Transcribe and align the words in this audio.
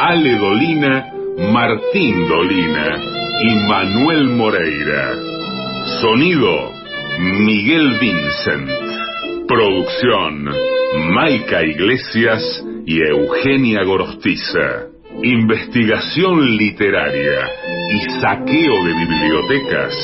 Ale 0.00 0.36
Dolina, 0.36 1.12
Martín 1.52 2.28
Dolina 2.28 2.96
y 3.42 3.54
Manuel 3.68 4.28
Moreira. 4.30 5.14
Sonido, 6.00 6.72
Miguel 7.18 7.98
Vincent. 8.00 8.70
Producción, 9.48 10.48
Maica 11.14 11.62
Iglesias 11.62 12.64
y 12.86 13.00
Eugenia 13.02 13.84
Gorostiza. 13.84 14.91
Investigación 15.22 16.56
literaria 16.56 17.48
y 17.90 18.20
saqueo 18.20 18.84
de 18.84 18.94
bibliotecas. 18.94 19.94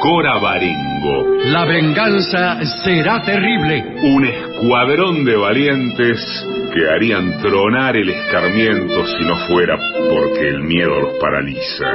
Cora 0.00 0.38
Barengo. 0.38 1.36
La 1.44 1.64
venganza 1.64 2.60
será 2.84 3.22
terrible. 3.22 3.84
Un 4.02 4.24
escuadrón 4.24 5.24
de 5.24 5.36
valientes 5.36 6.46
que 6.74 6.88
harían 6.88 7.40
tronar 7.40 7.96
el 7.96 8.08
escarmiento 8.08 9.06
si 9.06 9.24
no 9.24 9.36
fuera 9.46 9.76
porque 10.10 10.48
el 10.48 10.62
miedo 10.62 11.00
los 11.00 11.18
paraliza. 11.20 11.86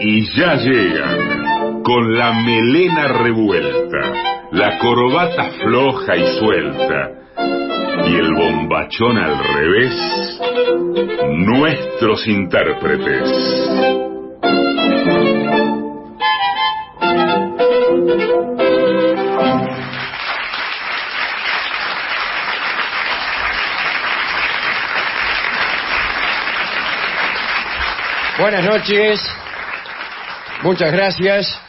Y 0.00 0.24
ya 0.36 0.56
llegan, 0.56 1.82
con 1.82 2.16
la 2.16 2.32
melena 2.32 3.08
revuelta, 3.08 4.12
la 4.52 4.78
corbata 4.78 5.50
floja 5.62 6.16
y 6.16 6.26
suelta, 6.38 7.19
y 8.10 8.14
el 8.14 8.34
bombachón 8.34 9.16
al 9.18 9.38
revés, 9.38 10.40
nuestros 11.28 12.26
intérpretes. 12.26 13.28
Buenas 28.40 28.64
noches, 28.64 29.20
muchas 30.62 30.90
gracias. 30.90 31.60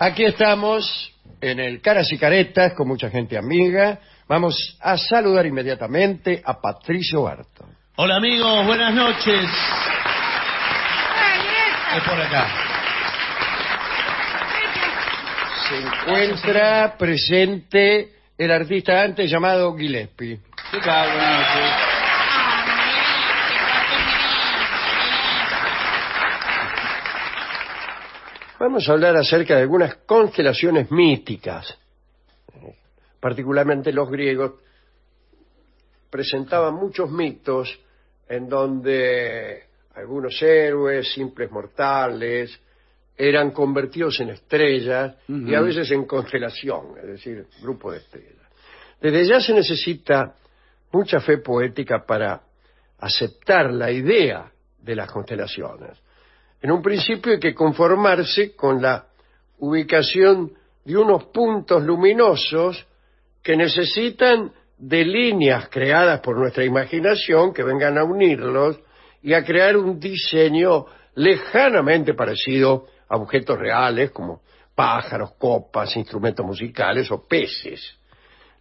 Aquí 0.00 0.24
estamos 0.24 1.12
en 1.40 1.60
el 1.60 1.80
Caras 1.80 2.10
y 2.10 2.18
Caretas 2.18 2.74
con 2.74 2.88
mucha 2.88 3.10
gente 3.10 3.38
amiga. 3.38 4.00
Vamos 4.26 4.78
a 4.80 4.96
saludar 4.96 5.44
inmediatamente 5.44 6.42
a 6.44 6.58
Patricio 6.58 7.22
Barton. 7.22 7.68
Hola 7.96 8.16
amigos, 8.16 8.66
buenas 8.66 8.94
noches. 8.94 9.50
Es 11.96 12.02
por 12.02 12.20
acá. 12.20 12.48
Se 15.68 15.76
encuentra 15.76 16.96
presente 16.96 18.14
el 18.38 18.50
artista 18.50 19.02
antes 19.02 19.30
llamado 19.30 19.76
Gillespie. 19.76 20.40
¿Qué 20.70 20.80
tal? 20.80 21.08
Buenas 21.10 21.38
noches. 21.38 21.70
Vamos 28.58 28.88
a 28.88 28.92
hablar 28.92 29.16
acerca 29.16 29.56
de 29.56 29.62
algunas 29.62 29.96
constelaciones 30.06 30.90
míticas. 30.90 31.78
Particularmente 33.24 33.90
los 33.90 34.10
griegos 34.10 34.52
presentaban 36.10 36.74
muchos 36.74 37.10
mitos 37.10 37.80
en 38.28 38.50
donde 38.50 39.62
algunos 39.94 40.42
héroes, 40.42 41.10
simples 41.10 41.50
mortales, 41.50 42.60
eran 43.16 43.52
convertidos 43.52 44.20
en 44.20 44.28
estrellas 44.28 45.16
y 45.26 45.54
a 45.54 45.62
veces 45.62 45.90
en 45.92 46.04
constelación, 46.04 46.98
es 46.98 47.06
decir, 47.06 47.46
grupo 47.62 47.92
de 47.92 48.00
estrellas. 48.00 48.46
Desde 49.00 49.26
ya 49.26 49.40
se 49.40 49.54
necesita 49.54 50.34
mucha 50.92 51.18
fe 51.18 51.38
poética 51.38 52.04
para 52.04 52.42
aceptar 52.98 53.72
la 53.72 53.90
idea 53.90 54.52
de 54.82 54.94
las 54.94 55.10
constelaciones. 55.10 55.98
En 56.60 56.70
un 56.70 56.82
principio 56.82 57.32
hay 57.32 57.40
que 57.40 57.54
conformarse 57.54 58.54
con 58.54 58.82
la 58.82 59.06
ubicación 59.60 60.52
de 60.84 60.94
unos 60.98 61.24
puntos 61.28 61.82
luminosos 61.82 62.86
que 63.44 63.56
necesitan 63.56 64.52
de 64.78 65.04
líneas 65.04 65.68
creadas 65.68 66.20
por 66.20 66.36
nuestra 66.36 66.64
imaginación 66.64 67.52
que 67.52 67.62
vengan 67.62 67.98
a 67.98 68.04
unirlos 68.04 68.80
y 69.22 69.34
a 69.34 69.44
crear 69.44 69.76
un 69.76 70.00
diseño 70.00 70.86
lejanamente 71.14 72.14
parecido 72.14 72.86
a 73.06 73.16
objetos 73.16 73.58
reales 73.58 74.10
como 74.10 74.40
pájaros, 74.74 75.34
copas, 75.38 75.94
instrumentos 75.96 76.44
musicales 76.44 77.10
o 77.10 77.28
peces. 77.28 77.96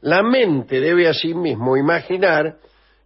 La 0.01 0.21
mente 0.21 0.81
debe 0.81 1.07
asimismo 1.07 1.77
imaginar 1.77 2.57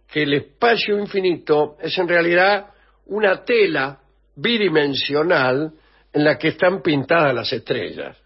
que 0.08 0.24
el 0.24 0.34
espacio 0.34 0.98
infinito 0.98 1.76
es 1.80 1.96
en 1.96 2.08
realidad 2.08 2.66
una 3.06 3.44
tela 3.44 4.00
bidimensional 4.34 5.72
en 6.12 6.24
la 6.24 6.36
que 6.36 6.48
están 6.48 6.82
pintadas 6.82 7.34
las 7.34 7.52
estrellas. 7.52 8.16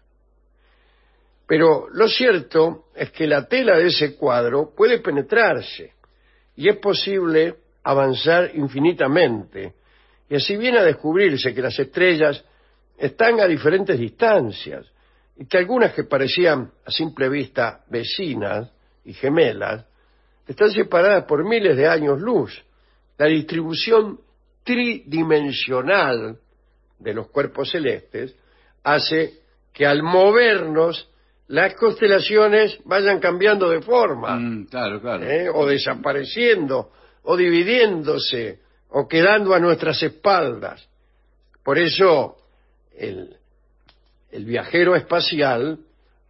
Pero 1.45 1.87
lo 1.91 2.07
cierto 2.07 2.85
es 2.95 3.11
que 3.11 3.27
la 3.27 3.47
tela 3.47 3.77
de 3.77 3.87
ese 3.87 4.15
cuadro 4.15 4.73
puede 4.75 4.99
penetrarse 4.99 5.93
y 6.55 6.69
es 6.69 6.77
posible 6.77 7.55
avanzar 7.83 8.51
infinitamente. 8.55 9.73
Y 10.29 10.35
así 10.35 10.55
viene 10.55 10.79
a 10.79 10.83
descubrirse 10.83 11.53
que 11.53 11.61
las 11.61 11.77
estrellas 11.77 12.43
están 12.97 13.39
a 13.39 13.47
diferentes 13.47 13.99
distancias 13.99 14.85
y 15.35 15.45
que 15.45 15.57
algunas 15.57 15.93
que 15.93 16.03
parecían 16.03 16.71
a 16.85 16.91
simple 16.91 17.27
vista 17.27 17.83
vecinas 17.89 18.71
y 19.03 19.13
gemelas 19.13 19.85
están 20.47 20.71
separadas 20.71 21.25
por 21.25 21.43
miles 21.43 21.75
de 21.75 21.87
años 21.87 22.21
luz. 22.21 22.63
La 23.17 23.25
distribución 23.27 24.19
tridimensional 24.63 26.37
de 26.99 27.13
los 27.13 27.27
cuerpos 27.29 27.71
celestes 27.71 28.35
hace 28.83 29.41
que 29.73 29.85
al 29.85 30.03
movernos 30.03 31.09
las 31.53 31.75
constelaciones 31.75 32.79
vayan 32.85 33.19
cambiando 33.19 33.69
de 33.69 33.79
forma, 33.81 34.35
Mm, 34.37 34.65
claro, 34.65 34.99
claro. 34.99 35.23
¿eh? 35.23 35.49
o 35.53 35.67
desapareciendo, 35.67 36.89
o 37.23 37.37
dividiéndose, 37.37 38.59
o 38.89 39.07
quedando 39.07 39.53
a 39.53 39.59
nuestras 39.59 40.01
espaldas. 40.01 40.87
Por 41.63 41.77
eso 41.77 42.37
el, 42.97 43.37
el 44.31 44.45
viajero 44.45 44.95
espacial 44.95 45.77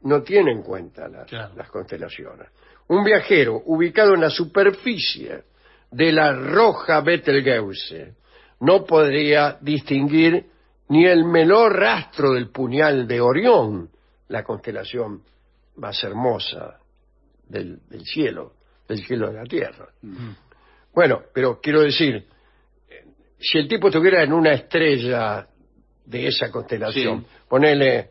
no 0.01 0.21
tiene 0.23 0.51
en 0.51 0.61
cuenta 0.61 1.07
las, 1.07 1.27
Claro. 1.29 1.53
las 1.55 1.69
constelaciones. 1.69 2.49
Un 2.89 3.05
viajero 3.05 3.61
ubicado 3.65 4.15
en 4.15 4.21
la 4.21 4.29
superficie 4.29 5.43
de 5.89 6.11
la 6.11 6.33
roja 6.33 6.99
Betelgeuse 6.99 8.15
no 8.59 8.83
podría 8.83 9.57
distinguir 9.61 10.47
ni 10.89 11.05
el 11.05 11.23
menor 11.23 11.77
rastro 11.79 12.33
del 12.33 12.49
puñal 12.49 13.07
de 13.07 13.21
Orión, 13.21 13.89
la 14.29 14.43
constelación 14.43 15.21
más 15.75 16.03
hermosa 16.03 16.79
del, 17.47 17.79
del 17.89 18.05
cielo, 18.05 18.53
del 18.87 19.03
cielo 19.05 19.27
de 19.29 19.33
la 19.33 19.43
Tierra. 19.43 19.87
Bueno, 20.93 21.21
pero 21.33 21.59
quiero 21.61 21.81
decir, 21.81 22.25
si 23.39 23.57
el 23.57 23.67
tipo 23.67 23.87
estuviera 23.87 24.23
en 24.23 24.33
una 24.33 24.53
estrella 24.53 25.47
de 26.05 26.27
esa 26.27 26.49
constelación, 26.51 27.21
Sí. 27.21 27.27
ponele 27.47 28.09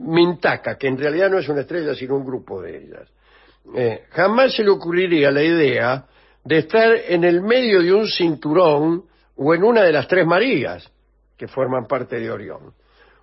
Mintaka, 0.00 0.76
que 0.76 0.88
en 0.88 0.98
realidad 0.98 1.30
no 1.30 1.38
es 1.38 1.48
una 1.48 1.60
estrella, 1.60 1.94
sino 1.94 2.16
un 2.16 2.24
grupo 2.24 2.60
de 2.60 2.78
ellas, 2.78 3.08
eh, 3.76 4.04
jamás 4.10 4.54
se 4.54 4.64
le 4.64 4.70
ocurriría 4.70 5.30
la 5.30 5.42
idea 5.42 6.06
de 6.44 6.58
estar 6.58 6.92
en 7.08 7.22
el 7.22 7.40
medio 7.42 7.80
de 7.80 7.92
un 7.94 8.08
cinturón 8.08 9.04
o 9.36 9.54
en 9.54 9.62
una 9.62 9.82
de 9.82 9.92
las 9.92 10.08
tres 10.08 10.26
Marías 10.26 10.90
que 11.36 11.46
forman 11.46 11.86
parte 11.86 12.18
de 12.18 12.30
Orión. 12.30 12.74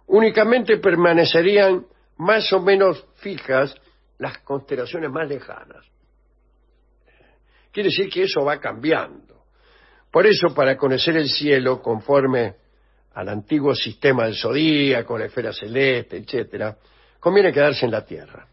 Únicamente 0.07 0.77
permanecerían 0.77 1.85
más 2.19 2.51
o 2.53 2.61
menos 2.61 3.05
fijas 3.15 3.73
las 4.17 4.39
constelaciones 4.39 5.09
más 5.09 5.27
lejanas. 5.27 5.85
Quiere 7.71 7.89
decir 7.89 8.09
que 8.09 8.23
eso 8.23 8.43
va 8.43 8.59
cambiando. 8.59 9.45
Por 10.11 10.27
eso, 10.27 10.53
para 10.53 10.75
conocer 10.75 11.15
el 11.15 11.29
cielo 11.29 11.81
conforme 11.81 12.55
al 13.13 13.29
antiguo 13.29 13.73
sistema 13.73 14.25
del 14.25 14.35
zodíaco, 14.35 15.17
la 15.17 15.25
esfera 15.25 15.53
celeste, 15.53 16.17
etcétera, 16.17 16.77
conviene 17.19 17.53
quedarse 17.53 17.85
en 17.85 17.91
la 17.91 18.05
Tierra. 18.05 18.45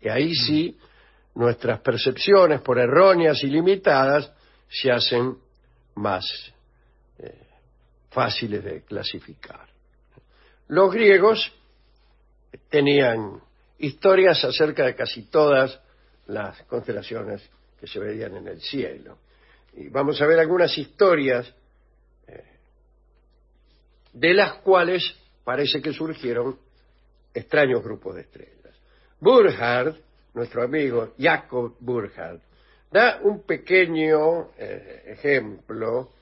Y 0.00 0.08
ahí 0.08 0.34
sí, 0.34 0.78
nuestras 1.34 1.80
percepciones, 1.80 2.60
por 2.60 2.78
erróneas 2.78 3.42
y 3.42 3.48
limitadas, 3.48 4.32
se 4.68 4.90
hacen 4.92 5.36
más 5.96 6.24
eh, 7.18 7.46
fáciles 8.10 8.62
de 8.62 8.82
clasificar. 8.82 9.66
Los 10.68 10.92
griegos 10.92 11.52
tenían 12.68 13.40
historias 13.78 14.44
acerca 14.44 14.84
de 14.84 14.94
casi 14.94 15.22
todas 15.22 15.80
las 16.26 16.62
constelaciones 16.62 17.42
que 17.78 17.86
se 17.86 17.98
veían 17.98 18.36
en 18.36 18.48
el 18.48 18.60
cielo. 18.60 19.18
Y 19.74 19.88
vamos 19.88 20.20
a 20.20 20.26
ver 20.26 20.38
algunas 20.38 20.76
historias 20.76 21.52
eh, 22.26 22.44
de 24.12 24.34
las 24.34 24.54
cuales 24.54 25.14
parece 25.44 25.80
que 25.80 25.92
surgieron 25.92 26.58
extraños 27.32 27.82
grupos 27.82 28.16
de 28.16 28.22
estrellas. 28.22 28.74
Burhard, 29.20 29.96
nuestro 30.34 30.62
amigo 30.62 31.14
Jacob 31.18 31.74
Burhard, 31.80 32.40
da 32.90 33.20
un 33.22 33.42
pequeño 33.42 34.50
eh, 34.58 35.04
ejemplo 35.06 36.12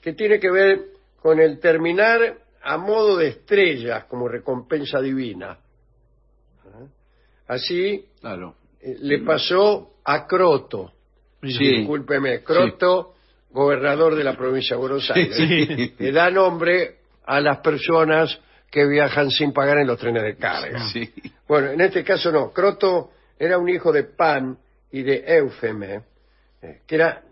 que 0.00 0.12
tiene 0.12 0.40
que 0.40 0.50
ver 0.50 0.86
con 1.20 1.40
el 1.40 1.58
terminar 1.60 2.38
a 2.62 2.76
modo 2.76 3.16
de 3.16 3.28
estrellas 3.28 4.04
como 4.04 4.28
recompensa 4.28 5.00
divina. 5.00 5.58
¿Ah? 6.74 6.86
Así 7.48 8.06
Claro. 8.20 8.54
eh, 8.80 8.96
le 9.00 9.20
pasó 9.20 9.94
a 10.04 10.26
Croto. 10.26 10.92
Sí. 11.42 11.76
Discúlpeme, 11.78 12.42
Croto, 12.42 13.14
gobernador 13.50 14.14
de 14.16 14.24
la 14.24 14.36
provincia 14.36 14.76
de 14.76 14.80
Buenos 14.80 15.10
Aires, 15.10 15.36
Sí. 15.36 15.90
que 15.96 16.12
da 16.12 16.30
nombre 16.30 16.96
a 17.24 17.40
las 17.40 17.58
personas 17.58 18.38
que 18.70 18.86
viajan 18.86 19.30
sin 19.30 19.52
pagar 19.52 19.78
en 19.78 19.86
los 19.86 19.98
trenes 19.98 20.22
de 20.22 20.36
carga. 20.36 20.82
Bueno, 21.46 21.68
en 21.70 21.80
este 21.80 22.04
caso 22.04 22.30
no. 22.32 22.50
Croto 22.52 23.12
era 23.38 23.56
un 23.56 23.68
hijo 23.68 23.92
de 23.92 24.04
Pan 24.04 24.58
y 24.90 25.02
de 25.02 25.24
Eufeme, 25.26 26.02
eh, 26.60 26.80
que 26.86 26.94
era 26.96 27.22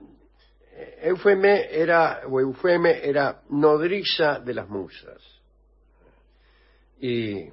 eh, 0.72 0.98
Eufeme 1.04 1.66
era 1.70 2.20
o 2.30 2.40
Eufeme 2.40 3.00
era 3.06 3.42
nodriza 3.50 4.38
de 4.40 4.54
las 4.54 4.68
musas 4.68 5.20
y 7.00 7.48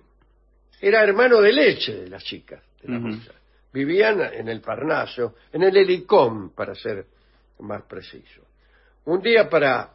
era 0.86 1.02
hermano 1.02 1.40
de 1.40 1.54
leche 1.54 1.96
de 1.96 2.10
las 2.10 2.24
chicas 2.26 2.62
de 2.82 2.90
las 2.92 3.00
Ujú. 3.00 3.08
musas. 3.08 3.36
Vivían 3.72 4.20
en 4.22 4.50
el 4.50 4.60
Parnaso, 4.60 5.36
en 5.52 5.64
el 5.64 5.78
Helicón, 5.78 6.50
para 6.54 6.76
ser 6.76 7.06
más 7.60 7.84
preciso. 7.84 8.42
Un 9.06 9.22
día, 9.22 9.50
para 9.50 9.94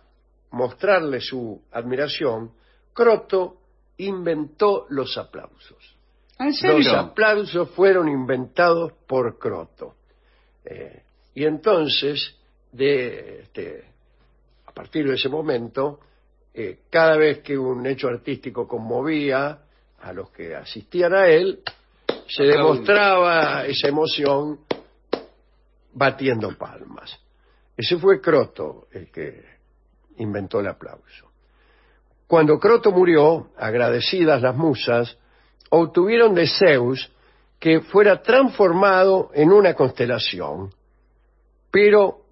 mostrarle 0.52 1.20
su 1.20 1.60
admiración, 1.72 2.52
Croto 2.94 3.58
inventó 3.98 4.86
los 4.88 5.16
aplausos. 5.18 5.96
¿En 6.38 6.46
Los 6.48 6.58
serio? 6.58 6.96
aplausos 6.98 7.68
fueron 7.70 8.08
inventados 8.08 8.92
por 9.06 9.38
Croto. 9.38 9.94
Eh, 10.64 11.02
y 11.34 11.44
entonces, 11.44 12.34
de, 12.72 13.40
este, 13.42 13.84
a 14.66 14.72
partir 14.72 15.06
de 15.06 15.14
ese 15.14 15.28
momento, 15.28 16.00
eh, 16.54 16.78
cada 16.90 17.16
vez 17.16 17.40
que 17.40 17.58
un 17.58 17.86
hecho 17.86 18.08
artístico 18.08 18.66
conmovía 18.66 19.58
a 20.02 20.12
los 20.12 20.30
que 20.30 20.54
asistían 20.54 21.14
a 21.14 21.26
él, 21.26 21.62
se 22.28 22.44
demostraba 22.44 23.66
esa 23.66 23.88
emoción 23.88 24.60
batiendo 25.92 26.56
palmas. 26.56 27.18
Ese 27.76 27.96
fue 27.96 28.20
Croto 28.20 28.88
el 28.92 29.10
que 29.10 29.44
inventó 30.18 30.60
el 30.60 30.68
aplauso. 30.68 31.30
Cuando 32.26 32.58
Croto 32.58 32.92
murió, 32.92 33.50
agradecidas 33.56 34.42
las 34.42 34.54
musas, 34.54 35.16
obtuvieron 35.70 36.34
de 36.34 36.46
Zeus 36.46 37.10
que 37.58 37.80
fuera 37.80 38.22
transformado 38.22 39.30
en 39.34 39.50
una 39.50 39.74
constelación. 39.74 40.70
Pero, 41.70 42.22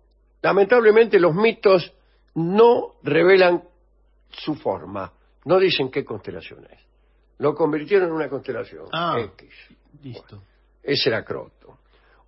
lamentablemente, 0.42 1.18
los 1.18 1.34
mitos 1.34 1.92
no 2.34 2.94
revelan 3.02 3.62
su 4.30 4.54
forma, 4.54 5.12
no 5.44 5.58
dicen 5.58 5.90
qué 5.90 6.04
constelación 6.04 6.66
es. 6.70 6.85
Lo 7.38 7.54
convirtieron 7.54 8.08
en 8.08 8.14
una 8.14 8.28
constelación 8.28 8.86
Ah. 8.92 9.18
X. 9.20 9.48
Listo. 10.02 10.42
Ese 10.82 11.08
era 11.10 11.24
Croto. 11.24 11.78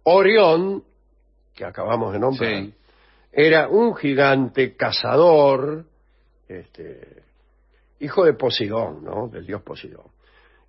Orión, 0.05 0.83
que 1.55 1.65
acabamos 1.65 2.13
de 2.13 2.19
nombrar, 2.19 2.51
Sí. 2.63 2.75
era 3.33 3.69
un 3.69 3.95
gigante 3.95 4.75
cazador, 4.77 5.85
este, 6.49 7.23
hijo 8.01 8.25
de 8.25 8.35
Poseidón, 8.35 9.05
¿no? 9.05 9.29
Del 9.29 9.47
dios 9.47 9.63
Poseidón. 9.63 10.07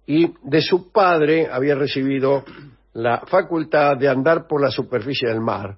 Y 0.06 0.34
de 0.44 0.62
su 0.62 0.92
padre 0.92 1.48
había 1.52 1.76
recibido 1.76 2.44
la 2.94 3.20
facultad 3.28 3.98
de 3.98 4.08
andar 4.10 4.48
por 4.48 4.62
la 4.62 4.72
superficie 4.72 5.30
del 5.30 5.40
mar, 5.42 5.78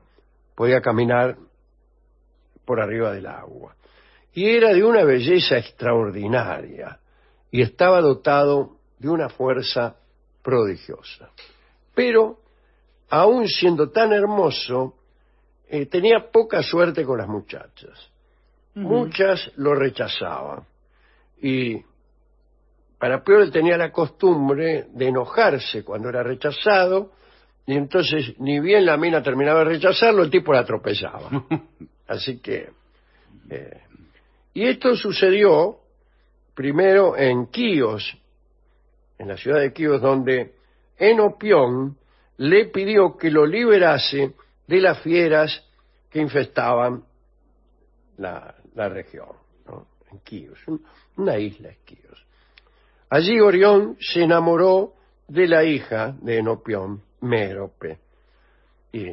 podía 0.55 0.81
caminar 0.81 1.35
por 2.65 2.79
arriba 2.79 3.11
del 3.11 3.27
agua. 3.27 3.75
Y 4.33 4.49
era 4.49 4.73
de 4.73 4.83
una 4.83 5.03
belleza 5.03 5.57
extraordinaria 5.57 6.99
y 7.51 7.61
estaba 7.61 8.01
dotado 8.01 8.77
de 8.97 9.09
una 9.09 9.29
fuerza 9.29 9.95
prodigiosa. 10.41 11.29
Pero, 11.93 12.39
aun 13.09 13.47
siendo 13.47 13.89
tan 13.89 14.13
hermoso, 14.13 14.95
eh, 15.67 15.85
tenía 15.85 16.31
poca 16.31 16.63
suerte 16.63 17.03
con 17.03 17.17
las 17.17 17.27
muchachas. 17.27 18.09
Muchas 18.73 19.51
lo 19.57 19.75
rechazaban. 19.75 20.63
Y 21.41 21.83
para 22.97 23.21
peor 23.21 23.41
él 23.41 23.51
tenía 23.51 23.77
la 23.77 23.91
costumbre 23.91 24.87
de 24.93 25.07
enojarse 25.07 25.83
cuando 25.83 26.07
era 26.07 26.23
rechazado, 26.23 27.11
y 27.65 27.75
entonces 27.75 28.39
ni 28.39 28.59
bien 28.59 28.85
la 28.85 28.95
mina 28.95 29.21
terminaba 29.21 29.59
de 29.59 29.65
rechazarlo, 29.65 30.23
el 30.23 30.29
tipo 30.29 30.53
la 30.53 30.59
atropellaba. 30.59 31.29
Así 32.07 32.39
que... 32.39 32.69
eh, 33.49 33.81
y 34.53 34.67
esto 34.67 34.95
sucedió 34.95 35.80
primero 36.53 37.17
en 37.17 37.47
Quíos, 37.47 38.17
en 39.17 39.27
la 39.27 39.37
ciudad 39.37 39.59
de 39.59 39.73
Quíos, 39.73 40.01
donde 40.01 40.53
Enopión 40.97 41.97
le 42.37 42.65
pidió 42.65 43.17
que 43.17 43.29
lo 43.29 43.45
liberase 43.45 44.33
de 44.67 44.81
las 44.81 44.99
fieras 45.01 45.63
que 46.09 46.19
infestaban 46.19 47.03
la, 48.17 48.55
región, 48.75 49.29
¿no? 49.67 49.87
en 50.11 50.19
Quíos, 50.19 50.59
un- 50.67 50.83
una 51.17 51.37
isla 51.37 51.69
es 51.69 51.77
Quíos. 51.79 52.25
Allí 53.09 53.39
Orión 53.39 53.97
se 53.99 54.23
enamoró 54.23 54.93
de 55.27 55.47
la 55.47 55.63
hija 55.63 56.15
de 56.21 56.37
Enopión, 56.37 57.01
Mérope. 57.21 57.99
Y, 58.93 59.07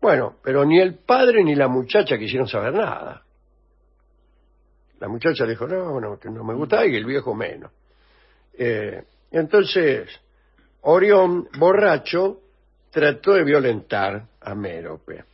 bueno, 0.00 0.36
pero 0.42 0.64
ni 0.64 0.80
el 0.80 0.94
padre 0.94 1.44
ni 1.44 1.54
la 1.54 1.68
muchacha 1.68 2.18
quisieron 2.18 2.48
saber 2.48 2.74
nada. 2.74 3.22
La 5.02 5.08
muchacha 5.08 5.44
dijo, 5.44 5.66
no, 5.66 6.00
no, 6.00 6.16
que 6.16 6.30
no 6.30 6.44
me 6.44 6.54
gusta, 6.54 6.86
y 6.86 6.94
el 6.94 7.04
viejo 7.04 7.34
menos. 7.34 7.72
Eh, 8.56 9.02
entonces, 9.32 10.08
Orión, 10.82 11.48
borracho, 11.58 12.38
trató 12.88 13.32
de 13.32 13.42
violentar 13.42 14.28
a 14.40 14.54
Mérope. 14.54 15.24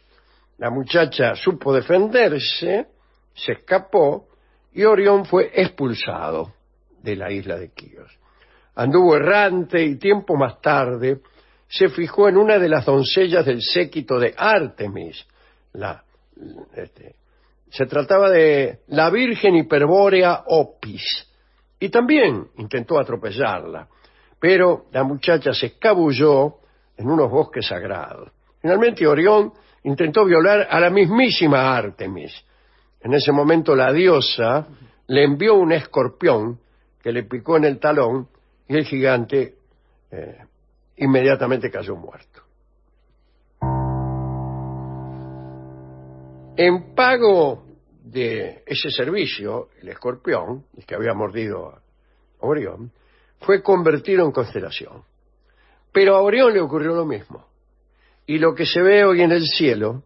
La 0.56 0.70
muchacha 0.70 1.34
supo 1.34 1.74
defenderse, 1.74 2.86
se 3.34 3.52
escapó, 3.52 4.28
y 4.72 4.84
Orión 4.84 5.26
fue 5.26 5.50
expulsado 5.52 6.54
de 7.02 7.16
la 7.16 7.30
isla 7.30 7.58
de 7.58 7.68
Quíos. 7.68 8.10
Anduvo 8.74 9.16
errante 9.16 9.84
y 9.84 9.96
tiempo 9.96 10.34
más 10.34 10.62
tarde 10.62 11.20
se 11.68 11.90
fijó 11.90 12.26
en 12.30 12.38
una 12.38 12.58
de 12.58 12.70
las 12.70 12.86
doncellas 12.86 13.44
del 13.44 13.60
séquito 13.60 14.18
de 14.18 14.32
Artemis. 14.34 15.26
La, 15.74 16.02
este, 16.74 17.17
se 17.70 17.86
trataba 17.86 18.30
de 18.30 18.80
la 18.88 19.10
Virgen 19.10 19.56
Hiperbórea 19.56 20.44
Opis. 20.46 21.26
Y 21.80 21.90
también 21.90 22.48
intentó 22.56 22.98
atropellarla, 22.98 23.88
pero 24.40 24.86
la 24.92 25.04
muchacha 25.04 25.52
se 25.52 25.66
escabulló 25.66 26.56
en 26.96 27.08
unos 27.08 27.30
bosques 27.30 27.66
sagrados. 27.66 28.30
Finalmente 28.60 29.06
Orión 29.06 29.52
intentó 29.84 30.24
violar 30.24 30.66
a 30.68 30.80
la 30.80 30.90
mismísima 30.90 31.76
Artemis. 31.76 32.32
En 33.00 33.14
ese 33.14 33.30
momento 33.30 33.76
la 33.76 33.92
diosa 33.92 34.66
le 35.06 35.24
envió 35.24 35.54
un 35.54 35.72
escorpión 35.72 36.58
que 37.00 37.12
le 37.12 37.22
picó 37.22 37.56
en 37.56 37.64
el 37.64 37.78
talón 37.78 38.28
y 38.66 38.76
el 38.76 38.84
gigante 38.84 39.54
eh, 40.10 40.38
inmediatamente 40.96 41.70
cayó 41.70 41.94
muerto. 41.94 42.37
En 46.60 46.92
pago 46.92 47.62
de 48.02 48.64
ese 48.66 48.90
servicio, 48.90 49.68
el 49.80 49.90
escorpión, 49.90 50.64
el 50.76 50.84
que 50.84 50.96
había 50.96 51.14
mordido 51.14 51.68
a 51.68 51.80
Orión, 52.40 52.90
fue 53.38 53.62
convertido 53.62 54.24
en 54.26 54.32
constelación. 54.32 55.04
Pero 55.92 56.16
a 56.16 56.20
Orión 56.20 56.52
le 56.52 56.60
ocurrió 56.60 56.96
lo 56.96 57.06
mismo. 57.06 57.46
Y 58.26 58.38
lo 58.38 58.56
que 58.56 58.66
se 58.66 58.82
ve 58.82 59.04
hoy 59.04 59.22
en 59.22 59.30
el 59.30 59.46
cielo 59.46 60.02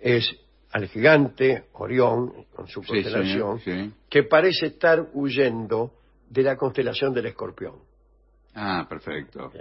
es 0.00 0.28
al 0.72 0.88
gigante 0.88 1.66
Orión, 1.74 2.46
con 2.52 2.66
su 2.66 2.82
Sí, 2.82 2.88
constelación, 2.88 3.60
señor, 3.60 3.84
sí. 3.90 3.94
que 4.10 4.24
parece 4.24 4.66
estar 4.66 5.06
huyendo 5.12 5.92
de 6.28 6.42
la 6.42 6.56
constelación 6.56 7.14
del 7.14 7.26
escorpión. 7.26 7.76
Ah, 8.56 8.86
perfecto. 8.88 9.52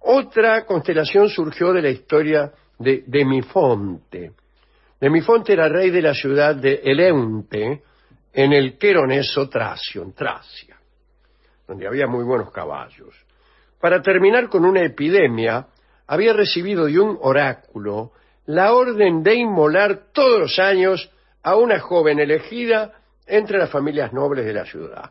Otra 0.00 0.66
constelación 0.66 1.30
surgió 1.30 1.72
de 1.72 1.80
la 1.80 1.88
historia 1.88 2.52
de 2.78 3.04
Demifonte. 3.06 4.32
Demifonte 5.00 5.54
era 5.54 5.68
rey 5.68 5.90
de 5.90 6.02
la 6.02 6.14
ciudad 6.14 6.54
de 6.54 6.82
Eleunte, 6.84 7.82
en 8.32 8.52
el 8.52 8.78
Queroneso 8.78 9.48
Tracio, 9.48 10.02
en 10.02 10.12
Tracia, 10.12 10.76
donde 11.66 11.86
había 11.86 12.06
muy 12.06 12.24
buenos 12.24 12.50
caballos. 12.52 13.14
Para 13.80 14.02
terminar 14.02 14.48
con 14.48 14.64
una 14.64 14.82
epidemia, 14.82 15.66
había 16.06 16.32
recibido 16.32 16.86
de 16.86 17.00
un 17.00 17.18
oráculo 17.20 18.12
la 18.46 18.72
orden 18.74 19.22
de 19.22 19.34
inmolar 19.34 20.12
todos 20.12 20.40
los 20.40 20.58
años 20.58 21.10
a 21.42 21.56
una 21.56 21.80
joven 21.80 22.18
elegida 22.18 22.92
entre 23.26 23.58
las 23.58 23.70
familias 23.70 24.12
nobles 24.12 24.44
de 24.44 24.52
la 24.52 24.66
ciudad. 24.66 25.10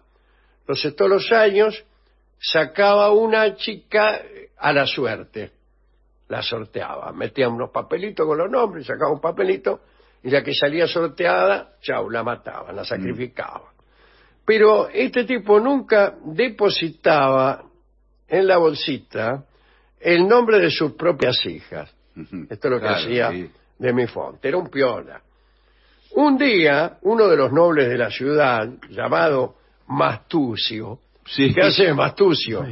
Entonces, 0.62 0.96
todos 0.96 1.10
los 1.10 1.32
años 1.32 1.84
sacaba 2.40 3.12
una 3.12 3.56
chica 3.56 4.22
a 4.58 4.72
la 4.72 4.86
suerte, 4.86 5.52
la 6.30 6.42
sorteaba, 6.42 7.12
metía 7.12 7.50
unos 7.50 7.72
papelitos 7.72 8.26
con 8.26 8.38
los 8.38 8.50
nombres, 8.50 8.86
sacaba 8.86 9.12
un 9.12 9.20
papelito 9.22 9.82
y 10.24 10.30
la 10.30 10.44
que 10.44 10.54
salía 10.54 10.88
sorteada, 10.88 11.74
chau, 11.82 12.10
la 12.10 12.24
mataban, 12.24 12.76
la 12.76 12.86
sacrificaban. 12.86 13.74
Pero 14.46 14.88
este 14.90 15.26
tipo 15.26 15.60
nunca 15.60 16.16
depositaba 16.26 17.64
en 18.28 18.48
la 18.48 18.58
bolsita 18.58 19.44
el 20.00 20.28
nombre 20.28 20.60
de 20.60 20.70
sus 20.72 20.94
propias 20.94 21.46
hijas. 21.46 21.94
Esto 22.50 22.68
es 22.68 22.72
lo 22.72 22.80
que 22.80 22.86
Claro, 22.88 22.96
hacía 22.96 23.32
sí. 23.32 23.50
de 23.78 23.94
mi 23.94 24.08
fonte, 24.08 24.48
era 24.48 24.58
un 24.58 24.70
piola. 24.70 25.22
Un 26.12 26.38
día, 26.38 26.98
uno 27.04 27.28
de 27.28 27.38
los 27.38 27.52
nobles 27.52 27.88
de 27.88 27.98
la 27.98 28.10
ciudad, 28.10 28.68
llamado 28.90 29.56
Mastucio, 29.88 31.00
Sí. 31.26 31.54
¿qué 31.54 31.62
hace 31.62 31.94
Mastucio? 31.94 32.66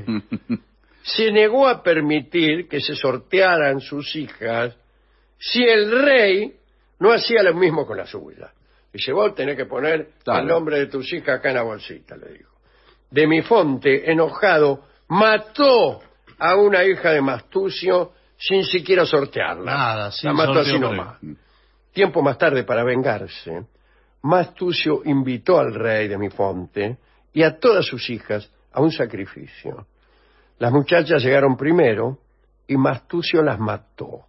Se 1.07 1.31
negó 1.31 1.69
a 1.69 1.81
permitir 1.81 2.67
que 2.67 2.81
se 2.81 2.93
sortearan 2.93 3.79
sus 3.79 4.13
hijas 4.17 4.75
si 5.39 5.63
el 5.63 6.03
rey 6.03 6.53
no 6.99 7.13
hacía 7.13 7.43
lo 7.43 7.53
mismo 7.53 7.85
con 7.85 7.95
la 7.95 8.05
suya. 8.05 8.51
Dice, 8.91 9.13
vos 9.13 9.33
tenés 9.33 9.55
que 9.55 9.65
poner 9.65 10.09
el 10.25 10.45
nombre 10.45 10.79
de 10.79 10.87
tus 10.87 11.11
hijas 11.13 11.39
acá 11.39 11.49
en 11.49 11.55
la 11.55 11.63
bolsita, 11.63 12.17
le 12.17 12.33
dijo. 12.33 12.51
De 13.09 13.25
mi 13.25 13.41
fonte, 13.41 14.11
enojado, 14.11 14.83
mató 15.07 16.01
a 16.39 16.55
una 16.55 16.83
hija 16.83 17.11
de 17.11 17.21
Mastucio 17.21 18.11
sin 18.37 18.65
siquiera 18.65 19.05
sortearla. 19.05 19.63
Nada, 19.63 20.11
sin 20.11 20.27
La 20.27 20.33
mató 20.33 20.59
así 20.59 20.77
nomás. 20.77 21.19
Tiempo 21.93 22.21
más 22.21 22.37
tarde, 22.37 22.65
para 22.65 22.83
vengarse, 22.83 23.65
Mastucio 24.23 25.03
invitó 25.05 25.57
al 25.57 25.73
rey 25.73 26.09
de 26.09 26.17
mi 26.17 26.29
fonte 26.29 26.97
y 27.31 27.43
a 27.43 27.57
todas 27.57 27.85
sus 27.85 28.09
hijas 28.09 28.51
a 28.73 28.81
un 28.81 28.91
sacrificio. 28.91 29.87
Las 30.59 30.71
muchachas 30.71 31.23
llegaron 31.23 31.55
primero 31.55 32.19
y 32.67 32.77
Mastucio 32.77 33.41
las 33.43 33.59
mató. 33.59 34.25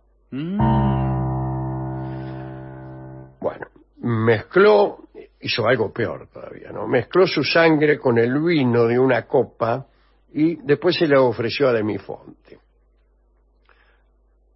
Bueno, 3.40 3.66
mezcló, 4.02 5.08
hizo 5.40 5.66
algo 5.66 5.92
peor 5.92 6.28
todavía, 6.32 6.70
¿no? 6.70 6.86
Mezcló 6.86 7.26
su 7.26 7.42
sangre 7.42 7.98
con 7.98 8.18
el 8.18 8.38
vino 8.40 8.84
de 8.84 8.98
una 8.98 9.26
copa 9.26 9.86
y 10.32 10.56
después 10.56 10.96
se 10.96 11.06
la 11.06 11.20
ofreció 11.22 11.68
a 11.68 11.72
Demifonte. 11.72 12.58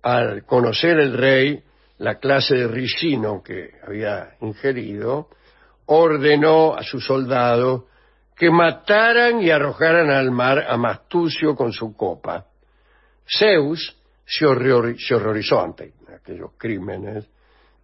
Al 0.02 0.44
conocer 0.44 0.98
el 0.98 1.16
rey 1.16 1.62
la 1.98 2.16
clase 2.18 2.56
de 2.56 2.68
ricino 2.68 3.42
que 3.42 3.70
había 3.86 4.36
ingerido, 4.40 5.28
ordenó 5.86 6.74
a 6.74 6.82
sus 6.82 7.06
soldados 7.06 7.84
que 8.36 8.50
mataran 8.50 9.40
y 9.42 9.50
arrojaran 9.50 10.10
al 10.10 10.30
mar 10.30 10.64
a 10.68 10.76
Mastucio 10.76 11.54
con 11.54 11.72
su 11.72 11.94
copa. 11.96 12.46
Zeus 13.26 13.96
se, 14.24 14.46
horror- 14.46 14.96
se 14.98 15.14
horrorizó 15.14 15.60
ante 15.60 15.92
aquellos 16.14 16.52
crímenes 16.56 17.28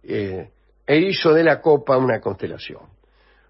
eh, 0.03 0.49
e 0.85 0.97
hizo 0.97 1.33
de 1.33 1.43
la 1.43 1.61
copa 1.61 1.97
una 1.97 2.19
constelación. 2.19 2.81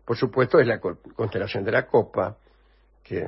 Por 0.06 0.18
supuesto, 0.18 0.60
es 0.60 0.68
la 0.68 0.80
co- 0.80 1.00
constelación 1.16 1.64
de 1.64 1.72
la 1.72 1.86
copa 1.88 2.36
que 3.04 3.28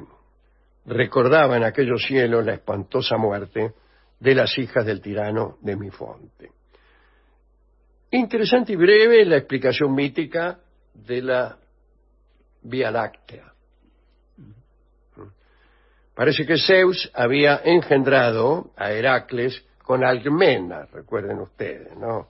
recordaba 0.86 1.58
en 1.58 1.64
aquellos 1.64 2.04
cielos 2.06 2.46
la 2.46 2.54
espantosa 2.56 3.18
muerte 3.18 3.74
de 4.20 4.36
las 4.36 4.58
hijas 4.58 4.86
del 4.86 5.02
tirano 5.02 5.58
de 5.62 5.76
Mifonte. 5.76 6.52
Interesante 8.12 8.74
y 8.74 8.76
breve 8.76 9.24
la 9.26 9.38
explicación 9.38 9.94
mítica 9.96 10.60
de 10.94 11.22
la 11.22 11.58
Vía 12.64 12.92
Láctea. 12.92 13.51
Parece 16.22 16.46
que 16.46 16.56
Zeus 16.56 17.10
había 17.16 17.62
engendrado 17.64 18.74
a 18.78 18.92
Heracles 18.92 19.66
con 19.82 20.06
Alcmena, 20.06 20.86
recuerden 20.94 21.40
ustedes, 21.40 21.98
¿no? 21.98 22.28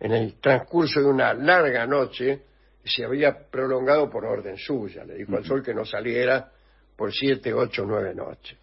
En 0.00 0.12
el 0.12 0.40
transcurso 0.40 1.00
de 1.00 1.06
una 1.06 1.34
larga 1.34 1.86
noche 1.86 2.40
se 2.82 3.04
había 3.04 3.36
prolongado 3.50 4.08
por 4.08 4.24
orden 4.24 4.56
suya. 4.56 5.04
Le 5.04 5.16
dijo 5.16 5.36
al 5.36 5.44
sol 5.44 5.62
que 5.62 5.74
no 5.74 5.84
saliera 5.84 6.50
por 6.96 7.12
siete, 7.12 7.52
ocho, 7.52 7.84
nueve 7.86 8.14
noches. 8.14 8.56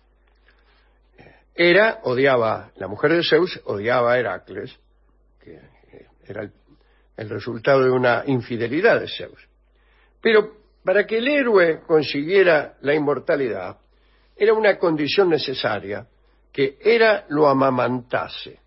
Hera 1.53 1.99
odiaba, 2.05 2.71
la 2.77 2.87
mujer 2.87 3.11
de 3.11 3.23
Zeus 3.23 3.61
odiaba 3.65 4.13
a 4.13 4.17
Heracles, 4.17 4.75
que 5.39 5.53
eh, 5.53 6.07
era 6.25 6.41
el, 6.41 6.51
el 7.15 7.29
resultado 7.29 7.83
de 7.83 7.91
una 7.91 8.23
infidelidad 8.25 9.01
de 9.01 9.07
Zeus. 9.07 9.47
Pero 10.19 10.57
para 10.83 11.05
que 11.05 11.19
el 11.19 11.27
héroe 11.27 11.81
consiguiera 11.85 12.73
la 12.81 12.95
inmortalidad, 12.95 13.77
era 14.37 14.53
una 14.53 14.77
condición 14.77 15.29
necesaria 15.29 16.07
que 16.51 16.77
Hera 16.81 17.25
lo 17.29 17.47
amamantase. 17.47 18.59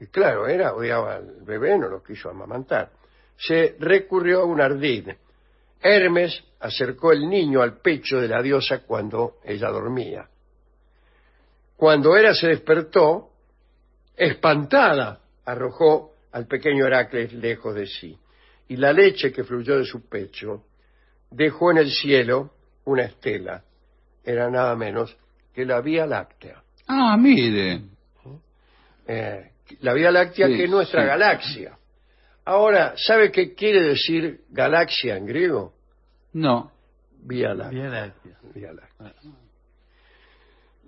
Y 0.00 0.06
claro, 0.06 0.46
Hera 0.46 0.74
odiaba 0.74 1.16
al 1.16 1.44
bebé, 1.44 1.78
no 1.78 1.88
lo 1.88 2.02
quiso 2.02 2.28
amamantar. 2.28 2.90
Se 3.36 3.76
recurrió 3.78 4.42
a 4.42 4.44
un 4.44 4.60
ardid. 4.60 5.08
Hermes 5.80 6.42
acercó 6.60 7.12
el 7.12 7.28
niño 7.28 7.62
al 7.62 7.78
pecho 7.80 8.20
de 8.20 8.28
la 8.28 8.42
diosa 8.42 8.80
cuando 8.80 9.38
ella 9.44 9.70
dormía. 9.70 10.28
Cuando 11.76 12.16
Hera 12.16 12.34
se 12.34 12.48
despertó, 12.48 13.30
espantada, 14.16 15.20
arrojó 15.44 16.14
al 16.32 16.46
pequeño 16.46 16.86
Heracles 16.86 17.32
lejos 17.32 17.74
de 17.74 17.86
sí. 17.86 18.18
Y 18.68 18.76
la 18.76 18.92
leche 18.92 19.32
que 19.32 19.44
fluyó 19.44 19.78
de 19.78 19.84
su 19.84 20.08
pecho 20.08 20.64
dejó 21.30 21.70
en 21.70 21.78
el 21.78 21.90
cielo 21.90 22.50
una 22.84 23.04
estela. 23.04 23.62
Era 24.26 24.50
nada 24.50 24.74
menos 24.74 25.16
que 25.54 25.64
la 25.64 25.80
Vía 25.80 26.04
Láctea. 26.04 26.62
Ah, 26.88 27.16
mire. 27.16 27.80
Eh, 29.06 29.50
la 29.80 29.92
Vía 29.94 30.10
Láctea 30.10 30.48
Sí, 30.48 30.56
que 30.56 30.64
es 30.64 30.70
nuestra 30.70 31.02
sí. 31.02 31.06
galaxia. 31.06 31.78
Ahora, 32.44 32.94
¿sabe 32.96 33.30
qué 33.30 33.54
quiere 33.54 33.82
decir 33.82 34.40
galaxia 34.50 35.16
en 35.16 35.26
griego? 35.26 35.72
No. 36.32 36.72
Vía 37.22 37.54
Láctea. 37.54 37.80
Vía 37.80 37.88
Láctea. 37.90 38.38
Vía 38.54 38.72
Láctea. 38.72 39.12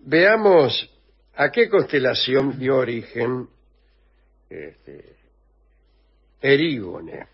Veamos 0.05 0.91
a 1.37 1.51
qué 1.51 1.69
constelación 1.69 2.59
dio 2.59 2.77
origen 2.77 3.49
este, 4.51 5.17
Erígone, 6.41 7.27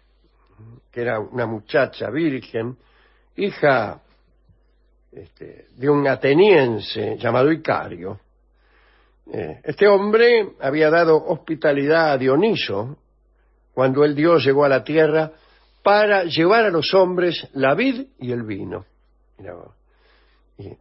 que 0.90 1.00
era 1.00 1.18
una 1.20 1.46
muchacha 1.46 2.10
virgen, 2.10 2.76
hija 3.36 4.00
este, 5.14 5.66
de 5.76 5.88
un 5.88 6.06
ateniense 6.08 7.16
llamado 7.18 7.52
Icario. 7.52 8.18
Eh, 9.32 9.60
este 9.62 9.86
hombre 9.86 10.54
había 10.60 10.90
dado 10.90 11.16
hospitalidad 11.16 12.12
a 12.12 12.18
Dioniso 12.18 12.98
cuando 13.72 14.04
el 14.04 14.14
dios 14.14 14.44
llegó 14.44 14.64
a 14.64 14.68
la 14.68 14.84
tierra 14.84 15.32
para 15.82 16.24
llevar 16.24 16.64
a 16.64 16.70
los 16.70 16.92
hombres 16.94 17.48
la 17.52 17.74
vid 17.74 18.06
y 18.18 18.32
el 18.32 18.42
vino. 18.42 18.86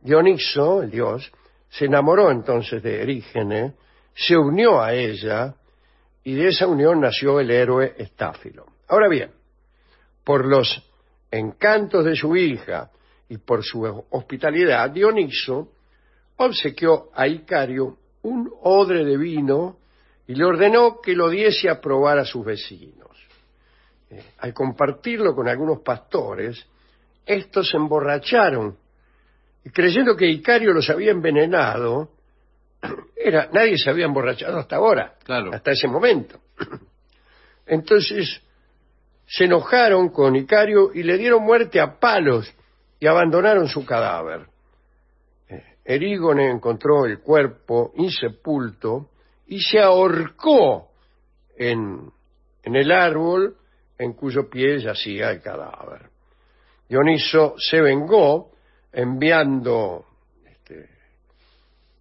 Dioniso, 0.02 0.84
el 0.84 0.92
dios, 0.92 1.32
se 1.70 1.86
enamoró 1.86 2.32
entonces 2.32 2.82
de 2.82 3.02
Erígene, 3.02 3.74
se 4.14 4.38
unió 4.38 4.82
a 4.82 4.94
ella 4.94 5.56
y 6.24 6.36
de 6.36 6.50
esa 6.50 6.68
unión 6.68 7.02
nació 7.02 7.40
el 7.40 7.52
héroe 7.52 7.96
Estáfilo. 7.98 8.66
Ahora 8.88 9.10
bien, 9.10 9.32
por 10.24 10.46
los 10.46 10.84
encantos 11.32 12.06
de 12.06 12.16
su 12.16 12.36
hija 12.36 12.92
y 13.30 13.38
por 13.38 13.64
su 13.64 13.84
hospitalidad, 14.12 14.90
Dioniso 14.92 15.70
obsequió 16.38 17.10
a 17.14 17.28
Icario 17.28 17.98
un 18.24 18.52
odre 18.62 19.04
de 19.06 19.18
vino 19.18 19.78
y 20.28 20.36
le 20.36 20.46
ordenó 20.46 21.00
que 21.02 21.14
lo 21.14 21.30
diese 21.30 21.70
a 21.70 21.80
probar 21.82 22.18
a 22.20 22.26
sus 22.26 22.46
vecinos. 22.46 23.00
eh, 24.10 24.24
al 24.40 24.54
compartirlo 24.54 25.34
con 25.36 25.48
algunos 25.48 25.80
pastores, 25.82 26.64
estos 27.26 27.70
se 27.70 27.78
emborracharon 27.78 28.78
y 29.66 29.70
creyendo 29.70 30.16
que 30.16 30.28
Icario 30.30 30.74
los 30.74 30.90
había 30.90 31.12
envenenado, 31.12 32.10
era, 33.16 33.50
nadie 33.54 33.78
se 33.78 33.90
había 33.90 34.06
emborrachado 34.06 34.60
hasta 34.60 34.76
ahora, 34.76 35.16
Claro. 35.24 35.52
hasta 35.54 35.72
ese 35.72 35.88
momento. 35.88 36.40
Entonces 37.66 38.42
se 39.26 39.46
enojaron 39.46 40.10
con 40.10 40.36
Icario 40.36 40.92
y 40.94 41.04
le 41.04 41.18
dieron 41.18 41.44
muerte 41.44 41.80
a 41.80 41.98
palos 42.00 42.52
y 43.04 43.08
abandonaron 43.08 43.68
su 43.68 43.86
cadáver. 43.86 44.48
Eh, 45.50 45.62
Erígone 45.84 46.50
encontró 46.50 47.06
el 47.06 47.20
cuerpo 47.20 47.92
insepulto 47.98 49.10
y 49.46 49.60
se 49.60 49.78
ahorcó 49.82 50.88
en, 51.58 52.10
el 52.64 52.92
árbol 52.94 53.58
en 53.98 54.14
cuyo 54.14 54.50
pie 54.50 54.80
yacía 54.80 55.32
el 55.32 55.42
cadáver. 55.42 56.12
Dioniso 56.88 57.56
se 57.58 57.82
vengó 57.82 58.52
enviando, 58.94 60.06
este, 60.46 60.88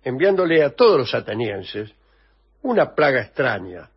enviándole 0.04 0.62
a 0.62 0.70
todos 0.70 0.98
los 0.98 1.14
atenienses 1.16 1.92
una 2.62 2.94
plaga 2.94 3.22
extraña 3.22 3.90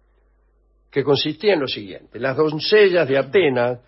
que 0.89 1.03
consistía 1.03 1.53
en 1.53 1.59
lo 1.59 1.67
siguiente. 1.67 2.17
Las 2.17 2.35
doncellas 2.35 3.07
de 3.07 3.19
Atenas, 3.19 3.79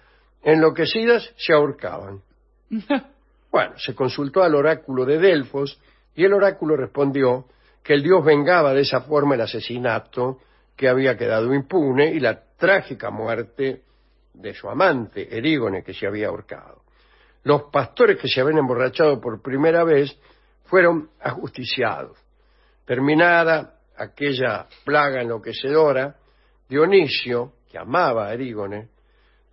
enloquecidas, 0.44 1.34
se 1.36 1.52
ahorcaban. 1.52 2.22
Bueno, 3.50 3.74
se 3.78 3.96
consultó 3.96 4.44
al 4.44 4.54
oráculo 4.56 5.06
de 5.06 5.18
Delfos 5.18 5.80
y 6.14 6.26
el 6.26 6.34
oráculo 6.34 6.76
respondió 6.76 7.46
que 7.82 7.94
el 7.94 8.04
dios 8.04 8.24
vengaba 8.24 8.74
de 8.74 8.82
esa 8.82 9.02
forma 9.02 9.36
el 9.36 9.42
asesinato 9.42 10.40
que 10.76 10.90
había 10.90 11.18
quedado 11.18 11.54
impune 11.54 12.14
y 12.14 12.20
la 12.20 12.40
trágica 12.58 13.10
muerte 13.10 13.84
de 14.34 14.54
su 14.54 14.70
amante, 14.70 15.36
Erígone, 15.36 15.84
que 15.84 15.94
se 15.94 16.06
había 16.06 16.28
ahorcado. 16.28 16.82
Los 17.44 17.64
pastores 17.72 18.20
que 18.20 18.28
se 18.28 18.42
habían 18.42 18.60
emborrachado 18.60 19.20
por 19.22 19.42
primera 19.42 19.84
vez 19.84 20.16
fueron 20.66 21.10
ajusticiados. 21.20 22.18
Terminada 22.86 23.80
aquella 23.96 24.68
plaga 24.84 25.22
enloquecedora, 25.22 26.16
Dionisio, 26.68 27.54
que 27.72 27.78
amaba 27.78 28.28
a 28.28 28.34
Erígone, 28.34 28.90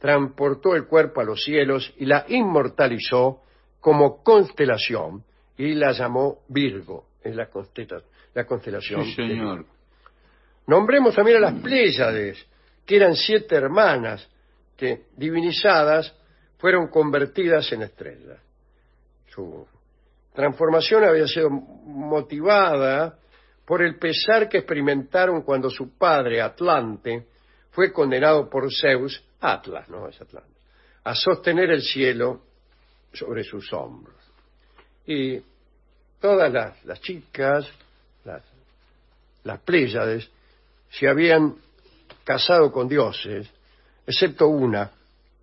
transportó 0.04 0.74
el 0.74 0.84
cuerpo 0.86 1.22
a 1.22 1.24
los 1.24 1.42
cielos 1.42 1.90
y 1.96 2.04
la 2.04 2.26
inmortalizó 2.28 3.40
como 3.80 4.22
constelación 4.22 5.24
y 5.56 5.72
la 5.72 5.92
llamó 5.92 6.40
Virgo, 6.46 7.06
es 7.22 7.34
la, 7.34 7.50
constela- 7.50 8.02
la 8.34 8.44
constelación. 8.44 9.02
Sí, 9.02 9.14
señor. 9.14 9.64
Nombremos 10.66 11.14
también 11.14 11.38
a 11.38 11.50
las 11.50 11.54
Pléyades, 11.54 12.36
que 12.84 12.96
eran 12.96 13.16
siete 13.16 13.54
hermanas 13.56 14.28
que, 14.76 15.04
divinizadas, 15.16 16.14
fueron 16.58 16.88
convertidas 16.88 17.72
en 17.72 17.80
estrellas. 17.80 18.38
Su 19.28 19.66
transformación 20.34 21.04
había 21.04 21.26
sido 21.26 21.48
motivada 21.48 23.16
por 23.64 23.80
el 23.82 23.98
pesar 23.98 24.50
que 24.50 24.58
experimentaron 24.58 25.40
cuando 25.40 25.70
su 25.70 25.96
padre, 25.96 26.42
Atlante, 26.42 27.26
fue 27.70 27.90
condenado 27.90 28.50
por 28.50 28.68
Zeus, 28.70 29.24
Atlas, 29.52 29.88
no 29.88 30.08
es 30.08 30.20
Atlante, 30.20 30.58
a 31.04 31.14
sostener 31.14 31.70
el 31.70 31.82
cielo 31.82 32.40
sobre 33.12 33.44
sus 33.44 33.72
hombros. 33.72 34.16
Y 35.06 35.40
todas 36.20 36.50
las, 36.52 36.84
las 36.84 37.00
chicas, 37.00 37.68
las, 38.24 38.42
las 39.44 39.60
Pléyades, 39.60 40.30
se 40.90 41.08
habían 41.08 41.56
casado 42.24 42.72
con 42.72 42.88
dioses, 42.88 43.48
excepto 44.06 44.48
una, 44.48 44.90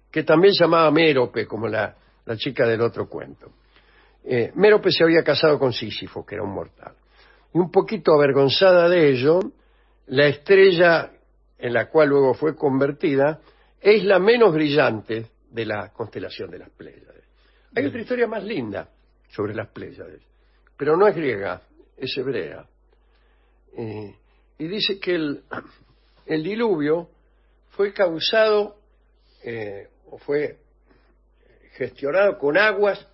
que 0.10 0.24
también 0.24 0.54
llamaba 0.58 0.90
Mérope, 0.92 1.46
como 1.46 1.68
la, 1.68 1.96
la 2.26 2.36
chica 2.36 2.66
del 2.66 2.82
otro 2.82 3.08
cuento. 3.08 3.52
Eh, 4.24 4.52
Mérope 4.56 4.92
se 4.92 5.04
había 5.04 5.24
casado 5.24 5.58
con 5.58 5.74
Sísifo, 5.74 6.26
que 6.26 6.36
era 6.36 6.44
un 6.44 6.54
mortal. 6.54 6.94
Y 7.54 7.58
un 7.58 7.72
poquito 7.72 8.14
avergonzada 8.14 8.90
de 8.90 9.10
ello, 9.10 9.40
la 10.08 10.28
estrella 10.28 11.12
en 11.58 11.74
la 11.74 11.90
cual 11.90 12.10
luego 12.10 12.34
fue 12.34 12.56
convertida 12.56 13.40
es 13.82 14.04
la 14.04 14.20
menos 14.20 14.54
brillante 14.54 15.26
de 15.50 15.66
la 15.66 15.92
constelación 15.92 16.52
de 16.52 16.60
las 16.60 16.70
Pléyades. 16.70 17.24
Hay 17.76 17.86
otra 17.86 18.02
historia 18.02 18.28
más 18.28 18.44
linda 18.44 18.90
sobre 19.30 19.56
las 19.56 19.70
Pléyades, 19.70 20.22
pero 20.78 20.96
no 20.96 21.08
es 21.08 21.16
griega, 21.16 21.62
es 21.98 22.16
hebrea. 22.18 22.66
Eh, 23.76 24.16
y 24.60 24.68
dice 24.68 25.00
que 25.00 25.16
el, 25.16 25.44
el 26.26 26.44
diluvio 26.44 27.10
fue 27.70 27.94
causado 27.94 28.78
eh, 29.44 29.88
o 30.10 30.18
fue 30.18 30.58
gestionado 31.74 32.38
con 32.38 32.58
aguas 32.58 33.08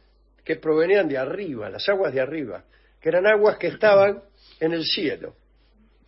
que 0.43 0.56
provenían 0.56 1.08
de 1.08 1.17
arriba, 1.17 1.69
las 1.69 1.88
aguas 1.88 2.13
de 2.13 2.19
arriba, 2.19 2.65
que 2.99 3.10
eran 3.10 3.27
aguas 3.27 3.58
que 3.58 3.67
estaban 3.67 4.23
en 4.60 4.73
el 4.73 4.84
cielo. 4.84 5.36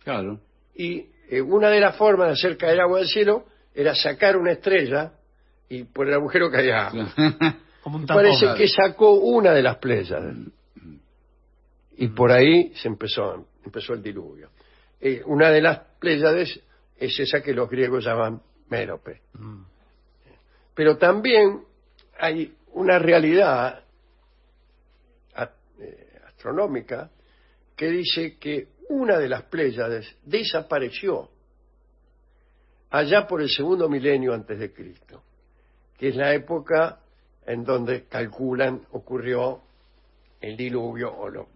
Claro. 0.02 0.40
Y 0.74 1.06
eh, 1.30 1.40
una 1.40 1.70
de 1.70 1.80
las 1.80 1.96
formas 1.96 2.28
de 2.28 2.32
hacer 2.32 2.56
caer 2.56 2.80
agua 2.80 2.98
del 2.98 3.08
cielo 3.08 3.46
era 3.74 3.94
sacar 3.94 4.36
una 4.36 4.52
estrella 4.52 5.12
y 5.68 5.84
por 5.84 6.08
el 6.08 6.14
agujero 6.14 6.50
caía 6.50 6.88
agua. 6.88 7.12
Como 7.82 7.96
un 7.96 8.06
tapón. 8.06 8.24
Parece 8.24 8.54
que 8.56 8.68
sacó 8.68 9.14
una 9.14 9.52
de 9.52 9.62
las 9.62 9.76
playas. 9.78 10.22
Y 11.96 12.08
por 12.08 12.32
ahí 12.32 12.72
se 12.74 12.88
empezó, 12.88 13.46
empezó 13.64 13.92
el 13.94 14.02
diluvio. 14.02 14.50
Eh, 15.00 15.22
una 15.26 15.50
de 15.50 15.60
las 15.62 15.78
Pléyades 15.98 16.60
es 16.96 17.18
esa 17.20 17.42
que 17.42 17.52
los 17.54 17.68
griegos 17.70 18.04
llaman 18.04 18.40
Mérope. 18.68 19.20
Mm. 19.34 19.62
Pero 20.74 20.96
también 20.96 21.62
hay 22.18 22.54
una 22.72 22.98
realidad 22.98 23.82
a- 25.34 25.50
eh, 25.78 26.20
astronómica 26.26 27.10
que 27.76 27.88
dice 27.88 28.36
que 28.38 28.68
una 28.90 29.18
de 29.18 29.28
las 29.28 29.42
Pléyades 29.44 30.16
desapareció 30.24 31.30
allá 32.90 33.26
por 33.26 33.40
el 33.42 33.48
segundo 33.48 33.88
milenio 33.88 34.34
antes 34.34 34.58
de 34.58 34.72
Cristo, 34.72 35.22
que 35.98 36.08
es 36.08 36.16
la 36.16 36.32
época 36.34 36.98
en 37.46 37.64
donde 37.64 38.04
calculan 38.06 38.82
ocurrió 38.92 39.62
el 40.40 40.56
diluvio 40.56 41.12
o, 41.14 41.28
lo- 41.28 41.48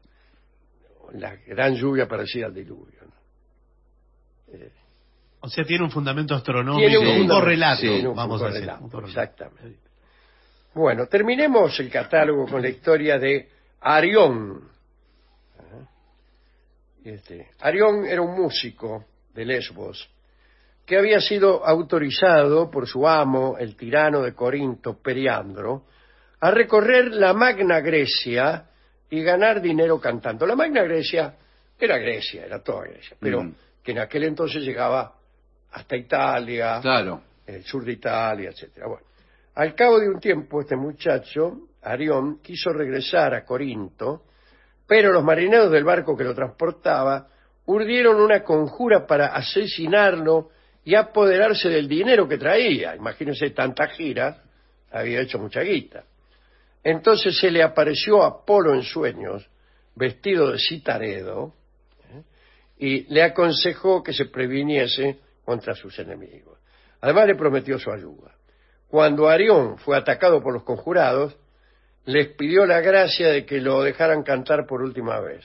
o 1.01 1.11
la 1.13 1.37
gran 1.37 1.75
lluvia 1.75 2.07
parecida 2.09 2.47
al 2.47 2.55
diluvio. 2.55 3.01
¿no? 3.03 3.13
O 5.41 5.49
sea, 5.49 5.65
tiene 5.65 5.85
un 5.85 5.91
fundamento 5.91 6.35
astronómico, 6.35 6.89
Tiene 6.89 6.99
un 6.99 7.23
un, 7.23 7.29
correlato, 7.29 7.81
sí, 7.83 7.89
tiene 7.89 8.09
un 8.09 8.17
vamos 8.17 8.43
a 8.43 8.49
decir. 8.49 8.71
exactamente. 9.07 9.79
Bueno, 10.75 11.07
terminemos 11.07 11.79
el 11.81 11.91
catálogo 11.91 12.47
con 12.47 12.63
la 12.63 12.69
historia 12.69 13.19
de 13.19 13.49
Arión. 13.81 14.69
Este, 17.05 17.51
Arión 17.61 18.07
era 18.07 18.23
un 18.23 18.35
músico 18.35 19.05
de 19.35 19.45
Lesbos 19.45 20.09
que 20.87 20.99
había 20.99 21.21
sido 21.21 21.65
autorizado 21.67 22.71
por 22.71 22.87
su 22.87 23.07
amo, 23.09 23.57
el 23.59 23.77
tirano 23.77 24.21
de 24.23 24.35
Corinto, 24.35 24.99
Periandro, 25.03 25.85
a 26.41 26.51
recorrer 26.51 27.13
la 27.13 27.33
Magna 27.33 27.81
Grecia 27.81 28.67
y 29.09 29.23
ganar 29.23 29.61
dinero 29.63 29.99
cantando. 29.99 30.47
La 30.47 30.55
Magna 30.57 30.83
Grecia 30.83 31.35
era 31.79 31.97
Grecia, 31.99 32.45
era 32.45 32.63
toda 32.63 32.85
Grecia, 32.85 33.17
pero 33.19 33.43
Mm. 33.43 33.55
que 33.83 33.93
en 33.93 33.99
aquel 34.01 34.25
entonces 34.25 34.63
llegaba 34.63 35.15
hasta 35.73 35.97
Italia, 35.97 36.81
Claro. 36.83 37.23
el 37.47 37.65
sur 37.65 37.85
de 37.85 37.93
Italia, 37.93 38.51
etcétera. 38.51 38.87
Bueno, 38.87 39.05
al 39.55 39.75
cabo 39.75 39.99
de 39.99 40.09
un 40.09 40.21
tiempo, 40.21 40.61
este 40.61 40.77
muchacho, 40.77 41.69
Arión, 41.83 42.41
quiso 42.43 42.73
regresar 42.73 43.35
a 43.35 43.45
Corinto, 43.45 44.23
pero 44.87 45.13
los 45.13 45.25
marineros 45.25 45.71
del 45.71 45.85
barco 45.85 46.17
que 46.17 46.25
lo 46.25 46.35
transportaba 46.35 47.29
urdieron 47.67 48.21
una 48.21 48.43
conjura 48.43 49.07
para 49.07 49.29
asesinarlo 49.35 50.51
y 50.85 50.95
apoderarse 50.95 51.69
del 51.69 51.89
dinero 51.89 52.29
que 52.29 52.39
traía. 52.39 52.95
Imagínense 52.95 53.51
tanta 53.51 53.89
gira, 53.89 54.43
había 54.91 55.21
hecho 55.21 55.39
mucha 55.39 55.63
guita. 55.63 56.05
Entonces 56.83 57.39
se 57.39 57.51
le 57.51 57.63
apareció 57.63 58.23
Apolo 58.23 58.75
en 58.75 58.83
sueños, 58.83 59.49
vestido 59.95 60.53
de 60.53 60.59
citaredo, 60.59 61.55
¿eh? 62.11 62.23
y 62.79 63.13
le 63.13 63.23
aconsejó 63.23 64.03
que 64.03 64.13
se 64.13 64.27
previniese 64.27 65.19
contra 65.45 65.75
sus 65.75 65.99
enemigos. 65.99 66.59
Además 67.01 67.27
le 67.27 67.35
prometió 67.35 67.79
su 67.79 67.91
ayuda. 67.91 68.35
Cuando 68.89 69.29
Arión 69.29 69.79
fue 69.79 69.97
atacado 69.97 70.43
por 70.43 70.53
los 70.53 70.63
conjurados, 70.63 71.37
les 72.05 72.29
pidió 72.29 72.67
la 72.67 72.81
gracia 72.81 73.29
de 73.29 73.47
que 73.47 73.61
lo 73.61 73.83
dejaran 73.83 74.23
cantar 74.23 74.67
por 74.67 74.83
última 74.83 75.21
vez. 75.21 75.45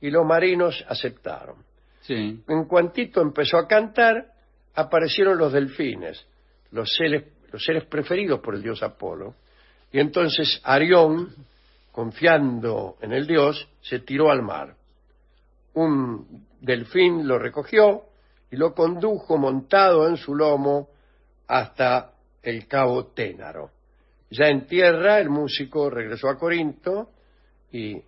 Y 0.00 0.10
los 0.10 0.26
marinos 0.26 0.84
aceptaron. 0.88 1.64
En 2.08 2.64
cuantito 2.66 3.22
empezó 3.22 3.56
a 3.56 3.66
cantar, 3.66 4.32
aparecieron 4.74 5.38
los 5.38 5.52
delfines, 5.52 6.26
los 6.70 6.90
seres, 6.94 7.24
los 7.50 7.64
seres 7.64 7.84
preferidos 7.84 8.40
por 8.40 8.54
el 8.54 8.62
dios 8.62 8.82
Apolo. 8.82 9.34
Y 9.90 10.00
entonces 10.00 10.60
Arión, 10.64 11.32
confiando 11.92 12.96
en 13.00 13.12
el 13.12 13.26
dios, 13.26 13.68
se 13.80 14.00
tiró 14.00 14.30
al 14.30 14.42
mar. 14.42 14.74
Un 15.74 16.46
delfín 16.60 17.26
lo 17.26 17.38
recogió 17.38 18.02
y 18.50 18.56
lo 18.56 18.74
condujo 18.74 19.38
montado 19.38 20.08
en 20.08 20.16
su 20.16 20.34
lomo 20.34 20.88
hasta 21.46 22.12
el 22.42 22.66
cabo 22.66 23.06
Ténaro. 23.06 23.70
Ya 24.30 24.46
en 24.48 24.66
tierra, 24.66 25.18
el 25.20 25.30
músico 25.30 25.88
regresó 25.88 26.28
a 26.28 26.38
Corinto 26.38 27.10
y 27.72 28.00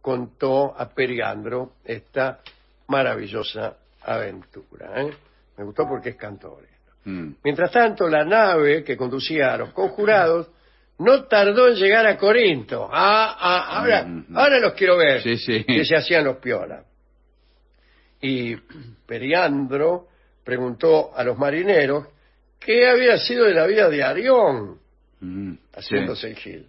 contó 0.00 0.74
a 0.78 0.88
Periandro 0.88 1.72
esta 1.84 2.40
maravillosa 2.88 3.76
aventura. 4.02 5.02
¿eh? 5.02 5.10
Me 5.56 5.64
gustó 5.64 5.86
porque 5.88 6.10
es 6.10 6.16
cantor. 6.16 6.62
Mm. 7.04 7.32
Mientras 7.44 7.70
tanto, 7.70 8.08
la 8.08 8.24
nave 8.24 8.82
que 8.84 8.96
conducía 8.96 9.54
a 9.54 9.58
los 9.58 9.72
conjurados 9.72 10.50
no 10.98 11.24
tardó 11.24 11.68
en 11.68 11.74
llegar 11.76 12.06
a 12.06 12.16
Corinto. 12.16 12.88
Ah, 12.90 13.36
ah, 13.38 13.78
ahora, 13.78 14.04
Mm. 14.04 14.36
ahora 14.36 14.58
los 14.58 14.72
quiero 14.74 14.96
ver. 14.96 15.22
Sí, 15.22 15.36
sí. 15.36 15.64
Que 15.64 15.84
se 15.84 15.96
hacían 15.96 16.24
los 16.24 16.36
piolas. 16.38 16.84
Y 18.20 18.56
Periandro 19.06 20.08
preguntó 20.44 21.14
a 21.14 21.22
los 21.22 21.36
marineros 21.38 22.06
qué 22.58 22.88
había 22.88 23.18
sido 23.18 23.44
de 23.44 23.54
la 23.54 23.66
vida 23.66 23.88
de 23.88 24.02
Arión, 24.02 24.78
Mm. 25.20 25.54
haciéndose 25.74 26.28
el 26.28 26.36
gil. 26.36 26.68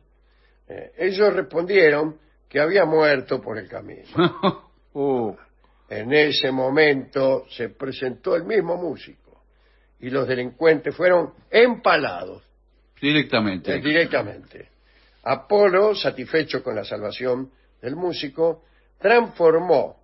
Eh, 0.70 0.92
ellos 0.98 1.34
respondieron 1.34 2.18
que 2.50 2.60
había 2.60 2.86
muerto 2.86 3.42
por 3.42 3.58
el 3.58 3.68
camino. 3.68 4.08
Uh, 5.00 5.36
En 5.90 6.12
ese 6.14 6.52
momento 6.52 7.46
se 7.50 7.70
presentó 7.70 8.36
el 8.36 8.44
mismo 8.44 8.76
músico 8.76 9.44
y 10.00 10.10
los 10.10 10.28
delincuentes 10.28 10.96
fueron 10.96 11.34
empalados 11.50 12.44
directamente. 13.02 13.76
eh, 13.76 13.82
directamente. 13.82 14.70
Apolo, 15.24 15.96
satisfecho 15.96 16.64
con 16.64 16.76
la 16.76 16.84
salvación 16.84 17.52
del 17.82 17.96
músico, 17.96 18.64
transformó 19.00 19.98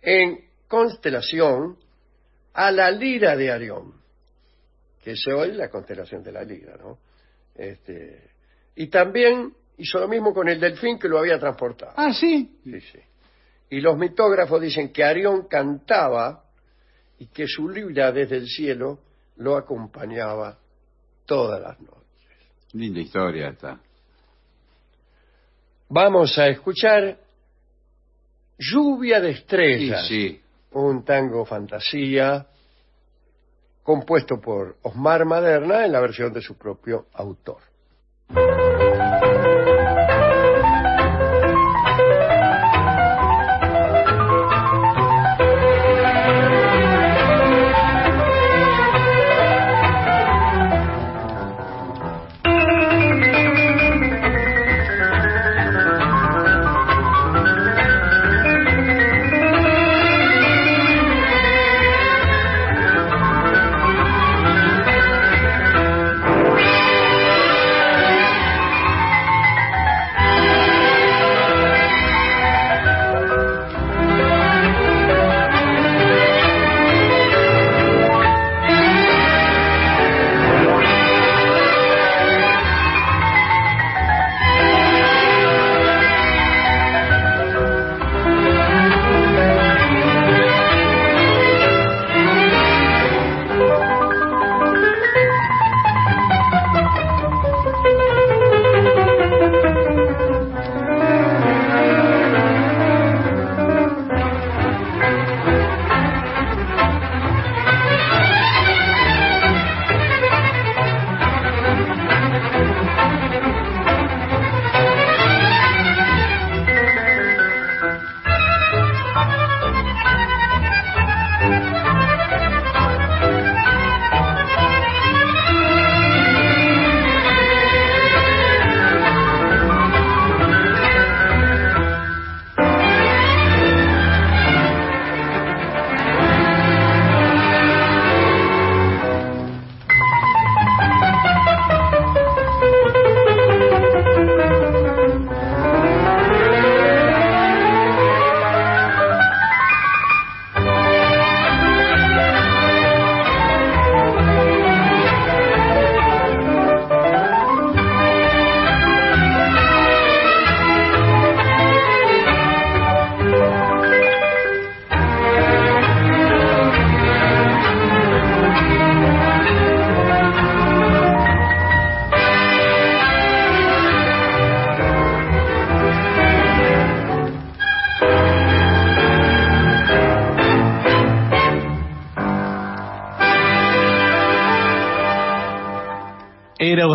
en 0.00 0.44
constelación 0.68 1.76
a 2.52 2.70
la 2.70 2.90
lira 2.90 3.36
de 3.36 3.50
Arión, 3.50 3.94
que 5.02 5.12
es 5.12 5.26
hoy 5.26 5.52
la 5.52 5.68
constelación 5.68 6.22
de 6.22 6.32
la 6.32 6.42
lira, 6.44 6.76
¿no? 6.76 6.98
Este, 7.54 8.30
y 8.76 8.88
también 8.88 9.52
hizo 9.78 9.98
lo 9.98 10.08
mismo 10.08 10.32
con 10.32 10.48
el 10.48 10.60
delfín 10.60 10.98
que 10.98 11.08
lo 11.08 11.18
había 11.18 11.38
transportado. 11.38 11.92
Ah, 11.96 12.12
sí. 12.12 12.58
Sí, 12.64 12.80
sí. 12.80 12.98
Y 13.70 13.80
los 13.80 13.96
mitógrafos 13.98 14.60
dicen 14.60 14.92
que 14.92 15.02
Arión 15.04 15.46
cantaba 15.48 16.44
y 17.18 17.26
que 17.26 17.46
su 17.46 17.68
lira 17.68 18.12
desde 18.12 18.36
el 18.36 18.46
cielo 18.46 18.98
lo 19.36 19.56
acompañaba 19.56 20.58
todas 21.26 21.60
las 21.60 21.80
noches. 21.80 22.02
Linda 22.72 23.00
historia 23.00 23.48
esta. 23.48 23.80
Vamos 25.88 26.36
a 26.38 26.48
escuchar 26.48 27.18
Lluvia 28.58 29.20
de 29.20 29.32
Sí, 29.32 29.38
Estrellas, 29.40 30.06
sí. 30.08 30.40
un 30.72 31.04
tango 31.04 31.44
fantasía 31.44 32.46
compuesto 33.82 34.40
por 34.40 34.76
Osmar 34.82 35.24
Maderna 35.24 35.84
en 35.84 35.92
la 35.92 36.00
versión 36.00 36.32
de 36.32 36.40
su 36.40 36.56
propio 36.56 37.06
autor. 37.12 37.58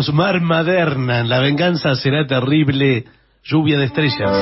Osmar 0.00 0.40
Maderna. 0.40 1.22
La 1.24 1.40
venganza 1.40 1.94
será 1.94 2.26
terrible. 2.26 3.04
Lluvia 3.44 3.78
de 3.78 3.84
estrellas. 3.84 4.32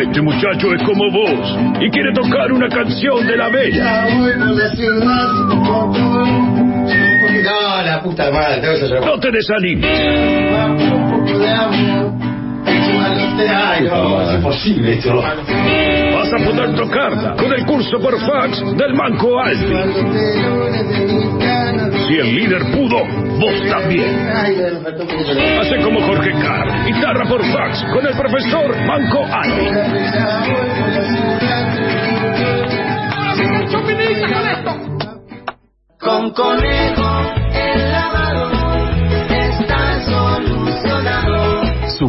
Este 0.00 0.22
muchacho 0.22 0.74
es 0.74 0.82
como 0.84 1.10
vos 1.10 1.58
y 1.80 1.90
quiere 1.90 2.12
tocar 2.14 2.52
una 2.52 2.68
canción 2.68 3.26
de 3.26 3.36
la 3.36 3.48
bella. 3.48 4.06
No, 7.44 7.82
la 7.82 8.00
puta 8.02 8.30
madre, 8.30 8.60
te 8.60 8.68
vas 8.68 8.82
a 8.92 9.00
No 9.04 9.18
te 9.18 9.30
desanimes. 9.32 10.38
Ay, 13.46 13.84
no, 13.84 14.22
es 14.22 14.34
imposible 14.36 14.92
esto. 14.94 15.14
Vas 15.16 16.32
a 16.32 16.44
poder 16.44 16.74
tocarla 16.74 17.36
con 17.36 17.52
el 17.52 17.64
curso 17.66 17.98
por 18.00 18.18
fax 18.18 18.76
del 18.76 18.94
Manco 18.94 19.38
Alpi. 19.40 19.74
Si 22.06 22.14
el 22.14 22.34
líder 22.34 22.62
pudo, 22.72 23.04
vos 23.38 23.70
también. 23.70 24.28
Hace 25.60 25.78
como 25.82 26.00
Jorge 26.02 26.32
Carr, 26.32 26.86
guitarra 26.86 27.24
por 27.28 27.44
fax 27.44 27.84
con 27.92 28.06
el 28.06 28.16
profesor 28.16 28.76
Manco 28.86 29.24
Alpi. 29.24 29.66
Con 36.00 36.30
conejo 36.32 36.58
el 36.58 36.66
lavador 36.66 36.66
está 36.88 37.02
solucionado. 37.02 37.17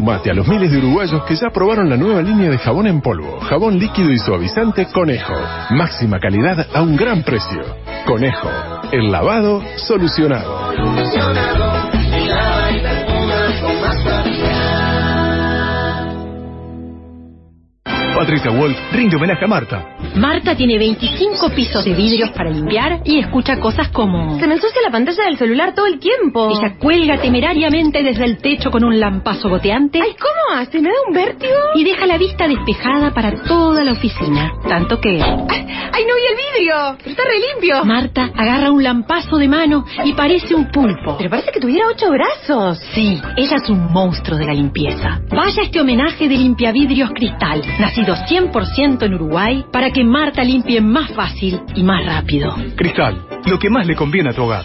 Sumate 0.00 0.30
a 0.30 0.34
los 0.34 0.48
miles 0.48 0.72
de 0.72 0.78
uruguayos 0.78 1.24
que 1.24 1.36
ya 1.36 1.50
probaron 1.50 1.90
la 1.90 1.96
nueva 1.98 2.22
línea 2.22 2.48
de 2.48 2.56
jabón 2.56 2.86
en 2.86 3.02
polvo, 3.02 3.38
jabón 3.40 3.78
líquido 3.78 4.10
y 4.10 4.18
suavizante 4.18 4.86
Conejo. 4.86 5.34
Máxima 5.72 6.18
calidad 6.18 6.66
a 6.72 6.80
un 6.80 6.96
gran 6.96 7.22
precio. 7.22 7.60
Conejo, 8.06 8.48
el 8.92 9.12
lavado 9.12 9.62
solucionado. 9.76 11.79
Patricia 18.20 18.50
Wolf 18.50 18.76
rinde 18.92 19.16
homenaje 19.16 19.46
a 19.46 19.48
Marta. 19.48 19.96
Marta 20.14 20.54
tiene 20.54 20.76
25 20.76 21.48
pisos 21.54 21.82
de 21.82 21.94
vidrios 21.94 22.28
para 22.32 22.50
limpiar 22.50 23.00
y 23.02 23.18
escucha 23.18 23.58
cosas 23.58 23.88
como... 23.88 24.38
Se 24.38 24.46
me 24.46 24.56
ensucia 24.56 24.82
la 24.84 24.90
pantalla 24.90 25.24
del 25.24 25.38
celular 25.38 25.74
todo 25.74 25.86
el 25.86 25.98
tiempo. 25.98 26.50
Ella 26.50 26.74
cuelga 26.78 27.16
temerariamente 27.18 28.02
desde 28.02 28.26
el 28.26 28.36
techo 28.36 28.70
con 28.70 28.84
un 28.84 29.00
lampazo 29.00 29.48
goteante. 29.48 30.02
Ay, 30.02 30.16
¿cómo 30.20 30.60
hace? 30.60 30.82
¿Me 30.82 30.90
da 30.90 30.96
un 31.08 31.14
vértigo? 31.14 31.54
Y 31.76 31.84
deja 31.84 32.06
la 32.06 32.18
vista 32.18 32.46
despejada 32.46 33.14
para 33.14 33.42
toda 33.44 33.84
la 33.84 33.92
oficina. 33.92 34.52
Tanto 34.68 35.00
que... 35.00 35.22
Ay, 35.22 35.66
ay, 35.92 36.04
no 36.04 36.14
vi 36.14 36.26
el 36.28 36.36
vidrio. 36.36 36.96
Pero 36.98 37.10
está 37.10 37.22
re 37.22 37.38
limpio. 37.54 37.84
Marta 37.86 38.30
agarra 38.36 38.70
un 38.70 38.82
lampazo 38.82 39.38
de 39.38 39.48
mano 39.48 39.86
y 40.04 40.12
parece 40.12 40.54
un 40.54 40.70
pulpo. 40.70 41.16
Pero 41.16 41.30
parece 41.30 41.52
que 41.52 41.60
tuviera 41.60 41.86
ocho 41.88 42.10
brazos. 42.10 42.78
Sí, 42.92 43.18
ella 43.36 43.56
es 43.56 43.70
un 43.70 43.90
monstruo 43.90 44.36
de 44.36 44.44
la 44.44 44.52
limpieza. 44.52 45.22
Vaya 45.30 45.62
este 45.62 45.80
homenaje 45.80 46.28
de 46.28 46.36
limpiavidrios 46.36 47.10
cristal, 47.14 47.62
nacido 47.78 48.09
100% 48.14 49.02
en 49.02 49.14
Uruguay, 49.14 49.64
para 49.72 49.90
que 49.90 50.04
Marta 50.04 50.42
limpie 50.44 50.80
más 50.80 51.10
fácil 51.12 51.60
y 51.74 51.82
más 51.82 52.04
rápido. 52.04 52.54
Cristal, 52.76 53.26
lo 53.46 53.58
que 53.58 53.70
más 53.70 53.86
le 53.86 53.94
conviene 53.94 54.30
a 54.30 54.32
tu 54.32 54.42
hogar. 54.42 54.64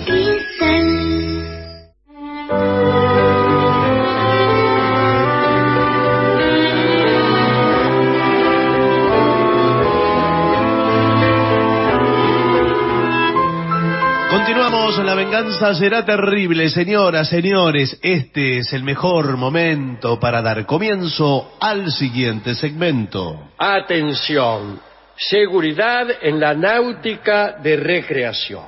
Continuamos, 14.56 14.98
la 15.04 15.16
venganza 15.16 15.76
será 15.76 16.06
terrible, 16.06 16.70
señoras, 16.70 17.28
señores. 17.28 18.00
Este 18.02 18.60
es 18.60 18.72
el 18.72 18.84
mejor 18.84 19.36
momento 19.36 20.18
para 20.18 20.42
dar 20.42 20.66
comienzo 20.66 21.58
al 21.60 21.92
siguiente 21.92 22.56
segmento. 22.56 23.50
Atención, 23.58 24.80
seguridad 25.18 26.08
en 26.22 26.40
la 26.40 26.54
náutica 26.54 27.58
de 27.62 27.76
recreación. 27.76 28.64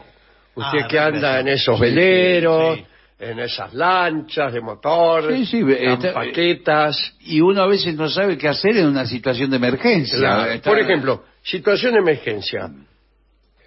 Usted 0.56 0.80
Ah, 0.84 0.88
que 0.90 1.00
anda 1.00 1.38
recreación. 1.38 1.48
en 1.48 1.54
esos 1.54 1.76
Sí, 1.78 1.82
veleros, 1.82 2.76
sí. 2.80 2.86
en 3.20 3.40
esas 3.40 3.74
lanchas 3.74 4.52
de 4.52 4.60
motor, 4.60 5.34
Sí, 5.34 5.46
sí, 5.46 5.64
está- 5.70 6.14
paquetas. 6.14 7.14
Y 7.22 7.40
uno 7.40 7.62
a 7.62 7.68
veces 7.68 7.96
no 7.96 8.10
sabe 8.10 8.38
qué 8.38 8.50
hacer 8.50 8.76
en 8.76 8.88
una 8.88 9.06
situación 9.06 9.50
de 9.52 9.56
emergencia. 9.56 10.52
Está- 10.56 10.70
Por 10.70 10.80
ejemplo, 10.80 11.24
situación 11.44 11.94
de 11.94 12.00
emergencia. 12.00 12.70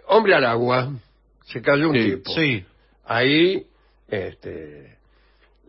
Hombre 0.09 0.35
al 0.35 0.45
agua, 0.45 0.91
se 1.53 1.61
cayó 1.63 1.91
un 1.91 1.95
Sí, 1.97 2.11
tipo. 2.17 2.31
Sí. 2.33 2.65
Ahí, 3.07 3.67
este, 4.09 4.97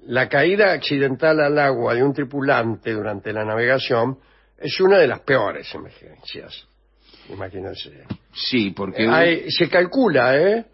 la 0.07 0.27
caída 0.29 0.73
accidental 0.73 1.39
al 1.39 1.57
agua 1.59 1.93
de 1.95 2.03
un 2.03 2.13
tripulante 2.13 2.91
durante 2.91 3.33
la 3.33 3.43
navegación 3.45 4.17
es 4.57 4.79
una 4.79 4.97
de 4.99 5.07
las 5.07 5.21
peores 5.21 5.73
emergencias. 5.73 6.67
Imagínense. 7.29 8.03
Sí, 8.33 8.71
porque... 8.71 9.07
Hay- 9.07 9.49
se 9.51 9.69
calcula, 9.69 10.37
¿eh? 10.37 10.65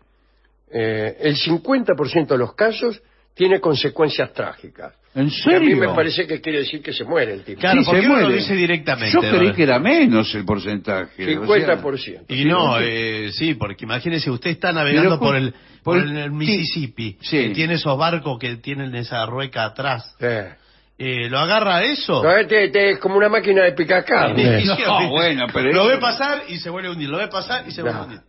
Eh, 0.70 1.18
el 1.22 1.36
50% 1.38 2.28
de 2.28 2.38
los 2.38 2.54
casos 2.54 3.02
tiene 3.38 3.60
consecuencias 3.60 4.34
trágicas. 4.34 4.94
¿En 5.16 5.30
Que 5.30 5.56
a 5.56 5.60
mí 5.60 5.68
serio? 5.68 5.78
me 5.78 5.96
parece 5.96 6.28
que 6.28 6.42
quiere 6.42 6.60
decir 6.60 6.82
que 6.82 6.94
se 6.94 7.04
muere 7.04 7.34
el 7.34 7.44
tipo. 7.44 7.60
Claro, 7.62 7.80
Sí, 7.82 7.86
porque 7.86 8.02
se 8.02 8.08
uno 8.08 8.20
lo 8.22 8.30
dice 8.32 8.54
directamente. 8.56 9.12
Yo 9.14 9.22
¿no? 9.22 9.38
creí 9.38 9.54
que 9.54 9.64
era 9.64 9.80
menos 9.80 10.34
el 10.36 10.46
porcentaje. 10.46 11.38
o 11.38 11.46
sea, 11.48 11.82
50%. 11.82 12.26
Y 12.30 12.46
no, 12.46 12.80
eh, 12.80 13.32
sí, 13.34 13.56
porque 13.56 13.86
imagínese, 13.86 14.30
usted 14.30 14.52
está 14.52 14.72
navegando 14.72 15.20
por 15.20 15.36
el, 15.36 15.54
por- 15.84 15.98
por 16.04 16.18
el 16.18 16.32
Mississippi, 16.32 17.18
Sí. 17.22 17.48
que 17.48 17.50
tiene 17.56 17.76
esos 17.76 17.98
barcos 17.98 18.38
que 18.40 18.58
tienen 18.58 18.94
esa 18.96 19.26
rueca 19.26 19.66
atrás. 19.66 20.16
Eh. 20.20 20.54
Eh, 21.00 21.30
¿Lo 21.30 21.38
agarra 21.40 21.84
eso? 21.84 22.24
No, 22.24 22.32
este- 22.36 22.66
este 22.66 22.92
es 22.92 23.00
como 23.00 23.18
una 23.18 23.30
máquina 23.30 23.64
de 23.64 23.72
picar 23.74 24.04
carne. 24.04 24.64
No, 24.66 24.76
bueno, 25.10 25.46
pero 25.54 25.72
Lo 25.72 25.86
ve 25.88 25.98
pasar 25.98 26.44
y 26.48 26.58
se 26.58 26.70
vuelve 26.70 26.90
a 26.90 26.92
hundir, 26.92 27.10
lo 27.10 27.18
ve 27.20 27.28
pasar 27.28 27.64
y 27.68 27.72
se 27.72 27.82
vuelve 27.82 27.98
a 27.98 28.02
Nah. 28.02 28.06
hundir. 28.08 28.22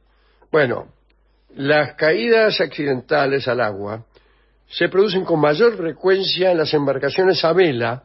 Bueno, 0.53 0.85
las 1.55 1.95
caídas 1.95 2.61
accidentales 2.61 3.49
al 3.49 3.61
agua 3.61 4.05
se 4.69 4.89
producen 4.89 5.25
con 5.25 5.41
mayor 5.41 5.77
frecuencia 5.77 6.53
en 6.53 6.59
las 6.59 6.73
embarcaciones 6.75 7.45
a 7.45 7.53
vela 7.53 8.05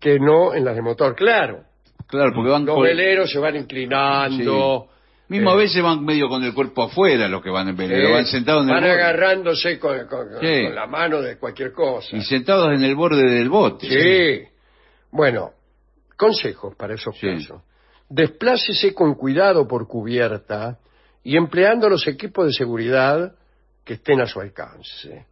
que 0.00 0.18
no 0.18 0.54
en 0.54 0.64
las 0.64 0.74
de 0.74 0.82
motor. 0.82 1.14
Claro, 1.14 1.64
Claro, 2.06 2.32
porque 2.34 2.50
van 2.50 2.66
los 2.66 2.74
con- 2.76 2.84
veleros 2.84 3.30
se 3.30 3.38
van 3.38 3.56
inclinando. 3.56 4.88
Mismo 5.28 5.50
a 5.50 5.54
eh, 5.54 5.56
veces 5.58 5.82
van 5.82 6.04
medio 6.04 6.28
con 6.28 6.42
el 6.44 6.52
cuerpo 6.52 6.82
afuera 6.82 7.26
los 7.28 7.42
que 7.42 7.48
van 7.50 7.68
en 7.68 7.76
velero, 7.76 8.08
eh, 8.08 8.12
van 8.12 8.26
sentados 8.26 8.64
en 8.64 8.68
el 8.70 8.74
van 8.74 8.84
agarrándose 8.90 9.78
con, 9.78 10.06
con- 10.06 10.28
Sí. 10.40 10.64
con 10.64 10.74
la 10.74 10.86
mano 10.86 11.22
de 11.22 11.38
cualquier 11.38 11.72
cosa. 11.72 12.14
Y 12.16 12.20
sentados 12.22 12.72
en 12.74 12.82
el 12.82 12.94
borde 12.94 13.22
del 13.30 13.48
bote. 13.48 13.86
Sí. 13.88 14.48
Bueno, 15.10 15.52
consejos 16.18 16.74
para 16.76 16.94
esos 16.94 17.16
Sí. 17.18 17.26
casos. 17.28 17.62
Desplácese 18.10 18.92
con 18.92 19.14
cuidado 19.14 19.66
por 19.66 19.86
cubierta 19.88 20.78
y 21.24 21.36
empleando 21.36 21.88
los 21.88 22.06
equipos 22.06 22.46
de 22.46 22.52
seguridad 22.52 23.32
que 23.84 23.94
estén 23.94 24.20
a 24.20 24.26
su 24.26 24.38
alcance. 24.40 25.26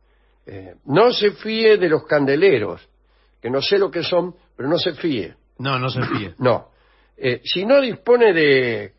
Eh, 0.53 0.75
no 0.87 1.13
se 1.13 1.31
fíe 1.31 1.77
de 1.77 1.89
los 1.89 2.05
candeleros, 2.07 2.81
que 3.41 3.49
no 3.49 3.63
sé 3.63 3.79
lo 3.79 3.89
que 3.89 4.03
son, 4.03 4.35
pero 4.57 4.69
no 4.69 4.79
se 4.79 4.95
fíe. 4.95 5.37
No, 5.59 5.79
no 5.79 5.89
se 5.89 6.03
fíe. 6.03 6.35
No. 6.39 6.71
Eh, 7.17 7.41
si 7.45 7.65
no 7.65 7.81
dispone 7.81 8.33
de, 8.33 8.93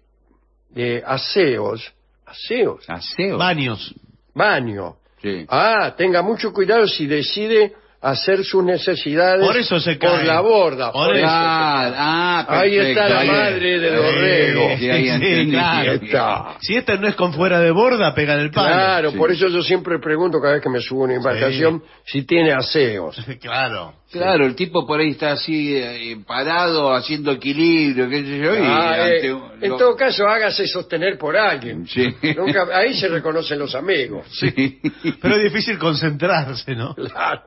de 0.70 1.04
aseos, 1.06 1.94
aseos, 2.26 2.86
Aseo. 2.88 3.38
Baños. 3.38 3.94
baño. 4.34 4.96
Sí. 5.22 5.46
Ah, 5.50 5.94
tenga 5.98 6.22
mucho 6.22 6.54
cuidado 6.54 6.88
si 6.88 7.06
decide 7.06 7.74
hacer 8.04 8.44
sus 8.44 8.64
necesidades 8.64 9.46
Por 9.46 9.56
eso 9.58 9.80
se 9.80 9.96
por 9.98 10.24
la 10.24 10.42
borda. 10.42 10.92
Por 10.92 11.08
por 11.08 11.16
eso 11.16 11.26
eso 11.26 11.34
Ah, 11.34 12.46
ah, 12.50 12.60
Ahí 12.62 12.76
está 12.78 13.08
la 13.08 13.20
ahí- 13.20 13.28
madre 13.28 13.80
de 13.80 13.96
Dorrego. 13.96 14.70
Sí, 14.80 14.90
entendí. 14.90 15.52
claro. 15.52 15.92
Está. 15.94 16.58
Si 16.62 16.76
esta 16.76 16.96
no 16.98 17.08
es 17.08 17.14
con 17.16 17.32
fuera 17.34 17.60
de 17.60 17.70
borda, 17.70 18.14
pega 18.16 18.34
en 18.34 18.40
el 18.40 18.50
palo. 18.52 18.68
Claro, 18.74 19.12
Sí. 19.12 19.18
por 19.18 19.32
eso 19.32 19.48
yo 19.50 19.62
siempre 19.62 20.00
pregunto 20.00 20.40
cada 20.42 20.54
vez 20.56 20.64
que 20.64 20.70
me 20.70 20.80
subo 20.82 21.02
a 21.02 21.06
una 21.06 21.16
embarcación 21.16 21.84
si 22.06 22.24
tiene 22.26 22.52
aseos. 22.54 23.16
Claro. 23.40 23.94
Claro, 24.12 24.46
el 24.46 24.56
tipo 24.56 24.86
por 24.86 25.00
ahí 25.00 25.12
está 25.12 25.32
así 25.32 25.74
eh, 25.74 26.18
parado, 26.28 26.94
haciendo 26.94 27.32
equilibrio, 27.32 28.10
qué 28.10 28.24
sé 28.24 28.40
yo, 28.40 28.56
y 28.56 28.60
Ah, 28.62 28.94
ante 29.06 29.28
eh, 29.28 29.36
en 29.62 29.70
lo- 29.70 29.78
todo 29.78 29.96
caso, 29.96 30.28
hágase 30.28 30.68
sostener 30.68 31.18
por 31.18 31.38
alguien. 31.38 31.88
Sí. 31.88 32.14
Nunca, 32.36 32.68
ahí 32.74 32.94
se 32.94 33.08
reconocen 33.08 33.58
los 33.60 33.74
amigos. 33.74 34.26
Sí. 34.32 34.82
Pero 35.22 35.36
es 35.36 35.44
difícil 35.44 35.78
concentrarse, 35.78 36.76
¿no? 36.76 36.94
Claro. 37.12 37.42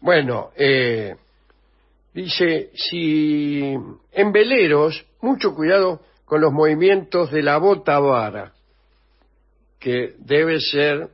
Bueno, 0.00 0.50
eh, 0.56 1.14
dice, 2.14 2.70
si 2.74 3.74
en 4.12 4.32
veleros, 4.32 5.04
mucho 5.20 5.54
cuidado 5.54 6.00
con 6.24 6.40
los 6.40 6.52
movimientos 6.52 7.30
de 7.30 7.42
la 7.42 7.58
bota 7.58 7.98
vara, 7.98 8.52
que 9.78 10.14
debe 10.18 10.60
ser 10.60 11.08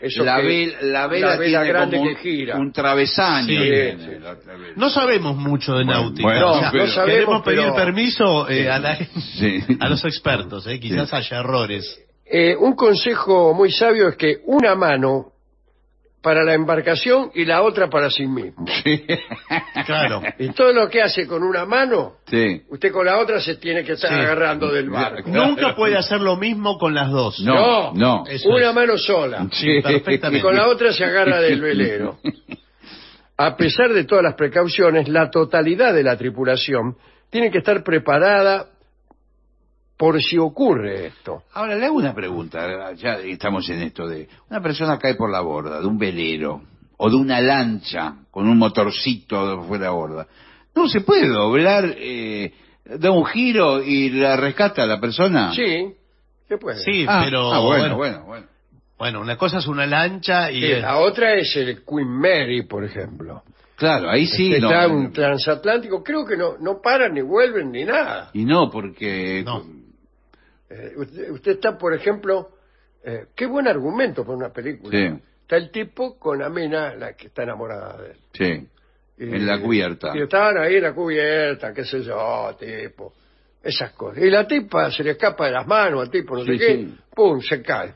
eso 0.00 0.24
la, 0.24 0.36
que- 0.40 0.46
vel- 0.48 0.80
la 0.80 1.06
vela, 1.08 1.38
tiene 1.38 1.66
grande 1.68 1.96
como 1.98 2.08
que 2.08 2.14
un, 2.16 2.20
gira. 2.22 2.56
un 2.56 2.72
travesaño. 2.72 3.46
Sí, 3.46 4.04
sí. 4.04 4.18
la. 4.20 4.36
No 4.76 4.88
sabemos 4.90 5.36
mucho 5.36 5.72
de 5.74 5.84
Bueno, 5.84 6.02
náutica. 6.04 6.22
bueno, 6.28 6.52
O 6.52 6.58
sea, 6.60 6.70
pero- 6.70 6.86
no 6.86 6.90
sabemos, 6.92 7.14
queremos 7.14 7.42
pedir 7.42 7.60
pero- 7.60 7.74
permiso 7.74 8.48
eh, 8.48 8.70
a, 8.70 8.78
la- 8.78 8.96
Sí. 9.38 9.60
a 9.78 9.88
los 9.88 10.04
expertos, 10.04 10.66
eh, 10.66 10.80
quizás 10.80 11.10
Sí. 11.10 11.16
haya 11.16 11.40
errores. 11.40 12.00
Eh, 12.24 12.56
un 12.56 12.74
consejo 12.74 13.52
muy 13.54 13.70
sabio 13.72 14.08
es 14.08 14.16
que 14.16 14.38
una 14.46 14.74
mano 14.74 15.32
para 16.22 16.44
la 16.44 16.52
embarcación 16.54 17.30
y 17.34 17.44
la 17.46 17.62
otra 17.62 17.88
para 17.88 18.10
sí 18.10 18.26
mismo. 18.26 18.64
Sí. 18.84 19.04
Claro. 19.86 20.22
Y 20.38 20.50
todo 20.50 20.72
lo 20.72 20.88
que 20.88 21.00
hace 21.02 21.26
con 21.26 21.42
una 21.42 21.64
mano, 21.64 22.16
Sí. 22.30 22.62
usted 22.68 22.92
con 22.92 23.06
la 23.06 23.18
otra 23.18 23.40
se 23.40 23.56
tiene 23.56 23.84
que 23.84 23.92
estar 23.92 24.10
Sí. 24.10 24.16
agarrando 24.16 24.70
del 24.70 24.90
barco. 24.90 25.28
Nunca 25.30 25.74
puede 25.74 25.96
hacer 25.96 26.20
lo 26.20 26.36
mismo 26.36 26.78
con 26.78 26.94
las 26.94 27.10
dos. 27.10 27.40
No, 27.40 27.92
no. 27.94 28.22
Una 28.44 28.68
es. 28.68 28.74
mano 28.74 28.98
sola. 28.98 29.46
Sí, 29.52 29.78
Y 29.78 29.82
perfectamente. 29.82 30.42
con 30.42 30.54
la 30.56 30.68
otra 30.68 30.92
se 30.92 31.04
agarra 31.04 31.40
del 31.40 31.60
velero. 31.62 32.18
A 33.36 33.56
pesar 33.56 33.92
de 33.92 34.04
todas 34.04 34.22
las 34.22 34.34
precauciones, 34.34 35.08
la 35.08 35.30
totalidad 35.30 35.94
de 35.94 36.02
la 36.02 36.16
tripulación 36.16 36.96
tiene 37.30 37.50
que 37.50 37.58
estar 37.58 37.82
preparada 37.82 38.66
por 40.00 40.18
si 40.22 40.38
ocurre 40.38 41.08
esto. 41.08 41.42
Ahora 41.52 41.76
le 41.76 41.84
hago 41.84 41.96
una 41.96 42.14
pregunta, 42.14 42.94
ya 42.94 43.18
estamos 43.18 43.68
en 43.68 43.82
esto 43.82 44.08
de 44.08 44.26
una 44.48 44.62
persona 44.62 44.98
cae 44.98 45.14
por 45.14 45.30
la 45.30 45.42
borda 45.42 45.78
de 45.78 45.86
un 45.86 45.98
velero 45.98 46.62
o 46.96 47.10
de 47.10 47.16
una 47.16 47.38
lancha 47.42 48.14
con 48.30 48.48
un 48.48 48.56
motorcito 48.56 49.62
fuera 49.64 49.84
de 49.84 49.90
borda. 49.90 50.26
No 50.74 50.88
se 50.88 51.02
puede 51.02 51.28
doblar, 51.28 51.94
eh, 51.98 52.50
da 52.82 53.10
un 53.10 53.26
giro 53.26 53.82
y 53.82 54.08
la 54.08 54.38
rescata 54.38 54.84
a 54.84 54.86
la 54.86 54.98
persona. 54.98 55.52
Sí, 55.54 55.92
se 56.48 56.56
puede. 56.56 56.78
Sí, 56.78 57.04
Ah, 57.06 57.20
pero 57.22 57.52
ah, 57.52 57.60
bueno, 57.60 57.82
bueno, 57.82 57.96
bueno, 57.96 58.24
bueno. 58.24 58.46
bueno, 58.96 59.20
una 59.20 59.36
cosa 59.36 59.58
es 59.58 59.66
una 59.66 59.84
lancha 59.84 60.50
y 60.50 60.62
Sí, 60.62 60.80
la 60.80 60.96
otra 60.96 61.34
es 61.34 61.54
el 61.56 61.84
Queen 61.84 62.08
Mary, 62.08 62.62
por 62.62 62.84
ejemplo. 62.84 63.42
Claro, 63.76 64.08
ahí 64.08 64.26
sí. 64.26 64.46
Este, 64.54 64.62
no, 64.62 64.70
está 64.70 64.88
un 64.88 65.12
transatlántico, 65.12 66.02
creo 66.02 66.24
que 66.24 66.38
no, 66.38 66.56
no 66.58 66.80
paran 66.80 67.12
ni 67.12 67.20
vuelven 67.20 67.70
ni 67.70 67.84
nada. 67.84 68.30
Y 68.32 68.46
no, 68.46 68.70
porque... 68.70 69.44
Eh, 70.70 70.92
usted, 70.96 71.30
usted 71.30 71.52
está, 71.52 71.76
por 71.76 71.92
ejemplo, 71.94 72.50
eh, 73.04 73.26
qué 73.34 73.46
buen 73.46 73.66
argumento 73.66 74.24
para 74.24 74.36
una 74.36 74.52
película. 74.52 74.90
Sí. 74.90 75.22
Está 75.42 75.56
el 75.56 75.70
tipo 75.70 76.16
con 76.18 76.38
la 76.38 76.48
mina, 76.48 76.94
la 76.94 77.14
que 77.14 77.26
está 77.26 77.42
enamorada 77.42 78.00
de 78.00 78.10
él. 78.12 78.16
Sí, 78.32 78.68
Y- 79.18 79.24
en 79.34 79.46
la 79.46 79.60
cubierta. 79.60 80.16
Y 80.16 80.22
estaban 80.22 80.58
ahí 80.58 80.76
en 80.76 80.82
la 80.84 80.94
cubierta, 80.94 81.74
qué 81.74 81.84
sé 81.84 82.02
yo, 82.02 82.56
tipo, 82.58 83.12
esas 83.62 83.92
cosas. 83.92 84.22
Y 84.22 84.30
la 84.30 84.46
tipa 84.46 84.90
se 84.92 85.02
le 85.02 85.10
escapa 85.10 85.46
de 85.46 85.52
las 85.52 85.66
manos 85.66 86.02
al 86.02 86.10
tipo, 86.10 86.36
no 86.36 86.44
sé 86.44 86.56
qué, 86.56 86.76
sí. 86.76 86.98
pum, 87.14 87.40
se 87.40 87.60
cae 87.62 87.92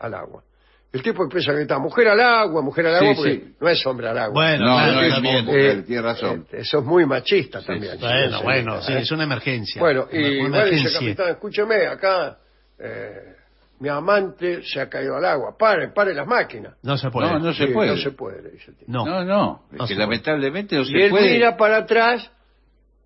al 0.00 0.14
agua. 0.14 0.42
El 0.90 1.02
tipo 1.02 1.22
empieza 1.22 1.50
a 1.50 1.54
gritar, 1.54 1.78
mujer 1.80 2.08
al 2.08 2.20
agua, 2.20 2.62
mujer 2.62 2.86
al 2.86 2.94
agua, 2.96 3.10
Sí, 3.10 3.14
porque 3.16 3.34
sí. 3.34 3.54
no 3.60 3.68
es 3.68 3.86
hombre 3.86 4.08
al 4.08 4.18
agua. 4.18 4.32
Bueno, 4.32 4.64
No, 4.66 4.74
claro, 4.76 4.92
no 4.94 5.00
es 5.02 5.12
también. 5.14 5.44
mujer, 5.44 5.84
tiene 5.84 6.02
razón. 6.02 6.46
eh, 6.50 6.56
eso 6.60 6.78
es 6.78 6.84
muy 6.84 7.04
machista 7.04 7.60
también. 7.60 7.92
sí. 7.92 7.98
Bueno, 8.00 8.38
Sí, 8.38 8.44
bueno, 8.44 8.82
sí, 8.82 8.92
¿eh? 8.94 8.98
es 9.00 9.10
una 9.12 9.24
emergencia. 9.24 9.80
Bueno, 9.80 10.06
Una- 10.10 10.18
y 10.28 10.38
una 10.40 10.48
bueno, 10.60 10.70
dice, 10.76 10.92
capitán, 10.94 11.28
escúcheme, 11.30 11.86
acá 11.86 12.38
eh, 12.78 13.34
mi 13.80 13.88
amante 13.90 14.62
se 14.64 14.80
ha 14.80 14.88
caído 14.88 15.16
al 15.16 15.24
agua. 15.26 15.54
Pare, 15.58 15.88
pare 15.90 16.14
las 16.14 16.26
máquinas. 16.26 16.74
No 16.82 16.96
se 16.96 17.10
puede. 17.10 17.32
No, 17.32 17.38
no 17.38 17.52
se 17.52 17.66
Sí, 17.66 17.72
puede. 17.72 17.90
No 17.90 17.96
se 17.98 18.10
puede, 18.12 18.42
le 18.42 18.50
dice 18.52 18.70
el 18.70 18.76
tipo. 18.78 18.90
No. 18.90 19.04
No, 19.04 19.24
no, 19.24 19.62
es 19.72 19.78
No 19.78 19.86
que 19.86 19.94
lamentablemente 19.94 20.74
no 20.76 20.82
Y 20.82 20.86
se 20.86 21.04
él 21.04 21.10
puede. 21.10 21.32
mira 21.34 21.56
para 21.56 21.76
atrás 21.78 22.30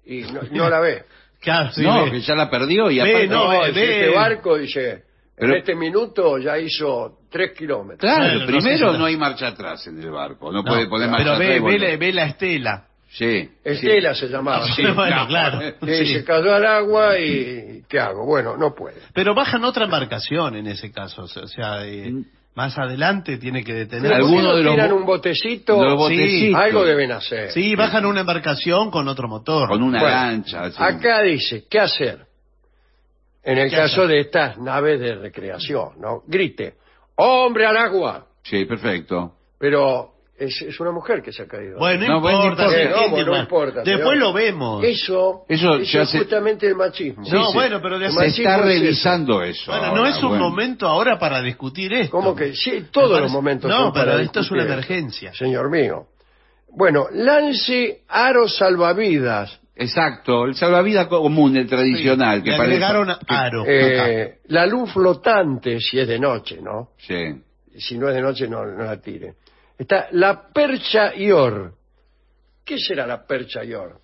y 0.07 0.21
no, 0.23 0.40
no 0.53 0.71
la 0.71 0.79
ve. 0.81 1.03
Claro, 1.42 1.73
sí, 1.73 1.83
no, 1.83 2.05
ve. 2.05 2.12
que 2.12 2.21
ya 2.21 2.37
la 2.37 2.49
perdió 2.49 2.88
y 2.88 3.01
aparte... 3.01 3.27
no, 3.27 3.49
ve. 3.49 3.68
este 3.71 4.14
barco, 4.14 4.57
dice, 4.57 5.03
Pero- 5.37 5.53
en 5.55 5.59
este 5.59 5.75
minuto 5.75 6.38
ya 6.38 6.59
hizo 6.59 7.18
tres 7.31 7.53
kilómetros. 7.57 8.01
Claro, 8.01 8.40
no 8.40 8.47
primero 8.47 8.92
no 8.99 9.05
hay 9.07 9.16
marcha 9.16 9.49
atrás 9.49 9.87
en 9.87 9.99
el 10.01 10.11
barco, 10.11 10.53
no, 10.53 10.62
No, 10.62 10.64
puede 10.64 10.87
poner 10.87 11.09
marcha 11.09 11.23
pero 11.25 11.35
atrás. 11.37 11.62
ve, 11.64 11.75
y 11.75 11.79
ve, 11.79 11.97
ve 11.97 12.12
la 12.12 12.25
estela. 12.27 12.85
Sí. 13.11 13.47
Estela 13.62 14.14
se 14.14 14.29
llamaba. 14.29 14.64
Sí, 14.66 14.73
sí. 14.77 14.87
bueno, 14.95 15.27
claro. 15.27 15.61
Y 15.83 15.95
Sí. 15.97 16.14
se 16.14 16.25
cayó 16.25 16.55
al 16.55 16.64
agua 16.64 17.18
y 17.18 17.83
¿qué 17.88 17.99
hago? 18.01 18.25
Bueno, 18.25 18.57
no 18.57 18.75
puede. 18.75 18.97
Pero 19.12 19.35
bajan 19.35 19.64
otra 19.64 19.85
embarcación 19.85 20.57
en 20.57 20.66
ese 20.66 20.90
caso. 20.92 21.23
O 21.25 21.47
sea, 21.47 21.85
eh, 21.87 22.11
más 22.55 22.79
adelante 22.79 23.37
tiene 23.38 23.64
que 23.64 23.75
detener. 23.75 24.12
Pero 24.12 24.25
¿por 24.25 24.31
qué 24.31 24.37
Alguno 24.38 24.51
no 24.53 24.57
de 24.57 24.62
los 24.64 24.75
tiran 24.75 24.92
un 24.92 25.05
botecito? 25.05 25.83
los 25.83 25.97
botecitos. 25.99 26.61
Algo 26.61 26.85
deben 26.85 27.12
hacer. 27.12 27.51
Sí, 27.53 27.75
bajan 27.75 28.07
una 28.07 28.21
embarcación 28.21 28.90
con 28.90 29.07
otro 29.09 29.29
motor. 29.29 29.68
Con 29.68 29.83
una 29.83 30.01
Bueno, 30.01 30.16
lancha. 30.16 30.71
sí. 30.71 30.77
Acá 30.79 31.21
dice, 31.23 31.64
¿qué 31.71 31.81
hacer? 31.81 32.21
En 33.44 33.59
el 33.59 33.70
¿Qué 33.70 33.76
caso 33.76 34.07
de 34.07 34.20
estas 34.20 34.57
naves 34.59 35.00
de 35.00 35.14
recreación, 35.16 36.00
¿no? 36.00 36.22
Grite, 36.26 36.74
¡hombre 37.16 37.66
al 37.66 37.76
agua! 37.76 38.26
Sí, 38.44 38.64
perfecto. 38.66 39.33
Pero 39.59 40.11
es, 40.38 40.62
es 40.62 40.78
una 40.81 40.92
mujer 40.92 41.22
que 41.22 41.33
se 41.33 41.42
ha 41.42 41.46
caído. 41.46 41.78
Bueno, 41.78 42.07
no, 42.07 42.14
No, 42.14 42.20
bueno, 42.20 42.38
importa. 42.44 42.62
no 42.64 42.70
se 42.70 42.83
importa. 42.83 42.98
entiende, 43.05 43.24
No, 43.24 43.33
no 43.37 43.40
importa, 43.40 43.83
Después 43.83 43.98
señor. 44.11 44.16
lo 44.16 44.33
vemos. 44.33 44.85
Eso, 44.85 45.44
Eso 45.48 45.74
eso 45.76 45.83
ya 45.92 46.02
es 46.02 46.11
se- 46.11 46.18
justamente 46.18 46.66
el 46.68 46.74
machismo. 46.76 47.24
no, 47.31 47.46
sí. 47.48 47.55
bueno, 47.55 47.81
pero 47.83 47.98
de 47.98 48.11
Se 48.11 48.14
machismo 48.16 48.42
está 48.50 48.57
es 48.59 48.64
revisando 48.81 49.42
eso. 49.42 49.70
Bueno, 49.72 49.87
no 49.94 49.98
ahora, 49.98 50.11
es 50.11 50.22
un 50.22 50.28
bueno. 50.31 50.44
momento 50.50 50.87
ahora 50.88 51.18
para 51.18 51.40
discutir 51.42 51.92
esto. 51.92 52.11
Como 52.16 52.35
que 52.37 52.55
sí, 52.55 52.70
Me 52.72 52.81
todos 52.83 53.09
parece- 53.11 53.22
los 53.22 53.33
momentos 53.33 53.70
No, 53.70 53.76
son 53.78 53.92
para 53.92 54.12
pero 54.12 54.18
esto 54.24 54.40
es 54.40 54.50
una 54.50 54.62
emergencia. 54.64 55.33
Señor 55.35 55.70
mío. 55.70 56.07
Bueno, 56.74 57.07
lance 57.12 58.02
aro 58.09 58.48
salvavidas. 58.48 59.61
Exacto, 59.75 60.45
el 60.45 60.55
salvavidas 60.55 61.07
común, 61.07 61.57
el 61.57 61.67
tradicional. 61.67 62.39
Sí, 62.39 62.45
que 62.45 62.51
le 62.51 62.57
parece- 62.57 62.75
agregaron 62.85 63.09
que- 63.09 63.35
aro. 63.35 63.65
Eh, 63.67 64.39
la 64.49 64.67
luz 64.67 64.93
flotante, 64.93 65.81
si 65.81 65.99
es 65.99 66.07
de 66.07 66.19
noche, 66.19 66.61
¿no? 66.61 66.91
Sí. 66.99 67.43
Si 67.79 67.97
no 67.97 68.09
es 68.09 68.15
de 68.15 68.21
noche, 68.21 68.47
no, 68.49 68.65
no 68.67 68.85
la 68.85 69.01
tire. 69.01 69.35
Está 69.79 70.09
la 70.13 70.49
percha 70.53 71.15
yor. 71.15 71.73
¿Qué 72.65 72.79
será 72.79 73.07
la 73.07 73.27
percha 73.27 73.65
yor? 73.65 73.99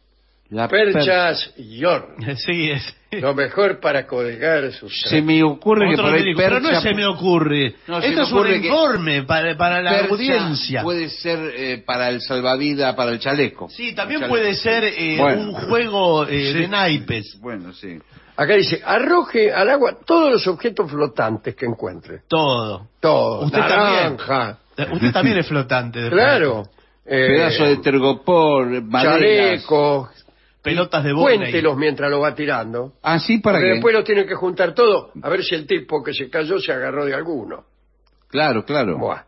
La 0.50 0.66
per- 0.68 0.92
Perchas 0.92 1.52
yor. 1.58 2.08
Sí, 2.36 2.70
es. 2.70 2.94
Lo 3.10 3.34
mejor 3.34 3.80
para 3.80 4.06
colgar 4.06 4.70
sus... 4.72 4.92
Se 5.08 5.22
me 5.22 5.42
ocurre 5.42 5.90
que 5.90 5.96
por 5.96 6.12
ahí 6.12 6.34
pero 6.34 6.60
no 6.60 6.78
se 6.80 6.92
me 6.94 7.06
ocurre. 7.06 7.74
No, 7.86 7.98
Esto 7.98 8.08
me 8.16 8.22
es 8.22 8.30
un 8.32 8.38
ocurre 8.38 8.60
que- 8.60 8.66
informe 8.68 9.22
para, 9.24 9.56
para 9.56 9.80
la 9.82 10.00
audiencia. 10.00 10.82
Puede 10.82 11.08
ser 11.08 11.38
eh, 11.56 11.82
para 11.86 12.10
el 12.10 12.20
salvavidas, 12.20 12.94
para 12.94 13.10
el 13.12 13.18
chaleco. 13.18 13.68
Sí, 13.70 13.94
también 13.94 14.28
puede 14.28 14.54
ser 14.54 14.84
eh, 14.84 15.16
Bueno. 15.18 15.40
un 15.42 15.52
juego 15.54 16.24
eh, 16.26 16.52
Sí. 16.52 16.58
de 16.60 16.68
naipes. 16.68 17.38
Bueno, 17.40 17.72
sí. 17.72 17.98
Acá 18.36 18.54
dice, 18.54 18.80
arroje 18.84 19.52
al 19.52 19.68
agua 19.70 19.96
todos 20.06 20.30
los 20.32 20.46
objetos 20.46 20.90
flotantes 20.90 21.56
que 21.56 21.64
encuentre. 21.66 22.20
Todo. 22.28 22.88
Todos. 23.00 23.46
Usted 23.46 23.58
Naranja. 23.58 24.58
Usted 24.92 25.12
también 25.12 25.38
es 25.38 25.46
flotante. 25.48 26.00
de 26.02 26.10
Claro. 26.10 26.64
Eh, 27.06 27.26
Pedazo 27.36 27.64
de 27.64 27.76
tergopor, 27.78 28.82
maderas. 28.82 29.18
chalecos. 29.18 30.08
Pelotas 30.62 31.04
de 31.04 31.12
vóley. 31.12 31.38
Cuéntelos 31.38 31.76
mientras 31.76 32.10
lo 32.10 32.20
va 32.20 32.34
tirando. 32.34 32.94
Ah, 33.02 33.18
sí, 33.18 33.38
para 33.38 33.58
Porque 33.58 33.68
que... 33.68 33.72
después 33.74 33.94
los 33.94 34.04
tienen 34.04 34.26
que 34.26 34.34
juntar 34.34 34.74
todo 34.74 35.12
a 35.22 35.28
ver 35.28 35.42
si 35.44 35.54
el 35.54 35.66
tipo 35.66 36.02
que 36.02 36.12
se 36.12 36.28
cayó 36.28 36.58
se 36.58 36.72
agarró 36.72 37.04
de 37.04 37.14
alguno. 37.14 37.64
Claro, 38.28 38.64
claro. 38.64 38.98
Buah. 38.98 39.22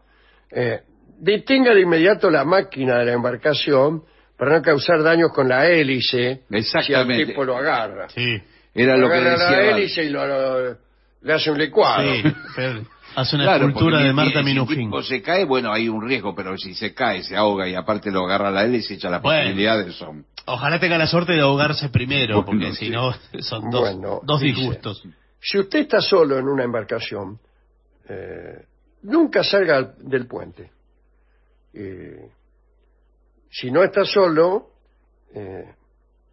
Eh, 0.50 0.80
detenga 1.18 1.72
de 1.74 1.80
inmediato 1.82 2.30
la 2.30 2.44
máquina 2.44 2.98
de 2.98 3.06
la 3.06 3.12
embarcación 3.12 4.02
para 4.36 4.56
no 4.58 4.62
causar 4.62 5.02
daños 5.02 5.30
con 5.32 5.48
la 5.48 5.66
hélice 5.68 6.42
si 6.50 6.56
Exactamente. 6.56 7.22
el 7.22 7.28
tipo 7.28 7.44
lo 7.44 7.56
agarra. 7.56 8.08
Sí. 8.08 8.38
Era 8.74 8.96
lo 8.96 9.08
que 9.08 9.14
agarra 9.14 9.30
decía... 9.32 9.50
la 9.50 9.62
hélice 9.70 10.04
y 10.04 10.08
lo, 10.10 10.26
lo- 10.26 10.76
le 11.22 11.32
hace 11.32 11.50
un 11.50 11.58
licuado. 11.58 12.02
Sí, 12.12 12.22
pero 12.56 12.80
hace 13.14 13.36
una 13.36 13.44
Claro, 13.44 13.66
escultura 13.68 14.00
de 14.00 14.12
Marta 14.12 14.32
si 14.32 14.38
el 14.38 14.44
Minujín. 14.44 14.84
tipo 14.90 15.02
se 15.02 15.20
cae, 15.22 15.44
bueno, 15.44 15.72
hay 15.72 15.88
un 15.88 16.06
riesgo, 16.06 16.34
pero 16.34 16.56
si 16.56 16.74
se 16.74 16.94
cae, 16.94 17.22
se 17.22 17.36
ahoga 17.36 17.68
y 17.68 17.74
aparte 17.74 18.10
lo 18.10 18.24
agarra 18.24 18.50
la 18.50 18.64
hélice, 18.64 18.94
echa 18.94 19.10
las 19.10 19.20
Bueno. 19.22 19.42
posibilidades 19.42 19.94
son... 19.96 20.24
Ojalá 20.52 20.78
tenga 20.80 20.98
la 20.98 21.06
suerte 21.06 21.32
de 21.32 21.40
ahogarse 21.40 21.88
primero, 21.88 22.42
Bueno, 22.42 22.46
porque 22.46 22.72
si 22.72 22.86
sí. 22.86 22.90
no 22.90 23.12
son 23.40 23.70
dos, 23.70 23.80
Bueno, 23.80 24.20
dos 24.24 24.40
dice. 24.40 24.58
disgustos. 24.60 25.02
Si 25.40 25.58
usted 25.58 25.80
está 25.80 26.00
solo 26.00 26.38
en 26.38 26.46
una 26.48 26.64
embarcación, 26.64 27.38
eh, 28.08 28.64
nunca 29.02 29.42
salga 29.44 29.76
al- 29.76 29.94
del 29.98 30.26
puente. 30.26 30.70
Eh, 31.72 32.28
si 33.50 33.70
no 33.70 33.82
está 33.82 34.04
solo, 34.04 34.70
eh, 35.34 35.74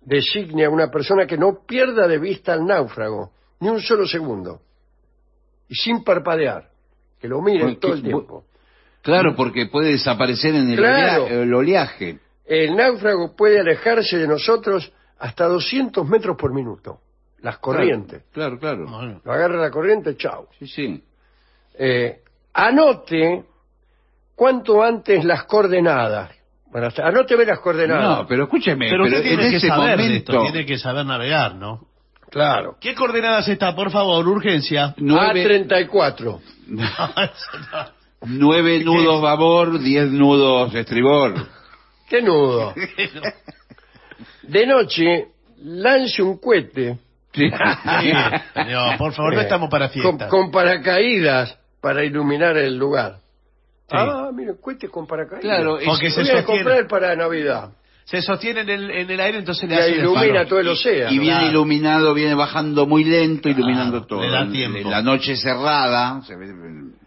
designe 0.01 0.65
a 0.65 0.69
una 0.69 0.89
persona 0.89 1.25
que 1.25 1.37
no 1.37 1.65
pierda 1.65 2.07
de 2.07 2.17
vista 2.19 2.53
al 2.53 2.65
náufrago, 2.65 3.31
ni 3.59 3.69
un 3.69 3.81
solo 3.81 4.05
segundo, 4.05 4.61
y 5.69 5.75
sin 5.75 6.03
parpadear, 6.03 6.69
que 7.19 7.27
lo 7.27 7.41
mire 7.41 7.63
Bueno, 7.63 7.79
todo 7.79 7.93
el 7.93 8.01
tiempo. 8.03 8.45
Claro, 9.01 9.35
porque 9.35 9.67
puede 9.67 9.91
desaparecer 9.91 10.53
en 10.55 10.69
el, 10.71 10.77
Claro. 10.77 11.25
olea- 11.25 11.41
el 11.43 11.53
oleaje. 11.53 12.19
El 12.47 12.75
náufrago 12.75 13.35
puede 13.35 13.59
alejarse 13.59 14.17
de 14.17 14.27
nosotros 14.27 14.91
hasta 15.19 15.45
200 15.47 16.07
metros 16.07 16.37
por 16.37 16.53
minuto, 16.53 16.99
las 17.41 17.57
corrientes. 17.57 18.23
Claro, 18.31 18.57
claro. 18.57 18.85
Lo 19.23 19.31
agarra 19.31 19.57
la 19.61 19.69
corriente, 19.71 20.15
chao. 20.15 20.47
Sí, 20.57 20.67
sí. 20.67 21.03
Eh, 21.77 22.21
anote 22.53 23.43
cuanto 24.35 24.81
antes 24.81 25.25
las 25.25 25.43
coordenadas. 25.43 26.31
Bueno, 26.71 26.87
hasta- 26.87 27.07
anóteme 27.07 27.45
las 27.45 27.59
coordenadas. 27.59 28.19
No, 28.19 28.27
pero 28.27 28.43
escúcheme, 28.43 28.89
pero 28.89 29.03
usted 29.05 29.17
en 29.17 29.23
tiene 29.23 29.49
que 29.49 29.55
ese 29.57 29.67
saber 29.67 29.97
de 29.97 30.17
esto, 30.17 30.41
tiene 30.41 30.65
que 30.65 30.77
saber 30.77 31.05
navegar, 31.05 31.55
¿no? 31.55 31.85
Claro. 32.29 32.75
¿Qué 32.79 32.93
coordenadas 32.93 33.47
está, 33.47 33.73
por 33.75 33.89
favor? 33.89 34.27
Urgencia. 34.27 34.93
Nueve, 34.97 35.45
A34. 35.45 36.39
nueve 38.25 38.83
nudos 38.83 39.21
babor, 39.21 39.79
diez 39.79 40.09
nudos 40.11 40.73
estribor. 40.75 41.33
¿Qué 42.07 42.21
nudo? 42.21 42.73
De 44.43 44.65
noche, 44.65 45.27
lance 45.63 46.21
un 46.21 46.37
cohete 46.37 46.97
Sí. 47.33 47.51
Señor, 48.55 48.97
por 48.97 49.13
favor, 49.13 49.33
no 49.35 49.41
eh, 49.41 49.43
estamos 49.43 49.69
para 49.69 49.89
con, 49.89 50.01
fiestas. 50.01 50.29
con 50.29 50.49
paracaídas 50.49 51.55
para 51.79 52.03
iluminar 52.03 52.57
el 52.57 52.77
lugar. 52.77 53.17
Sí. 53.89 53.95
Ah, 53.95 54.31
mire, 54.33 54.53
cohete 54.59 54.87
con 54.89 55.05
paracaídas. 55.05 55.41
Claro, 55.43 55.77
es- 55.77 55.85
Porque 55.85 56.09
se 56.09 56.21
Voy 56.21 56.29
a 56.31 56.37
sostiene, 56.37 56.63
comprar 56.63 56.87
para 56.87 57.15
Navidad. 57.15 57.69
se 58.05 58.21
sostiene 58.23 58.61
en 58.61 58.69
el, 58.69 58.89
en 58.89 59.11
el 59.11 59.19
aire, 59.19 59.37
entonces 59.37 59.65
Y 59.65 59.67
le 59.67 59.75
hace 59.75 59.91
de 59.91 59.97
ilumina 59.97 60.33
faro. 60.33 60.47
todo 60.47 60.59
el 60.61 60.67
océano. 60.69 61.11
Y 61.11 61.19
viene 61.19 61.37
Claro. 61.37 61.49
iluminado, 61.51 62.13
viene 62.15 62.33
bajando 62.33 62.87
muy 62.87 63.03
lento, 63.03 63.49
iluminando 63.49 63.91
Claro, 63.91 64.07
todo. 64.07 64.21
le 64.23 64.31
da 64.31 64.49
tiempo. 64.51 64.89
La 64.89 65.03
noche 65.03 65.35
cerrada, 65.35 66.21
se 66.23 66.35
ve 66.35 66.47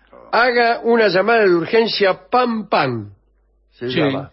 todo. 0.08 0.28
Haga 0.32 0.80
una 0.84 1.08
llamada 1.08 1.40
de 1.40 1.50
urgencia 1.54 2.28
pam 2.30 2.68
pam. 2.68 3.10
Se 3.72 3.88
Sí. 3.90 3.96
llama. 3.98 4.30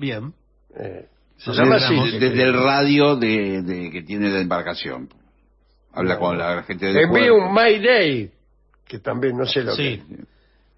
Bien. 0.00 0.32
Eh, 0.74 1.06
se 1.36 1.50
Desde- 1.50 1.62
llama 1.62 1.76
así. 1.76 1.94
desde, 1.94 2.18
desde 2.30 2.42
el 2.44 2.54
radio 2.54 3.16
de, 3.16 3.62
de- 3.62 3.90
que 3.90 4.02
tiene 4.02 4.30
la 4.30 4.40
embarcación. 4.40 5.08
Habla 5.92 6.18
con 6.18 6.38
la 6.38 6.62
gente 6.62 6.86
del 6.92 7.08
puerto. 7.08 7.34
un 7.34 7.52
Mayday, 7.52 8.30
que 8.86 8.98
también 9.00 9.36
no 9.36 9.44
sé 9.44 9.62
lo 9.62 9.72
Sí, 9.74 9.98
que 10.08 10.16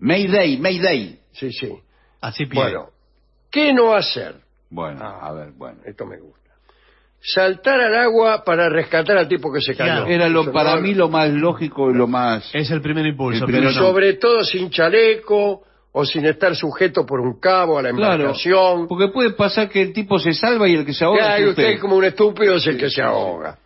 Mayday, 0.01 0.57
Mayday. 0.59 1.19
Sí, 1.33 1.53
sí. 1.53 1.73
así 2.21 2.47
pide. 2.47 2.63
Bueno, 2.63 2.87
¿qué 3.51 3.73
no 3.73 3.95
hacer? 3.95 4.35
Bueno, 4.71 4.99
Ah. 5.03 5.29
a 5.29 5.33
ver, 5.33 5.53
bueno. 5.53 5.79
Esto 5.85 6.05
me 6.07 6.19
gusta. 6.19 6.41
Saltar 7.21 7.81
al 7.81 7.95
agua 7.95 8.43
para 8.43 8.69
rescatar 8.69 9.17
al 9.17 9.29
tipo 9.29 9.53
que 9.53 9.61
se 9.61 9.77
cayó. 9.77 9.93
Claro. 9.93 10.07
Era 10.07 10.29
lo, 10.29 10.43
Eso 10.43 10.53
para 10.53 10.75
no- 10.77 10.81
mí 10.83 10.95
lo 10.95 11.09
más 11.09 11.31
lógico 11.31 11.91
y 11.91 11.95
lo 11.95 12.09
más... 12.09 12.51
Es 12.53 12.69
el 12.73 12.81
primer 12.81 13.07
impulso, 13.07 13.45
El 13.45 13.53
pero 13.53 13.65
no. 13.71 13.73
Sobre 13.73 14.15
todo 14.15 14.43
sin 14.43 14.71
chaleco 14.71 15.63
o 15.93 16.05
sin 16.07 16.25
estar 16.25 16.57
sujeto 16.57 17.05
por 17.05 17.21
un 17.21 17.39
cabo 17.39 17.79
a 17.79 17.83
la 17.83 17.91
Claro, 17.93 18.15
embarcación. 18.15 18.89
porque 18.89 19.09
puede 19.09 19.31
pasar 19.31 19.69
que 19.69 19.83
el 19.83 19.93
tipo 19.93 20.19
se 20.19 20.33
salva 20.33 20.67
y 20.69 20.75
el 20.75 20.87
que 20.87 20.95
se 20.95 21.05
ahoga 21.05 21.21
Ya, 21.21 21.35
es 21.37 21.41
y 21.43 21.49
usted 21.51 21.69
usted. 21.69 21.81
como 21.81 21.97
un 21.97 22.05
estúpido 22.05 22.55
es 22.57 22.67
el 22.67 22.79
que 22.79 22.89
se 22.91 23.03
ahoga. 23.03 23.59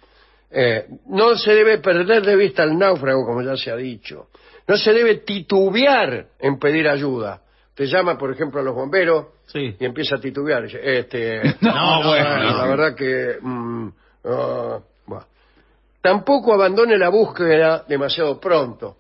Eh, 0.51 0.87
no 1.09 1.37
se 1.37 1.53
debe 1.55 1.79
perder 1.79 2.25
de 2.25 2.37
vista 2.37 2.63
al 2.63 2.77
náufrago, 2.79 3.25
como 3.27 3.43
ya 3.43 3.57
se 3.57 3.71
ha 3.71 3.77
dicho. 3.77 4.29
No 4.69 4.77
se 4.77 4.93
debe 4.93 5.17
titubear 5.17 6.27
en 6.41 6.59
pedir 6.59 6.89
ayuda. 6.89 7.43
Te 7.75 7.87
llama, 7.87 8.17
por 8.17 8.33
ejemplo, 8.33 8.61
a 8.61 8.65
los 8.65 8.75
bomberos 8.75 9.27
Sí. 9.47 9.77
y 9.79 9.85
empieza 9.85 10.17
a 10.17 10.21
titubear. 10.21 10.65
Este, 10.65 11.41
No, 11.61 12.03
no, 12.03 12.09
bueno, 12.09 12.57
la 12.57 12.67
verdad 12.67 12.95
que... 12.97 13.37
mm, 13.41 13.89
ah, 14.25 14.79
bueno. 15.07 15.25
Tampoco 16.01 16.55
abandone 16.55 16.97
la 16.99 17.09
búsqueda 17.09 17.85
demasiado 17.89 18.41
pronto. 18.41 18.97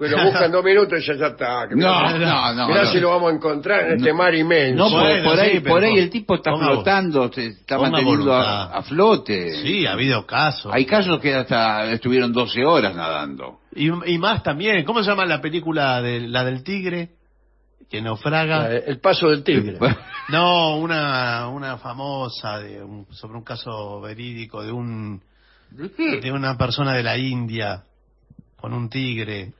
Pues 0.00 0.10
lo 0.12 0.24
buscan 0.24 0.50
dos 0.50 0.64
minutos 0.64 0.98
y 0.98 1.06
ya, 1.06 1.14
ya 1.14 1.26
está. 1.26 1.68
que 1.68 1.76
No, 1.76 1.88
mirá- 1.92 2.18
no, 2.18 2.54
no, 2.54 2.68
mirá 2.68 2.84
no. 2.84 2.90
si 2.90 3.00
lo 3.00 3.10
vamos 3.10 3.30
a 3.32 3.34
encontrar 3.34 3.90
en 3.90 3.98
este 3.98 4.14
mar 4.14 4.34
inmenso. 4.34 4.82
No, 4.82 4.90
por, 4.90 5.02
Bueno, 5.02 5.28
por 5.30 5.38
ahí, 5.38 5.50
sí, 5.52 5.60
pero 5.60 5.74
por 5.74 5.84
ahí 5.84 5.90
pon- 5.90 5.98
el 6.00 6.10
tipo 6.10 6.34
está 6.36 6.56
flotando, 6.56 7.30
se 7.30 7.46
está 7.48 7.76
manteniendo 7.78 8.34
a, 8.34 8.82
flote. 8.82 9.62
Sí, 9.62 9.84
ha 9.86 9.92
habido 9.92 10.24
casos. 10.26 10.72
Hay 10.74 10.86
casos 10.86 11.20
que 11.20 11.34
hasta 11.34 11.92
estuvieron 11.92 12.32
12 12.32 12.64
horas 12.64 12.94
nadando. 12.96 13.58
Y, 13.74 13.88
y 14.14 14.16
más 14.18 14.42
también. 14.42 14.84
¿Cómo 14.86 15.02
se 15.02 15.10
llama 15.10 15.26
la 15.26 15.42
película 15.42 16.00
de 16.00 16.20
la 16.20 16.44
del 16.46 16.64
tigre? 16.64 17.10
Que 17.90 18.00
naufraga. 18.00 18.70
El 18.74 19.00
paso 19.00 19.28
del 19.28 19.44
tigre. 19.44 19.76
No, 20.30 20.76
una, 20.76 21.48
una 21.48 21.76
famosa 21.78 22.58
de 22.60 22.82
un- 22.82 23.04
sobre 23.10 23.36
un 23.36 23.42
caso 23.44 24.00
verídico 24.00 24.62
de 24.62 24.70
un 24.72 25.20
¿De 25.72 25.90
qué? 25.90 26.20
de 26.20 26.30
una 26.32 26.56
persona 26.56 26.94
de 26.94 27.02
la 27.02 27.18
India 27.18 27.82
con 28.56 28.72
un 28.72 28.88
tigre. 28.88 29.52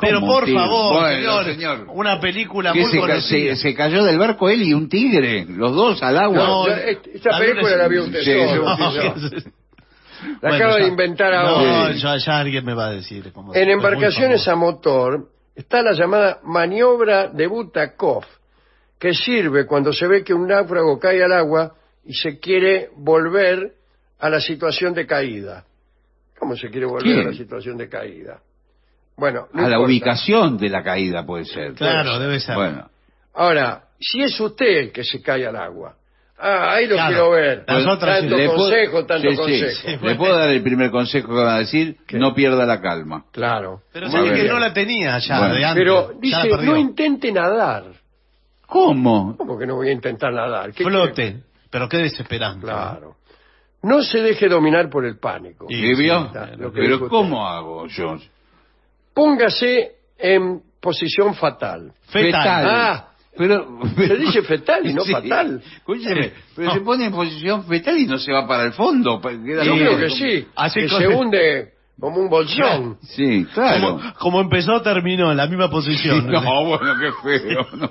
Pero 0.00 0.20
¿Cómo 0.20 0.32
por 0.32 0.44
tigre? 0.44 0.60
favor, 0.60 1.00
Bueno, 1.00 1.16
señor, 1.16 1.44
señor. 1.44 1.86
una 1.88 2.20
película 2.20 2.72
muy 2.74 2.84
se, 2.86 2.98
conocida. 3.00 3.54
se- 3.54 3.56
se 3.56 3.74
cayó 3.74 4.04
del 4.04 4.18
barco 4.18 4.48
él 4.48 4.62
y 4.62 4.72
un 4.74 4.88
tigre, 4.88 5.44
los 5.48 5.74
dos 5.74 6.02
al 6.02 6.16
agua. 6.18 6.36
No, 6.38 6.66
No, 6.68 6.72
est- 6.74 7.06
esta 7.14 7.32
la 7.32 7.38
película 7.38 7.76
la 7.76 7.88
vio 7.88 8.04
usted. 8.04 8.20
La 10.40 10.48
Bueno, 10.50 10.56
acaba 10.56 10.76
de 10.78 10.88
inventar 10.88 11.32
No, 11.32 11.38
ahora. 11.38 11.92
ya, 11.92 12.16
ya 12.16 12.38
alguien 12.40 12.64
me 12.64 12.74
va 12.74 12.86
a 12.88 12.90
decir. 12.90 13.30
cómo- 13.32 13.54
En 13.54 13.70
embarcaciones 13.70 14.46
a 14.48 14.56
motor 14.56 15.28
está 15.54 15.80
la 15.80 15.92
llamada 15.92 16.40
maniobra 16.42 17.28
de 17.28 17.46
Butakov, 17.46 18.24
que 18.98 19.14
sirve 19.14 19.64
cuando 19.64 19.92
se 19.92 20.08
ve 20.08 20.24
que 20.24 20.34
un 20.34 20.48
náufrago 20.48 20.98
cae 20.98 21.22
al 21.22 21.32
agua 21.32 21.72
y 22.04 22.14
se 22.14 22.40
quiere 22.40 22.88
volver 22.96 23.74
a 24.18 24.28
la 24.28 24.40
situación 24.40 24.92
de 24.92 25.06
caída. 25.06 25.64
¿Cómo 26.36 26.56
se 26.56 26.68
quiere 26.68 26.86
volver 26.86 27.04
¿Quién? 27.14 27.20
a 27.26 27.30
la 27.30 27.36
situación 27.36 27.76
de 27.76 27.88
caída? 27.88 28.40
Bueno, 29.18 29.48
no 29.52 29.66
a 29.66 29.68
la 29.68 29.80
ubicación 29.80 30.56
de 30.56 30.68
la 30.68 30.82
caída 30.82 31.26
puede 31.26 31.44
ser. 31.44 31.74
Claro, 31.74 32.18
debe 32.18 32.38
ser. 32.40 32.54
Bueno, 32.54 32.88
Ahora, 33.34 33.82
si 34.00 34.22
es 34.22 34.38
usted 34.40 34.66
el 34.78 34.92
que 34.92 35.04
se 35.04 35.20
cae 35.22 35.46
al 35.46 35.54
agua, 35.56 35.94
ah, 36.38 36.72
ahí 36.74 36.86
lo 36.86 36.94
Claro. 36.94 37.08
quiero 37.10 37.30
ver. 37.32 37.64
Otras 37.68 38.20
tanto 38.20 38.36
sí. 38.36 38.42
le 38.42 38.46
puedo- 38.48 38.58
consejo, 38.58 39.04
tanto 39.06 39.28
sí, 39.28 39.36
sí. 39.36 39.36
consejo. 39.36 40.06
Le 40.06 40.14
puedo 40.16 40.36
dar 40.36 40.50
el 40.50 40.62
primer 40.62 40.90
consejo 40.90 41.28
que 41.28 41.34
va 41.34 41.56
a 41.56 41.58
decir, 41.58 41.96
no 42.12 42.34
pierda 42.34 42.64
la 42.64 42.80
calma. 42.80 43.24
Claro. 43.32 43.82
Pero 43.92 44.08
ve 44.10 44.34
que 44.34 44.44
no 44.48 44.58
la 44.58 44.72
tenía 44.72 45.18
ya 45.18 45.38
Bueno. 45.38 45.54
de 45.54 45.64
antes. 45.64 45.80
Pero 45.84 46.12
dice, 46.20 46.48
no 46.62 46.76
intente 46.76 47.30
nadar. 47.32 47.84
¿Cómo? 48.66 49.36
¿Cómo 49.36 49.58
que 49.58 49.66
no 49.66 49.76
voy 49.76 49.88
a 49.88 49.92
intentar 49.92 50.32
nadar? 50.32 50.72
¿Qué 50.72 50.84
Flote. 50.84 51.42
Pero 51.70 51.88
qué 51.88 51.98
desesperante. 51.98 52.66
Claro. 52.66 53.16
No 53.82 54.02
se 54.02 54.20
deje 54.20 54.48
dominar 54.48 54.90
por 54.90 55.04
el 55.06 55.18
pánico. 55.18 55.66
Y- 55.68 55.76
¿Y 55.92 55.94
vio? 55.94 56.30
Pero. 56.74 57.08
¿cómo 57.08 57.46
hago 57.48 57.86
yo? 57.86 58.18
Póngase 59.18 59.92
en 60.18 60.60
posición 60.80 61.34
fatal. 61.34 61.92
Fetal. 62.08 62.68
Ah, 62.70 63.04
Pero, 63.36 63.80
Se 63.96 64.16
dice 64.16 64.42
fetal 64.42 64.86
y 64.86 64.94
no 64.94 65.02
Sí. 65.04 65.12
fatal. 65.12 65.60
Escúcheme, 65.76 66.32
pero 66.56 66.68
No. 66.68 66.74
se 66.74 66.80
pone 66.80 67.04
en 67.06 67.12
posición 67.12 67.64
fetal 67.66 67.98
y 67.98 68.06
no 68.06 68.18
se 68.18 68.32
va 68.32 68.46
para 68.46 68.64
el 68.64 68.72
fondo. 68.72 69.20
queda 69.20 69.64
Yo 69.64 69.74
creo 69.74 69.98
que 69.98 70.10
sí. 70.10 70.46
Así 70.56 70.80
que 70.82 70.88
se 70.88 71.06
hunde 71.08 71.72
como 72.00 72.20
un 72.20 72.28
bolsón. 72.28 72.98
Sí, 73.02 73.44
claro. 73.54 73.96
Como, 73.98 74.14
como 74.14 74.40
empezó, 74.40 74.80
terminó 74.82 75.30
en 75.32 75.36
la 75.36 75.46
misma 75.48 75.68
posición. 75.70 76.26
No, 76.30 76.64
bueno, 76.64 76.94
qué 77.00 77.38
feo. 77.40 77.66
No. 77.76 77.90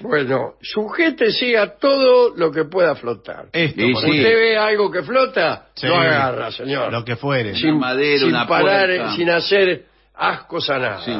Bueno, 0.00 0.52
sujétese 0.62 1.58
a 1.58 1.76
todo 1.76 2.32
lo 2.36 2.52
que 2.52 2.64
pueda 2.64 2.94
flotar. 2.94 3.46
Esto, 3.52 3.82
Y 3.82 3.92
por 3.92 4.02
sí. 4.04 4.10
Usted 4.10 4.32
ve 4.36 4.56
algo 4.56 4.90
que 4.92 5.02
flota, 5.02 5.66
Sí. 5.74 5.86
lo 5.88 5.96
agarra, 5.96 6.52
señor. 6.52 6.92
Lo 6.92 7.04
que 7.04 7.16
fuere. 7.16 7.54
sin, 7.56 7.78
madera, 7.78 8.18
sin 8.20 8.28
una 8.28 8.46
parar, 8.46 8.86
puerta. 8.86 9.12
eh, 9.12 9.16
sin 9.16 9.28
hacer 9.30 9.86
ascos 10.18 10.68
a 10.70 10.78
nada. 10.78 11.04
Sí. 11.04 11.16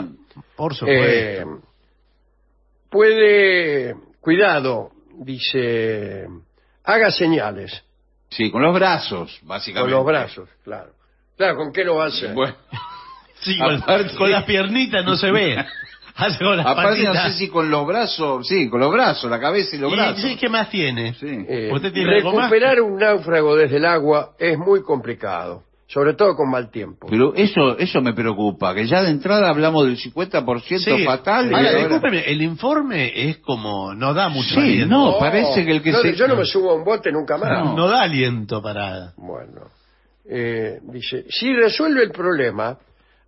Por 0.57 0.73
Eh, 0.87 1.41
supuesto. 1.41 1.69
puede, 2.91 3.95
cuidado, 4.21 4.91
dice, 5.21 6.27
haga 6.85 7.11
señales 7.11 7.85
Sí, 8.31 8.51
con 8.51 8.63
los 8.63 8.75
brazos, 8.75 9.39
con 9.41 9.49
básicamente. 9.49 9.91
los 9.91 10.05
brazos, 10.05 10.49
claro. 10.63 10.91
Claro, 11.37 11.57
¿con 11.57 11.73
qué 11.73 11.83
lo 11.85 11.97
va 11.97 12.05
a 12.05 12.09
hacer? 12.09 12.35
Bueno, 12.35 12.55
sí, 13.41 13.57
con, 13.59 13.77
aparte- 13.83 14.15
con 14.17 14.31
las 14.31 14.45
piernitas 14.45 15.05
no 15.05 15.17
se 15.17 15.31
ve. 15.31 15.65
Hace 16.17 16.45
con 16.45 16.57
las 16.57 16.67
aparte 16.67 16.99
no 17.05 17.13
patitas. 17.13 17.33
sé 17.33 17.39
si 17.39 17.49
con 17.49 17.71
los 17.71 17.87
brazos, 17.87 18.47
sí, 18.49 18.69
con 18.69 18.81
los 18.81 18.93
brazos, 18.93 19.31
la 19.31 19.39
cabeza 19.39 19.77
y 19.77 19.79
los 19.79 19.93
¿Y 19.93 19.95
brazos. 19.95 20.21
sí, 20.21 20.37
qué 20.37 20.49
más 20.49 20.69
tiene? 20.69 21.15
Sí. 21.15 21.29
Eh, 21.49 21.71
¿Usted 21.73 21.93
tiene 21.93 22.17
algo 22.17 22.33
más? 22.33 22.51
recuperar 22.51 22.81
un 22.81 22.99
náufrago 22.99 23.55
desde 23.55 23.77
el 23.77 23.85
agua 23.87 24.33
es 24.37 24.59
muy 24.59 24.83
complicado, 24.83 25.63
sobre 25.91 26.12
todo 26.12 26.36
con 26.36 26.51
mal 26.51 26.70
tiempo. 26.70 27.07
Pero 27.09 27.34
eso 27.34 27.78
eso 27.78 28.03
me 28.03 28.12
preocupa, 28.12 28.74
que 28.74 28.86
ya 28.86 29.03
de 29.03 29.11
entrada 29.11 29.49
hablamos 29.49 29.86
del 29.86 29.97
50% 29.97 30.84
Sí. 30.99 31.05
fatal. 31.05 31.47
Ahora, 31.47 31.68
ahora- 31.70 31.78
discúlpeme, 31.78 32.20
el 32.30 32.43
informe 32.43 33.30
es 33.30 33.39
como, 33.39 33.95
no 33.95 34.12
da 34.12 34.28
mucho 34.28 34.55
Sí, 34.55 34.61
aliento. 34.61 34.95
no, 34.95 35.18
parece 35.18 35.64
que 35.64 35.72
el 35.72 35.82
que 35.82 35.93
se... 35.95 36.14
yo 36.14 36.28
no 36.28 36.36
me 36.36 36.45
subo 36.45 36.72
a 36.72 36.74
un 36.74 36.84
bote 36.84 37.11
nunca 37.11 37.39
más. 37.39 37.74
No, 37.74 37.89
da 37.89 38.03
aliento 38.03 38.61
para... 38.61 39.12
Bueno, 39.16 39.62
eh, 40.28 40.78
dice, 40.82 41.24
si 41.30 41.55
resuelve 41.55 42.03
el 42.03 42.11
problema, 42.11 42.76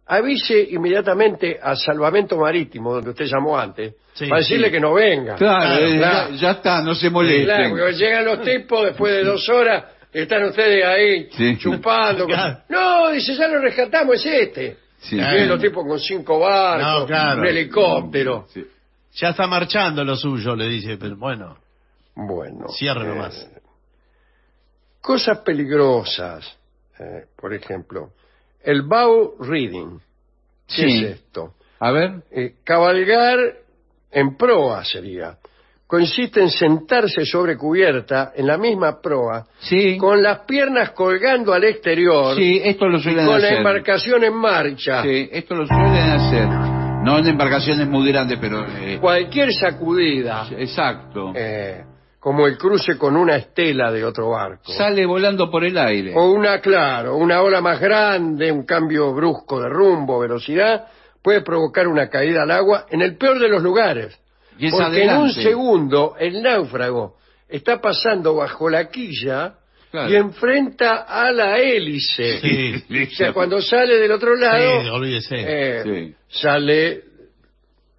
avise 0.06 0.60
inmediatamente 0.70 1.58
al 1.62 1.78
salvamento 1.78 2.36
marítimo, 2.36 2.92
donde 2.92 3.10
usted 3.10 3.24
llamó 3.26 3.58
antes, 3.58 3.94
Sí, 4.12 4.26
para 4.26 4.40
decirle 4.40 4.66
sí. 4.66 4.72
que 4.72 4.80
no 4.80 4.92
venga. 4.92 5.36
Claro, 5.36 5.82
eh, 5.86 5.96
Claro. 5.96 6.30
Ya, 6.32 6.36
ya 6.36 6.50
está, 6.50 6.82
no 6.82 6.94
se 6.94 7.08
molesten. 7.08 7.72
Claro, 7.74 7.90
llegan 7.90 8.24
los 8.26 8.42
tipos 8.42 8.84
después 8.84 9.14
de 9.14 9.24
dos 9.24 9.48
horas, 9.48 9.84
están 10.12 10.44
ustedes 10.44 10.84
ahí 10.84 11.28
Sí. 11.32 11.58
chupando. 11.58 12.26
Claro. 12.26 12.60
No, 12.68 13.10
dice, 13.10 13.34
ya 13.34 13.48
lo 13.48 13.60
rescatamos, 13.60 14.16
es 14.16 14.26
este. 14.26 14.76
Sí. 14.98 15.16
Vienen 15.16 15.48
los 15.48 15.60
tipos 15.60 15.84
con 15.86 15.98
cinco 15.98 16.38
barcos, 16.40 17.00
No, 17.00 17.06
claro. 17.06 17.40
un 17.40 17.46
helicóptero. 17.46 18.46
Sí. 18.52 18.66
Ya 19.14 19.30
está 19.30 19.46
marchando 19.46 20.04
lo 20.04 20.14
suyo, 20.16 20.54
le 20.54 20.68
dice, 20.68 20.96
pero 20.98 21.16
bueno, 21.16 21.56
Bueno. 22.14 22.68
cierre 22.68 23.04
eh, 23.04 23.08
nomás. 23.08 23.50
Cosas 25.00 25.38
peligrosas, 25.38 26.56
eh, 26.98 27.24
por 27.36 27.54
ejemplo, 27.54 28.10
el 28.62 28.82
bow 28.82 29.36
reading. 29.40 29.98
¿Qué 30.68 30.82
Sí. 30.88 31.04
es 31.04 31.12
esto? 31.16 31.54
A 31.80 31.90
ver. 31.90 32.22
Eh, 32.30 32.56
cabalgar 32.62 33.38
en 34.12 34.36
proa 34.36 34.84
sería. 34.84 35.38
Consiste 35.90 36.40
en 36.40 36.50
sentarse 36.50 37.26
sobre 37.26 37.56
cubierta 37.56 38.30
en 38.36 38.46
la 38.46 38.56
misma 38.56 39.00
proa, 39.02 39.44
Sí. 39.58 39.98
con 39.98 40.22
las 40.22 40.40
piernas 40.46 40.92
colgando 40.92 41.52
al 41.52 41.64
exterior, 41.64 42.36
Sí, 42.36 42.60
esto 42.62 42.86
lo 42.86 42.98
y 42.98 43.02
suelen 43.02 43.26
con 43.26 43.42
la 43.42 43.48
embarcación 43.58 44.22
en 44.22 44.34
marcha. 44.34 45.02
Sí, 45.02 45.28
esto 45.32 45.56
lo 45.56 45.66
suelen 45.66 46.10
hacer. 46.10 46.46
No 47.02 47.18
en 47.18 47.26
embarcaciones 47.26 47.88
muy 47.88 48.06
grandes, 48.08 48.38
pero... 48.40 48.64
eh, 48.68 48.98
Cualquier 49.00 49.52
sacudida, 49.52 50.46
exacto. 50.56 51.32
eh, 51.34 51.82
como 52.20 52.46
el 52.46 52.56
cruce 52.56 52.96
con 52.96 53.16
una 53.16 53.34
estela 53.34 53.90
de 53.90 54.04
otro 54.04 54.30
barco. 54.30 54.70
Sale 54.70 55.04
volando 55.06 55.50
por 55.50 55.64
el 55.64 55.76
aire. 55.76 56.12
O 56.14 56.30
una, 56.30 56.60
claro, 56.60 57.16
una 57.16 57.42
ola 57.42 57.60
más 57.60 57.80
grande, 57.80 58.52
un 58.52 58.64
cambio 58.64 59.12
brusco 59.12 59.60
de 59.60 59.68
rumbo, 59.68 60.20
velocidad, 60.20 60.84
puede 61.20 61.40
provocar 61.40 61.88
una 61.88 62.08
caída 62.08 62.44
al 62.44 62.50
agua 62.52 62.86
en 62.90 63.02
el 63.02 63.16
peor 63.16 63.40
de 63.40 63.48
los 63.48 63.60
lugares. 63.62 64.16
Y 64.60 64.66
es 64.66 64.72
Porque 64.72 65.02
en 65.04 65.16
un 65.16 65.32
segundo 65.32 66.14
el 66.18 66.42
náufrago 66.42 67.16
está 67.48 67.80
pasando 67.80 68.34
bajo 68.36 68.68
la 68.68 68.88
quilla 68.90 69.54
Claro. 69.90 70.08
y 70.08 70.14
enfrenta 70.14 70.98
a 70.98 71.32
la 71.32 71.58
hélice. 71.58 72.38
Sí. 72.40 72.84
O 73.12 73.16
sea, 73.16 73.32
cuando 73.32 73.60
sale 73.60 73.96
del 73.96 74.12
otro 74.12 74.36
lado, 74.36 74.82
Sí, 74.82 74.88
olvídese. 74.88 75.34
eh, 75.36 75.82
Sí. 75.82 76.14
sale 76.40 77.02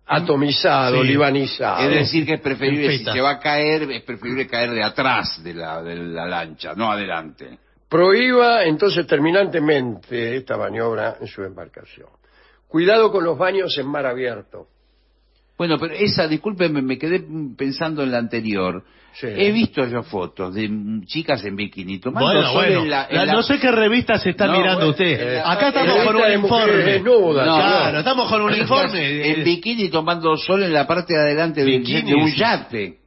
atomizado, 0.06 1.02
Sí. 1.02 1.08
libanizado. 1.08 1.90
Es 1.90 1.96
decir, 1.96 2.26
que 2.26 2.34
es 2.36 2.42
preferible, 2.42 2.98
si 2.98 3.04
se 3.06 3.22
va 3.22 3.32
a 3.32 3.40
caer, 3.40 3.84
es 3.92 4.04
preferible 4.04 4.48
caer 4.48 4.72
de 4.72 4.84
atrás 4.84 5.42
de 5.44 5.54
la, 5.54 5.82
de 5.82 5.96
la 5.96 6.26
lancha, 6.28 6.74
no 6.76 6.92
adelante. 6.92 7.58
Prohíba 7.90 8.64
entonces 8.66 9.06
terminantemente 9.08 10.38
esta 10.38 10.58
maniobra 10.58 11.18
en 11.20 11.28
su 11.28 11.44
embarcación. 11.44 12.08
Cuidado 12.68 13.12
con 13.12 13.24
los 13.24 13.38
baños 13.38 13.78
en 13.78 13.88
mar 13.88 14.06
abierto. 14.06 14.68
Bueno, 15.62 15.78
pero 15.78 15.94
esa, 15.94 16.28
discúlpeme, 16.28 16.82
me 16.82 16.98
quedé 16.98 17.24
pensando 17.56 18.02
en 18.02 18.10
la 18.12 18.18
anterior. 18.18 18.84
Sí. 19.14 19.28
He 19.30 19.52
visto 19.52 19.86
yo 19.86 20.02
fotos 20.02 20.56
de 20.56 20.68
mm, 20.68 21.06
chicas 21.06 21.46
en 21.46 21.56
bikini 21.56 22.00
tomando 22.00 22.26
Bueno, 22.32 22.42
sol 22.48 22.54
bueno. 22.66 22.82
en 22.82 22.90
la... 22.90 23.06
en 23.08 23.16
La- 23.18 23.26
la- 23.28 23.34
No 23.34 23.44
sé 23.44 23.60
qué 23.60 23.70
revista 23.72 24.18
se 24.18 24.32
está 24.32 24.48
No, 24.48 24.54
mirando 24.54 24.78
bueno, 24.88 24.90
usted. 24.90 25.36
eh, 25.36 25.40
Acá 25.46 25.68
estamos 25.68 26.04
con 26.04 26.16
un 26.16 26.32
informe. 26.34 26.74
desnudas, 26.78 27.46
No, 27.46 27.56
claro, 27.58 28.00
estamos 28.00 28.28
con 28.32 28.42
un 28.42 28.56
informe. 28.56 29.32
En 29.34 29.44
bikini 29.44 29.90
tomando 29.90 30.36
sol 30.36 30.64
en 30.64 30.74
la 30.74 30.88
parte 30.88 31.14
de 31.14 31.20
adelante 31.20 31.64
de, 31.64 31.76
un- 31.78 31.84
Bikini, 31.84 32.10
de 32.10 32.16
un 32.16 32.32
sí. 32.32 32.38
yate. 32.40 32.88
Sí. 32.88 32.98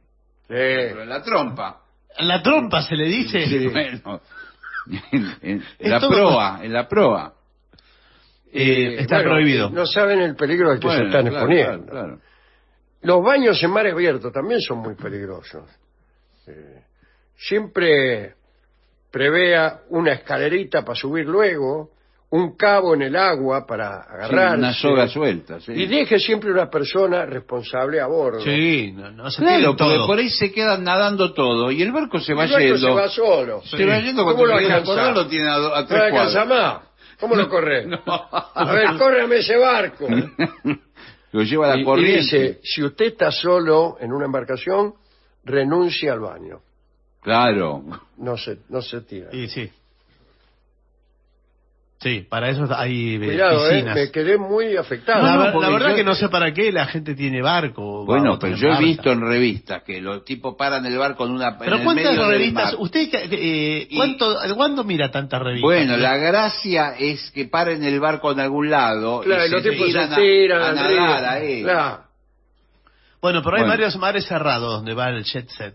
Pero 0.47 1.03
en 1.03 1.09
la 1.09 1.21
trompa. 1.21 1.75
La 2.19 2.41
trompa 2.41 2.83
se 2.83 2.95
le 2.95 3.05
dice. 3.09 3.45
Sí, 3.47 3.67
bueno. 3.67 4.21
En, 5.11 5.61
en 5.79 5.89
la 5.91 5.99
todo- 5.99 6.09
proa, 6.11 6.59
en 6.63 6.71
la 6.71 6.87
proa. 6.87 7.33
Eh, 8.53 8.95
está 8.99 9.17
Bueno, 9.17 9.31
prohibido. 9.31 9.69
No 9.71 9.85
saben 9.85 10.21
el 10.21 10.35
peligro 10.37 10.71
al 10.71 10.79
que 10.79 10.87
se 10.87 11.03
están 11.03 11.09
claro, 11.27 11.27
exponiendo. 11.35 11.85
claro, 11.87 12.05
claro. 12.07 12.19
Los 13.05 13.23
baños 13.23 13.61
en 13.63 13.71
mar 13.71 13.85
abierto 13.87 14.31
también 14.31 14.59
son 14.61 14.79
muy 14.79 14.95
peligrosos. 14.95 15.63
Eh, 16.47 16.81
siempre 17.37 18.33
prevea 19.11 19.81
una 19.89 20.13
escalerita 20.13 20.83
para 20.83 20.95
subir 20.95 21.25
luego, 21.25 21.91
un 22.31 22.57
cabo 22.57 22.95
en 22.95 23.03
el 23.03 23.15
agua 23.15 23.65
para 23.65 24.03
Sí, 24.03 24.09
agarrar. 24.13 24.57
una 24.57 24.73
soga 24.73 25.07
suelta, 25.07 25.59
sí. 25.61 25.71
Y 25.71 25.85
deje 25.85 26.19
siempre 26.19 26.51
una 26.51 26.69
persona 26.69 27.25
responsable 27.25 28.01
a 28.01 28.07
bordo. 28.07 28.41
Sí, 28.41 28.91
no, 28.93 29.11
no 29.11 29.31
se 29.31 29.41
Claro, 29.41 29.75
porque 29.77 29.95
todo. 29.95 30.07
por 30.07 30.17
ahí 30.19 30.29
se 30.29 30.51
quedan 30.51 30.83
nadando 30.83 31.33
todo 31.33 31.71
y 31.71 31.81
el 31.81 31.91
barco 31.93 32.19
se 32.19 32.33
El 32.33 32.39
va 32.39 32.41
barco 32.45 32.59
yendo. 32.59 32.77
se 32.77 32.89
va 32.93 33.09
solo. 33.09 33.61
Se 33.63 33.85
va 33.85 33.99
yendo 33.99 34.23
¿Cómo 34.23 34.35
cuando 34.35 34.53
lo 34.53 34.57
alcanza? 34.59 35.11
lo 35.11 35.27
tiene 35.27 35.47
a, 35.47 35.55
a 35.55 35.59
No 35.83 35.95
alcanza 36.03 36.45
más. 36.45 36.81
¿Cómo 37.19 37.35
lo 37.35 37.47
corre? 37.47 37.85
No. 37.87 38.01
A 38.05 38.71
ver, 38.73 38.97
córreme 38.97 39.37
ese 39.37 39.55
barco. 39.57 40.07
Lo 41.35 41.43
lleva 41.43 41.65
a 41.65 41.69
la 41.71 41.77
Y- 41.77 41.81
y, 41.81 41.83
corriente. 41.83 42.21
dice, 42.21 42.59
si 42.63 42.81
usted 42.81 43.07
está 43.07 43.29
solo 43.29 43.97
en 43.99 44.13
una 44.13 44.23
embarcación, 44.25 44.93
renuncia 45.43 46.13
al 46.13 46.21
baño. 46.21 46.61
Claro. 47.21 47.83
No 48.17 48.37
se, 48.37 48.59
no 48.69 48.81
se 48.81 49.01
tira. 49.01 49.31
Sí, 49.31 49.47
sí. 49.49 49.69
Sí, 52.05 52.23
para 52.29 52.51
eso 52.51 52.67
hay 52.77 53.15
eh, 53.15 53.19
Cuidado, 53.19 53.65
eh, 53.67 53.71
piscinas. 53.71 53.95
me 53.95 54.11
quedé 54.11 54.37
muy 54.37 54.77
afectado. 54.77 55.25
la, 55.25 55.35
No, 55.47 55.51
porque 55.53 55.65
la 55.67 55.73
verdad 55.73 55.89
yo- 55.89 55.95
que 55.95 56.03
no 56.03 56.13
sé 56.13 56.29
para 56.29 56.53
qué 56.53 56.71
la 56.71 56.85
gente 56.85 57.15
tiene 57.15 57.41
barco. 57.41 58.05
Bueno, 58.05 58.33
a 58.33 58.39
pero 58.39 58.55
yo 58.55 58.67
he 58.67 58.77
visto 58.77 59.11
en 59.11 59.21
revistas 59.21 59.81
que 59.81 59.99
los 60.01 60.23
tipos 60.23 60.53
paran 60.55 60.85
el 60.85 60.95
barco 60.99 61.25
en 61.25 61.31
una 61.31 61.57
Pero 61.57 61.77
en 61.77 61.83
¿cuántas 61.83 62.05
medio 62.11 62.27
del 62.27 62.37
revistas? 62.37 62.63
mar. 62.73 62.75
¿Usted 62.77 63.09
eh, 63.11 63.87
Y- 63.89 63.97
cuánto, 63.97 64.37
cuándo 64.55 64.83
mira 64.83 65.09
tantas 65.09 65.41
revistas? 65.41 65.63
Bueno, 65.63 65.97
la 65.97 66.15
gracia 66.17 66.93
es 66.99 67.31
que 67.31 67.45
paren 67.45 67.83
el 67.83 67.99
barco 67.99 68.31
en 68.31 68.39
algún 68.39 68.69
lado 68.69 69.21
Claro, 69.21 69.43
y 69.43 69.47
y 69.47 69.51
los 69.51 69.63
se 69.63 69.71
tipos 69.71 69.87
tiran 69.87 70.09
se 70.09 70.15
tiran 70.21 70.61
a, 70.61 70.69
a 70.69 70.73
nadar 70.73 71.25
ahí. 71.25 71.63
Claro. 71.63 72.03
Bueno, 73.19 73.41
pero 73.41 73.55
hay 73.55 73.61
Bueno. 73.63 73.73
varios 73.73 73.95
mares 73.97 74.27
cerrados 74.27 74.73
donde 74.73 74.93
va 74.93 75.09
el 75.09 75.23
jet 75.23 75.49
set. 75.49 75.73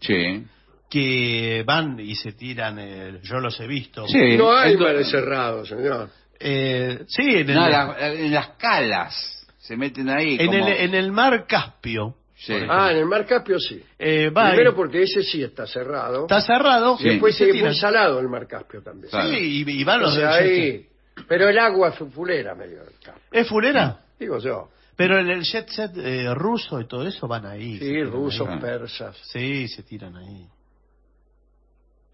Sí. 0.00 0.44
Que 0.88 1.64
van 1.66 1.98
y 1.98 2.14
se 2.14 2.32
tiran, 2.32 2.78
eh, 2.78 3.18
yo 3.22 3.38
los 3.40 3.58
he 3.60 3.66
visto. 3.66 4.06
Sí. 4.06 4.36
No 4.36 4.56
hay 4.56 4.76
mares 4.76 5.10
cerrados, 5.10 5.68
señor. 5.68 6.10
Eh, 6.38 7.04
sí, 7.08 7.22
en 7.36 7.50
el, 7.50 7.54
No, 7.56 7.68
la- 7.68 8.12
en 8.12 8.32
las 8.32 8.48
calas 8.50 9.46
se 9.58 9.76
meten 9.76 10.08
ahí. 10.10 10.36
en, 10.38 10.46
como- 10.46 10.66
el, 10.68 10.72
en 10.74 10.94
el 10.94 11.10
mar 11.12 11.46
Caspio. 11.46 12.14
Sí. 12.38 12.52
Ah, 12.68 12.90
en 12.92 12.98
el 12.98 13.06
mar 13.06 13.26
Caspio 13.26 13.58
sí. 13.58 13.82
Eh, 13.98 14.28
va 14.30 14.50
Primero 14.50 14.74
porque 14.76 15.02
ese 15.02 15.22
sí 15.22 15.42
está 15.42 15.66
cerrado. 15.66 16.22
está 16.22 16.40
cerrado. 16.42 16.96
y 17.00 17.04
después 17.08 17.34
se 17.36 17.48
es 17.48 17.56
muy 17.62 17.74
salado 17.74 18.20
el 18.20 18.28
mar 18.28 18.46
Caspio 18.46 18.82
también. 18.82 19.10
Claro. 19.10 19.30
Sí, 19.30 19.64
y, 19.66 19.70
y 19.80 19.84
van 19.84 20.00
los 20.02 20.14
del 20.14 20.28
jet 20.28 20.40
ahí, 20.40 20.86
pero 21.26 21.48
el 21.48 21.58
agua 21.58 21.88
es 21.88 21.96
fulera 22.14 22.54
medio 22.54 22.84
del 22.84 22.94
Caspio. 23.02 23.22
¿Es 23.32 23.48
fulera? 23.48 23.98
Digo 24.20 24.38
yo. 24.38 24.68
Pero 24.94 25.18
en 25.18 25.28
el 25.30 25.42
jet 25.42 25.68
set 25.68 25.92
eh, 25.96 26.32
ruso 26.34 26.80
y 26.80 26.86
todo 26.86 27.06
eso 27.06 27.26
van 27.26 27.44
ahí. 27.46 27.78
Sí, 27.78 28.02
rusos, 28.04 28.46
ahí. 28.48 28.60
persas. 28.60 29.16
Sí, 29.32 29.66
se 29.68 29.82
tiran 29.82 30.14
ahí. 30.16 30.46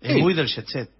Es 0.02 0.16
muy 0.18 0.34
del 0.34 0.46
jet 0.46 0.66
set. 0.66 0.90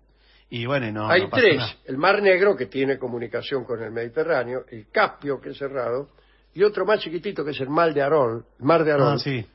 Y 0.51 0.67
bueno, 0.67 0.87
y 0.87 0.93
no, 0.93 1.09
Hay 1.09 1.23
no 1.23 1.31
pasa 1.31 1.43
tres. 1.43 1.57
nada. 1.57 1.73
El 1.87 1.97
Mar 1.99 2.23
Negro, 2.23 2.55
que 2.57 2.67
tiene 2.67 2.99
comunicación 2.99 3.65
con 3.65 3.83
el 3.83 3.91
Mediterráneo, 3.91 4.65
el 4.71 4.89
Caspio, 4.91 5.41
que 5.41 5.51
es 5.51 5.59
cerrado, 5.59 6.11
y 6.55 6.63
otro 6.63 6.85
más 6.85 7.01
chiquitito, 7.01 7.43
que 7.45 7.53
es 7.53 7.61
el 7.61 7.71
Mar 7.71 7.95
de 7.95 8.03
Arol, 8.03 8.45
el 8.59 8.65
Mar 8.65 8.85
de 8.85 8.93
Arol, 8.93 9.15
Ah, 9.15 9.19
sí. 9.19 9.47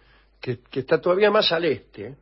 que, 0.42 0.60
que 0.60 0.80
está 0.80 1.00
todavía 1.00 1.30
más 1.30 1.52
al 1.52 1.66
este, 1.66 2.16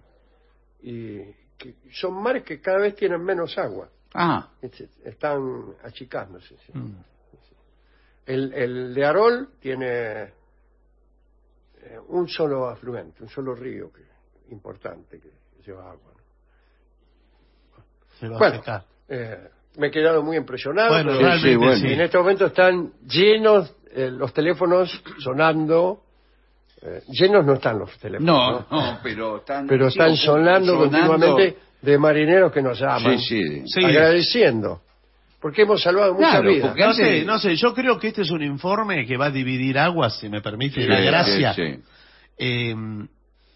y 0.84 1.20
que 1.58 1.76
son 1.94 2.14
mares 2.22 2.44
que 2.44 2.60
cada 2.60 2.80
vez 2.80 2.96
tienen 2.96 3.24
menos 3.24 3.58
agua. 3.58 3.90
Ah, 4.14 4.50
Este, 4.62 4.90
Están 5.06 5.74
achicándose. 5.84 6.56
sí. 6.66 6.72
Mm. 6.78 6.96
El, 8.26 8.54
el 8.54 8.94
de 8.94 9.06
Arol 9.06 9.50
tiene 9.62 10.24
eh, 10.24 10.32
un 12.10 12.28
solo 12.28 12.68
afluente, 12.68 13.22
un 13.24 13.30
solo 13.30 13.54
río 13.56 13.92
que, 13.94 14.02
importante 14.54 15.20
que 15.20 15.30
lleva 15.66 15.92
agua. 15.92 16.12
¿No? 18.30 18.38
Se 18.38 18.44
va 18.44 18.48
a 18.48 18.50
Bueno, 18.50 18.56
secar. 18.64 18.84
eh, 19.10 19.38
me 19.78 19.88
he 19.88 19.92
quedado 19.92 20.24
muy 20.24 20.38
impresionado. 20.38 20.90
Bueno, 20.90 21.12
pero 21.12 21.20
realmente 21.22 21.50
sí, 21.50 21.56
bueno. 21.56 21.76
sí. 21.76 21.94
En 21.94 22.02
este 22.02 22.18
momento 22.18 22.46
están 22.46 22.92
llenos 23.08 23.74
eh, 23.94 24.10
los 24.12 24.34
teléfonos 24.34 25.02
sonando. 25.20 26.02
eh, 26.82 27.02
llenos 27.10 27.46
no 27.46 27.54
están 27.54 27.80
los 27.80 27.98
teléfonos, 27.98 28.68
no, 28.70 28.78
¿no? 28.78 28.92
no, 28.94 29.00
pero 29.02 29.38
están... 29.38 29.66
pero 29.68 29.88
están 29.88 30.16
sí, 30.16 30.26
sonando, 30.26 30.74
sonando. 30.74 30.90
continuamente 30.90 31.58
de 31.82 31.98
marineros 31.98 32.52
que 32.52 32.62
nos 32.62 32.80
llaman, 32.80 33.18
Sí, 33.20 33.42
sí. 33.42 33.64
Sí. 33.68 33.84
agradeciendo, 33.86 34.82
porque 35.42 35.64
hemos 35.64 35.82
salvado 35.82 36.14
muchas 36.14 36.32
Claro, 36.32 36.50
vidas. 36.50 36.68
porque 36.70 36.84
No 36.84 36.94
sé, 36.94 37.24
no 37.26 37.40
sé, 37.40 37.56
yo 37.56 37.74
creo 37.74 37.98
que 38.00 38.08
este 38.10 38.22
es 38.24 38.32
un 38.32 38.44
informe 38.44 39.06
que 39.06 39.18
va 39.18 39.28
a 39.28 39.32
dividir 39.32 39.78
aguas, 39.80 40.18
si 40.20 40.30
me 40.30 40.42
permite 40.42 40.82
Sí, 40.82 40.88
la 40.88 40.98
sí, 40.98 41.04
gracia. 41.06 41.54
sí. 41.54 41.80
Eh, 42.38 42.76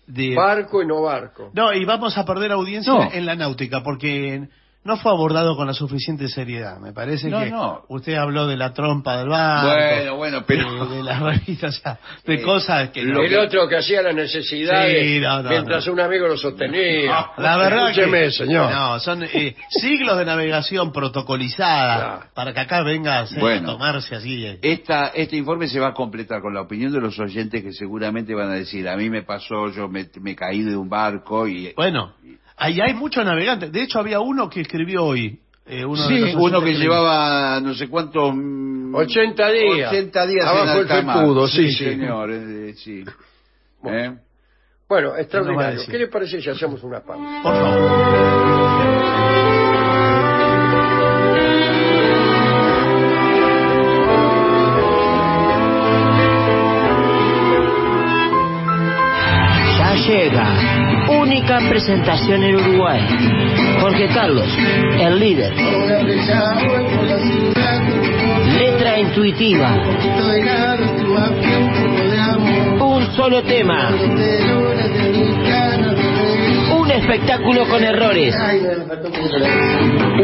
de, 0.09 0.35
Barco 0.35 0.81
y 0.81 0.87
no 0.87 1.01
barco. 1.03 1.51
no, 1.53 1.71
y 1.73 1.85
vamos 1.85 2.17
a 2.17 2.25
perder 2.25 2.51
audiencia 2.51 2.91
No. 2.93 3.09
en 3.11 3.25
la 3.25 3.35
náutica, 3.35 3.83
porque 3.83 4.47
no 4.83 4.97
fue 4.97 5.11
abordado 5.11 5.55
con 5.57 5.67
la 5.67 5.73
suficiente 5.73 6.27
seriedad. 6.29 6.79
Me 6.79 6.93
parece 6.93 7.29
No, 7.29 7.39
que 7.41 7.49
no. 7.51 7.83
usted 7.89 8.15
habló 8.15 8.47
de 8.47 8.55
la 8.57 8.73
trompa 8.73 9.17
del 9.17 9.27
barco. 9.27 9.67
Bueno, 9.75 10.15
bueno, 10.15 10.43
pero- 10.47 10.87
De, 10.87 10.95
de 10.97 11.03
las 11.03 11.21
revistas, 11.21 11.77
o 11.77 11.81
sea, 11.81 11.99
de 12.25 12.33
Eh, 12.35 12.41
cosas 12.41 12.89
que... 12.89 13.03
no- 13.03 13.21
el 13.21 13.37
otro 13.37 13.67
que 13.67 13.77
hacía 13.77 14.01
las 14.01 14.15
necesidades 14.15 15.05
Sí, 15.05 15.19
no, 15.19 15.43
no, 15.43 15.49
mientras 15.49 15.85
no. 15.85 15.93
un 15.93 15.99
amigo 15.99 16.27
lo 16.27 16.37
sostenía. 16.37 17.27
La 17.37 17.57
verdad 17.57 17.89
Escúcheme, 17.89 18.19
que, 18.21 18.31
señor. 18.31 18.71
No, 18.71 18.99
son 18.99 19.23
eh, 19.23 19.55
siglos 19.69 20.17
de 20.17 20.25
navegación 20.25 20.91
protocolizada 20.93 22.29
para 22.33 22.53
que 22.53 22.59
acá 22.61 22.81
venga 22.81 23.17
a, 23.17 23.21
hacer- 23.23 23.39
Bueno. 23.39 23.69
a 23.69 23.71
tomarse 23.73 24.15
así. 24.15 24.45
eh. 24.45 24.59
Esta, 24.61 25.07
este 25.09 25.35
informe 25.35 25.67
se 25.67 25.79
va 25.79 25.89
a 25.89 25.93
completar 25.93 26.41
con 26.41 26.53
la 26.53 26.61
opinión 26.61 26.91
de 26.91 27.01
los 27.01 27.19
oyentes 27.19 27.61
que 27.63 27.73
seguramente 27.73 28.33
van 28.33 28.49
a 28.49 28.53
decir, 28.53 28.87
a 28.87 28.95
mí 28.95 29.09
me 29.09 29.23
pasó, 29.23 29.69
yo 29.71 29.87
me, 29.89 30.07
me 30.21 30.35
caí 30.35 30.61
de 30.61 30.75
un 30.75 30.89
barco 30.89 31.47
y... 31.47 31.73
Bueno, 31.75 32.13
ahí 32.59 32.79
hay 32.81 32.93
muchos 32.93 33.25
navegantes. 33.25 33.71
De 33.71 33.81
hecho, 33.83 33.99
había 33.99 34.19
uno 34.19 34.49
que 34.49 34.61
escribió 34.61 35.03
hoy. 35.05 35.39
eh, 35.65 35.85
uno 35.85 36.01
de 36.07 36.15
Sí, 36.15 36.19
los 36.19 36.35
uno 36.35 36.61
que 36.61 36.71
le- 36.73 36.79
llevaba 36.79 37.59
no 37.61 37.73
sé 37.75 37.87
cuántos... 37.87 38.33
mm, 38.35 38.95
80 38.95 39.49
días. 39.51 39.91
80 39.91 40.25
días 40.27 40.45
Abajo 40.47 40.63
en 40.73 40.79
el 40.79 40.87
felpudo, 40.87 41.47
sí, 41.47 41.71
sí. 41.71 41.83
señor, 41.85 42.31
eh, 42.31 42.73
sí. 42.75 43.03
Bueno. 43.81 43.97
¿Eh? 43.99 44.17
Bueno, 44.89 45.09
¿Qué 45.09 45.13
nos 45.13 45.13
va 45.13 45.19
a 45.19 45.21
extraordinario. 45.21 45.81
¿Qué 45.87 45.97
le 45.99 46.07
parece 46.07 46.41
si 46.41 46.49
hacemos 46.49 46.83
una 46.83 47.01
pausa? 47.01 47.41
Por 47.43 47.53
favor. 47.53 48.99
Ya 59.77 59.93
llega. 59.95 60.98
Única 61.09 61.57
presentación 61.67 62.43
en 62.43 62.55
Uruguay. 62.55 63.01
Jorge 63.81 64.07
Carlos, 64.13 64.47
el 64.99 65.19
líder. 65.19 65.53
Letra 68.59 68.99
intuitiva. 68.99 69.75
Un 72.79 73.11
solo 73.15 73.41
tema. 73.41 73.89
Un 76.77 76.91
espectáculo 76.91 77.67
con 77.67 77.83
errores. 77.83 78.35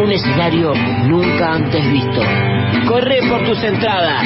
Un 0.03 0.11
escenario 0.11 0.73
nunca 1.07 1.53
antes 1.53 1.91
visto. 1.91 2.21
Corre 2.87 3.21
por 3.27 3.43
tus 3.43 3.63
entradas. 3.63 4.23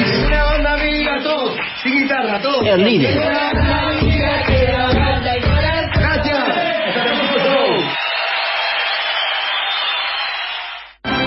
El 2.64 2.84
líder. 2.84 3.18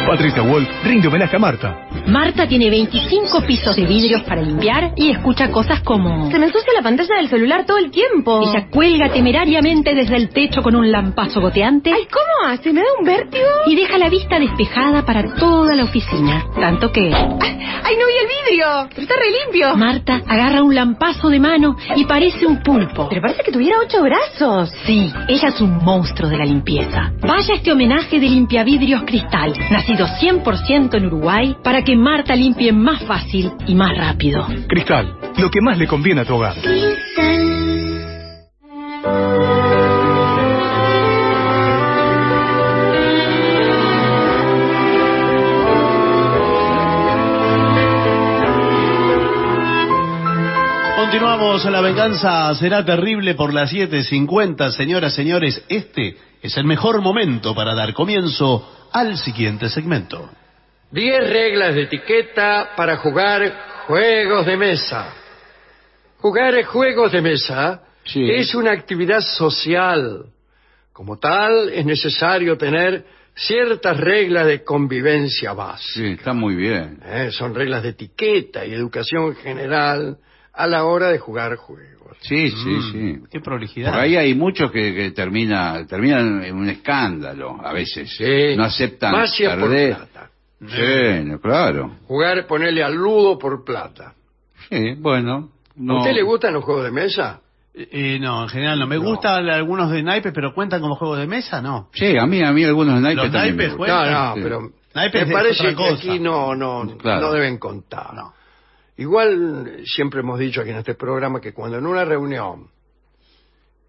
Patricia 0.05 0.41
Wolf 0.41 0.67
rinde 0.83 1.07
homenaje 1.07 1.35
a 1.35 1.39
Marta. 1.39 1.87
Marta 2.07 2.47
tiene 2.47 2.69
25 2.69 3.41
pisos 3.47 3.75
de 3.75 3.85
vidrios 3.85 4.21
para 4.23 4.41
limpiar 4.41 4.91
y 4.95 5.09
escucha 5.09 5.49
cosas 5.49 5.81
como... 5.81 6.29
Se 6.29 6.37
me 6.37 6.47
ensucia 6.47 6.73
la 6.75 6.81
pantalla 6.81 7.15
del 7.15 7.29
celular 7.29 7.65
todo 7.65 7.77
el 7.77 7.89
tiempo. 7.89 8.41
Ella 8.41 8.67
cuelga 8.69 9.09
temerariamente 9.09 9.95
desde 9.95 10.17
el 10.17 10.29
techo 10.29 10.61
con 10.61 10.75
un 10.75 10.91
lampazo 10.91 11.39
goteante. 11.39 11.91
Ay, 11.93 12.07
¿cómo? 12.11 12.57
¿Se 12.61 12.73
me 12.73 12.81
da 12.81 12.87
un 12.99 13.05
vértigo? 13.05 13.45
Y 13.67 13.75
deja 13.75 13.97
la 13.97 14.09
vista 14.09 14.37
despejada 14.37 15.05
para 15.05 15.33
toda 15.35 15.75
la 15.75 15.85
oficina. 15.85 16.45
Tanto 16.59 16.91
que... 16.91 17.01
¡Ay, 17.01 17.95
no 17.97 18.05
vi 18.07 18.13
el 18.21 18.27
vidrio! 18.27 18.65
Pero 18.89 19.01
está 19.01 19.15
re 19.15 19.31
limpio. 19.43 19.75
Marta 19.75 20.21
agarra 20.27 20.61
un 20.61 20.75
lampazo 20.75 21.29
de 21.29 21.39
mano 21.39 21.75
y 21.95 22.05
parece 22.05 22.45
un 22.45 22.61
pulpo. 22.61 23.07
Pero 23.09 23.21
parece 23.21 23.43
que 23.43 23.51
tuviera 23.51 23.77
ocho 23.79 24.01
brazos. 24.01 24.71
Sí, 24.85 25.11
ella 25.27 25.49
es 25.49 25.61
un 25.61 25.77
monstruo 25.83 26.29
de 26.29 26.37
la 26.37 26.45
limpieza. 26.45 27.11
Vaya 27.21 27.55
este 27.55 27.71
homenaje 27.71 28.19
de 28.19 28.27
limpiavidrios 28.27 29.03
cristal, 29.03 29.53
nacido 29.93 30.07
100% 30.07 30.95
en 30.95 31.05
Uruguay, 31.05 31.55
para 31.63 31.83
que 31.83 31.95
Marta 31.95 32.35
limpie 32.35 32.71
más 32.71 33.03
fácil 33.03 33.51
y 33.67 33.75
más 33.75 33.95
rápido. 33.95 34.47
Cristal, 34.67 35.17
lo 35.37 35.49
que 35.49 35.61
más 35.61 35.77
le 35.77 35.87
conviene 35.87 36.21
a 36.21 36.25
tu 36.25 36.35
hogar. 36.35 36.55
Continuamos, 50.97 51.65
la 51.65 51.81
venganza 51.81 52.55
será 52.55 52.83
terrible 52.83 53.35
por 53.35 53.53
las 53.53 53.71
7.50. 53.71 54.71
Señoras, 54.71 55.13
señores, 55.13 55.63
este 55.69 56.17
es 56.41 56.57
el 56.57 56.65
mejor 56.65 57.01
momento 57.01 57.53
para 57.53 57.75
dar 57.75 57.93
comienzo 57.93 58.67
al 58.93 59.17
siguiente 59.17 59.67
segmento. 59.69 60.29
Diez 60.91 61.27
reglas 61.29 61.73
de 61.75 61.83
etiqueta 61.83 62.69
para 62.75 62.97
jugar 62.97 63.51
juegos 63.87 64.45
de 64.45 64.55
mesa. 64.57 65.13
Jugar 66.19 66.63
juegos 66.63 67.11
de 67.11 67.21
mesa 67.21 67.81
Sí. 68.05 68.29
es 68.31 68.53
una 68.53 68.71
actividad 68.71 69.21
social. 69.21 70.25
Como 70.91 71.17
tal, 71.17 71.69
es 71.69 71.85
necesario 71.85 72.57
tener 72.57 73.05
ciertas 73.33 73.97
reglas 73.97 74.45
de 74.45 74.63
convivencia 74.63 75.53
base. 75.53 75.83
Sí, 75.93 76.05
está 76.11 76.33
muy 76.33 76.55
bien. 76.55 76.99
Eh, 77.05 77.31
son 77.31 77.55
reglas 77.55 77.81
de 77.81 77.89
etiqueta 77.89 78.63
y 78.65 78.73
educación 78.73 79.35
general 79.37 80.17
a 80.53 80.67
la 80.67 80.83
hora 80.85 81.09
de 81.09 81.17
jugar 81.17 81.55
juegos. 81.55 81.92
Sí, 82.23 82.49
sí, 82.51 82.81
sí. 82.91 83.17
Qué 83.31 83.39
prolijidad. 83.41 83.91
Por 83.91 83.99
ahí 84.01 84.15
hay 84.15 84.33
muchos 84.33 84.71
que, 84.71 84.93
que 84.95 85.11
termina, 85.11 85.85
terminan 85.85 86.43
en 86.43 86.55
un 86.55 86.69
escándalo 86.69 87.59
a 87.63 87.73
veces. 87.73 88.09
Sí. 88.17 88.55
No 88.57 88.63
aceptan 88.63 89.11
Más 89.11 89.31
si 89.35 89.43
es 89.43 89.49
por 89.51 89.59
perder. 89.69 89.95
plata. 89.95 90.29
Sí, 90.65 91.23
no, 91.25 91.39
claro. 91.41 91.97
Jugar, 92.07 92.47
ponerle 92.47 92.81
al 92.83 92.95
ludo 92.95 93.37
por 93.37 93.65
plata. 93.65 94.13
Sí, 94.69 94.93
bueno. 94.97 95.49
No. 95.75 95.95
¿A 95.95 95.99
usted 95.99 96.13
le 96.13 96.21
gustan 96.23 96.53
los 96.53 96.63
juegos 96.63 96.85
de 96.85 96.91
mesa? 96.91 97.41
Eh, 97.75 98.19
no, 98.21 98.43
en 98.43 98.49
general 98.49 98.79
no. 98.79 98.87
Me 98.87 98.97
gustan 98.97 99.49
algunos 99.49 99.89
de 99.91 100.03
naipes, 100.03 100.31
pero 100.33 100.53
cuentan 100.53 100.79
como 100.79 100.95
juegos 100.95 101.17
de 101.19 101.27
mesa, 101.27 101.61
no. 101.61 101.89
Sí, 101.93 102.15
a 102.17 102.25
mí, 102.27 102.41
a 102.41 102.51
mí 102.53 102.63
algunos 102.63 103.01
naipes 103.01 103.23
Los 103.25 103.33
también 103.33 103.55
me 103.57 103.63
naipes 103.63 103.77
gustan. 103.77 104.11
No, 104.11 104.11
no, 104.29 104.35
Sí. 104.35 104.39
pero 104.43 104.69
Naipes 104.95 105.21
me 105.23 105.27
es 105.27 105.33
parece 105.33 105.59
otra 105.61 105.69
que 105.71 105.75
cosa. 105.75 105.93
aquí 105.95 106.19
no, 106.19 106.55
no, 106.55 106.97
Claro. 106.99 107.21
no 107.21 107.33
deben 107.33 107.57
contar. 107.57 108.11
Igual 108.97 109.81
siempre 109.85 110.19
hemos 110.19 110.39
dicho 110.39 110.61
aquí 110.61 110.69
en 110.69 110.77
este 110.77 110.93
programa 110.95 111.41
que 111.41 111.53
cuando 111.53 111.77
en 111.77 111.85
una 111.85 112.05
reunión 112.05 112.69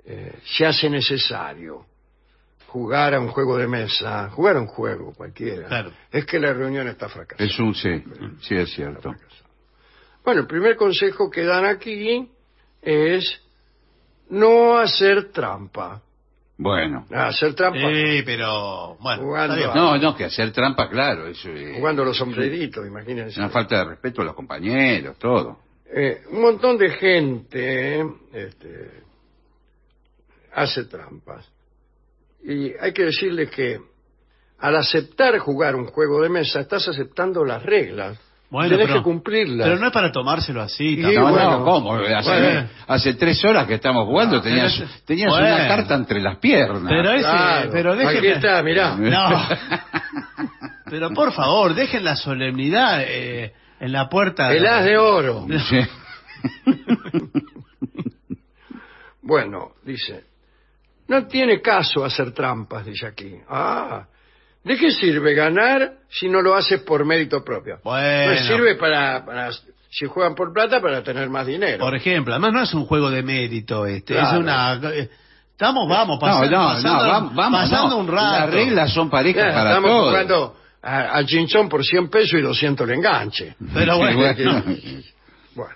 eh, 0.04 0.38
se 0.44 0.64
hace 0.66 0.88
necesario 0.88 1.84
jugar 2.68 3.14
a 3.14 3.20
un 3.20 3.28
juego 3.28 3.56
de 3.56 3.68
mesa, 3.68 4.30
jugar 4.30 4.56
a 4.56 4.60
un 4.60 4.66
juego 4.66 5.12
cualquiera, 5.14 5.68
Claro. 5.68 5.92
es 6.10 6.24
que 6.26 6.38
la 6.40 6.52
reunión 6.52 6.88
está 6.88 7.08
fracasada. 7.08 7.48
Es 7.48 7.58
un 7.60 7.74
sí, 7.74 8.02
sí 8.40 8.54
es 8.56 8.72
cierto. 8.72 9.14
Bueno, 10.24 10.40
el 10.40 10.46
primer 10.46 10.76
consejo 10.76 11.30
que 11.30 11.44
dan 11.44 11.64
aquí 11.66 12.28
es 12.82 13.40
no 14.30 14.78
hacer 14.78 15.30
trampa. 15.32 16.02
Bueno. 16.56 17.06
Ah, 17.10 17.26
hacer 17.26 17.54
trampa 17.54 17.80
Sí, 17.80 18.22
pero 18.24 18.96
bueno. 19.00 19.22
Jugando. 19.22 19.74
No, 19.74 19.98
no, 19.98 20.16
que 20.16 20.24
hacer 20.24 20.52
trampa, 20.52 20.88
claro, 20.88 21.26
eso 21.26 21.50
es 21.50 21.76
jugando 21.76 22.04
los 22.04 22.16
sombreritos, 22.16 22.86
imagínense. 22.86 23.40
una 23.40 23.48
falta 23.48 23.78
de 23.78 23.84
respeto 23.86 24.22
a 24.22 24.24
los 24.24 24.34
compañeros, 24.34 25.18
todo. 25.18 25.58
Eh, 25.86 26.22
un 26.30 26.40
montón 26.40 26.78
de 26.78 26.90
gente 26.90 28.00
eh, 28.00 28.06
este, 28.32 28.90
hace 30.52 30.84
trampas. 30.84 31.48
Y 32.44 32.72
hay 32.78 32.92
que 32.92 33.04
decirles 33.04 33.50
que 33.50 33.80
al 34.58 34.76
aceptar 34.76 35.38
jugar 35.38 35.74
un 35.74 35.86
juego 35.86 36.22
de 36.22 36.28
mesa, 36.28 36.60
estás 36.60 36.88
aceptando 36.88 37.44
las 37.44 37.62
reglas. 37.62 38.18
Bueno, 38.54 38.68
Tenés 38.70 38.86
pero- 38.86 39.00
que 39.00 39.02
cumplirlas. 39.02 39.66
Pero 39.66 39.80
no 39.80 39.86
es 39.88 39.92
para 39.92 40.12
tomárselo 40.12 40.62
así. 40.62 40.90
Y 40.90 41.02
tampoco. 41.02 41.20
No, 41.26 41.30
bueno, 41.32 41.50
no, 41.58 41.64
¿cómo? 41.64 41.94
Hace, 41.96 42.30
bueno. 42.30 42.68
hace 42.86 43.14
tres 43.14 43.44
horas 43.44 43.66
que 43.66 43.74
estamos 43.74 44.04
jugando, 44.06 44.40
tenías, 44.40 44.72
pero- 44.78 44.90
tenías 45.04 45.28
bueno. 45.28 45.46
una 45.56 45.66
carta 45.66 45.94
entre 45.96 46.20
las 46.20 46.36
piernas. 46.36 46.84
Pero 46.88 47.10
ese, 47.10 47.20
Claro, 47.22 47.70
pero 47.72 47.96
déjenme- 47.96 48.18
Aquí 48.18 48.26
está, 48.28 48.62
mirá. 48.62 48.94
No. 48.94 49.42
Pero 50.88 51.10
por 51.10 51.32
favor, 51.32 51.74
dejen 51.74 52.04
la 52.04 52.14
solemnidad 52.14 53.02
eh, 53.02 53.52
en 53.80 53.90
la 53.90 54.08
puerta. 54.08 54.52
El 54.54 54.64
as 54.68 54.84
de 54.84 54.98
oro. 54.98 55.46
Sí. 55.68 55.80
Bueno, 59.22 59.72
dice, 59.84 60.24
no 61.08 61.26
tiene 61.26 61.60
caso 61.60 62.04
hacer 62.04 62.32
trampas, 62.32 62.86
dice 62.86 63.06
aquí. 63.06 63.34
Ah, 63.48 64.04
¿de 64.64 64.76
qué 64.76 64.90
sirve 64.90 65.34
ganar 65.34 65.92
si 66.10 66.28
no 66.28 66.42
lo 66.42 66.54
haces 66.54 66.80
por 66.82 67.04
mérito 67.04 67.44
propio? 67.44 67.78
Bueno. 67.84 68.32
Pues 68.32 68.46
sirve 68.46 68.74
para, 68.76 69.24
para, 69.24 69.50
si 69.90 70.06
juegan 70.06 70.34
por 70.34 70.52
plata, 70.52 70.80
para 70.80 71.02
tener 71.02 71.28
más 71.30 71.46
dinero. 71.46 71.78
Por 71.84 71.94
ejemplo, 71.94 72.32
además 72.34 72.52
no 72.52 72.62
es 72.62 72.74
un 72.74 72.86
juego 72.86 73.10
de 73.10 73.22
mérito 73.22 73.86
este, 73.86 74.14
Claro. 74.14 74.28
es 74.38 74.42
una... 74.42 74.80
eh, 74.92 75.10
Estamos, 75.52 75.88
vamos, 75.88 76.16
No, 76.16 76.20
pasando, 76.20 76.50
no, 76.50 76.64
pasando, 76.66 77.04
no, 77.04 77.10
vam- 77.12 77.34
vamos, 77.36 77.60
pasando 77.60 77.88
no. 77.90 77.96
un 77.98 78.08
rato. 78.08 78.32
Las 78.40 78.50
reglas 78.50 78.92
son 78.92 79.08
parejas 79.08 79.46
Ya, 79.46 79.54
para 79.54 79.68
estamos 79.70 79.90
todos. 79.90 80.08
jugando 80.10 80.56
a- 80.82 81.10
al 81.12 81.26
chinchón 81.26 81.68
por 81.68 81.84
100 81.84 82.10
pesos 82.10 82.32
y 82.34 82.42
200 82.42 82.88
el 82.88 82.94
enganche. 82.96 83.54
Pero 83.72 83.96
bueno, 83.98 84.18
Bueno. 84.18 84.64
Bueno, 85.54 85.74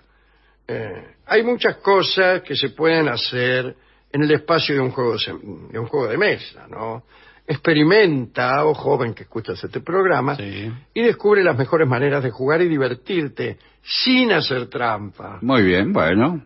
eh, 0.67 1.15
hay 1.27 1.43
muchas 1.45 1.77
cosas 1.77 2.43
que 2.43 2.57
se 2.57 2.71
pueden 2.71 3.09
hacer 3.09 3.77
en 4.13 4.23
el 4.25 4.31
espacio 4.33 4.75
de 4.75 4.81
un 4.81 4.91
juego 4.91 5.15
de 5.17 5.79
un 5.79 5.87
juego 5.87 6.09
de 6.09 6.19
mesa, 6.19 6.67
¿no? 6.69 7.05
Experimenta, 7.51 8.65
o 8.67 8.75
joven 8.75 9.15
que 9.15 9.23
escuchas 9.23 9.63
este 9.65 9.81
programa, 9.81 10.37
Sí. 10.37 10.71
y 10.93 11.03
descubre 11.03 11.43
las 11.43 11.57
mejores 11.57 11.89
maneras 11.89 12.23
de 12.23 12.31
jugar 12.31 12.61
y 12.61 12.69
divertirte 12.69 13.57
sin 13.83 14.31
hacer 14.33 14.67
trampa. 14.69 15.39
Muy 15.41 15.63
bien, 15.63 15.93
bueno. 15.93 16.45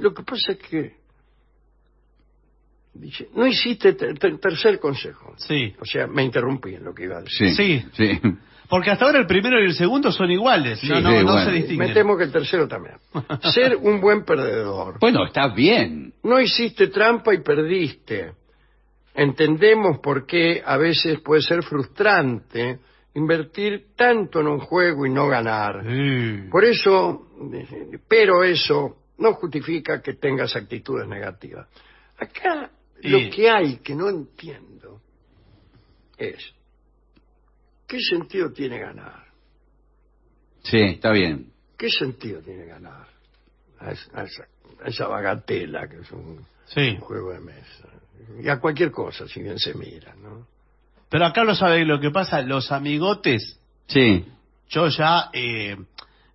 Lo 0.00 0.14
que 0.14 0.22
pasa 0.22 0.52
es 0.52 0.58
que 0.58 0.94
dice, 2.94 3.28
no 3.34 3.46
hiciste 3.46 3.94
ter- 3.94 4.18
ter- 4.18 4.38
tercer 4.38 4.78
consejo. 4.78 5.34
Sí. 5.36 5.74
O 5.80 5.84
sea, 5.84 6.06
me 6.06 6.22
interrumpí 6.22 6.74
en 6.76 6.84
lo 6.84 6.94
que 6.94 7.04
iba 7.04 7.18
a 7.18 7.22
decir. 7.22 7.54
Sí. 7.54 7.84
Sí. 7.92 8.12
sí. 8.20 8.20
Porque 8.68 8.90
hasta 8.90 9.04
ahora 9.04 9.18
el 9.18 9.26
primero 9.26 9.60
y 9.60 9.66
el 9.66 9.74
segundo 9.74 10.10
son 10.10 10.30
iguales. 10.30 10.82
no, 10.84 10.96
Sí, 10.96 11.02
no, 11.02 11.10
sí, 11.10 11.16
no 11.16 11.24
bueno. 11.32 11.38
se 11.44 11.50
Me 11.50 11.56
distinguen. 11.58 11.92
temo 11.92 12.16
que 12.16 12.24
el 12.24 12.32
tercero 12.32 12.66
también. 12.66 12.94
Ser 13.52 13.76
un 13.76 14.00
buen 14.00 14.24
perdedor. 14.24 14.98
Bueno, 15.00 15.26
está 15.26 15.48
bien. 15.48 16.14
No 16.22 16.40
hiciste 16.40 16.86
trampa 16.88 17.34
y 17.34 17.38
perdiste. 17.42 18.32
Entendemos 19.14 20.00
por 20.00 20.26
qué 20.26 20.62
a 20.64 20.76
veces 20.76 21.20
puede 21.20 21.40
ser 21.42 21.62
frustrante 21.62 22.80
invertir 23.14 23.94
tanto 23.94 24.40
en 24.40 24.48
un 24.48 24.58
juego 24.58 25.06
y 25.06 25.10
no 25.10 25.28
ganar. 25.28 25.84
Sí. 25.86 26.48
Por 26.50 26.64
eso, 26.64 27.28
pero 28.08 28.42
eso 28.42 28.96
no 29.18 29.34
justifica 29.34 30.02
que 30.02 30.14
tengas 30.14 30.56
actitudes 30.56 31.06
negativas. 31.06 31.68
Acá 32.18 32.70
lo 33.02 33.18
que 33.30 33.48
hay 33.48 33.76
que 33.76 33.94
no 33.94 34.08
entiendo 34.08 35.00
es, 36.18 36.52
¿qué 37.86 38.00
sentido 38.00 38.52
tiene 38.52 38.80
ganar? 38.80 39.24
Sí, 40.64 40.80
está 40.80 41.12
bien. 41.12 41.52
¿Qué 41.76 41.88
sentido 41.90 42.40
tiene 42.40 42.64
ganar? 42.66 43.06
A 43.78 43.92
esa, 43.92 44.10
a 44.20 44.24
esa- 44.24 44.48
a 44.82 44.88
esa 44.88 45.06
bagatela 45.06 45.88
que 45.88 46.00
es 46.00 46.10
un, 46.10 46.44
Sí. 46.66 46.80
un 46.90 47.00
juego 47.00 47.32
de 47.32 47.40
mesa. 47.40 47.88
Y 48.42 48.48
a 48.48 48.58
cualquier 48.58 48.90
cosa, 48.90 49.26
si 49.28 49.42
bien 49.42 49.58
se 49.58 49.74
mira, 49.74 50.14
¿no? 50.22 50.46
Pero 51.10 51.26
acá 51.26 51.44
lo 51.44 51.54
sabe 51.54 51.84
lo 51.84 52.00
que 52.00 52.10
pasa, 52.10 52.40
los 52.42 52.72
amigotes, 52.72 53.58
Sí. 53.86 54.24
yo 54.70 54.88
ya, 54.88 55.30
eh, 55.32 55.76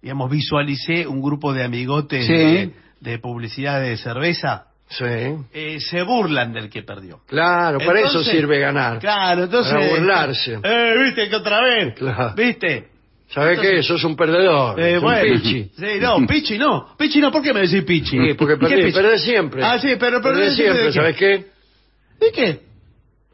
digamos, 0.01 0.29
visualicé 0.31 1.05
un 1.07 1.21
grupo 1.21 1.53
de 1.53 1.63
amigotes 1.63 2.25
Sí. 2.25 2.33
de, 2.33 2.73
de 3.01 3.19
publicidad 3.19 3.81
de 3.81 3.97
cerveza, 3.97 4.65
Sí. 4.89 5.05
eh, 5.53 5.79
se 5.79 6.01
burlan 6.03 6.53
del 6.53 6.69
que 6.69 6.81
perdió. 6.83 7.19
Claro, 7.27 7.79
para 7.79 7.99
eso 8.01 8.23
sirve 8.23 8.59
ganar. 8.59 8.99
Claro, 8.99 9.43
entonces... 9.43 9.73
Para 9.73 9.87
burlarse. 9.89 10.59
Eh, 10.63 10.93
viste 11.03 11.29
que 11.29 11.35
otra 11.35 11.61
vez, 11.61 11.93
Claro. 11.95 12.33
viste. 12.35 12.87
¿Sabe 13.31 13.51
Entonces- 13.51 13.73
qué? 13.75 13.83
Sos 13.83 14.03
un 14.05 14.15
perdedor. 14.15 14.79
Eh, 14.79 14.97
un 14.97 15.03
bueno. 15.03 15.35
pichi. 15.35 15.69
Sí, 15.77 15.85
no, 16.01 16.25
Pichi 16.25 16.57
no. 16.57 16.95
Pichi 16.97 17.19
no, 17.19 17.31
¿por 17.31 17.43
qué 17.43 17.53
me 17.53 17.59
decís 17.61 17.83
Pichi? 17.83 18.17
Sí, 18.17 18.33
porque 18.37 18.55
¿Qué 18.55 18.59
perdés, 18.59 18.85
Pichi? 18.85 18.91
perdés 18.97 19.21
siempre. 19.21 19.63
Ah, 19.63 19.77
sí, 19.77 19.89
pero 19.99 20.19
Perdés 20.19 20.55
perdés 20.55 20.55
siempre, 20.55 21.03
¿de 21.03 21.13
qué? 21.15 21.45
¿Sabes 22.19 22.33
qué? 22.33 22.61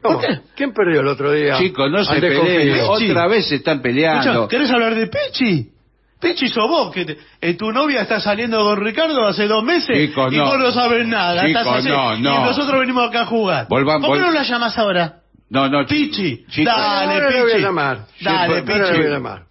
¿Por 0.02 0.20
qué? 0.20 0.40
¿Quién 0.54 0.72
perdió 0.72 1.00
el 1.00 1.08
otro 1.08 1.32
día? 1.32 1.58
Chicos, 1.58 1.90
no 1.90 2.04
se 2.04 2.20
peleen. 2.20 2.84
Otra 2.88 3.26
vez 3.26 3.48
se 3.48 3.56
están 3.56 3.82
peleando. 3.82 4.30
Escucha, 4.30 4.48
¿Querés 4.48 4.70
hablar 4.70 4.94
de 4.94 5.06
Pichi? 5.08 5.72
Pichi, 6.20 6.48
sos 6.48 6.68
vos, 6.68 6.92
que 6.94 7.04
te- 7.04 7.18
eh, 7.42 7.54
tu 7.54 7.70
novia 7.72 8.02
está 8.02 8.20
saliendo 8.20 8.58
con 8.64 8.82
Ricardo 8.82 9.26
hace 9.26 9.46
dos 9.46 9.62
meses 9.62 9.94
Chicos, 10.08 10.32
y 10.32 10.36
no. 10.38 10.46
vos 10.46 10.58
no 10.58 10.70
sabes 10.72 11.06
nada. 11.06 11.44
Chicos, 11.46 11.60
estás 11.60 11.76
así, 11.78 11.88
no, 11.88 12.16
no. 12.16 12.40
Y 12.40 12.44
nosotros 12.44 12.80
venimos 12.80 13.08
acá 13.08 13.22
a 13.22 13.26
jugar. 13.26 13.68
Volvan- 13.68 14.00
¿Por 14.00 14.16
qué 14.16 14.22
vol- 14.22 14.26
no 14.26 14.30
la 14.32 14.42
llamas 14.42 14.78
ahora? 14.78 15.20
No, 15.50 15.68
no, 15.68 15.84
Pichi, 15.86 16.46
chicos. 16.48 16.74
dale, 16.74 17.14
Ahora 17.14 17.26
voy 17.30 17.40
a 17.40 17.44
Pichi. 17.52 17.58
llamar. 17.62 18.06
Dale, 18.20 18.38
ahora 18.38 18.62
voy 18.62 18.72
a 18.80 18.92
Pichi. 18.92 19.08
llamar. 19.08 19.42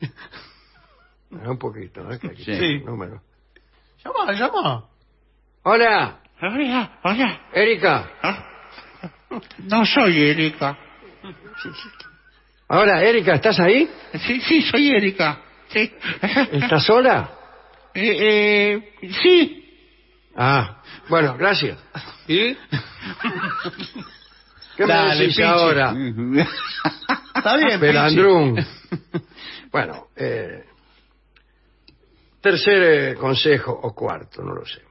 Un 1.32 1.58
poquito, 1.60 2.12
¿eh? 2.12 2.20
que 2.20 2.28
aquí 2.28 2.44
Sí. 2.44 2.52
el 2.52 2.86
número. 2.86 3.22
Llama, 4.04 4.32
llama. 4.34 4.84
Hola, 5.64 6.20
Hola, 6.42 7.00
hola. 7.04 7.40
Erika. 7.54 8.10
No 9.60 9.86
soy 9.86 10.30
Erika. 10.30 10.78
Ahora, 12.68 13.02
Erika, 13.04 13.36
¿estás 13.36 13.60
ahí? 13.60 13.90
Sí, 14.26 14.42
sí, 14.42 14.62
soy 14.62 14.90
Erika. 14.92 15.42
Sí. 15.70 15.92
¿Estás 16.52 16.86
sola? 16.86 17.32
Eh, 17.98 18.82
eh, 19.02 19.10
sí. 19.24 19.64
Ah, 20.36 20.84
bueno, 21.08 21.38
gracias. 21.38 21.80
¿Y? 22.28 22.54
¿Qué 24.76 24.86
Dale, 24.86 25.04
me 25.08 25.16
decís 25.16 25.28
Pichi. 25.38 25.42
ahora? 25.44 25.94
Está 27.36 27.56
bien. 27.56 27.80
Pelandrún. 27.80 28.66
Bueno, 29.72 30.08
eh, 30.18 30.66
tercer 32.42 32.84
eh, 32.84 33.16
consejo 33.16 33.72
o 33.72 33.94
cuarto, 33.96 34.42
no 34.42 34.54
lo 34.54 34.66
sé. 34.66 34.82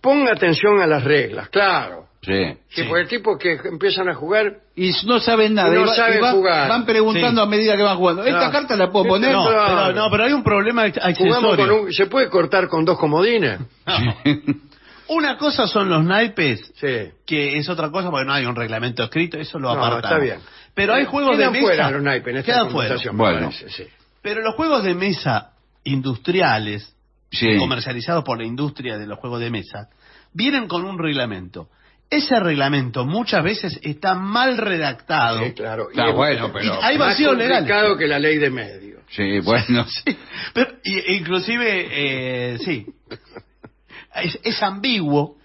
Ponga 0.00 0.32
atención 0.32 0.80
a 0.80 0.86
las 0.86 1.04
reglas, 1.04 1.50
claro. 1.50 2.08
Sí. 2.22 2.54
Sí, 2.68 2.82
porque 2.82 3.02
el 3.02 3.08
tipo 3.08 3.38
que 3.38 3.58
empiezan 3.64 4.08
a 4.10 4.14
jugar 4.14 4.58
Y 4.76 4.92
no 5.06 5.20
saben 5.20 5.54
nada. 5.54 5.70
No 5.72 5.80
y 5.80 5.84
va- 5.86 5.94
saben 5.94 6.18
y 6.18 6.20
va- 6.20 6.32
jugar. 6.32 6.68
Van 6.68 6.84
preguntando 6.84 7.40
Sí. 7.40 7.46
a 7.46 7.50
medida 7.50 7.76
que 7.76 7.82
van 7.82 7.96
jugando. 7.96 8.24
¿Esta 8.24 8.50
carta 8.50 8.76
la 8.76 8.90
puedo 8.90 9.04
Este 9.06 9.10
poner? 9.28 9.32
No, 9.32 9.48
Claro. 9.48 9.82
pero, 9.86 9.92
no, 10.04 10.10
pero 10.10 10.24
hay 10.24 10.32
un 10.34 10.42
problema 10.44 10.82
jugamos 10.90 10.98
accesorio. 11.02 11.56
con 11.56 11.70
un, 11.86 11.92
¿Se 11.92 12.06
puede 12.06 12.28
cortar 12.28 12.68
con 12.68 12.84
dos 12.84 12.98
comodines? 12.98 13.58
Una 15.08 15.36
cosa 15.38 15.66
son 15.66 15.88
los 15.88 16.04
naipes, 16.04 16.72
Sí. 16.76 17.10
que 17.26 17.56
es 17.58 17.68
otra 17.68 17.90
cosa 17.90 18.10
porque 18.10 18.26
no 18.26 18.32
hay 18.32 18.46
un 18.46 18.54
reglamento 18.54 19.02
escrito, 19.02 19.38
eso 19.38 19.58
lo 19.58 19.74
No, 19.74 19.80
apartamos. 19.82 20.04
está 20.04 20.18
bien. 20.18 20.38
Pero 20.74 20.94
hay 20.94 21.04
juegos 21.04 21.32
de 21.32 21.38
Quedan 21.38 21.52
mesa. 21.52 21.64
fuera 21.66 21.90
los 21.90 22.02
naipes 22.02 22.28
en 22.32 22.36
esta 22.38 22.52
quedan 22.52 22.70
fuera. 22.70 22.96
Bueno. 23.12 23.40
parece, 23.46 23.70
sí. 23.70 23.84
Pero 24.22 24.42
los 24.42 24.54
juegos 24.54 24.84
de 24.84 24.94
mesa 24.94 25.50
industriales, 25.82 26.94
Sí. 27.32 27.56
comercializados 27.58 28.22
por 28.24 28.38
la 28.38 28.44
industria 28.44 28.98
de 28.98 29.06
los 29.06 29.18
juegos 29.18 29.40
de 29.40 29.50
mesa, 29.50 29.88
vienen 30.32 30.68
con 30.68 30.84
un 30.84 30.98
reglamento. 30.98 31.68
Ese 32.10 32.40
reglamento 32.40 33.06
muchas 33.06 33.42
veces 33.44 33.78
está 33.82 34.14
mal 34.14 34.58
redactado. 34.58 35.44
Sí, 35.44 35.52
claro. 35.52 35.90
Está 35.90 36.08
es- 36.08 36.14
bueno, 36.14 36.50
pero- 36.52 36.82
Hay 36.82 36.98
más 36.98 37.10
vacíos 37.10 37.36
legales. 37.36 37.58
complicado 37.58 37.96
que 37.96 38.06
la 38.08 38.18
ley 38.18 38.38
de 38.38 38.50
medios. 38.50 39.00
Sí, 39.10 39.40
bueno. 39.40 39.86
Pero, 40.54 40.72
y- 40.84 41.14
inclusive, 41.16 41.88
eh, 41.90 42.58
sí, 42.64 42.86
es, 44.22 44.38
es 44.42 44.62
ambiguo 44.62 45.36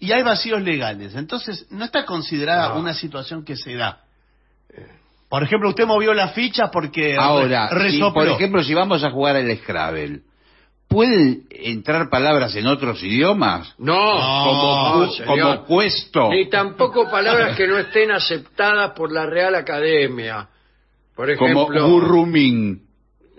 y 0.00 0.12
hay 0.12 0.22
vacíos 0.22 0.60
legales. 0.62 1.14
Entonces, 1.14 1.66
no 1.70 1.84
está 1.84 2.04
considerada 2.04 2.70
No. 2.70 2.80
una 2.80 2.94
situación 2.94 3.44
que 3.44 3.56
se 3.56 3.74
da. 3.74 4.00
Por 5.28 5.42
ejemplo, 5.42 5.68
usted 5.68 5.84
movió 5.84 6.14
las 6.14 6.32
fichas 6.32 6.70
porque 6.72 7.16
Ahora, 7.16 7.68
re- 7.68 7.90
si, 7.90 7.96
resopló. 7.98 8.14
por 8.14 8.28
ejemplo, 8.28 8.62
si 8.64 8.72
vamos 8.74 9.04
a 9.04 9.10
jugar 9.10 9.36
al 9.36 9.56
Scrabble, 9.58 10.20
¿pueden 10.88 11.44
entrar 11.50 12.08
palabras 12.10 12.54
en 12.56 12.66
otros 12.66 13.02
idiomas? 13.02 13.74
No, 13.78 13.94
como, 13.94 15.06
no, 15.36 15.64
como. 15.66 16.30
Ni 16.32 16.48
tampoco 16.48 17.10
palabras 17.10 17.56
que 17.56 17.66
no 17.66 17.78
estén 17.78 18.10
aceptadas 18.10 18.92
por 18.92 19.12
la 19.12 19.26
Real 19.26 19.54
Academia. 19.54 20.48
Por 21.14 21.36
Como 21.36 21.62
ejemplo, 21.62 21.88
gurrumín. 21.88 22.82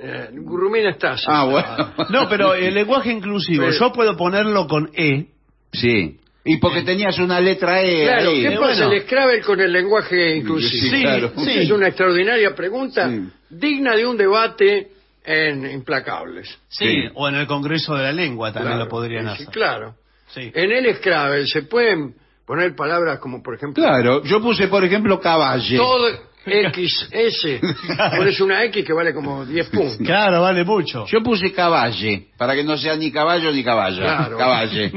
eh, 0.02 0.30
gurrumín 0.34 0.86
está 0.88 1.16
Ah, 1.28 1.46
bueno. 1.46 1.94
No, 2.10 2.28
pero 2.30 2.54
el 2.54 2.74
lenguaje 2.74 3.12
inclusivo, 3.12 3.66
Pero- 3.66 3.80
yo 3.80 3.92
puedo 3.94 4.16
ponerlo 4.18 4.68
con 4.68 4.90
E. 4.94 5.28
Sí. 5.72 6.18
Y 6.46 6.58
porque 6.58 6.82
tenías 6.84 7.20
una 7.20 7.40
letra 7.40 7.82
E 7.84 8.04
Claro, 8.06 8.30
ahí. 8.32 8.42
¿qué 8.42 8.48
Eh, 8.54 8.58
pasa 8.60 8.86
bueno. 8.86 8.92
el 8.94 9.02
Scrabble 9.04 9.42
con 9.42 9.60
el 9.62 9.72
lenguaje 9.72 10.38
inclusivo? 10.38 10.96
Sí, 10.96 11.02
claro. 11.02 11.32
sí. 11.38 11.52
Es 11.60 11.72
una 11.72 11.88
extraordinaria 11.88 12.56
pregunta, 12.56 13.10
Sí. 13.10 13.30
digna 13.50 13.96
de 13.96 14.06
un 14.08 14.18
debate 14.18 14.88
en 15.24 15.70
Implacables. 15.72 16.48
Sí, 16.70 16.86
Sí. 16.86 17.10
o 17.16 17.28
en 17.28 17.36
el 17.36 17.48
Congreso 17.48 17.96
de 17.96 18.04
la 18.04 18.12
Lengua 18.12 18.52
también 18.52 18.74
Claro, 18.74 18.86
lo 18.86 18.90
podrían 18.90 19.26
sí, 19.28 19.32
hacer. 19.44 19.48
Claro. 19.48 19.96
Sí. 20.34 20.52
En 20.54 20.72
el 20.72 20.96
Scrabble 20.96 21.48
se 21.48 21.64
pueden 21.64 22.16
poner 22.46 22.76
palabras 22.76 23.20
como, 23.20 23.42
por 23.44 23.56
ejemplo, 23.56 23.84
Claro, 23.84 24.24
yo 24.24 24.42
puse, 24.42 24.68
por 24.68 24.84
ejemplo, 24.84 25.20
caballe. 25.20 25.78
todo 25.78 26.08
XS. 26.46 27.60
Pones 28.16 28.40
una 28.42 28.64
X 28.66 28.86
que 28.86 28.94
vale 28.94 29.14
como 29.14 29.46
10 29.46 29.70
puntos. 29.70 29.98
Claro, 29.98 30.42
vale 30.42 30.64
mucho. 30.64 31.06
Yo 31.08 31.22
puse 31.22 31.52
caballe, 31.52 32.28
para 32.38 32.56
que 32.56 32.64
no 32.64 32.78
sea 32.78 32.96
ni 32.96 33.12
caballo 33.12 33.52
ni 33.52 33.64
caballa. 33.64 34.02
Claro. 34.02 34.38
Caballe. 34.38 34.92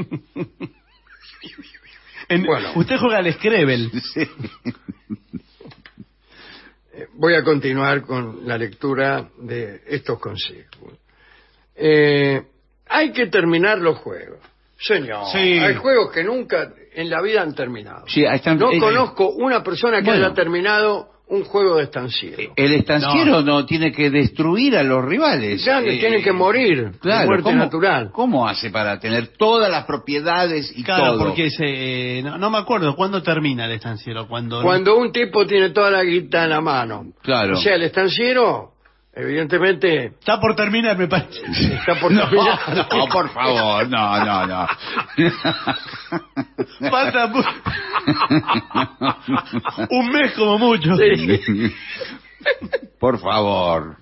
En- 2.29 2.43
Bueno. 2.45 2.71
Usted 2.75 2.97
juega 2.97 3.17
al 3.17 3.31
Scrabble. 3.33 3.89
Sí. 4.13 4.27
Voy 7.13 7.33
a 7.35 7.43
continuar 7.43 8.03
con 8.03 8.47
la 8.47 8.57
lectura 8.57 9.29
de 9.39 9.81
estos 9.87 10.19
consejos. 10.19 10.93
Eh, 11.75 12.41
hay 12.87 13.11
que 13.11 13.27
terminar 13.27 13.79
los 13.79 13.97
juegos. 13.99 14.39
Señor, 14.79 15.25
Sí. 15.31 15.37
hay 15.37 15.75
juegos 15.75 16.11
que 16.11 16.23
nunca 16.23 16.73
en 16.93 17.09
la 17.09 17.21
vida 17.21 17.41
han 17.41 17.55
terminado. 17.55 18.05
Sí, 18.07 18.25
ahí 18.25 18.35
están- 18.37 18.59
no 18.59 18.71
eh, 18.71 18.79
conozco 18.79 19.29
una 19.29 19.63
persona 19.63 19.99
que 20.01 20.05
bueno. 20.11 20.25
haya 20.25 20.35
terminado 20.35 21.12
un 21.27 21.45
juego 21.45 21.77
de 21.77 21.83
estanciero. 21.83 22.53
El 22.55 22.73
estanciero 22.73 23.41
no. 23.41 23.65
tiene 23.65 23.91
que 23.91 24.09
destruir 24.09 24.77
a 24.77 24.83
los 24.83 25.03
rivales. 25.03 25.63
Ya 25.63 25.79
Eh, 25.79 25.97
tienen 25.99 26.21
que 26.21 26.31
morir 26.33 26.91
Claro, 26.99 27.27
muerte 27.27 27.43
¿cómo, 27.43 27.55
natural. 27.55 28.11
¿Cómo 28.11 28.47
hace 28.47 28.69
para 28.69 28.99
tener 28.99 29.29
todas 29.37 29.71
las 29.71 29.85
propiedades 29.85 30.71
y 30.77 30.83
Claro, 30.83 31.13
todo? 31.13 31.25
porque 31.25 31.49
se, 31.49 32.21
no, 32.23 32.37
no 32.37 32.49
me 32.49 32.57
acuerdo 32.59 32.95
cuándo 32.95 33.23
termina 33.23 33.65
el 33.65 33.71
estanciero. 33.71 34.27
Cuando, 34.27 34.61
Cuando 34.61 34.95
un 34.97 35.11
tipo 35.11 35.47
tiene 35.47 35.69
toda 35.71 35.89
la 35.89 36.03
guita 36.03 36.43
en 36.43 36.49
la 36.51 36.61
mano. 36.61 37.05
Claro. 37.23 37.53
O 37.53 37.61
sea, 37.61 37.75
el 37.75 37.83
estanciero, 37.83 38.72
evidentemente, 39.15 40.05
Está 40.19 40.39
por 40.39 40.55
terminar, 40.55 40.97
me 40.97 41.07
parece. 41.07 41.39
está 41.45 41.99
por 41.99 42.11
No, 42.13 42.21
terminar. 42.29 42.87
no, 42.97 43.05
por 43.07 43.29
favor, 43.31 43.87
no, 43.89 44.25
no, 44.25 44.47
no. 44.47 44.67
Falta 46.89 47.31
un 49.89 50.09
mes 50.11 50.33
como 50.33 50.57
mucho. 50.57 50.95
Sí. 50.97 51.39
Por 52.99 53.19
favor. 53.19 53.97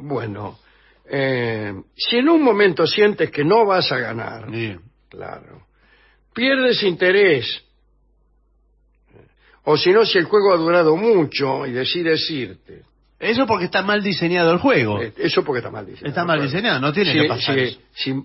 Bueno, 0.00 0.58
eh, 1.10 1.72
si 1.96 2.18
en 2.18 2.28
un 2.28 2.42
momento 2.42 2.86
sientes 2.86 3.30
que 3.30 3.44
no 3.44 3.66
vas 3.66 3.90
a 3.90 3.98
ganar, 3.98 4.50
Bien. 4.50 4.80
claro, 5.08 5.66
pierdes 6.34 6.82
interés. 6.82 7.64
O 9.64 9.76
si 9.76 9.90
no, 9.90 10.04
si 10.06 10.16
el 10.18 10.24
juego 10.24 10.52
ha 10.54 10.56
durado 10.56 10.96
mucho 10.96 11.66
y 11.66 11.72
decides 11.72 12.30
irte. 12.30 12.84
Eso 13.18 13.46
porque 13.46 13.64
está 13.64 13.82
mal 13.82 14.02
diseñado 14.02 14.52
el 14.52 14.58
juego. 14.58 15.00
Eh, 15.02 15.12
Eso 15.16 15.44
porque 15.44 15.58
está 15.58 15.70
mal 15.70 15.84
diseñado. 15.86 16.08
Está 16.08 16.24
mal 16.24 16.40
diseñado, 16.42 16.80
no 16.80 16.92
tiene 16.92 17.12
Si- 17.12 17.18
que 17.20 17.28
pasar 17.28 17.54
si- 17.56 17.60
eso. 17.62 17.80
si- 17.94 18.24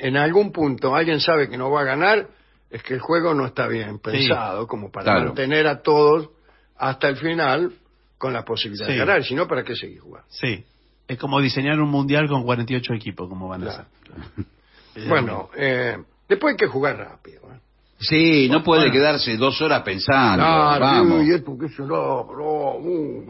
en 0.00 0.16
algún 0.16 0.52
punto 0.52 0.94
alguien 0.94 1.20
sabe 1.20 1.48
que 1.48 1.56
no 1.56 1.70
va 1.70 1.82
a 1.82 1.84
ganar, 1.84 2.26
es 2.70 2.82
que 2.82 2.94
el 2.94 3.00
juego 3.00 3.32
no 3.34 3.46
está 3.46 3.66
bien 3.68 3.98
pensado 3.98 4.66
como 4.66 4.90
para 4.90 5.04
Claro. 5.04 5.24
mantener 5.26 5.66
a 5.66 5.80
todos 5.82 6.28
hasta 6.76 7.08
el 7.08 7.16
final 7.16 7.72
con 8.18 8.32
la 8.32 8.44
posibilidad 8.44 8.86
Sí. 8.86 8.92
de 8.92 8.98
ganar. 8.98 9.24
Si 9.24 9.34
no, 9.34 9.46
¿para 9.48 9.64
qué 9.64 9.74
seguir 9.74 10.00
jugando? 10.00 10.26
Sí. 10.30 10.64
Es 11.08 11.18
como 11.18 11.40
diseñar 11.40 11.80
un 11.80 11.88
mundial 11.90 12.28
con 12.28 12.44
48 12.44 12.92
equipos, 12.94 13.28
como 13.28 13.48
van 13.48 13.62
a 13.62 13.64
Claro, 13.66 13.84
ser. 14.06 14.46
Bueno, 15.08 15.48
eh, 15.56 15.96
después 16.28 16.52
hay 16.52 16.56
que 16.56 16.66
jugar 16.66 16.96
rápido. 16.98 17.40
¿eh? 17.52 17.58
Sí, 18.00 18.48
no 18.50 18.62
puede 18.62 18.82
Bueno. 18.82 18.92
quedarse 18.94 19.36
dos 19.36 19.60
horas 19.62 19.82
pensando. 19.82 20.44
Claro, 20.44 20.80
Vamos. 20.80 21.24
y 21.26 21.32
esto, 21.32 21.56
que 21.58 21.66
eso, 21.66 21.84
no, 21.86 22.24
no, 22.36 22.76
uh, 22.76 23.26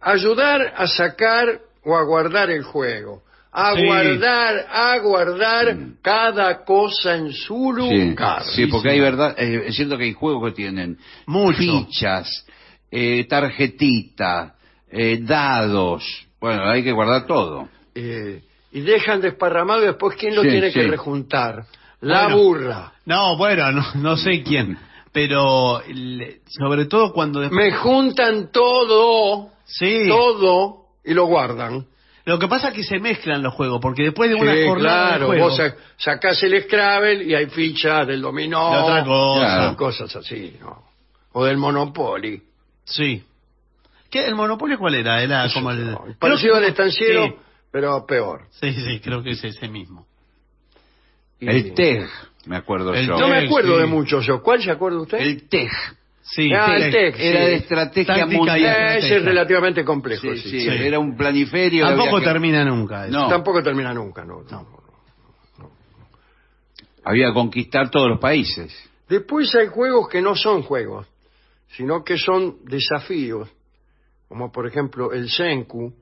ayudar 0.00 0.74
a 0.76 0.86
sacar 0.86 1.60
o 1.84 1.96
a 1.96 2.02
guardar 2.04 2.50
el 2.50 2.62
juego. 2.62 3.22
A 3.50 3.74
Sí. 3.74 3.84
guardar, 3.86 4.66
a 4.70 4.98
guardar 4.98 5.76
cada 6.02 6.64
cosa 6.64 7.16
en 7.16 7.32
su 7.32 7.72
lugar. 7.72 8.42
sí, 8.44 8.66
porque 8.66 8.90
hay 8.90 9.00
verdad, 9.00 9.34
eh, 9.38 9.64
es 9.66 9.74
cierto 9.74 9.96
que 9.96 10.04
hay 10.04 10.12
juegos 10.12 10.50
que 10.50 10.56
tienen 10.56 10.98
Mucho. 11.26 11.56
fichas, 11.58 12.46
eh, 12.90 13.26
tarjetita, 13.28 14.54
eh, 14.90 15.18
dados. 15.22 16.04
Bueno, 16.40 16.68
hay 16.68 16.84
que 16.84 16.92
guardar 16.92 17.26
todo. 17.26 17.68
Eh, 17.94 18.42
y 18.70 18.80
dejan 18.82 19.20
desparramado 19.22 19.82
y 19.82 19.86
después 19.86 20.16
quién 20.16 20.36
lo 20.36 20.42
Sí, 20.42 20.50
tiene 20.50 20.70
que 20.70 20.86
rejuntar. 20.86 21.64
La 22.00 22.24
Bueno. 22.24 22.36
burra. 22.36 22.92
No, 23.06 23.36
bueno, 23.36 23.72
no, 23.72 23.94
no 23.96 24.16
sé 24.16 24.42
quién. 24.44 24.78
Pero 25.26 25.82
le- 25.88 26.40
sobre 26.46 26.84
todo 26.86 27.12
cuando 27.12 27.40
después... 27.40 27.60
Me 27.60 27.72
juntan 27.76 28.52
todo, 28.52 29.50
Sí. 29.64 30.06
todo 30.08 30.84
y 31.04 31.12
lo 31.14 31.26
guardan. 31.26 31.86
Lo 32.24 32.38
que 32.38 32.46
pasa 32.46 32.68
es 32.68 32.74
que 32.74 32.82
se 32.84 33.00
mezclan 33.00 33.42
los 33.42 33.54
juegos, 33.54 33.80
porque 33.80 34.02
después 34.04 34.28
de 34.30 34.36
una 34.36 34.54
Sí, 34.54 34.64
jornada 34.68 35.08
claro, 35.08 35.20
de 35.22 35.26
juego... 35.38 35.44
vos 35.48 35.56
sa- 35.56 35.74
sacás 35.96 36.40
el 36.42 36.62
Scrabble 36.62 37.24
y 37.24 37.34
hay 37.34 37.46
fichas 37.46 38.06
del 38.06 38.20
dominó, 38.20 38.70
De 38.70 38.78
otra 38.78 39.04
cosa. 39.04 39.70
y 39.72 39.76
cosas 39.76 40.14
así, 40.16 40.56
¿no? 40.60 40.84
O 41.32 41.44
del 41.44 41.56
Monopoly. 41.56 42.42
Sí. 42.84 43.24
¿Qué, 44.10 44.24
¿El 44.26 44.34
Monopolio 44.36 44.78
cuál 44.78 44.94
era? 44.94 45.22
Era 45.22 45.48
como 45.52 45.70
el... 45.70 45.96
Parecido 46.18 46.52
creo 46.52 46.56
al 46.56 46.62
que- 46.62 46.68
estanciero, 46.70 47.26
Sí, 47.26 47.34
pero 47.72 48.06
peor. 48.06 48.42
sí, 48.60 48.72
sí, 48.72 49.00
creo 49.00 49.22
que 49.22 49.30
es 49.30 49.42
ese 49.42 49.66
mismo. 49.68 50.06
Y- 51.40 51.48
El 51.48 51.74
TEG, 51.74 52.08
me 52.46 52.56
acuerdo 52.56 52.94
El 52.94 53.06
yo. 53.06 53.18
No 53.18 53.28
me 53.28 53.46
acuerdo 53.46 53.74
sí. 53.76 53.80
de 53.80 53.86
mucho 53.86 54.20
yo. 54.20 54.42
¿Cuál 54.42 54.62
se 54.62 54.70
acuerda 54.70 55.00
usted? 55.00 55.18
El 55.18 55.48
TEG. 55.48 55.70
Sí, 56.22 56.50
Ah, 56.52 56.74
el. 56.76 56.90
TEG, 56.92 57.14
Era 57.18 57.40
sí. 57.40 57.46
de 57.46 57.54
estrategia 57.56 58.26
mundial. 58.26 58.96
Ese 58.98 59.16
es 59.16 59.24
relativamente 59.24 59.84
complejo. 59.84 60.22
Sí, 60.22 60.36
sí. 60.38 60.50
sí, 60.50 60.60
sí. 60.60 60.68
era 60.68 60.98
un 60.98 61.16
planiferio. 61.16 61.86
Tampoco 61.86 62.18
que- 62.18 62.24
termina 62.26 62.64
nunca. 62.64 63.06
eso. 63.06 63.18
No. 63.18 63.28
Tampoco 63.28 63.62
termina 63.62 63.92
nunca, 63.94 64.24
no. 64.24 64.42
no. 64.50 64.78
Había 67.04 67.28
que 67.28 67.34
conquistar 67.34 67.90
todos 67.90 68.08
los 68.08 68.18
países. 68.20 68.74
Después 69.08 69.54
hay 69.54 69.68
juegos 69.68 70.08
que 70.08 70.20
no 70.20 70.34
son 70.36 70.62
juegos, 70.62 71.06
sino 71.68 72.04
que 72.04 72.18
son 72.18 72.56
desafíos, 72.64 73.48
como 74.28 74.52
por 74.52 74.66
ejemplo 74.66 75.12
el 75.12 75.30
Senku. 75.30 75.94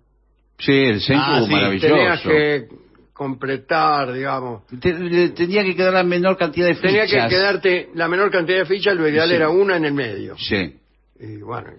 Sí, 0.59 0.73
el 0.73 1.01
Senku 1.01 1.23
Ah, 1.25 1.43
sí, 1.47 1.53
maravilloso. 1.53 1.95
Tenías 1.95 2.21
que 2.23 2.69
completar, 3.17 4.13
digamos. 4.13 4.67
Tenía 4.79 5.65
que 5.65 5.75
quedar 5.75 5.95
la 5.95 6.03
menor 6.05 6.37
cantidad 6.37 6.67
de 6.67 6.75
fichas. 6.75 6.91
Tenía 6.93 7.07
que 7.07 7.29
quedarte 7.35 7.89
la 7.95 8.09
menor 8.09 8.31
cantidad 8.31 8.59
de 8.59 8.67
fichas, 8.67 8.95
lo 8.95 9.09
ideal 9.09 9.29
Sí. 9.29 9.35
era 9.35 9.49
una 9.49 9.77
en 9.77 9.85
el 9.87 9.95
medio. 9.95 10.37
Sí, 10.39 10.79
Y 11.19 11.39
bueno, 11.39 11.71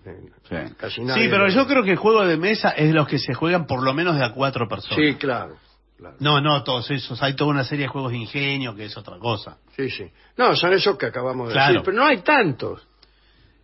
sí. 0.49 0.55
casi 0.77 1.01
nadie. 1.01 1.23
Sí, 1.25 1.29
pero 1.29 1.47
yo 1.49 1.67
creo 1.67 1.83
que 1.83 1.91
el 1.91 1.97
juego 1.97 2.25
de 2.25 2.38
mesa 2.38 2.69
es 2.71 2.91
los 2.91 3.07
que 3.07 3.19
se 3.19 3.35
juegan 3.35 3.67
por 3.67 3.83
lo 3.83 3.93
menos 3.93 4.15
de 4.17 4.25
a 4.25 4.31
cuatro 4.33 4.67
personas. 4.67 4.97
Sí, 4.97 5.13
claro. 5.15 5.57
claro. 5.95 6.15
No, 6.19 6.41
no, 6.41 6.63
todos 6.63 6.89
esos. 6.89 7.21
Hay 7.21 7.35
toda 7.35 7.51
una 7.51 7.63
serie 7.63 7.85
de 7.85 7.89
juegos 7.89 8.11
de 8.11 8.17
ingenio 8.17 8.75
que 8.75 8.85
es 8.85 8.97
otra 8.97 9.19
cosa. 9.19 9.57
Sí, 9.75 9.91
sí. 9.91 10.09
No, 10.38 10.55
son 10.55 10.73
esos 10.73 10.97
que 10.97 11.05
acabamos 11.05 11.49
de 11.49 11.53
Claro. 11.53 11.73
decir, 11.73 11.85
pero 11.85 11.97
no 11.97 12.05
hay 12.07 12.17
tantos. 12.21 12.88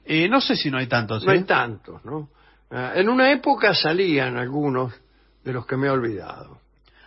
Eh, 0.05 0.29
no 0.29 0.41
sé 0.41 0.55
si 0.55 0.69
no 0.69 0.77
hay 0.77 0.85
tantos. 0.87 1.25
No 1.25 1.31
¿eh? 1.31 1.37
hay 1.37 1.43
tantos, 1.43 2.05
¿no? 2.05 2.29
Ah, 2.69 2.91
en 2.95 3.09
una 3.09 3.31
época 3.31 3.73
salían 3.73 4.37
algunos 4.37 4.93
de 5.43 5.53
los 5.53 5.65
que 5.65 5.75
me 5.75 5.87
he 5.87 5.89
olvidado. 5.89 6.59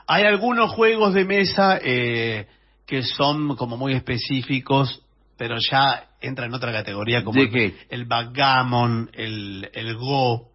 Hay 0.07 0.25
algunos 0.25 0.71
juegos 0.73 1.15
de 1.15 1.25
mesa 1.25 1.79
eh, 1.83 2.47
que 2.87 3.03
son 3.03 3.57
como 3.57 3.77
muy 3.77 3.93
específicos, 3.95 5.03
pero 5.37 5.57
ya 5.71 6.05
entra 6.21 6.47
en 6.47 6.55
otra 6.55 6.73
categoría 6.73 7.25
como 7.25 7.39
¿De 7.41 7.47
el, 7.47 7.51
qué? 7.51 7.75
el 7.91 8.05
backgammon, 8.05 9.11
el, 9.13 9.69
el 9.75 9.97
go. 9.97 10.49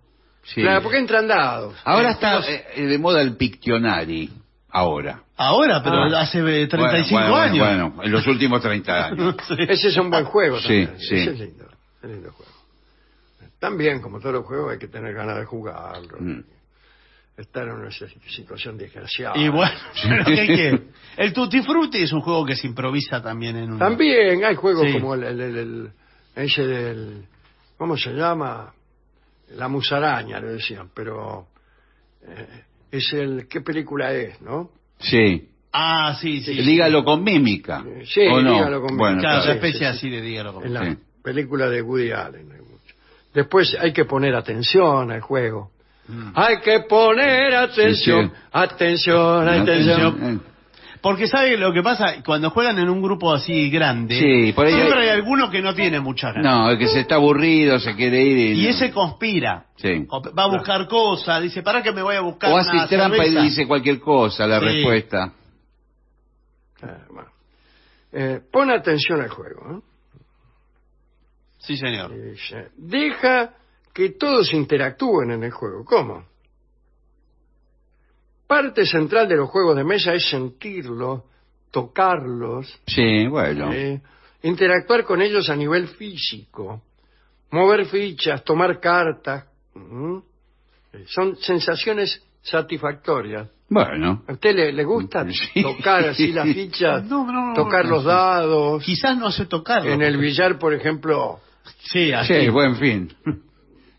sí. 0.43 0.62
Claro, 0.62 0.82
porque 0.82 0.97
entran 0.99 1.28
dados. 1.28 1.76
Ahora 1.84 2.12
está 2.12 2.39
eh, 2.47 2.86
de 2.86 2.97
moda 2.97 3.22
el 3.22 3.36
Pictionary. 3.36 4.30
Ahora. 4.74 5.24
Ahora, 5.36 5.84
pero 5.84 6.04
Ah. 6.04 6.22
hace 6.22 6.39
eh, 6.39 6.68
35 6.68 7.12
Bueno, 7.20 7.30
bueno, 7.32 7.36
años. 7.43 7.58
Bueno, 7.68 7.89
bueno, 7.89 8.04
en 8.04 8.12
los 8.12 8.26
últimos 8.28 8.62
30 8.62 9.06
años. 9.08 9.36
Sí. 9.47 9.56
Ese 9.68 9.89
es 9.89 9.97
un 9.97 10.10
buen 10.10 10.24
juego 10.26 10.60
Sí, 10.60 10.86
también. 10.86 10.97
sí. 10.99 11.16
Ese 11.16 11.32
es 11.32 11.39
lindo, 11.39 11.66
es 12.02 12.10
lindo 12.10 12.32
juego. 12.32 12.52
También, 13.60 14.02
como 14.02 14.20
todos 14.20 14.34
los 14.36 14.45
juegos, 14.45 14.72
hay 14.72 14.80
que 14.80 14.88
tener 14.88 15.14
ganas 15.14 15.38
de 15.38 15.45
jugarlo. 15.45 16.18
Mm. 16.20 16.43
Estar 17.38 17.64
en 17.68 17.74
una 17.74 17.90
situación 17.92 18.78
desgraciada. 18.78 19.38
Y 19.38 19.48
bueno, 19.50 19.72
pero 20.04 20.26
¿qué 20.26 20.46
quiere? 20.46 20.82
El 21.18 21.34
Tutti 21.34 21.62
Frutti 21.62 22.04
es 22.04 22.12
un 22.12 22.22
juego 22.22 22.46
que 22.46 22.56
se 22.56 22.68
improvisa 22.68 23.22
también 23.22 23.56
en 23.58 23.72
un... 23.74 23.80
También 23.80 24.44
hay 24.44 24.56
juegos 24.56 24.86
Sí. 24.88 24.94
como 24.94 25.16
el, 25.16 25.24
el- 25.24 25.42
el- 25.42 25.58
el- 25.58 25.92
ese 26.36 26.68
del... 26.68 27.26
¿Cómo 27.78 27.98
se 27.98 28.12
llama? 28.14 28.74
La 29.56 29.68
musaraña, 29.70 30.40
le 30.40 30.54
decían, 30.54 30.90
pero... 30.94 31.48
eh, 32.28 32.64
es 32.92 33.12
el... 33.14 33.48
¿Qué 33.48 33.62
película 33.62 34.14
es, 34.14 34.40
no? 34.42 34.70
Sí. 35.00 35.48
Ah, 35.72 36.16
sí, 36.22 36.42
sí. 36.42 36.54
Dígalo 36.62 37.04
con 37.04 37.24
mímica. 37.24 37.84
Sí, 38.06 38.28
¿o 38.28 38.42
no? 38.42 38.56
dígalo 38.56 38.82
con 38.82 38.98
Bueno, 38.98 39.20
Claro, 39.20 39.44
una 39.46 39.54
especie 39.54 39.80
sí. 39.80 39.86
así 39.86 40.10
de 40.10 40.22
dígalo. 40.22 40.64
En 40.64 40.74
la 40.74 40.84
Sí. 40.92 40.98
película 41.24 41.70
de 41.70 41.82
Woody 41.82 42.12
Allen. 42.12 42.52
hay 42.52 42.60
mucho. 42.60 42.96
Después 43.34 43.76
hay 43.80 43.94
que 43.94 44.04
poner 44.06 44.36
atención 44.36 45.12
al 45.12 45.22
juego. 45.22 45.72
Mm. 46.12 46.32
Hay 46.36 46.59
que 46.59 46.82
poner 46.82 47.55
atención, 47.55 48.26
Sí, 48.28 48.32
sí. 48.36 48.41
atención, 48.51 49.47
atención. 49.47 50.01
Atención. 50.07 50.51
Porque 51.01 51.28
sabe 51.28 51.57
lo 51.57 51.74
que 51.74 51.82
pasa, 51.82 52.22
cuando 52.24 52.51
juegan 52.51 52.78
en 52.78 52.88
un 52.88 53.01
grupo 53.01 53.34
así 53.34 53.72
grande, 53.72 54.20
Sí, 54.20 54.53
por 54.53 54.68
ahí 54.68 54.74
siempre 54.76 54.99
hay- 54.99 55.07
hay 55.09 55.16
alguno 55.16 55.49
que 55.49 55.59
no 55.62 55.74
tiene 55.74 55.99
mucha 55.99 56.32
ganas. 56.32 56.43
No, 56.43 56.70
el 56.70 56.78
que 56.78 56.88
se 56.88 56.99
está 56.99 57.16
aburrido, 57.16 57.80
se 57.80 57.95
quiere 57.95 58.22
ir 58.22 58.38
y... 58.57 58.62
Y 58.62 58.68
ese 58.68 58.91
conspira. 58.91 59.66
Sí. 59.78 60.05
Va 60.38 60.43
a 60.43 60.47
buscar 60.47 60.88
cosas, 60.88 61.41
dice, 61.41 61.64
¿para 61.64 61.82
que 61.82 61.91
me 61.91 62.03
voy 62.03 62.16
a 62.16 62.22
buscar 62.22 62.51
O 62.51 62.53
una 62.55 62.84
hace 62.84 62.95
trampa 62.95 63.18
cerveza? 63.18 63.39
y 63.39 63.43
dice 63.45 63.66
cualquier 63.68 63.99
cosa, 63.99 64.45
la 64.45 64.59
Sí. 64.59 64.66
respuesta. 64.66 65.34
Bueno. 67.12 67.30
Eh, 68.14 68.39
pon 68.51 68.70
atención 68.70 69.22
al 69.22 69.30
juego. 69.30 69.78
¿eh? 69.78 69.82
Sí, 71.59 71.78
señor. 71.78 72.12
Dice, 72.14 72.70
deja 72.78 73.51
que 73.94 74.10
todos 74.12 74.54
interactúen 74.54 75.32
en 75.32 75.44
el 75.44 75.52
juego. 75.52 75.84
¿Cómo? 75.86 76.26
Parte 78.48 78.86
central 78.86 79.28
de 79.30 79.38
los 79.38 79.50
juegos 79.50 79.76
de 79.78 79.84
mesa 79.84 80.14
es 80.14 80.30
sentirlos, 80.30 81.22
tocarlos, 81.72 82.82
Sí, 82.86 83.26
bueno. 83.28 83.72
eh, 83.72 84.02
interactuar 84.44 85.06
con 85.06 85.22
ellos 85.22 85.50
a 85.50 85.56
nivel 85.56 85.88
físico, 85.88 86.82
mover 87.52 87.86
fichas, 87.86 88.44
tomar 88.44 88.80
cartas. 88.82 89.46
Son 91.06 91.38
sensaciones 91.38 92.22
satisfactorias. 92.42 93.50
Bueno. 93.70 94.24
¿A 94.28 94.34
usted 94.34 94.54
le, 94.54 94.74
le 94.74 94.84
gusta 94.84 95.26
Sí. 95.54 95.62
tocar 95.64 96.10
así 96.10 96.34
las 96.34 96.46
fichas, 96.54 97.06
No, 97.06 97.26
no, 97.26 97.48
no, 97.50 97.54
tocar 97.54 97.86
no, 97.86 97.92
los 97.92 98.04
dados? 98.04 98.84
Quizás 98.84 99.18
no 99.18 99.32
sé 99.32 99.46
tocarlo. 99.46 99.94
En 99.94 100.02
el 100.02 100.18
billar, 100.18 100.60
por 100.60 100.74
ejemplo, 100.74 101.39
Sí, 101.84 102.12
así. 102.12 102.34
Sí, 102.42 102.50
buen 102.50 102.76
fin. 102.76 103.14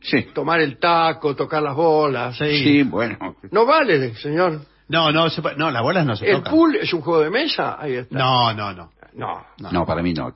Sí. 0.02 0.22
tomar 0.34 0.60
el 0.60 0.78
taco, 0.78 1.34
tocar 1.36 1.62
las 1.62 1.74
bolas. 1.74 2.36
Sí. 2.36 2.58
Sí, 2.58 2.82
bueno. 2.82 3.36
No 3.50 3.64
vale, 3.66 4.14
señor. 4.16 4.60
No, 4.88 5.10
no, 5.12 5.30
se 5.30 5.40
no, 5.56 5.70
las 5.70 5.82
bolas 5.82 6.04
no 6.04 6.16
se 6.16 6.26
¿El 6.28 6.38
tocan. 6.38 6.52
pool 6.52 6.76
es 6.76 6.92
un 6.92 7.00
juego 7.00 7.20
de 7.22 7.30
mesa? 7.30 7.76
Ahí 7.80 7.94
está. 7.94 8.18
No, 8.18 8.52
no, 8.52 8.72
no. 8.72 8.92
No. 9.14 9.46
No, 9.70 9.86
para 9.86 10.02
mí 10.02 10.12
no. 10.12 10.34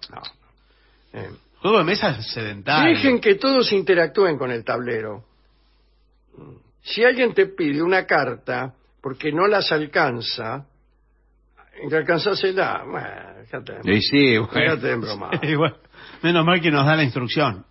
Eh, 1.13 1.31
Juego 1.61 1.79
de 1.79 1.85
mesa 1.85 2.11
es 2.11 2.31
sedentario. 2.33 2.95
Dejen 2.95 3.21
que 3.21 3.35
todos 3.37 3.73
interactúen 3.73 4.39
con 4.39 4.51
el 4.51 4.65
tablero. 4.65 5.25
Si 6.83 7.03
alguien 7.05 7.35
te 7.35 7.47
pide 7.47 7.83
una 7.83 8.07
carta 8.07 8.75
porque 9.01 9.33
no 9.33 9.47
las 9.47 9.73
alcanza, 9.73 10.67
en 11.83 11.89
que 11.89 11.97
alcanzásela, 11.97 12.85
bueno, 12.87 13.09
déjate, 13.41 13.93
Y 13.93 14.01
sí, 14.03 14.39
bueno. 14.39 14.53
déjate 14.55 14.87
de 14.87 14.97
broma. 14.97 15.31
Y 15.43 15.55
bueno, 15.57 15.77
menos 16.23 16.45
mal 16.45 16.61
que 16.61 16.71
nos 16.71 16.87
da 16.87 16.95
la 16.97 17.03
instrucción. 17.03 17.65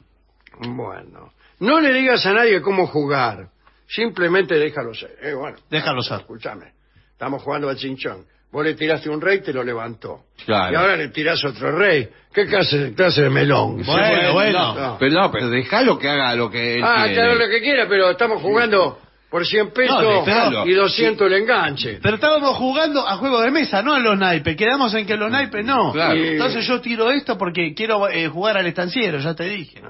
Bueno, 0.59 1.31
no 1.59 1.79
le 1.79 1.93
digas 1.93 2.25
a 2.25 2.33
nadie 2.33 2.61
cómo 2.61 2.87
jugar, 2.87 3.47
simplemente 3.87 4.55
déjalo 4.55 4.93
ser. 4.93 5.15
Eh, 5.21 5.33
bueno, 5.33 5.57
Déjalo 5.69 6.01
ser. 6.01 6.19
escúchame, 6.21 6.73
estamos 7.11 7.41
jugando 7.43 7.69
al 7.69 7.77
chinchón. 7.77 8.25
Vos 8.51 8.63
le 8.63 8.73
tiraste 8.75 9.09
un 9.09 9.19
rey, 9.19 9.41
te 9.41 9.51
lo 9.51 9.63
levantó. 9.63 10.21
Claro. 10.45 10.71
Y 10.71 10.75
ahora 10.75 10.95
le 10.95 11.09
tirás 11.09 11.43
otro 11.43 11.77
rey. 11.77 12.07
¿Qué 12.33 12.45
clase, 12.45 12.93
clase 12.95 13.23
de 13.23 13.29
melón? 13.29 13.83
Bueno, 13.83 14.31
bueno. 14.33 14.75
No. 14.75 14.97
Pero 14.97 15.13
no, 15.13 15.31
pero 15.31 15.49
déjalo 15.49 15.99
que 15.99 16.07
haga 16.07 16.33
lo 16.35 16.49
que 16.49 16.75
él 16.75 16.83
Ah, 16.85 17.03
quiere. 17.05 17.35
lo 17.35 17.49
que 17.49 17.59
quiera, 17.59 17.85
pero 17.89 18.11
estamos 18.11 18.41
jugando 18.41 18.97
por 19.29 19.45
100 19.45 19.71
pesos 19.71 20.01
No, 20.01 20.65
y 20.65 20.73
200 20.73 21.27
el 21.27 21.33
enganche. 21.33 21.99
Pero 22.01 22.15
estábamos 22.15 22.55
jugando 22.55 23.05
a 23.05 23.17
juego 23.17 23.41
de 23.41 23.51
mesa, 23.51 23.81
no 23.81 23.93
a 23.93 23.99
los 23.99 24.17
naipes. 24.17 24.55
Quedamos 24.55 24.93
en 24.93 25.05
que 25.05 25.17
los 25.17 25.29
naipes 25.29 25.65
no. 25.65 25.91
Claro. 25.91 26.15
Y- 26.15 26.27
Entonces 26.29 26.65
yo 26.65 26.79
tiro 26.79 27.11
esto 27.11 27.37
porque 27.37 27.73
quiero 27.73 28.07
eh, 28.07 28.29
jugar 28.29 28.55
al 28.55 28.67
estanciero, 28.67 29.17
ya 29.19 29.33
te 29.33 29.43
dije. 29.49 29.81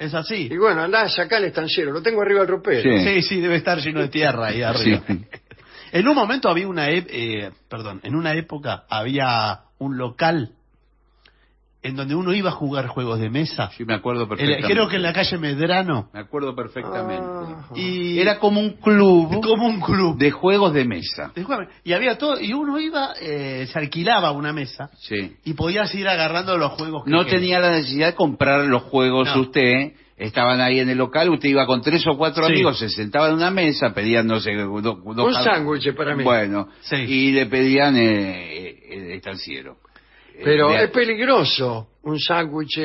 Es 0.00 0.14
así. 0.14 0.48
Y 0.50 0.56
bueno, 0.56 0.80
andá, 0.82 1.08
sacá 1.10 1.36
el 1.36 1.44
estanciero, 1.44 1.92
lo 1.92 2.02
tengo 2.02 2.22
arriba 2.22 2.40
del 2.40 2.48
ropero. 2.48 2.82
Sí. 2.82 3.04
Sí, 3.04 3.22
sí, 3.22 3.40
debe 3.40 3.56
estar 3.56 3.78
lleno 3.78 4.00
de 4.00 4.08
tierra 4.08 4.46
ahí 4.48 4.62
arriba. 4.62 5.02
Sí. 5.06 5.20
En 5.92 6.08
un 6.08 6.14
momento 6.14 6.48
había 6.48 6.66
una, 6.66 6.88
ep- 6.88 7.06
eh, 7.10 7.50
perdón, 7.68 8.00
en 8.02 8.14
una 8.14 8.32
época 8.34 8.84
había 8.88 9.60
un 9.78 9.98
local 9.98 10.52
en 11.82 11.96
donde 11.96 12.14
uno 12.14 12.34
iba 12.34 12.50
a 12.50 12.52
jugar 12.52 12.88
juegos 12.88 13.18
de 13.20 13.30
mesa. 13.30 13.70
Sí, 13.76 13.84
me 13.86 13.94
acuerdo 13.94 14.24
El- 14.24 14.28
perfectamente. 14.28 14.68
creo 14.72 14.88
que 14.88 14.96
en 14.96 15.02
la 15.02 15.12
calle 15.14 15.38
Medrano. 15.38 16.10
Me 16.12 16.20
acuerdo 16.20 16.54
perfectamente. 16.54 17.24
Ah. 17.26 17.70
Y 17.74 18.18
Era 18.18 18.38
como 18.38 18.60
un 18.60 18.72
club 18.74 19.40
como 19.42 19.66
un 19.66 19.80
club. 19.80 20.18
de 20.18 20.30
juegos 20.30 20.74
de 20.74 20.84
mesa. 20.84 21.32
de 21.34 21.42
juego. 21.42 21.62
Y 21.84 21.92
había 21.94 22.18
todo, 22.18 22.38
y 22.40 22.52
uno 22.52 22.78
iba, 22.78 23.14
eh, 23.20 23.66
se 23.72 23.78
alquilaba 23.78 24.30
una 24.32 24.52
mesa 24.52 24.90
Sí. 24.98 25.36
y 25.44 25.54
podías 25.54 25.94
ir 25.94 26.06
agarrando 26.08 26.56
los 26.58 26.72
juegos 26.72 27.04
que 27.04 27.10
No 27.10 27.24
querías. 27.24 27.40
tenía 27.40 27.60
la 27.60 27.70
necesidad 27.70 28.08
de 28.08 28.14
comprar 28.14 28.64
los 28.66 28.82
juegos 28.82 29.28
No. 29.34 29.40
usted. 29.42 29.92
Estaban 30.18 30.60
ahí 30.60 30.80
en 30.80 30.90
el 30.90 30.98
local, 30.98 31.30
usted 31.30 31.48
iba 31.48 31.64
con 31.66 31.80
tres 31.80 32.06
o 32.06 32.18
cuatro 32.18 32.44
Sí. 32.46 32.52
amigos, 32.52 32.78
se 32.78 32.90
sentaban 32.90 33.30
en 33.30 33.36
una 33.36 33.50
mesa, 33.50 33.94
pedían, 33.94 34.26
no 34.26 34.38
sé, 34.38 34.52
do- 34.54 35.00
Un 35.02 35.32
sándwich 35.32 35.94
para 35.96 36.14
mí. 36.14 36.24
Bueno, 36.24 36.68
Sí. 36.82 36.96
y 36.96 37.32
le 37.32 37.46
pedían 37.46 37.96
eh, 37.96 38.80
el 38.90 39.12
estanciero. 39.12 39.76
Pero 40.42 40.70
Eh, 40.70 40.78
de- 40.78 40.84
es 40.84 40.90
peligroso 40.90 41.88
un 42.02 42.18
sándwich 42.18 42.78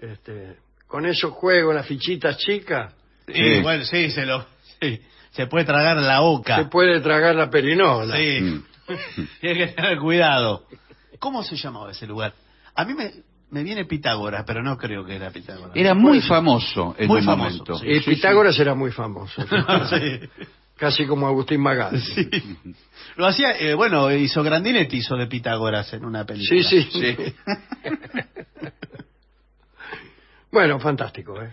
este, 0.00 0.56
con 0.86 1.06
esos 1.06 1.32
juegos, 1.32 1.74
las 1.74 1.86
fichitas 1.86 2.36
chicas, 2.38 2.94
Sí, 3.26 3.34
Sí. 3.34 3.60
bueno, 3.62 3.84
sí, 3.84 4.10
se 4.10 4.24
lo, 4.24 4.46
sí, 4.80 5.00
se 5.32 5.46
puede 5.46 5.64
tragar 5.66 5.98
la 5.98 6.20
boca. 6.20 6.56
se 6.56 6.64
puede 6.64 7.00
tragar 7.00 7.34
la 7.34 7.50
perinola. 7.50 8.16
Sí. 8.16 8.40
Mm. 8.40 8.64
Tiene 9.40 9.58
que 9.58 9.66
tener 9.74 9.98
cuidado. 9.98 10.64
¿Cómo 11.18 11.42
se 11.42 11.56
llamaba 11.56 11.90
ese 11.90 12.06
lugar? 12.06 12.32
A 12.74 12.84
mí 12.84 12.94
me, 12.94 13.12
Me 13.50 13.62
viene 13.62 13.86
Pitágoras, 13.86 14.44
pero 14.46 14.62
no 14.62 14.76
creo 14.76 15.06
que 15.06 15.16
era 15.16 15.30
Pitágoras. 15.30 15.72
Era 15.74 15.94
muy 15.94 16.20
famoso 16.20 16.94
en 16.98 17.08
Muy 17.08 17.20
un 17.20 17.24
famoso, 17.24 17.50
momento. 17.50 17.78
sí. 17.78 17.86
Eh, 17.88 18.02
Pitágoras 18.04 18.58
era 18.58 18.74
muy 18.74 18.92
famoso. 18.92 19.42
Sí. 20.78 20.84
Casi 20.84 21.06
como 21.06 21.26
Agustín 21.26 21.60
Magal. 21.60 22.00
Sí. 22.14 22.28
Lo 23.16 23.26
hacía, 23.26 23.58
eh, 23.58 23.74
bueno, 23.74 24.10
hizo 24.12 24.42
Grandinetti, 24.44 24.98
hizo 24.98 25.16
de 25.16 25.26
Pitágoras 25.26 25.92
en 25.92 26.04
una 26.04 26.24
película. 26.24 26.62
Sí, 26.62 26.82
sí. 26.90 27.16
bueno, 30.52 30.78
fantástico, 30.80 31.40
¿eh? 31.42 31.50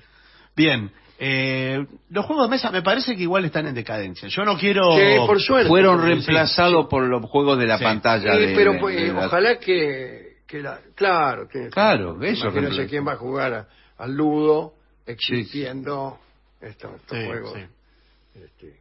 Bien. 0.55 0.91
eh, 1.19 1.85
los 2.09 2.25
juegos 2.25 2.45
de 2.47 2.51
mesa 2.51 2.71
me 2.71 2.81
parece 2.81 3.15
que 3.15 3.23
igual 3.23 3.45
están 3.45 3.67
en 3.67 3.73
decadencia. 3.75 4.27
Yo 4.29 4.43
no 4.45 4.57
quiero... 4.57 4.91
Sí, 4.95 5.01
por 5.25 5.41
suerte. 5.41 5.67
Fueron 5.69 5.99
Sí, 6.01 6.05
reemplazados 6.07 6.87
por 6.87 7.03
los 7.03 7.23
juegos 7.29 7.57
de 7.57 7.65
la 7.67 7.77
Sí. 7.77 7.83
pantalla. 7.83 8.35
Sí, 8.35 8.39
de- 8.47 8.55
pero 8.55 8.73
de- 8.73 8.79
pues, 8.79 8.95
de 8.95 9.13
la- 9.13 9.25
ojalá 9.25 9.57
que, 9.59 10.37
que 10.47 10.61
la, 10.61 10.79
claro, 10.93 11.47
que, 11.47 11.69
Claro, 11.69 12.21
eso 12.21 12.45
imagínense 12.47 12.51
reemplaza. 12.59 12.89
quién 12.89 13.07
va 13.07 13.13
a 13.13 13.17
jugar 13.17 13.53
a- 13.53 13.67
al 13.97 14.13
ludo 14.15 14.73
existiendo 15.05 16.19
estos, 16.61 16.95
estos 16.95 17.17
Sí, 17.17 17.25
juegos 17.25 17.53
sí. 17.53 18.41
este, 18.43 18.79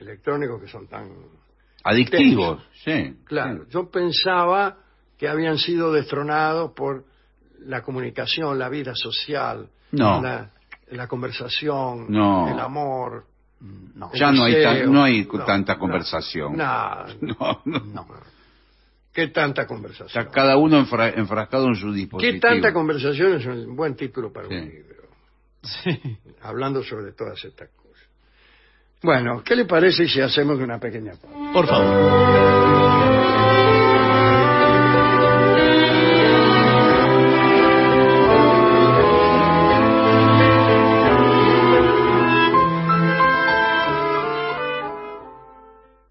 electrónicos 0.00 0.60
que 0.62 0.68
son 0.68 0.86
tan 0.86 1.10
Adictivos, 1.84 2.62
sí. 2.84 3.16
claro. 3.24 3.66
Yo 3.68 3.90
pensaba 3.90 4.78
que 5.18 5.28
habían 5.28 5.58
sido 5.58 5.92
destronados 5.92 6.72
por 6.72 7.04
la 7.60 7.82
comunicación, 7.82 8.58
la 8.58 8.68
vida 8.70 8.92
social, 8.94 9.68
No. 9.92 10.22
la, 10.22 10.50
la 10.90 11.06
conversación, 11.08 12.06
No. 12.10 12.48
el 12.50 12.58
amor. 12.58 13.26
No. 13.94 14.10
Ya 14.14 14.32
no 14.32 14.44
hay, 14.44 14.62
tan- 14.62 14.92
no 14.92 15.04
hay 15.04 15.24
No, 15.30 15.44
tanta 15.44 15.74
no, 15.74 15.78
conversación. 15.80 16.56
Nada, 16.56 17.06
No, 17.20 17.60
no. 17.64 17.78
No. 17.80 18.06
¿Qué 19.12 19.28
tanta 19.28 19.62
Está 19.62 19.66
conversación? 19.74 20.28
cada 20.32 20.56
uno 20.56 20.78
enfra- 20.84 21.12
enfrascado 21.16 21.68
en 21.68 21.76
su 21.76 21.92
dispositivo. 21.92 22.32
¿Qué 22.32 22.40
tanta 22.40 22.72
conversación 22.72 23.34
es 23.34 23.46
un 23.46 23.76
buen 23.76 23.94
título 23.94 24.32
para 24.32 24.48
Sí. 24.48 24.54
un 24.54 24.64
libro? 24.68 24.94
Hablando 26.42 26.82
sobre 26.82 27.12
todas 27.12 27.42
estas 27.44 27.68
cosas. 27.70 27.83
Bueno, 29.04 29.42
¿qué 29.44 29.54
le 29.54 29.66
parece 29.66 30.08
si 30.08 30.18
hacemos 30.18 30.58
una 30.58 30.78
pequeña 30.78 31.12
pausa? 31.12 31.52
Por 31.52 31.66
favor. 31.66 32.64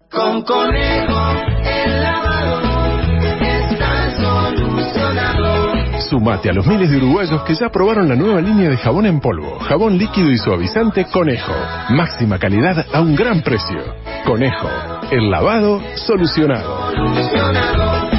Con 0.08 0.44
Sumate 6.14 6.48
a 6.48 6.52
los 6.52 6.64
miles 6.64 6.88
de 6.88 6.98
uruguayos 6.98 7.42
que 7.42 7.56
ya 7.56 7.70
probaron 7.70 8.08
la 8.08 8.14
nueva 8.14 8.40
línea 8.40 8.70
de 8.70 8.76
jabón 8.76 9.04
en 9.04 9.18
polvo, 9.18 9.58
jabón 9.58 9.98
líquido 9.98 10.30
y 10.30 10.38
suavizante 10.38 11.06
Conejo. 11.06 11.52
Máxima 11.90 12.38
calidad 12.38 12.86
a 12.92 13.00
un 13.00 13.16
gran 13.16 13.42
precio. 13.42 13.82
Conejo, 14.24 14.68
el 15.10 15.28
lavado 15.28 15.82
solucionado. 15.96 16.92
Solucionado. 16.94 18.13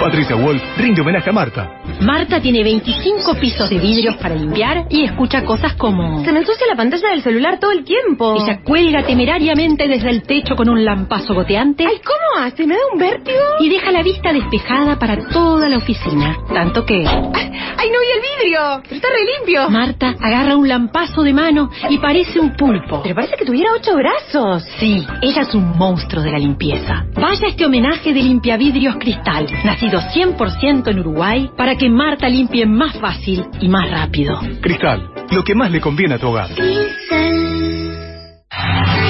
Patricia 0.00 0.34
Wolf 0.34 0.62
rinde 0.78 1.02
homenaje 1.02 1.28
a 1.28 1.32
Marta. 1.32 1.70
Marta 2.00 2.40
tiene 2.40 2.64
25 2.64 3.34
pisos 3.34 3.68
de 3.68 3.78
vidrios 3.78 4.16
para 4.16 4.34
limpiar 4.34 4.86
y 4.88 5.04
escucha 5.04 5.44
cosas 5.44 5.74
como... 5.74 6.24
Se 6.24 6.32
me 6.32 6.38
ensucia 6.40 6.66
la 6.66 6.74
pantalla 6.74 7.10
del 7.10 7.22
celular 7.22 7.58
todo 7.60 7.70
el 7.72 7.84
tiempo. 7.84 8.34
Ella 8.42 8.60
cuelga 8.64 9.02
temerariamente 9.04 9.86
desde 9.88 10.08
el 10.08 10.22
techo 10.22 10.56
con 10.56 10.70
un 10.70 10.84
lampazo 10.84 11.34
goteante 11.34 11.84
Ay, 11.86 12.00
¿cómo 12.02 12.44
hace? 12.46 12.66
¿Me 12.66 12.74
da 12.74 12.80
un 12.92 12.98
vértigo? 12.98 13.38
y 13.60 13.68
deja 13.68 13.92
la 13.92 14.02
vista 14.02 14.32
despejada 14.32 14.98
para 14.98 15.28
toda 15.28 15.68
la 15.68 15.76
oficina. 15.76 16.38
Tanto 16.52 16.86
que... 16.86 16.94
Ay, 17.06 17.52
ay, 17.76 17.90
no 17.90 17.98
vi 18.00 18.10
el 18.14 18.42
vidrio. 18.42 18.60
Pero 18.84 18.94
está 18.96 19.08
re 19.08 19.38
limpio. 19.38 19.68
Marta 19.68 20.14
agarra 20.18 20.56
un 20.56 20.66
lampazo 20.66 21.22
de 21.22 21.34
mano 21.34 21.70
y 21.90 21.98
parece 21.98 22.40
un 22.40 22.56
pulpo. 22.56 23.02
Pero 23.02 23.14
parece 23.14 23.36
que 23.36 23.44
tuviera 23.44 23.70
ocho 23.76 23.94
brazos. 23.96 24.64
Sí, 24.78 25.06
ella 25.20 25.42
es 25.42 25.54
un 25.54 25.76
monstruo 25.76 26.22
de 26.22 26.30
la 26.30 26.38
limpieza. 26.38 27.04
Vaya 27.14 27.48
este 27.48 27.66
homenaje 27.66 28.14
de 28.14 28.22
limpiavidrios 28.22 28.96
Cristal, 28.96 29.46
nacido 29.64 29.89
100% 29.98 30.88
en 30.88 30.98
Uruguay, 31.00 31.50
para 31.56 31.76
que 31.76 31.90
Marta 31.90 32.28
limpie 32.28 32.66
más 32.66 32.96
fácil 32.98 33.44
y 33.60 33.68
más 33.68 33.90
rápido. 33.90 34.38
Cristal, 34.60 35.10
lo 35.30 35.42
que 35.42 35.54
más 35.54 35.70
le 35.70 35.80
conviene 35.80 36.14
a 36.14 36.18
tu 36.18 36.28
hogar. 36.28 36.50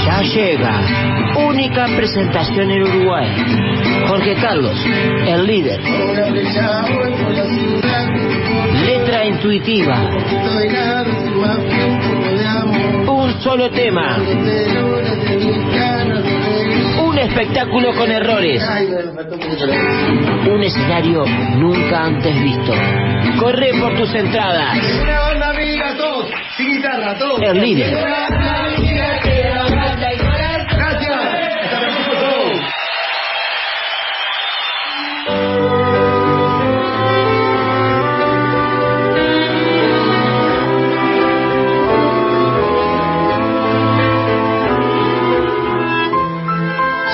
Ya 0.07 0.23
llega. 0.23 1.37
Única 1.49 1.87
presentación 1.97 2.71
en 2.71 2.83
Uruguay. 2.83 3.29
Jorge 4.09 4.35
Carlos, 4.35 4.77
el 5.27 5.47
líder. 5.47 5.81
Letra 8.85 9.27
intuitiva. 9.27 10.01
Un 13.07 13.41
solo 13.41 13.71
tema. 13.71 14.19
Espectáculo 17.21 17.95
con 17.95 18.11
errores. 18.11 18.63
Un 20.51 20.63
escenario 20.63 21.25
nunca 21.59 22.05
antes 22.05 22.43
visto. 22.43 22.73
Corre 23.39 23.73
por 23.79 23.95
tus 23.95 24.15
entradas. 24.15 24.79
El 27.43 27.61
líder. 27.61 27.95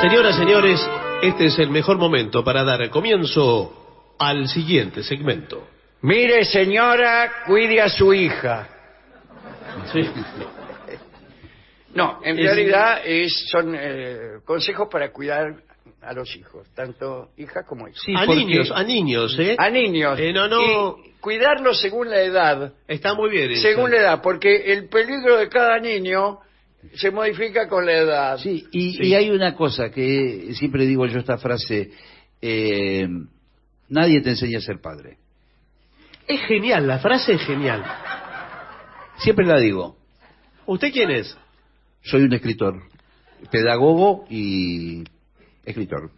Señoras, 0.09 0.37
señores, 0.37 0.89
este 1.21 1.47
es 1.47 1.59
el 1.59 1.69
mejor 1.71 1.99
momento 1.99 2.45
para 2.45 2.63
dar 2.63 2.89
comienzo 2.91 4.15
al 4.21 4.47
siguiente 4.49 5.03
segmento. 5.03 5.67
Mire, 6.03 6.45
señora, 6.45 7.43
cuide 7.45 7.81
a 7.81 7.89
su 7.89 8.15
hija. 8.15 8.69
Sí. 9.93 10.09
No, 11.95 12.21
en 12.23 12.39
Es- 12.39 12.45
realidad 12.45 13.01
es, 13.05 13.49
son 13.51 13.75
eh, 13.77 14.19
consejos 14.45 14.87
para 14.89 15.11
cuidar 15.11 15.57
a 16.03 16.13
los 16.13 16.37
hijos, 16.37 16.69
tanto 16.73 17.31
hijas 17.37 17.65
como 17.67 17.89
hijos. 17.89 18.05
a 18.17 18.27
niños, 18.27 18.71
a 18.73 18.85
niños, 18.85 19.37
¿eh? 19.41 19.57
A 19.59 19.69
niños. 19.71 20.21
Eh, 20.21 20.33
no, 20.33 20.47
no. 20.47 20.99
Y 21.05 21.15
cuidarlos 21.21 21.81
según 21.81 22.11
la 22.11 22.21
edad. 22.21 22.73
Está 22.87 23.13
muy 23.15 23.29
bien. 23.31 23.51
eso. 23.51 23.63
Según 23.63 23.91
la 23.91 23.97
edad, 23.97 24.23
porque 24.23 24.73
el 24.73 24.89
peligro 24.89 25.37
de 25.37 25.49
cada 25.49 25.81
niño 25.81 26.39
se 26.95 27.11
modifica 27.11 27.69
con 27.69 27.87
la 27.87 27.93
edad. 27.93 28.39
Sí, 28.39 28.67
y, 28.71 29.07
y 29.07 29.15
hay 29.15 29.31
una 29.31 29.55
cosa 29.55 29.91
que 29.91 30.51
siempre 30.55 30.87
digo 30.87 31.07
yo 31.07 31.19
esta 31.19 31.39
frase, 31.39 31.91
eh, 32.41 33.09
nadie 33.89 34.21
te 34.21 34.31
enseña 34.31 34.59
a 34.59 34.63
ser 34.63 34.81
padre. 34.81 35.19
Es 36.27 36.41
genial, 36.43 36.87
la 36.87 36.99
frase 36.99 37.35
es 37.35 37.43
genial. 37.43 37.85
Siempre 39.19 39.47
la 39.47 39.59
digo. 39.59 39.97
¿Usted 40.67 40.93
quién 40.93 41.11
es? 41.11 41.37
Soy 42.03 42.23
un 42.23 42.33
escritor, 42.33 42.83
pedagogo 43.51 44.25
y 44.29 45.05
escritor. 45.65 46.11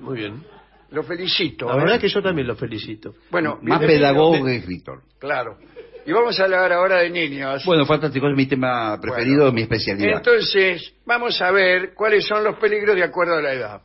Muy 0.00 0.18
bien. 0.18 0.42
Lo 0.90 1.02
felicito. 1.02 1.66
La 1.66 1.74
¿eh? 1.74 1.78
verdad 1.84 2.00
que 2.00 2.08
yo 2.08 2.22
también 2.22 2.46
lo 2.46 2.56
felicito. 2.56 3.14
Bueno, 3.30 3.58
Más 3.62 3.80
pedagogo 3.80 4.44
que 4.44 4.56
escritor. 4.56 5.02
Claro. 5.18 5.58
Y 6.06 6.12
vamos 6.12 6.38
a 6.40 6.44
hablar 6.44 6.72
ahora 6.72 6.98
de 6.98 7.10
niños. 7.10 7.64
Bueno, 7.64 7.84
fantástico, 7.86 8.28
es 8.28 8.36
mi 8.36 8.46
tema 8.46 8.98
preferido, 9.00 9.42
Bueno. 9.44 9.52
mi 9.52 9.62
especialidad. 9.62 10.16
Entonces, 10.18 10.94
vamos 11.04 11.40
a 11.40 11.50
ver 11.50 11.94
cuáles 11.94 12.26
son 12.26 12.42
los 12.42 12.56
peligros 12.56 12.96
de 12.96 13.04
acuerdo 13.04 13.36
a 13.36 13.42
la 13.42 13.52
edad. 13.52 13.80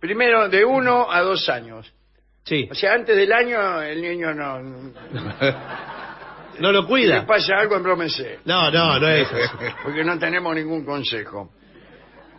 Primero, 0.00 0.48
de 0.48 0.64
uno 0.64 1.10
a 1.10 1.20
dos 1.20 1.48
años. 1.48 1.92
Sí. 2.44 2.68
O 2.70 2.74
sea, 2.74 2.94
antes 2.94 3.14
del 3.16 3.32
año 3.32 3.82
el 3.82 4.00
niño 4.00 4.32
no... 4.34 4.60
no 4.60 4.92
¿No 6.58 6.72
lo 6.72 6.80
si 6.80 6.86
le 6.86 6.88
cuida? 6.88 7.26
pasa 7.26 7.56
algo, 7.56 7.76
embrómese. 7.76 8.40
No, 8.44 8.70
no, 8.70 8.98
no 8.98 9.08
es. 9.08 9.28
Porque 9.82 10.02
no 10.02 10.18
tenemos 10.18 10.54
ningún 10.54 10.84
consejo. 10.84 11.50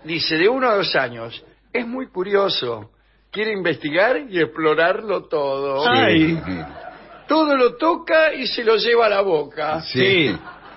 Dice, 0.03 0.35
de 0.35 0.49
uno 0.49 0.67
a 0.69 0.75
dos 0.75 0.93
años. 0.95 1.41
Es 1.71 1.87
muy 1.87 2.07
curioso. 2.07 2.91
Quiere 3.31 3.53
investigar 3.53 4.17
y 4.29 4.41
explorarlo 4.41 5.25
todo. 5.27 5.87
Ay. 5.87 6.37
Todo 7.29 7.55
lo 7.55 7.75
toca 7.77 8.33
y 8.33 8.45
se 8.47 8.63
lo 8.65 8.75
lleva 8.75 9.05
a 9.05 9.09
la 9.09 9.21
boca. 9.21 9.81
Sí. 9.83 10.35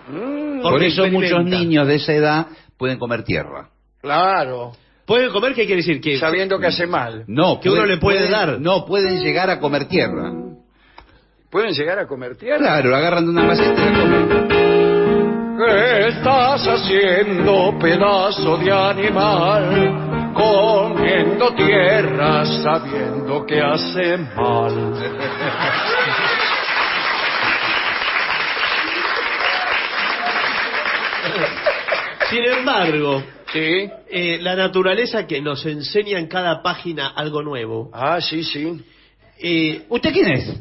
Mm, 0.08 0.60
Por 0.60 0.82
eso 0.82 1.06
muchos 1.08 1.44
niños 1.44 1.86
de 1.88 1.94
esa 1.96 2.12
edad 2.12 2.46
pueden 2.76 2.98
comer 2.98 3.24
tierra. 3.24 3.68
claro. 4.00 4.72
¿Puede 5.04 5.30
comer 5.30 5.52
qué 5.54 5.66
quiere 5.66 5.78
decir? 5.82 6.00
Que 6.00 6.16
Sabiendo 6.16 6.60
que 6.60 6.68
hace 6.68 6.86
mal. 6.86 7.24
No, 7.26 7.58
Que 7.58 7.68
uno 7.68 7.84
le 7.84 7.96
puede 7.96 8.18
pueden- 8.28 8.30
dar. 8.30 8.60
No, 8.60 8.84
pueden 8.86 9.20
llegar 9.20 9.50
a 9.50 9.58
comer 9.58 9.86
tierra. 9.86 10.30
¿Pueden 11.50 11.72
llegar 11.74 11.98
a 11.98 12.06
comer 12.06 12.36
tierra? 12.36 12.58
Claro, 12.58 12.90
la 12.90 12.98
agarran 12.98 13.24
de 13.24 13.30
una 13.30 13.42
maceta 13.42 13.82
y 13.82 13.90
la 13.90 14.00
comen. 14.00 15.58
¿Qué 15.58 16.08
estás 16.08 16.66
haciendo, 16.68 17.76
pedazo 17.80 18.56
de 18.58 18.72
animal? 18.72 20.32
Comiendo 20.34 21.52
tierra 21.54 22.44
sabiendo 22.46 23.44
que 23.44 23.60
hace 23.60 24.16
mal. 24.36 24.94
Sin 32.32 32.44
embargo, 32.44 33.22
Sí. 33.52 33.90
eh, 34.08 34.38
la 34.40 34.56
naturaleza 34.56 35.26
que 35.26 35.42
nos 35.42 35.66
enseña 35.66 36.18
en 36.18 36.28
cada 36.28 36.62
página 36.62 37.08
algo 37.08 37.42
nuevo. 37.42 37.90
Ah, 37.92 38.22
sí, 38.22 38.42
sí. 38.42 38.82
Eh, 39.38 39.84
¿Usted 39.90 40.12
quién 40.12 40.32
es? 40.32 40.60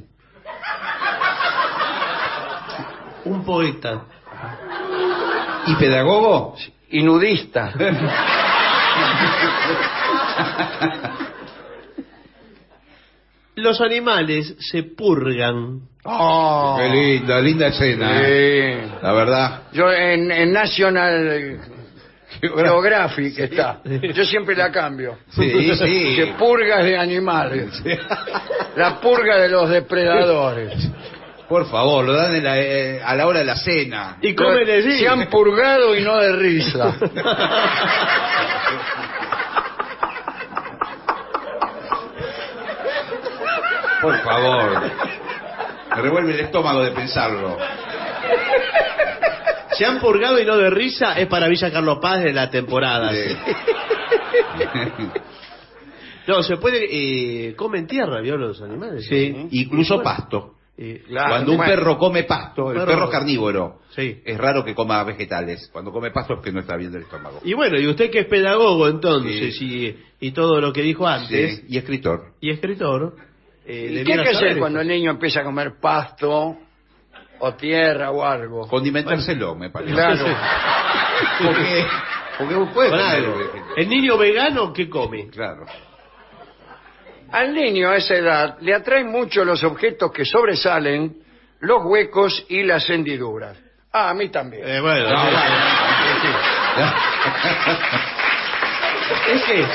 un 3.23 3.45
poeta. 3.45 4.01
¿Y 5.67 5.75
pedagogo? 5.75 6.55
Y 6.89 7.03
nudista. 7.03 7.71
Los 13.55 13.81
animales 13.81 14.55
se 14.59 14.83
purgan. 14.83 15.81
Oh, 16.03 16.77
Qué 16.79 16.89
linda, 16.89 17.39
linda 17.41 17.67
escena. 17.67 18.21
¿eh? 18.23 18.79
sí. 18.83 18.91
La 19.01 19.13
verdad. 19.13 19.61
Yo 19.73 19.91
en, 19.91 20.31
en 20.31 20.51
National 20.51 21.59
Geographic 22.41 23.37
está. 23.39 23.81
Yo 23.83 24.25
siempre 24.25 24.55
la 24.55 24.71
cambio. 24.71 25.17
Sí, 25.29 25.75
sí. 25.75 26.15
Que 26.15 26.33
purgas 26.39 26.83
de 26.83 26.97
animales. 26.97 27.83
La 28.75 28.99
purga 28.99 29.37
de 29.37 29.49
los 29.49 29.69
depredadores. 29.69 30.89
Por 31.47 31.69
favor, 31.69 32.05
lo 32.05 32.13
dan 32.13 32.33
en 32.33 32.43
la, 32.45 32.57
eh, 32.57 33.01
a 33.03 33.13
la 33.13 33.27
hora 33.27 33.39
de 33.39 33.45
la 33.45 33.57
cena. 33.57 34.17
Y 34.21 34.33
comen. 34.33 34.65
Se 34.97 35.07
han 35.07 35.29
purgado 35.29 35.93
y 35.95 36.01
no 36.01 36.17
de 36.17 36.31
risa. 36.31 36.95
Por 44.01 44.17
favor. 44.21 44.81
Me 45.95 46.01
revuelve 46.01 46.33
el 46.33 46.39
estómago 46.41 46.81
de 46.83 46.91
pensarlo. 46.91 47.57
Se 49.77 49.85
han 49.85 49.99
purgado 49.99 50.39
y 50.39 50.45
no 50.45 50.57
de 50.57 50.69
risa 50.69 51.13
es 51.19 51.27
para 51.27 51.47
Villa 51.47 51.71
Carlos 51.71 51.99
Paz 52.01 52.21
de 52.23 52.33
la 52.33 52.49
temporada. 52.49 53.11
Sí. 53.13 53.35
No, 56.27 56.43
se 56.43 56.57
puede... 56.57 56.87
Eh, 57.49 57.55
comen 57.55 57.87
tierra, 57.87 58.21
¿vio 58.21 58.37
los 58.37 58.61
animales? 58.61 59.05
Sí, 59.07 59.47
incluso 59.51 59.95
Bueno, 59.95 60.03
pasto. 60.03 60.53
eh, 60.77 61.03
Claro, 61.07 61.29
Cuando 61.29 61.51
un 61.51 61.57
bueno. 61.57 61.71
perro 61.73 61.97
come 61.97 62.23
pasto, 62.23 62.71
el 62.71 62.77
Perro- 62.77 62.85
perro 62.91 63.05
es 63.05 63.11
carnívoro. 63.11 63.79
Sí. 63.95 64.21
Es 64.23 64.37
raro 64.37 64.63
que 64.63 64.75
coma 64.75 65.03
vegetales. 65.03 65.69
Cuando 65.73 65.91
come 65.91 66.11
pasto 66.11 66.35
es 66.35 66.39
que 66.41 66.51
no 66.51 66.59
está 66.59 66.77
bien 66.77 66.91
del 66.91 67.01
estómago. 67.03 67.39
Y 67.43 67.53
bueno, 67.53 67.79
y 67.79 67.87
usted 67.87 68.11
que 68.11 68.19
es 68.19 68.25
pedagogo 68.27 68.87
entonces 68.87 69.59
y, 69.61 69.97
y 70.19 70.31
todo 70.31 70.61
lo 70.61 70.71
que 70.71 70.81
dijo 70.83 71.07
antes, 71.07 71.57
Sí, 71.57 71.65
y 71.69 71.77
escritor. 71.77 72.33
y 72.39 72.51
escritor, 72.51 73.15
eh, 73.65 73.87
¿Y 74.01 74.03
qué 74.03 74.13
hay 74.13 74.23
que 74.23 74.29
hacer 74.29 74.57
cuando 74.57 74.81
el 74.81 74.87
niño 74.87 75.11
empieza 75.11 75.41
a 75.41 75.43
comer 75.43 75.73
pasto 75.79 76.57
o 77.39 77.53
tierra 77.53 78.11
o 78.11 78.23
algo? 78.23 78.67
Condimentárselo, 78.67 79.55
me 79.55 79.69
parece. 79.69 79.93
Claro. 79.93 80.25
Porque, 81.43 81.85
porque 82.37 82.55
puede 82.73 82.89
comer 82.89 83.05
algo. 83.05 83.37
vegetales. 83.37 83.63
El 83.77 83.89
niño 83.89 84.17
vegano, 84.17 84.73
¿qué 84.73 84.89
come? 84.89 85.27
Claro. 85.29 85.65
Al 87.31 87.53
niño 87.53 87.89
a 87.89 87.97
esa 87.97 88.15
edad 88.15 88.57
le 88.61 88.73
atraen 88.73 89.07
mucho 89.11 89.45
los 89.45 89.63
objetos 89.63 90.11
que 90.11 90.25
sobresalen, 90.25 91.15
los 91.59 91.83
huecos 91.85 92.43
y 92.49 92.63
las 92.63 92.89
hendiduras. 92.89 93.57
Ah, 93.93 94.09
a 94.09 94.13
mí 94.13 94.29
también. 94.29 94.67
Eh, 94.67 94.81
bueno, 94.81 95.09
No, 95.09 95.21
sí, 95.25 96.17
sí. 96.21 96.27
es 99.31 99.43
que... 99.43 99.65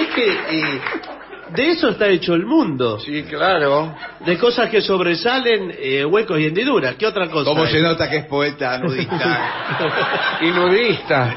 Es 0.00 0.14
que 0.14 0.32
eh, 0.50 0.80
de 1.54 1.70
eso 1.70 1.90
está 1.90 2.08
hecho 2.08 2.34
el 2.34 2.44
mundo. 2.46 2.98
Sí, 3.00 3.22
claro. 3.24 3.94
De 4.24 4.36
cosas 4.38 4.68
que 4.70 4.80
sobresalen, 4.80 5.74
eh, 5.78 6.04
huecos 6.04 6.38
y 6.40 6.46
hendiduras. 6.46 6.96
¿Qué 6.96 7.06
otra 7.06 7.28
cosa? 7.28 7.44
¿Cómo 7.50 7.64
hay? 7.64 7.72
se 7.72 7.80
nota 7.80 8.08
que 8.10 8.16
es 8.18 8.26
poeta 8.26 8.78
nudista? 8.78 10.38
Y 10.42 10.46
nudista. 10.50 11.36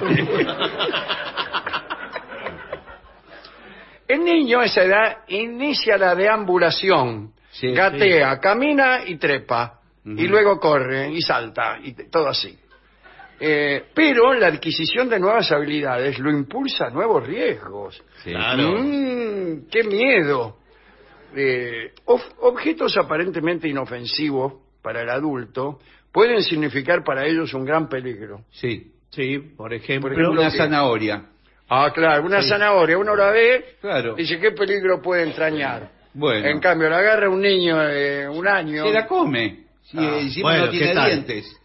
El 4.07 4.23
niño 4.23 4.59
a 4.59 4.65
esa 4.65 4.83
edad 4.83 5.17
inicia 5.27 5.97
la 5.97 6.15
deambulación. 6.15 7.31
Sí, 7.51 7.71
gatea, 7.71 8.39
camina 8.39 9.01
y 9.05 9.15
trepa. 9.17 9.75
Y 10.05 10.27
luego 10.27 10.59
corre 10.59 11.11
y 11.11 11.21
salta. 11.21 11.77
Y 11.83 11.93
t- 11.93 12.05
todo 12.09 12.27
así. 12.29 12.57
Eh, 13.39 13.85
pero 13.93 14.33
la 14.33 14.47
adquisición 14.47 15.07
de 15.09 15.19
nuevas 15.19 15.51
habilidades 15.51 16.19
lo 16.19 16.29
impulsa 16.29 16.87
a 16.87 16.89
nuevos 16.89 17.25
riesgos. 17.25 18.01
Sí. 18.23 18.31
Claro. 18.31 18.73
Mm, 18.79 19.67
¡Qué 19.71 19.83
miedo! 19.83 20.57
Eh, 21.35 21.91
ob- 22.05 22.33
objetos 22.41 22.97
aparentemente 22.97 23.67
inofensivos 23.67 24.53
para 24.81 25.01
el 25.03 25.09
adulto 25.09 25.79
pueden 26.11 26.41
significar 26.41 27.03
para 27.03 27.25
ellos 27.25 27.53
un 27.53 27.65
gran 27.65 27.87
peligro. 27.87 28.41
Sí. 28.51 28.91
Sí, 29.11 29.37
por 29.39 29.73
ejemplo. 29.73 30.09
Por 30.09 30.19
ejemplo, 30.19 30.41
Una 30.41 30.51
que- 30.51 30.57
zanahoria. 30.57 31.23
Ah, 31.69 31.91
claro, 31.93 32.25
una 32.25 32.41
zanahoria, 32.41 32.97
uno 32.97 33.15
la 33.15 33.29
ve, 33.31 33.75
Claro. 33.79 34.15
dice 34.15 34.39
qué 34.39 34.51
peligro 34.51 35.01
puede 35.01 35.23
entrañar. 35.23 35.91
Bueno. 36.13 36.47
En 36.47 36.59
cambio, 36.59 36.89
la 36.89 36.97
agarra 36.97 37.29
un 37.29 37.41
niño 37.41 37.77
de 37.77 38.27
un 38.27 38.47
año. 38.47 38.83
Se 38.85 38.91
la 38.93 39.05
come. 39.05 39.65
Si 39.83 39.97
Ah, 39.97 40.17
encima 40.19 40.49
bueno, 40.49 40.65
no 40.65 40.71
¿qué 40.71 40.77
tiene 40.79 41.05
dientes. 41.05 41.58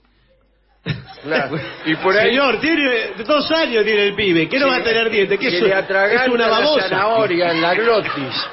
Claro, 1.22 1.58
Y 1.86 1.94
por 1.96 2.16
ahí 2.16 2.30
Señor, 2.30 2.60
tiene 2.60 3.12
dos 3.26 3.50
años 3.50 3.84
tiene 3.84 4.08
el 4.08 4.14
pibe. 4.14 4.48
¿Qué 4.48 4.58
no 4.58 4.68
va 4.68 4.76
a 4.76 4.82
tener 4.82 5.10
dientes? 5.10 5.38
¿Qué 5.38 5.48
que 5.48 5.56
es, 5.56 5.62
le 5.62 5.70
es 5.70 6.28
una 6.28 6.48
la 6.48 6.66
zanahoria 6.80 7.50
en 7.52 7.60
la 7.62 7.74
glotis. 7.74 8.46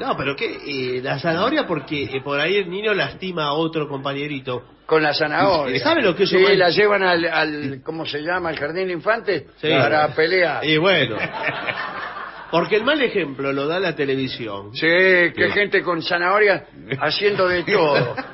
No, 0.00 0.16
pero 0.16 0.36
¿qué? 0.36 0.58
Eh, 0.66 1.00
la 1.02 1.18
zanahoria 1.18 1.66
porque 1.66 2.04
eh, 2.04 2.20
por 2.22 2.38
ahí 2.38 2.56
el 2.56 2.68
niño 2.68 2.92
lastima 2.92 3.44
a 3.46 3.52
otro 3.54 3.88
compañerito. 3.88 4.62
Con 4.84 5.02
la 5.02 5.14
zanahoria. 5.14 5.80
¿Sabe 5.80 6.02
lo 6.02 6.14
que 6.14 6.24
es 6.24 6.32
un 6.32 6.38
Sí, 6.38 6.44
mal- 6.44 6.58
la 6.58 6.70
llevan 6.70 7.02
al, 7.02 7.24
al, 7.24 7.80
¿cómo 7.84 8.04
se 8.06 8.20
llama? 8.20 8.50
Al 8.50 8.58
jardín 8.58 8.86
de 8.88 8.92
infantes 8.92 9.44
Sí. 9.60 9.68
para 9.70 10.08
pelear. 10.14 10.64
Y 10.64 10.76
bueno. 10.76 11.16
Porque 12.50 12.76
el 12.76 12.84
mal 12.84 13.00
ejemplo 13.02 13.52
lo 13.52 13.66
da 13.66 13.80
la 13.80 13.94
televisión. 13.96 14.70
Sí, 14.74 14.86
que 14.86 15.50
gente 15.52 15.82
con 15.82 16.00
zanahoria 16.02 16.64
haciendo 17.00 17.48
de 17.48 17.64
todo. 17.64 18.14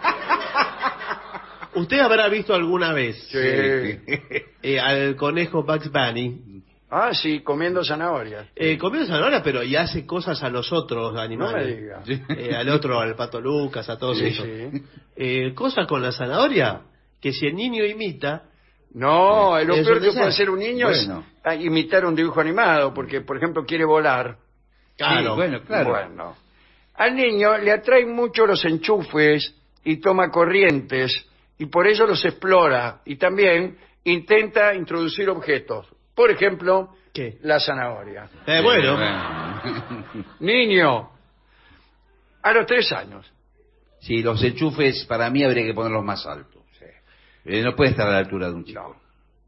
Usted 1.74 1.98
habrá 2.00 2.28
visto 2.28 2.54
alguna 2.54 2.92
vez 2.92 3.16
Sí. 3.28 3.38
eh, 4.62 4.78
al 4.80 5.16
conejo 5.16 5.62
Bugs 5.62 5.90
Bunny 5.90 6.62
Ah, 6.94 7.14
sí, 7.14 7.40
comiendo 7.40 7.82
zanahoria. 7.82 8.48
eh, 8.54 8.76
comiendo 8.76 9.08
zanahoria, 9.08 9.42
pero 9.42 9.62
y 9.62 9.74
hace 9.76 10.04
cosas 10.06 10.42
a 10.42 10.50
los 10.50 10.70
otros 10.72 11.12
No 11.14 11.18
me 11.18 11.24
animales. 11.24 11.78
diga. 11.78 12.02
Eh, 12.36 12.54
al 12.54 12.68
otro, 12.68 13.00
al 13.00 13.14
pato 13.16 13.40
Lucas, 13.40 13.88
a 13.88 13.96
todos 13.98 14.18
Sí, 14.18 14.26
esos. 14.26 14.44
sí. 14.44 14.82
Eh, 15.16 15.54
cosas 15.54 15.86
con 15.86 16.02
la 16.02 16.12
zanahoria 16.12 16.82
que 17.20 17.32
si 17.32 17.46
el 17.46 17.54
niño 17.56 17.84
imita, 17.84 18.44
No, 18.94 19.58
lo 19.64 19.74
Es 19.74 19.86
peor 19.86 20.02
que 20.02 20.08
puede 20.12 20.26
hacer 20.26 20.50
un 20.50 20.58
niño 20.58 20.88
Bueno. 20.88 21.20
es 21.20 21.44
ah, 21.44 21.54
imitar 21.54 22.04
un 22.04 22.14
dibujo 22.14 22.42
animado, 22.42 22.92
porque, 22.92 23.22
por 23.22 23.38
ejemplo, 23.38 23.64
quiere 23.64 23.86
volar. 23.86 24.36
claro, 24.98 25.30
Sí, 25.30 25.36
bueno, 25.36 25.62
claro. 25.66 25.88
Bueno. 25.90 26.36
Al 26.96 27.16
niño 27.16 27.56
le 27.56 27.72
atraen 27.72 28.14
mucho 28.14 28.44
los 28.44 28.62
enchufes 28.66 29.54
y 29.82 29.96
toma 29.96 30.30
corrientes, 30.30 31.24
y 31.58 31.66
por 31.66 31.86
eso 31.86 32.06
los 32.06 32.24
explora, 32.24 33.00
y 33.04 33.16
también 33.16 33.78
intenta 34.04 34.74
introducir 34.74 35.28
objetos. 35.30 35.86
Por 36.14 36.30
ejemplo, 36.30 36.94
¿Qué? 37.12 37.38
la 37.42 37.60
zanahoria. 37.60 38.28
Eh, 38.46 38.60
bueno, 38.62 38.98
Niño, 40.40 41.10
a 42.42 42.52
los 42.52 42.66
tres 42.66 42.90
años. 42.92 43.30
Sí, 44.00 44.22
los 44.22 44.42
enchufes 44.42 45.04
para 45.06 45.30
mí 45.30 45.44
habría 45.44 45.64
que 45.64 45.74
ponerlos 45.74 46.04
más 46.04 46.26
altos. 46.26 46.62
Eh, 47.44 47.62
no 47.62 47.74
puede 47.74 47.90
estar 47.90 48.06
a 48.08 48.12
la 48.12 48.18
altura 48.18 48.48
de 48.48 48.54
un 48.54 48.64
chico. 48.64 48.96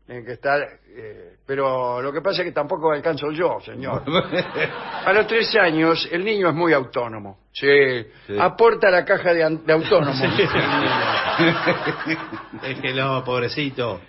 En 0.07 0.23
que 0.23 0.33
está, 0.33 0.59
eh, 0.59 1.37
pero 1.47 2.03
lo 2.03 2.13
que 2.13 2.21
pasa 2.21 2.43
es 2.43 2.49
que 2.49 2.53
tampoco 2.53 2.93
alcanzo 2.93 3.31
yo, 3.33 3.59
señor. 3.65 4.03
A 5.07 5.13
los 5.15 5.27
tres 5.27 5.57
años 5.57 6.07
el 6.13 6.23
niño 6.23 6.51
es 6.51 6.55
muy 6.55 6.75
autónomo. 6.75 7.39
Sí, 7.53 7.67
Sí. 8.27 8.37
aporta 8.39 8.91
la 8.91 9.03
caja 9.05 9.33
de, 9.33 9.45
an- 9.45 9.65
de 9.65 9.73
autónomos. 9.73 10.21
es 12.63 12.81
que 12.81 12.93
no, 12.93 13.25
pobrecito. 13.25 14.01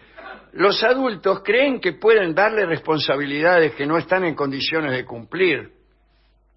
Los 0.53 0.83
adultos 0.83 1.41
creen 1.43 1.79
que 1.79 1.93
pueden 1.93 2.33
darle 2.35 2.65
responsabilidades 2.65 3.73
que 3.75 3.85
no 3.85 3.97
están 3.97 4.23
en 4.25 4.35
condiciones 4.35 4.91
de 4.91 5.05
cumplir, 5.05 5.71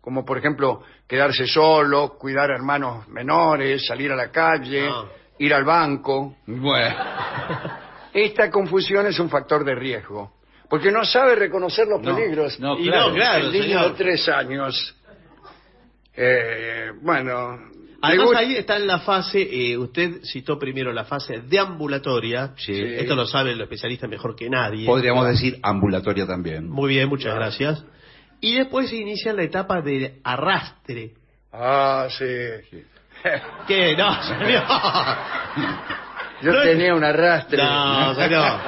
como 0.01 0.25
por 0.25 0.39
ejemplo 0.39 0.83
quedarse 1.07 1.47
solo, 1.47 2.17
cuidar 2.19 2.51
a 2.51 2.55
hermanos 2.57 3.07
menores, 3.09 3.87
salir 3.87 4.11
a 4.13 4.17
la 4.17 4.31
calle, 4.31 4.89
Ah. 4.91 5.05
ir 5.39 5.55
al 5.55 5.65
banco. 5.65 6.37
Bueno. 6.47 6.97
Esta 8.13 8.51
confusión 8.51 9.07
es 9.07 9.19
un 9.19 9.29
factor 9.29 9.65
de 9.65 9.75
riesgo, 9.75 10.33
porque 10.69 10.91
no 10.91 11.05
sabe 11.05 11.35
reconocer 11.35 11.87
los 11.87 12.01
No, 12.03 12.15
peligros. 12.15 12.59
no, 12.61 12.79
Y 12.79 12.85
claro. 12.89 13.09
no, 13.11 13.15
claro, 13.15 13.47
el 13.47 13.53
niño 13.53 13.65
señor. 13.65 13.91
de 13.93 13.97
tres 14.05 14.29
años, 14.29 14.97
eh, 16.17 16.91
bueno, 17.01 17.59
Además 18.01 18.29
ahí 18.37 18.55
está 18.55 18.77
en 18.77 18.87
la 18.87 19.01
fase, 19.01 19.41
eh, 19.43 19.77
usted 19.77 20.21
citó 20.23 20.57
primero 20.57 20.93
la 20.93 21.05
fase 21.05 21.41
deambulatoria, 21.41 22.55
esto 22.57 23.17
lo 23.17 23.27
sabe 23.27 23.51
el 23.53 23.61
especialista 23.61 24.07
mejor 24.07 24.37
que 24.37 24.49
nadie. 24.49 24.87
Podríamos 24.87 25.27
decir 25.27 25.59
ambulatoria 25.63 26.25
también. 26.25 26.69
Muy 26.71 26.91
bien, 26.91 27.09
muchas 27.09 27.35
gracias. 27.35 27.85
Y 28.41 28.55
después 28.55 28.89
se 28.89 28.97
inicia 28.97 29.33
la 29.33 29.43
etapa 29.43 29.81
de 29.83 30.21
arrastre. 30.23 31.15
Ah, 31.53 32.07
sí. 32.09 32.25
¿Qué? 33.67 33.97
No, 33.97 34.23
señor. 34.23 34.63
Yo 36.43 36.53
No 36.53 36.63
tenía 36.63 36.95
un 36.95 37.05
arrastre. 37.05 37.59
No, 37.63 38.15
señor. 38.15 38.61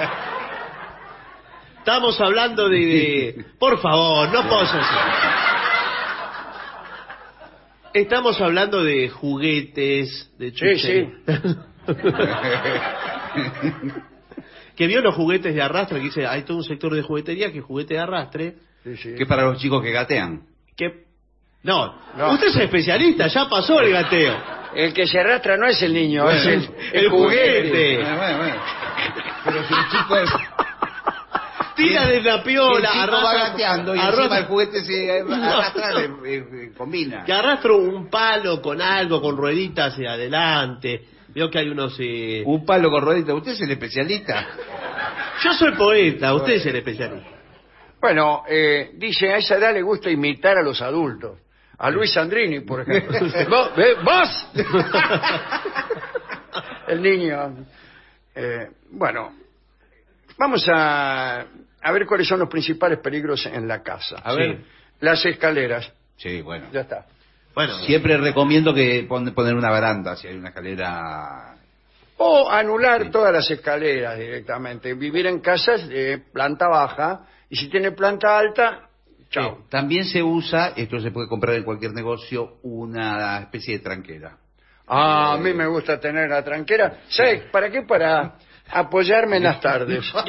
Estamos 1.79 2.21
hablando 2.21 2.69
de... 2.69 2.79
de- 2.79 3.45
Por 3.59 3.79
favor, 3.81 4.29
no 4.33 4.49
así. 4.73 4.95
Estamos 7.95 8.41
hablando 8.41 8.85
de 8.85 9.09
juguetes, 9.09 10.31
de 10.39 10.51
Sí, 10.51 10.57
chucherías. 10.57 11.11
que 14.77 14.87
vio 14.87 15.01
los 15.01 15.15
juguetes 15.15 15.55
de 15.55 15.63
arrastre, 15.63 15.99
que 15.99 16.05
dice, 16.05 16.27
hay 16.27 16.43
todo 16.43 16.59
un 16.59 16.65
sector 16.65 16.95
de 16.95 17.03
juguetería 17.03 17.51
que 17.53 17.59
es 17.59 17.65
juguete 17.65 17.95
de 17.95 18.01
arrastre, 18.01 18.55
Sí, 18.85 18.97
sí. 18.97 19.15
Que 19.17 19.27
para 19.27 19.43
los 19.45 19.59
chicos 19.59 19.83
que 19.83 19.93
gatean. 19.93 20.43
que... 20.77 21.10
No, 21.63 21.95
No. 22.17 22.33
usted 22.33 22.49
es 22.49 22.57
especialista, 22.57 23.27
ya 23.27 23.49
pasó 23.49 23.81
el 23.81 23.93
gateo. 23.93 24.35
El 24.75 24.95
que 24.95 25.07
se 25.07 25.19
arrastra 25.19 25.57
no 25.57 25.67
es 25.67 25.83
el 25.83 25.93
niño, 25.93 26.25
Bueno, 26.25 26.39
es 26.39 26.47
el, 26.47 26.71
el 26.93 27.09
juguete. 27.11 27.97
Bueno, 27.97 28.17
bueno, 28.17 28.39
bueno. 28.39 28.57
Pero 29.45 29.65
si 29.65 29.75
el 29.75 29.89
chico 29.91 30.17
es... 30.17 30.31
Tira 31.77 32.07
de 32.07 32.21
la 32.23 32.39
Si 32.39 32.45
piola, 32.45 32.89
el 32.89 33.01
chico 33.01 33.13
va 33.13 33.31
arrastra- 33.33 33.49
gateando 33.51 33.95
y 33.95 33.99
arrastra- 33.99 34.23
encima 34.23 34.39
el 34.39 34.45
juguete 34.45 34.85
se 34.85 35.21
arrastra, 35.21 35.93
le- 35.95 36.73
combina. 36.77 37.25
que 37.25 37.33
arrastra 37.33 37.73
un 37.73 38.09
palo 38.11 38.61
con 38.61 38.83
algo, 38.83 39.21
con 39.23 39.37
rueditas 39.37 39.93
hacia 39.95 40.13
adelante. 40.13 41.05
Veo 41.29 41.49
que 41.51 41.59
hay 41.59 41.69
unos... 41.69 41.97
eh, 41.99 42.43
Un 42.45 42.65
palo 42.67 42.91
con 42.91 43.03
ruedita. 43.03 43.33
¿Usted 43.35 43.53
es 43.53 43.61
el 43.63 43.71
especialista? 43.71 44.47
Yo 45.43 45.53
soy 45.55 45.73
poeta, 45.73 46.35
usted 46.35 46.55
es 46.55 46.67
el 46.67 46.77
especialista. 46.77 47.29
Bueno, 48.01 48.43
eh, 48.49 48.91
dice, 48.95 49.33
a 49.33 49.37
esa 49.39 49.57
edad 49.57 49.73
le 49.73 49.83
gusta 49.83 50.11
imitar 50.11 50.57
a 50.59 50.63
los 50.63 50.81
adultos. 50.83 51.39
A 51.83 51.89
Luis 51.91 52.13
Sandrini, 52.13 52.61
por 52.61 52.83
ejemplo. 52.83 53.19
¿Vos? 53.49 53.71
¿Vos? 54.05 54.49
El 56.89 57.03
niño. 57.03 57.67
Eh, 58.35 58.69
bueno, 58.91 59.33
vamos 60.39 60.67
a, 60.69 61.41
a 61.83 61.93
ver 61.93 62.07
cuáles 62.07 62.29
son 62.29 62.41
los 62.41 62.49
principales 62.49 62.99
peligros 62.99 63.47
en 63.47 63.67
la 63.67 63.83
casa. 63.83 64.17
A 64.23 64.35
ver. 64.35 64.59
Las 65.01 65.25
escaleras. 65.25 65.91
Sí, 66.17 66.43
bueno. 66.43 66.67
Ya 66.73 66.81
está. 66.83 67.07
Bueno, 67.55 67.79
Siempre 67.79 68.17
recomiendo 68.19 68.75
que 68.75 69.05
pon- 69.09 69.33
poner 69.33 69.55
una 69.55 69.71
baranda 69.71 70.17
si 70.17 70.29
hay 70.29 70.37
una 70.37 70.51
escalera. 70.51 71.55
O 72.19 72.51
anular 72.51 73.11
todas 73.11 73.33
las 73.33 73.51
escaleras 73.51 74.19
directamente. 74.19 74.93
Vivir 74.95 75.27
en 75.27 75.41
casas 75.41 75.89
de 75.89 76.19
planta 76.33 76.69
baja. 76.69 77.23
Y 77.49 77.57
si 77.57 77.69
tiene 77.69 77.93
planta 77.93 78.39
alta, 78.39 78.90
chao. 79.31 79.65
También 79.71 80.05
se 80.05 80.23
usa, 80.23 80.73
esto 80.77 81.01
se 81.01 81.11
puede 81.11 81.29
comprar 81.29 81.57
en 81.57 81.63
cualquier 81.65 81.93
negocio, 81.93 82.59
una 82.63 83.39
especie 83.41 83.79
de 83.79 83.85
tranquera. 83.85 84.37
Ah, 84.87 85.33
a 85.35 85.39
mí 85.39 85.53
me 85.55 85.67
gusta 85.67 85.99
tener 86.01 86.29
la 86.29 86.43
tranquera. 86.45 86.99
¿Sabes 87.09 87.45
para 87.53 87.71
qué? 87.71 87.83
Para 87.83 88.35
apoyarme 88.71 89.37
en 89.37 89.45
las 89.45 89.61
tardes. 89.61 90.05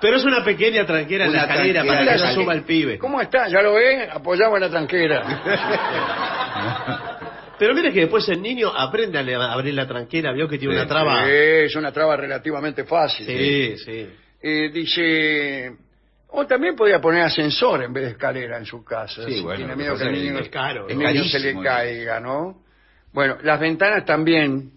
Pero, 0.00 0.16
es 0.16 0.24
una 0.24 0.44
pequeña 0.44 0.86
tranquera 0.86 1.24
en 1.26 1.32
la 1.32 1.42
escalera 1.42 1.84
para 1.84 2.04
que 2.04 2.18
no 2.18 2.32
suba 2.34 2.54
el 2.54 2.62
pibe. 2.62 2.98
¿Cómo 2.98 3.20
está? 3.20 3.48
¿Ya 3.48 3.60
lo 3.62 3.74
ve? 3.74 4.08
Apoyado 4.10 4.54
en 4.54 4.60
la 4.62 4.70
tranquera. 4.70 5.24
Pero 7.58 7.74
mire 7.74 7.92
que 7.92 8.00
después 8.02 8.28
el 8.28 8.40
niño 8.40 8.68
aprende 8.74 9.18
a 9.18 9.52
abrir 9.52 9.74
la 9.74 9.88
tranquera, 9.88 10.32
vio 10.32 10.48
que 10.48 10.56
tiene 10.58 10.74
Sí. 10.74 10.80
una 10.80 10.88
traba. 10.88 11.24
Sí, 11.24 11.30
es 11.32 11.74
una 11.74 11.90
traba 11.90 12.16
relativamente 12.16 12.84
fácil. 12.84 13.26
Sí, 13.26 13.76
sí. 13.84 14.08
Eh, 14.40 14.70
dice... 14.72 15.76
O 16.30 16.46
también 16.46 16.76
podría 16.76 17.00
poner 17.00 17.22
ascensor 17.22 17.82
en 17.82 17.92
vez 17.92 18.04
de 18.04 18.10
escalera 18.10 18.58
en 18.58 18.66
su 18.66 18.84
casa. 18.84 19.24
Sí, 19.24 19.36
si 19.36 19.40
bueno, 19.40 19.56
tiene 19.60 19.76
miedo 19.76 19.96
que 19.96 20.04
el 20.04 20.12
niño, 20.12 20.38
es 20.40 20.50
caro, 20.50 20.86
el 20.86 20.98
¿no? 20.98 21.08
niño 21.08 21.24
se 21.24 21.40
le 21.40 21.58
caiga, 21.58 22.20
¿no? 22.20 22.62
Bueno, 23.14 23.38
las 23.42 23.58
ventanas 23.58 24.04
también. 24.04 24.72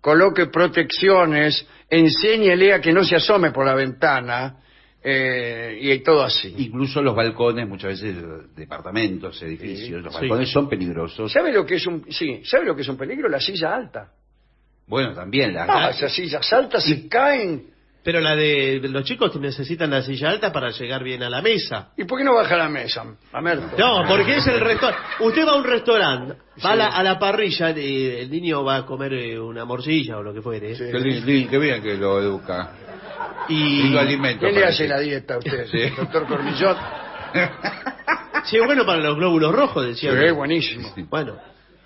Coloque 0.00 0.46
protecciones, 0.46 1.64
enséñele 1.88 2.72
a 2.74 2.80
que 2.80 2.92
no 2.92 3.04
se 3.04 3.16
asome 3.16 3.52
por 3.52 3.64
la 3.64 3.74
ventana 3.74 4.56
eh, 5.02 5.78
y 5.80 5.98
todo 6.00 6.24
así. 6.24 6.54
Incluso 6.58 7.00
los 7.00 7.14
balcones, 7.14 7.68
muchas 7.68 8.00
veces 8.00 8.16
departamentos, 8.56 9.40
edificios, 9.42 10.02
los 10.02 10.12
Sí. 10.12 10.20
balcones 10.22 10.50
son 10.50 10.68
peligrosos. 10.68 11.32
¿Sabe 11.32 11.52
lo 11.52 11.64
que 11.64 11.76
es 11.76 11.86
un 11.86 12.04
sí? 12.10 12.42
¿Sabe 12.44 12.64
lo 12.66 12.74
que 12.74 12.82
es 12.82 12.88
un 12.88 12.96
peligro? 12.96 13.28
La 13.28 13.40
silla 13.40 13.74
alta. 13.76 14.10
Bueno, 14.88 15.12
también 15.14 15.54
la 15.54 15.66
Ah, 15.68 15.90
esas 15.90 16.12
sillas 16.12 16.52
altas 16.52 16.84
se 16.84 17.06
caen. 17.08 17.75
Pero 18.06 18.20
la 18.20 18.36
de 18.36 18.78
los 18.84 19.02
chicos 19.02 19.32
que 19.32 19.40
necesitan 19.40 19.90
la 19.90 20.00
silla 20.00 20.30
alta 20.30 20.52
para 20.52 20.70
llegar 20.70 21.02
bien 21.02 21.24
a 21.24 21.28
la 21.28 21.42
mesa. 21.42 21.88
¿Y 21.96 22.04
por 22.04 22.16
qué 22.16 22.24
no 22.24 22.36
baja 22.36 22.56
la 22.56 22.68
mesa? 22.68 23.04
A 23.32 23.40
ver. 23.40 23.58
No, 23.76 24.04
porque 24.06 24.36
es 24.36 24.46
el 24.46 24.60
restaurante. 24.60 25.02
Usted 25.18 25.44
va 25.44 25.50
a 25.50 25.56
un 25.56 25.64
restaurante, 25.64 26.34
va 26.64 26.70
a, 26.70 26.76
la, 26.76 26.86
a 26.86 27.02
la 27.02 27.18
parrilla, 27.18 27.70
eh, 27.70 28.20
el 28.20 28.30
niño 28.30 28.62
va 28.62 28.76
a 28.76 28.86
comer 28.86 29.12
eh, 29.12 29.40
una 29.40 29.64
morcilla 29.64 30.18
o 30.18 30.22
lo 30.22 30.32
que 30.32 30.40
fuere. 30.40 30.76
Sí. 30.76 30.84
Qué, 30.84 31.48
qué 31.50 31.58
bien 31.58 31.82
que 31.82 31.96
lo 31.96 32.20
educa. 32.20 32.74
Y, 33.48 33.80
Y 33.80 33.88
lo 33.88 33.98
alimenta. 33.98 34.38
¿Quién 34.46 34.54
le 34.54 34.66
hace 34.66 34.86
la 34.86 35.00
dieta 35.00 35.34
a 35.34 35.38
usted? 35.38 35.66
Sí. 35.66 35.90
Doctor 35.96 36.28
Cornillot. 36.28 36.78
Sí, 38.44 38.56
es 38.58 38.64
bueno 38.64 38.86
para 38.86 39.00
los 39.00 39.16
glóbulos 39.16 39.52
rojos, 39.52 39.84
decía. 39.84 40.12
Sí, 40.12 40.30
buenísimo. 40.30 40.94
Bueno, 41.10 41.36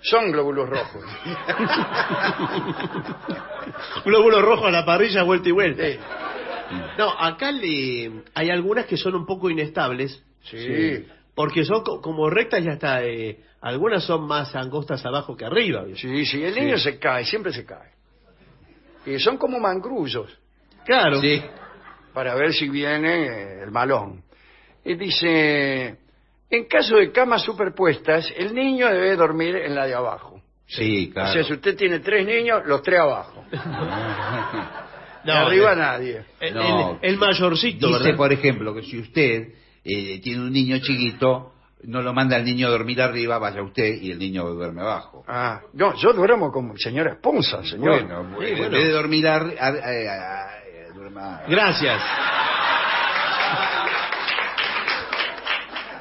Son 0.03 0.31
glóbulos 0.31 0.69
rojos. 0.69 1.03
glóbulos 4.05 4.41
rojos 4.41 4.67
a 4.67 4.71
la 4.71 4.85
parrilla, 4.85 5.23
vuelta 5.23 5.49
y 5.49 5.51
vuelta. 5.51 5.83
Sí. 5.85 5.97
No, 6.97 7.09
acá 7.19 7.51
le, 7.51 8.23
hay 8.33 8.49
algunas 8.49 8.85
que 8.85 8.97
son 8.97 9.15
un 9.15 9.25
poco 9.25 9.49
inestables. 9.49 10.23
Sí. 10.43 11.05
Porque 11.35 11.63
son 11.65 11.83
co- 11.83 12.01
como 12.01 12.29
rectas 12.29 12.63
y 12.63 12.69
hasta 12.69 13.03
eh, 13.03 13.39
algunas 13.61 14.03
son 14.03 14.25
más 14.25 14.55
angostas 14.55 15.05
abajo 15.05 15.35
que 15.35 15.45
arriba. 15.45 15.83
¿vio? 15.83 15.95
Sí, 15.95 16.25
sí, 16.25 16.43
el 16.43 16.55
niño 16.55 16.77
se 16.77 16.97
cae, 16.99 17.25
siempre 17.25 17.51
se 17.53 17.65
cae. 17.65 17.91
Y 19.05 19.19
son 19.19 19.37
como 19.37 19.59
mangrullos, 19.59 20.37
Claro. 20.85 21.19
Sí. 21.21 21.41
para 22.13 22.35
ver 22.35 22.53
si 22.53 22.69
viene 22.69 23.61
el 23.63 23.71
malón. 23.71 24.23
Y 24.83 24.95
dice, 24.95 25.97
en 26.51 26.65
caso 26.65 26.97
de 26.97 27.11
camas 27.11 27.41
superpuestas, 27.43 28.31
el 28.37 28.53
niño 28.53 28.87
debe 28.87 29.15
dormir 29.15 29.55
en 29.55 29.73
la 29.75 29.85
de 29.87 29.93
abajo. 29.95 30.41
Sí, 30.67 31.07
O 31.09 31.13
claro. 31.13 31.33
sea, 31.33 31.43
si 31.43 31.53
usted 31.53 31.75
tiene 31.75 31.99
tres 31.99 32.25
niños, 32.25 32.61
los 32.65 32.81
tres 32.81 32.99
abajo. 32.99 33.43
No, 35.23 35.33
de 35.33 35.39
arriba 35.39 35.73
eh, 35.73 35.75
nadie. 35.75 36.25
El, 36.39 36.53
No. 36.55 36.99
el- 37.01 37.09
el 37.11 37.17
mayorcito, 37.17 37.87
Dice, 37.87 37.99
¿verdad? 38.03 38.17
por 38.17 38.33
ejemplo, 38.33 38.73
que 38.73 38.83
si 38.83 38.99
usted 38.99 39.49
eh, 39.83 40.19
tiene 40.21 40.41
un 40.41 40.51
niño 40.51 40.77
chiquito, 40.79 41.53
no 41.83 42.01
lo 42.01 42.13
manda 42.13 42.35
al 42.37 42.45
niño 42.45 42.67
a 42.67 42.69
dormir 42.71 43.01
arriba, 43.01 43.37
vaya 43.39 43.61
usted 43.63 43.95
y 44.01 44.11
el 44.11 44.19
niño 44.19 44.43
duerme 44.45 44.81
abajo. 44.81 45.23
Ah, 45.27 45.61
no, 45.73 45.95
yo 45.95 46.13
duermo 46.13 46.51
como 46.51 46.75
señora 46.77 47.13
Esponza, 47.13 47.63
señor. 47.63 48.03
Bueno, 48.05 48.37
Sí, 48.39 48.45
en 48.45 48.57
bueno. 48.57 48.77
vez 48.77 48.83
de 48.87 48.91
dormir 48.91 49.27
ar- 49.27 49.55
ar- 49.59 49.75
eh, 49.75 50.05
eh, 50.05 50.87
duerma- 50.95 51.41
Gracias. 51.47 52.01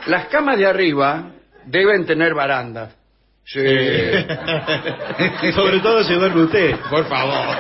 Las 0.07 0.27
camas 0.27 0.59
de 0.59 0.67
arriba 0.67 1.33
deben 1.67 2.07
tener 2.07 2.35
barandas. 2.35 2.97
Sí. 3.45 3.61
Sobre 5.55 5.81
todo 5.81 6.05
si 6.05 6.15
duerme 6.15 6.43
usted. 6.43 6.77
Por 6.89 7.05
favor. 7.07 7.57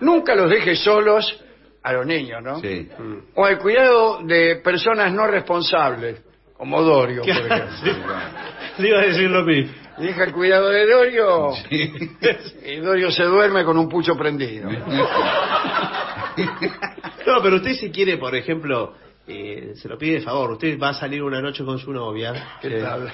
Nunca 0.00 0.34
los 0.34 0.50
deje 0.50 0.74
solos 0.74 1.40
a 1.82 1.92
los 1.92 2.06
niños, 2.06 2.42
¿no? 2.42 2.60
Sí. 2.60 2.88
O 3.34 3.44
al 3.44 3.58
cuidado 3.58 4.20
de 4.24 4.56
personas 4.56 5.12
no 5.12 5.26
responsables, 5.26 6.22
como 6.56 6.82
Dorio, 6.82 7.22
por 7.22 7.30
ejemplo. 7.30 8.14
Le 8.78 8.88
iba 8.88 8.98
a 8.98 9.02
decir 9.02 9.30
lo 9.30 9.44
mismo. 9.44 9.72
Deja 9.98 10.24
el 10.24 10.32
cuidado 10.32 10.70
de 10.70 10.86
Dorio 10.86 11.50
y 11.70 12.76
Dorio 12.76 13.10
se 13.10 13.24
duerme 13.24 13.62
con 13.62 13.76
un 13.78 13.88
pucho 13.88 14.16
prendido. 14.16 14.70
No, 17.26 17.42
pero 17.42 17.56
usted 17.56 17.74
si 17.74 17.90
quiere, 17.90 18.16
por 18.18 18.34
ejemplo, 18.34 18.94
eh, 19.26 19.72
se 19.76 19.88
lo 19.88 19.96
pide 19.98 20.14
de 20.14 20.20
favor, 20.22 20.52
usted 20.52 20.78
va 20.78 20.90
a 20.90 20.94
salir 20.94 21.22
una 21.22 21.40
noche 21.40 21.64
con 21.64 21.78
su 21.78 21.92
novia 21.92 22.32
¿Qué 22.60 22.70
tal? 22.80 23.10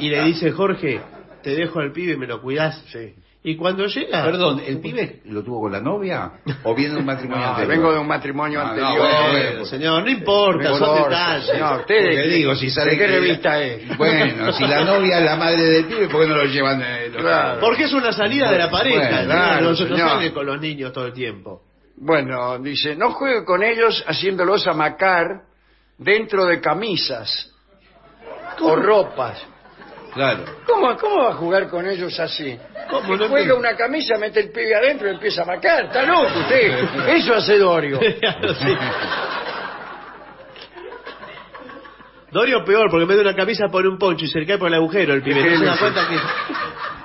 y 0.00 0.08
le 0.08 0.22
dice, 0.24 0.52
Jorge, 0.52 1.00
te 1.42 1.50
dejo 1.56 1.80
al 1.80 1.92
pibe 1.92 2.14
y 2.14 2.16
me 2.16 2.26
lo 2.26 2.40
cuidás. 2.40 2.84
Sí. 2.92 3.14
Y 3.44 3.54
cuando 3.56 3.86
llega... 3.86 4.24
Perdón, 4.24 4.60
¿el 4.66 4.80
pibe 4.80 5.20
lo 5.26 5.42
tuvo 5.44 5.60
con 5.62 5.72
la 5.72 5.80
novia 5.80 6.32
o 6.64 6.74
viene 6.74 6.94
de 6.94 7.00
un 7.00 7.06
matrimonio 7.06 7.44
No, 7.44 7.50
anterior? 7.50 7.76
vengo 7.76 7.92
de 7.92 7.98
un 8.00 8.06
matrimonio 8.08 8.60
Ah, 8.60 8.64
no, 8.64 8.70
anterior. 8.70 8.98
bueno, 8.98 9.38
Eh, 9.38 9.50
bueno. 9.50 9.64
señor, 9.64 10.02
no 10.02 10.10
importa, 10.10 10.76
son 10.76 11.02
detalles. 11.04 11.58
No, 11.60 11.76
usted 11.76 11.94
de, 11.94 12.04
Porque 12.08 12.28
digo, 12.28 12.54
si 12.56 12.68
sale 12.70 12.90
¿de 12.90 12.98
qué 12.98 13.06
revista 13.06 13.62
es? 13.62 13.96
Bueno, 13.96 14.52
si 14.52 14.64
la 14.66 14.84
novia 14.84 15.18
es 15.20 15.24
la 15.24 15.36
madre 15.36 15.62
del 15.62 15.84
pibe, 15.84 16.08
¿por 16.08 16.20
qué 16.22 16.26
no 16.28 16.34
lo 16.36 16.44
llevan? 16.46 16.82
eh, 16.82 17.10
los- 17.12 17.22
Claro. 17.22 17.60
Porque 17.60 17.84
es 17.84 17.92
una 17.92 18.12
salida 18.12 18.50
de 18.50 18.58
la 18.58 18.70
pareja, 18.70 18.98
Bueno, 18.98 19.22
¿no? 19.22 19.30
claro, 19.30 19.70
no, 19.70 19.96
sale 19.96 20.32
con 20.32 20.44
los 20.46 20.60
niños 20.60 20.92
todo 20.92 21.06
el 21.06 21.12
tiempo. 21.12 21.62
Bueno, 22.00 22.58
dice, 22.58 22.94
no 22.94 23.12
juegue 23.12 23.44
con 23.44 23.62
ellos 23.62 24.04
haciéndolos 24.06 24.66
amacar 24.66 25.42
dentro 25.98 26.46
de 26.46 26.60
camisas 26.60 27.50
o 28.60 28.76
ropas. 28.76 29.44
Claro. 30.14 30.44
¿Cómo, 30.66 30.96
¿Cómo 30.96 31.24
va 31.24 31.30
a 31.30 31.34
jugar 31.34 31.68
con 31.68 31.86
ellos 31.86 32.18
así? 32.18 32.58
¿Cómo? 32.88 33.16
No 33.16 33.28
juega 33.28 33.54
una 33.54 33.76
camisa, 33.76 34.16
mete 34.16 34.40
el 34.40 34.50
pibe 34.50 34.74
adentro 34.74 35.08
y 35.08 35.14
empieza 35.14 35.42
a 35.42 35.44
marcar. 35.44 35.86
Está 35.86 36.02
loco 36.04 36.38
usted. 36.38 37.08
Eso 37.08 37.34
hace 37.34 37.58
Dorio. 37.58 38.00
Sí. 38.58 38.76
Dorio 42.30 42.62
peor, 42.62 42.90
porque 42.90 43.02
en 43.04 43.08
vez 43.08 43.16
de 43.16 43.22
una 43.22 43.34
camisa 43.34 43.68
pone 43.68 43.88
un 43.88 43.98
poncho 43.98 44.26
y 44.26 44.28
se 44.28 44.38
le 44.38 44.46
cae 44.46 44.58
por 44.58 44.68
el 44.68 44.74
agujero 44.74 45.14
el 45.14 45.22
pibe. 45.22 45.42
¿Qué 45.42 45.50
No 45.50 45.58
se 45.58 45.64
da 45.64 45.78
cuenta 45.78 46.08
que, 46.08 46.16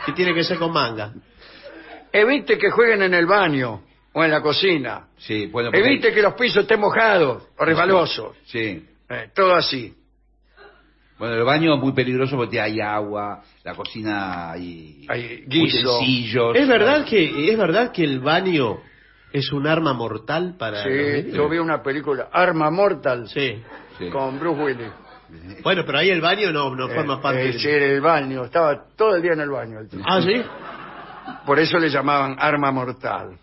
que 0.06 0.12
tiene 0.12 0.34
que 0.34 0.44
ser 0.44 0.58
con 0.58 0.72
manga. 0.72 1.14
Evite 2.12 2.58
que 2.58 2.70
jueguen 2.70 3.04
en 3.04 3.14
el 3.14 3.26
baño 3.26 3.84
o 4.14 4.24
en 4.24 4.32
la 4.32 4.42
cocina. 4.42 5.08
Sí, 5.18 5.48
bueno, 5.48 5.70
porque- 5.72 5.86
Evite 5.88 6.14
que 6.14 6.22
los 6.22 6.34
pisos 6.36 6.64
estén 6.64 6.80
mojados 6.80 7.44
o 7.58 7.66
resbalosos. 7.66 8.36
Sí. 8.46 8.86
Eh, 9.10 9.30
todo 9.34 9.54
así. 9.56 9.94
Bueno, 11.20 11.36
el 11.36 11.44
baño 11.44 11.76
es 11.76 11.80
muy 11.80 11.94
peligroso 11.94 12.36
porque 12.36 12.60
hay 12.60 12.82
agua, 12.82 13.42
la 13.64 13.76
cocina 13.76 14.52
hay, 14.52 15.06
Hay 15.08 15.44
guiso. 15.48 15.96
utensilios. 15.98 16.56
¿Es 16.56 16.68
verdad 16.68 17.06
que 17.06 17.52
es 17.52 17.58
verdad 17.58 17.92
que 17.92 18.04
el 18.04 18.20
baño 18.20 18.80
es 19.32 19.52
un 19.52 19.68
arma 19.68 19.94
mortal 19.94 20.56
para 20.58 20.84
los 20.84 20.94
Sí, 20.94 21.22
niños? 21.24 21.36
yo 21.38 21.50
vi 21.50 21.58
una 21.60 21.82
película, 21.82 22.30
Arma 22.32 22.70
Mortal, 22.72 23.28
Sí. 23.30 23.62
Sí. 23.98 24.10
con 24.10 24.40
Bruce 24.40 24.62
Willis. 24.62 24.92
Bueno, 25.64 25.84
pero 25.86 25.98
ahí 26.00 26.10
el 26.10 26.22
baño 26.22 26.52
no, 26.52 26.76
no 26.76 26.90
forma 26.90 27.16
Eh, 27.16 27.20
parte 27.22 27.42
eh, 27.42 27.48
del- 27.54 27.60
sí, 27.60 27.70
en 27.70 27.84
el 27.84 28.02
baño, 28.02 28.46
estaba 28.46 28.86
todo 28.96 29.16
el 29.16 29.22
día 29.22 29.34
en 29.34 29.40
el 29.42 29.50
baño. 29.50 29.80
el 29.80 29.90
tipo. 29.90 30.04
Ah, 30.06 30.22
¿sí? 30.22 30.44
Por 31.46 31.60
eso 31.60 31.78
le 31.80 31.90
llamaban 31.90 32.36
arma 32.38 32.72
mortal. 32.72 33.38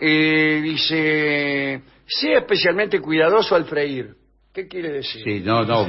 Eh, 0.00 0.60
dice, 0.62 1.82
sea 2.06 2.38
especialmente 2.38 3.00
cuidadoso 3.00 3.54
al 3.54 3.64
freír. 3.64 4.14
¿Qué 4.52 4.66
quiere 4.68 4.90
decir? 4.92 5.22
Sí, 5.24 5.40
no, 5.44 5.64
no. 5.64 5.86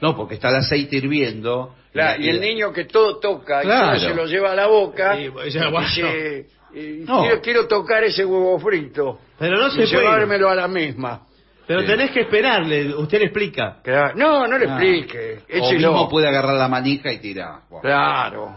No, 0.00 0.16
porque 0.16 0.34
está 0.34 0.48
el 0.50 0.56
aceite 0.56 0.96
hirviendo. 0.96 1.74
Claro, 1.92 2.22
y 2.22 2.28
el 2.28 2.40
niño 2.40 2.72
que 2.72 2.84
todo 2.84 3.18
toca 3.18 3.62
Claro. 3.62 3.96
y 3.96 4.00
todo 4.00 4.08
se 4.10 4.14
lo 4.14 4.26
lleva 4.26 4.52
a 4.52 4.54
la 4.54 4.66
boca 4.68 5.16
Sí, 5.16 5.28
pues, 5.32 5.52
ya, 5.52 5.68
bueno. 5.70 5.86
dice, 5.88 6.46
eh, 6.74 7.04
No. 7.06 7.22
quiero, 7.22 7.40
quiero 7.40 7.66
tocar 7.68 8.04
ese 8.04 8.24
huevo 8.24 8.58
frito 8.60 9.18
Pero 9.38 9.56
no 9.58 9.66
y 9.68 9.70
se 9.70 9.76
puede. 9.76 9.88
llevármelo 9.88 10.48
a 10.50 10.54
la 10.54 10.68
misma. 10.68 11.26
Pero 11.66 11.80
Sí. 11.80 11.86
tenés 11.86 12.10
que 12.12 12.20
esperarle, 12.20 12.94
usted 12.94 13.18
le 13.18 13.24
explica. 13.26 13.80
Claro. 13.82 14.14
No, 14.16 14.46
no 14.46 14.56
le 14.58 14.66
Ah. 14.68 14.74
explique. 14.74 15.38
O 15.60 15.72
mismo 15.72 16.08
puede 16.08 16.28
agarrar 16.28 16.54
la 16.56 16.68
manija 16.68 17.12
y 17.12 17.18
tirar. 17.18 17.60
Claro. 17.82 18.56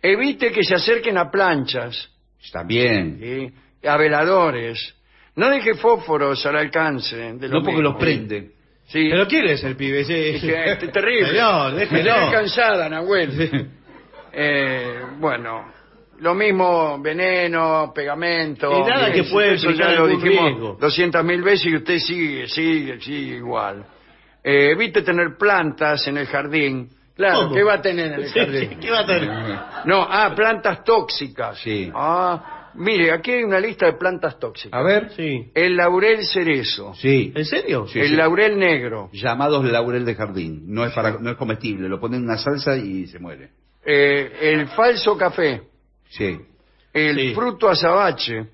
Evite 0.00 0.50
que 0.52 0.62
se 0.64 0.74
acerquen 0.74 1.18
a 1.18 1.30
planchas, 1.30 2.08
También. 2.52 3.18
¿sí? 3.20 3.52
A 3.84 3.96
veladores. 3.96 4.94
No 5.36 5.48
deje 5.48 5.74
fósforos 5.74 6.44
al 6.46 6.56
alcance 6.56 7.16
de 7.16 7.48
los 7.48 7.50
No 7.50 7.62
porque 7.62 7.82
los 7.82 7.96
prende. 7.96 8.50
Sí. 8.86 9.08
¿Pero 9.10 9.26
quién 9.26 9.46
es 9.46 9.64
el 9.64 9.76
pibe? 9.76 10.04
Sí. 10.04 10.14
Dije, 10.14 10.72
"Este 10.72 10.86
es 10.86 10.92
terrible. 10.92 11.28
Señor, 11.30 11.72
Me 11.72 11.78
déjelo. 11.80 12.14
tiene 12.14 12.30
cansada, 12.32 12.88
Nahuel. 12.88 13.68
Eh, 14.34 15.00
bueno, 15.18 15.72
lo 16.20 16.34
mismo 16.34 16.98
veneno, 17.00 17.92
pegamento. 17.94 18.70
Y 18.78 18.82
nada 18.90 19.12
que 19.12 19.24
puede 19.24 19.54
eso 19.54 19.70
ya 19.70 19.90
lo 19.92 20.06
dijimos 20.06 20.44
riesgo. 20.46 20.76
200 20.80 21.24
mil 21.24 21.42
veces 21.42 21.66
y 21.66 21.76
usted 21.76 21.98
sigue, 21.98 22.48
sigue, 22.48 23.00
sigue 23.00 23.36
igual. 23.36 23.84
Eh, 24.42 24.70
evite 24.72 25.02
tener 25.02 25.36
plantas 25.38 26.06
en 26.08 26.16
el 26.18 26.26
jardín. 26.26 26.88
Claro, 27.14 27.42
¿Cómo? 27.42 27.54
¿qué 27.54 27.62
va 27.62 27.74
a 27.74 27.82
tener 27.82 28.06
en 28.06 28.20
el 28.20 28.26
Sí, 28.28 28.38
jardín? 28.38 28.78
¿Qué 28.80 28.90
va 28.90 29.00
a 29.00 29.06
tener? 29.06 29.30
No, 29.84 30.06
ah, 30.08 30.32
plantas 30.34 30.82
tóxicas. 30.82 31.58
Sí. 31.58 31.90
Ah, 31.94 32.61
mire, 32.74 33.12
aquí 33.12 33.30
hay 33.32 33.44
una 33.44 33.58
lista 33.60 33.86
de 33.86 33.92
plantas 33.94 34.38
tóxicas. 34.38 34.78
A 34.78 34.82
ver. 34.82 35.10
Sí. 35.12 35.50
El 35.54 35.76
laurel 35.76 36.24
cerezo, 36.26 36.94
Sí. 36.94 37.32
¿En 37.34 37.44
serio? 37.44 37.86
Sí, 37.86 37.98
el 38.00 38.08
sí. 38.10 38.16
laurel 38.16 38.58
negro, 38.58 39.10
Llamados 39.12 39.64
laurel 39.64 40.04
de 40.04 40.14
jardín. 40.14 40.64
No 40.66 40.84
es 40.84 40.92
para, 40.92 41.18
no 41.18 41.30
es 41.30 41.36
comestible. 41.36 41.88
Lo 41.88 41.98
ponen 42.00 42.20
en 42.20 42.24
una 42.26 42.38
salsa 42.38 42.76
y 42.76 43.06
se 43.06 43.18
muere. 43.18 43.50
eh, 43.84 44.38
el 44.42 44.68
falso 44.68 45.16
café, 45.16 45.62
Sí. 46.08 46.38
el 46.92 47.16
Sí. 47.18 47.34
fruto 47.34 47.68
azabache, 47.68 48.46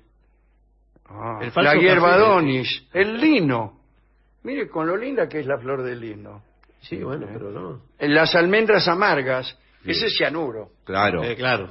ah, 1.05 1.39
El 1.41 1.51
falso 1.51 1.73
la 1.73 1.79
hierba 1.79 2.09
café. 2.11 2.19
donis, 2.21 2.83
el 2.93 3.19
lino. 3.19 3.79
Mire 4.43 4.67
con 4.69 4.87
lo 4.87 4.95
linda 4.95 5.27
que 5.27 5.39
es 5.39 5.45
la 5.45 5.57
flor 5.57 5.83
del 5.83 5.99
lino. 5.99 6.41
Sí, 6.81 6.97
bueno, 7.03 7.27
pero 7.31 7.51
no. 7.51 7.81
Las 7.99 8.33
almendras 8.35 8.87
amargas, 8.87 9.57
Sí. 9.83 9.91
ese 9.91 10.07
es 10.07 10.17
cianuro. 10.17 10.69
Claro. 10.85 11.23
Eh, 11.23 11.35
claro. 11.35 11.69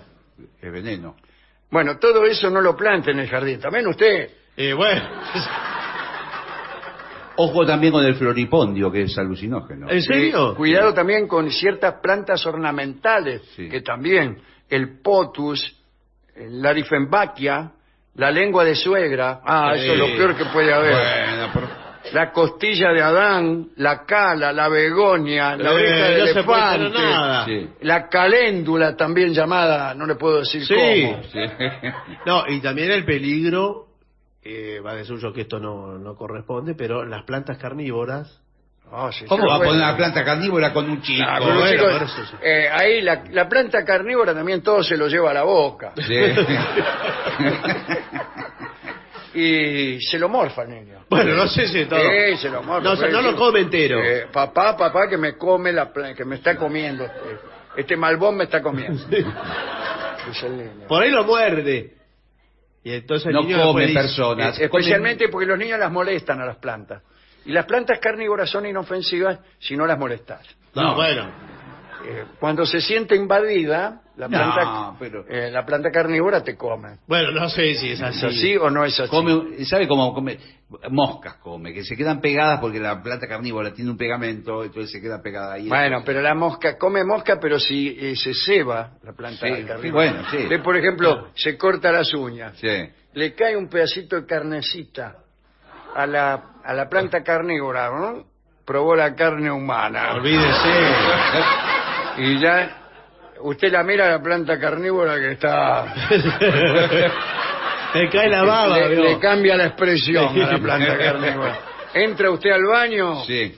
Es 0.60 0.70
veneno. 0.72 1.16
Bueno, 1.70 1.98
todo 1.98 2.24
eso 2.24 2.48
no 2.50 2.60
lo 2.60 2.74
plante 2.76 3.10
en 3.10 3.20
el 3.20 3.28
jardín. 3.28 3.60
También 3.60 3.86
usted. 3.86 4.30
Eh, 4.56 4.72
bueno. 4.72 5.02
Ojo 7.36 7.64
también 7.64 7.92
con 7.92 8.04
el 8.04 8.16
floripondio, 8.16 8.90
que 8.90 9.02
es 9.02 9.16
alucinógeno. 9.16 9.88
¿En 9.88 10.02
serio? 10.02 10.52
Eh, 10.52 10.54
cuidado 10.56 10.92
también 10.92 11.28
con 11.28 11.48
ciertas 11.50 11.94
plantas 12.02 12.44
ornamentales, 12.46 13.42
Sí. 13.54 13.68
que 13.68 13.80
también 13.80 14.38
el 14.68 15.00
potus, 15.00 15.76
el 16.34 16.60
larifembachia, 16.60 17.70
la 18.16 18.30
lengua 18.32 18.64
de 18.64 18.74
suegra, 18.74 19.40
ah, 19.44 19.72
eso 19.76 19.92
es 19.92 19.98
lo 19.98 20.06
peor 20.16 20.36
que 20.36 20.46
puede 20.46 20.72
haber. 20.74 20.92
Bueno, 20.94 21.50
pero- 21.54 21.87
La 22.12 22.32
costilla 22.32 22.90
de 22.92 23.02
Adán, 23.02 23.68
la 23.76 24.04
cala, 24.04 24.52
la 24.52 24.68
begonia, 24.68 25.56
la 25.56 25.70
Eh, 25.70 25.74
oreja 25.74 26.08
de 26.08 26.18
no 26.18 26.26
se 26.26 26.42
puede 26.44 26.60
elefante, 26.74 26.96
tener 26.96 27.10
nada. 27.10 27.44
Sí. 27.44 27.68
la 27.82 28.08
caléndula 28.08 28.96
también 28.96 29.32
llamada, 29.32 29.94
no 29.94 30.06
le 30.06 30.14
puedo 30.16 30.40
decir 30.40 30.64
Sí. 30.64 30.74
cómo. 30.74 31.22
Sí. 31.24 31.38
No, 32.26 32.44
y 32.48 32.60
también 32.60 32.90
el 32.90 33.04
peligro, 33.04 33.86
eh, 34.42 34.80
va 34.84 34.94
de 34.94 35.04
suyo 35.04 35.32
que 35.32 35.42
esto 35.42 35.58
no, 35.60 35.98
no 35.98 36.14
corresponde, 36.14 36.74
pero 36.74 37.04
las 37.04 37.24
plantas 37.24 37.58
carnívoras. 37.58 38.40
Ah, 38.90 39.10
sí, 39.12 39.26
¿Cómo 39.26 39.46
va 39.46 39.56
a 39.56 39.58
poner 39.58 39.74
una 39.74 39.94
planta 39.98 40.24
carnívora 40.24 40.72
con 40.72 40.88
un 40.88 41.02
chico? 41.02 41.22
Ah, 41.28 41.38
los 41.40 41.54
bueno, 41.58 41.90
eso 41.90 42.06
sí. 42.24 42.36
eh, 42.42 42.70
ahí 42.72 43.02
la, 43.02 43.22
la 43.32 43.46
planta 43.46 43.84
carnívora 43.84 44.32
también 44.32 44.62
todo 44.62 44.82
se 44.82 44.96
lo 44.96 45.08
lleva 45.08 45.32
a 45.32 45.34
la 45.34 45.42
boca. 45.42 45.92
Sí. 45.94 46.16
y 49.40 50.00
se 50.02 50.18
lo 50.18 50.28
morfa 50.28 50.62
el 50.62 50.70
niño. 50.70 51.04
Bueno, 51.08 51.34
no 51.34 51.46
sé 51.48 51.68
si 51.68 51.84
todo. 51.86 52.00
Sí, 52.00 52.36
se 52.38 52.48
lo 52.50 52.62
morfa. 52.62 52.88
No, 52.88 52.96
se- 52.96 53.08
no 53.08 53.20
lo 53.22 53.36
come 53.36 53.60
entero. 53.60 54.02
Eh, 54.02 54.26
papá, 54.32 54.76
papá, 54.76 55.08
que 55.08 55.16
me 55.16 55.36
come 55.36 55.72
la 55.72 55.92
pla- 55.92 56.14
que 56.14 56.24
me 56.24 56.36
está 56.36 56.56
comiendo. 56.56 57.04
Este, 57.04 57.36
este 57.76 57.96
malbón 57.96 58.36
me 58.36 58.44
está 58.44 58.60
comiendo. 58.62 59.02
Dice 59.06 60.46
el 60.46 60.56
niño. 60.56 60.86
Por 60.88 61.02
ahí 61.02 61.10
lo 61.10 61.24
muerde. 61.24 61.94
Y 62.84 62.92
entonces 62.92 63.26
el 63.26 63.32
No 63.34 63.42
niño 63.42 63.62
come 63.62 63.88
personas. 63.92 64.58
Eh, 64.58 64.64
especialmente 64.64 65.28
porque 65.28 65.46
los 65.46 65.58
niños 65.58 65.78
las 65.78 65.90
molestan 65.90 66.40
a 66.40 66.46
las 66.46 66.56
plantas. 66.58 67.02
Y 67.44 67.52
las 67.52 67.64
plantas 67.66 67.98
carnívoras 67.98 68.50
son 68.50 68.66
inofensivas 68.66 69.38
si 69.58 69.76
no 69.76 69.86
las 69.86 69.98
molestas. 69.98 70.46
No, 70.74 70.94
bueno. 70.94 71.30
Eh, 72.06 72.24
cuando 72.38 72.64
se 72.66 72.80
siente 72.80 73.16
invadida, 73.16 74.02
la 74.18 74.26
No, 74.28 74.36
planta, 74.52 74.92
pero- 74.98 75.24
eh, 75.28 75.48
la 75.50 75.64
planta 75.64 75.90
carnívora 75.90 76.42
te 76.42 76.56
come. 76.56 76.98
Bueno, 77.06 77.30
no 77.30 77.48
sé 77.48 77.74
si 77.74 77.92
es 77.92 78.02
así. 78.02 78.18
¿Es 78.18 78.24
así 78.24 78.56
o 78.56 78.68
no 78.68 78.84
es 78.84 78.98
así? 78.98 79.08
Come, 79.10 79.64
¿Sabe 79.64 79.86
cómo 79.86 80.12
come? 80.12 80.36
Moscas 80.90 81.34
come, 81.36 81.72
que 81.72 81.84
se 81.84 81.96
quedan 81.96 82.20
pegadas 82.20 82.58
porque 82.60 82.80
la 82.80 83.00
planta 83.02 83.26
carnívora 83.28 83.72
tiene 83.72 83.90
un 83.92 83.96
pegamento, 83.96 84.64
entonces 84.64 84.90
se 84.90 85.00
queda 85.00 85.22
pegada 85.22 85.54
ahí. 85.54 85.68
Bueno, 85.68 86.02
pero 86.04 86.20
la 86.20 86.34
mosca 86.34 86.76
come 86.76 87.04
mosca, 87.04 87.38
pero 87.40 87.58
si 87.60 87.96
eh, 87.98 88.16
se 88.16 88.34
ceba 88.34 88.90
la 89.04 89.12
planta 89.12 89.46
Sí, 89.46 89.64
carnívora. 89.64 90.12
bueno, 90.12 90.28
sí. 90.30 90.46
Ve, 90.48 90.58
por 90.58 90.76
ejemplo, 90.76 91.28
se 91.34 91.56
corta 91.56 91.90
las 91.92 92.12
uñas. 92.12 92.56
Sí. 92.58 92.68
Le 93.14 93.34
cae 93.34 93.56
un 93.56 93.68
pedacito 93.68 94.16
de 94.20 94.26
carnecita 94.26 95.14
a 95.94 96.06
la, 96.06 96.42
a 96.64 96.74
la 96.74 96.88
planta 96.88 97.22
carnívora, 97.22 97.88
¿no? 97.90 98.24
Probó 98.66 98.94
la 98.94 99.14
carne 99.14 99.50
humana. 99.50 100.12
Olvídese. 100.14 100.68
Y 102.18 102.40
ya 102.40 102.87
usted 103.42 103.72
la 103.72 103.82
mira 103.84 104.06
a 104.06 104.10
la 104.12 104.22
planta 104.22 104.58
carnívora 104.58 105.16
que 105.16 105.32
está... 105.32 105.94
Te 107.92 108.08
cae 108.10 108.28
la 108.28 108.44
baba, 108.44 108.78
le, 108.78 108.96
le 108.96 109.18
cambia 109.18 109.56
la 109.56 109.66
expresión 109.66 110.38
a 110.42 110.52
la 110.52 110.58
planta 110.58 110.98
carnívora. 110.98 111.58
Entra 111.94 112.30
usted 112.30 112.50
al 112.50 112.64
baño 112.64 113.24
Sí. 113.24 113.54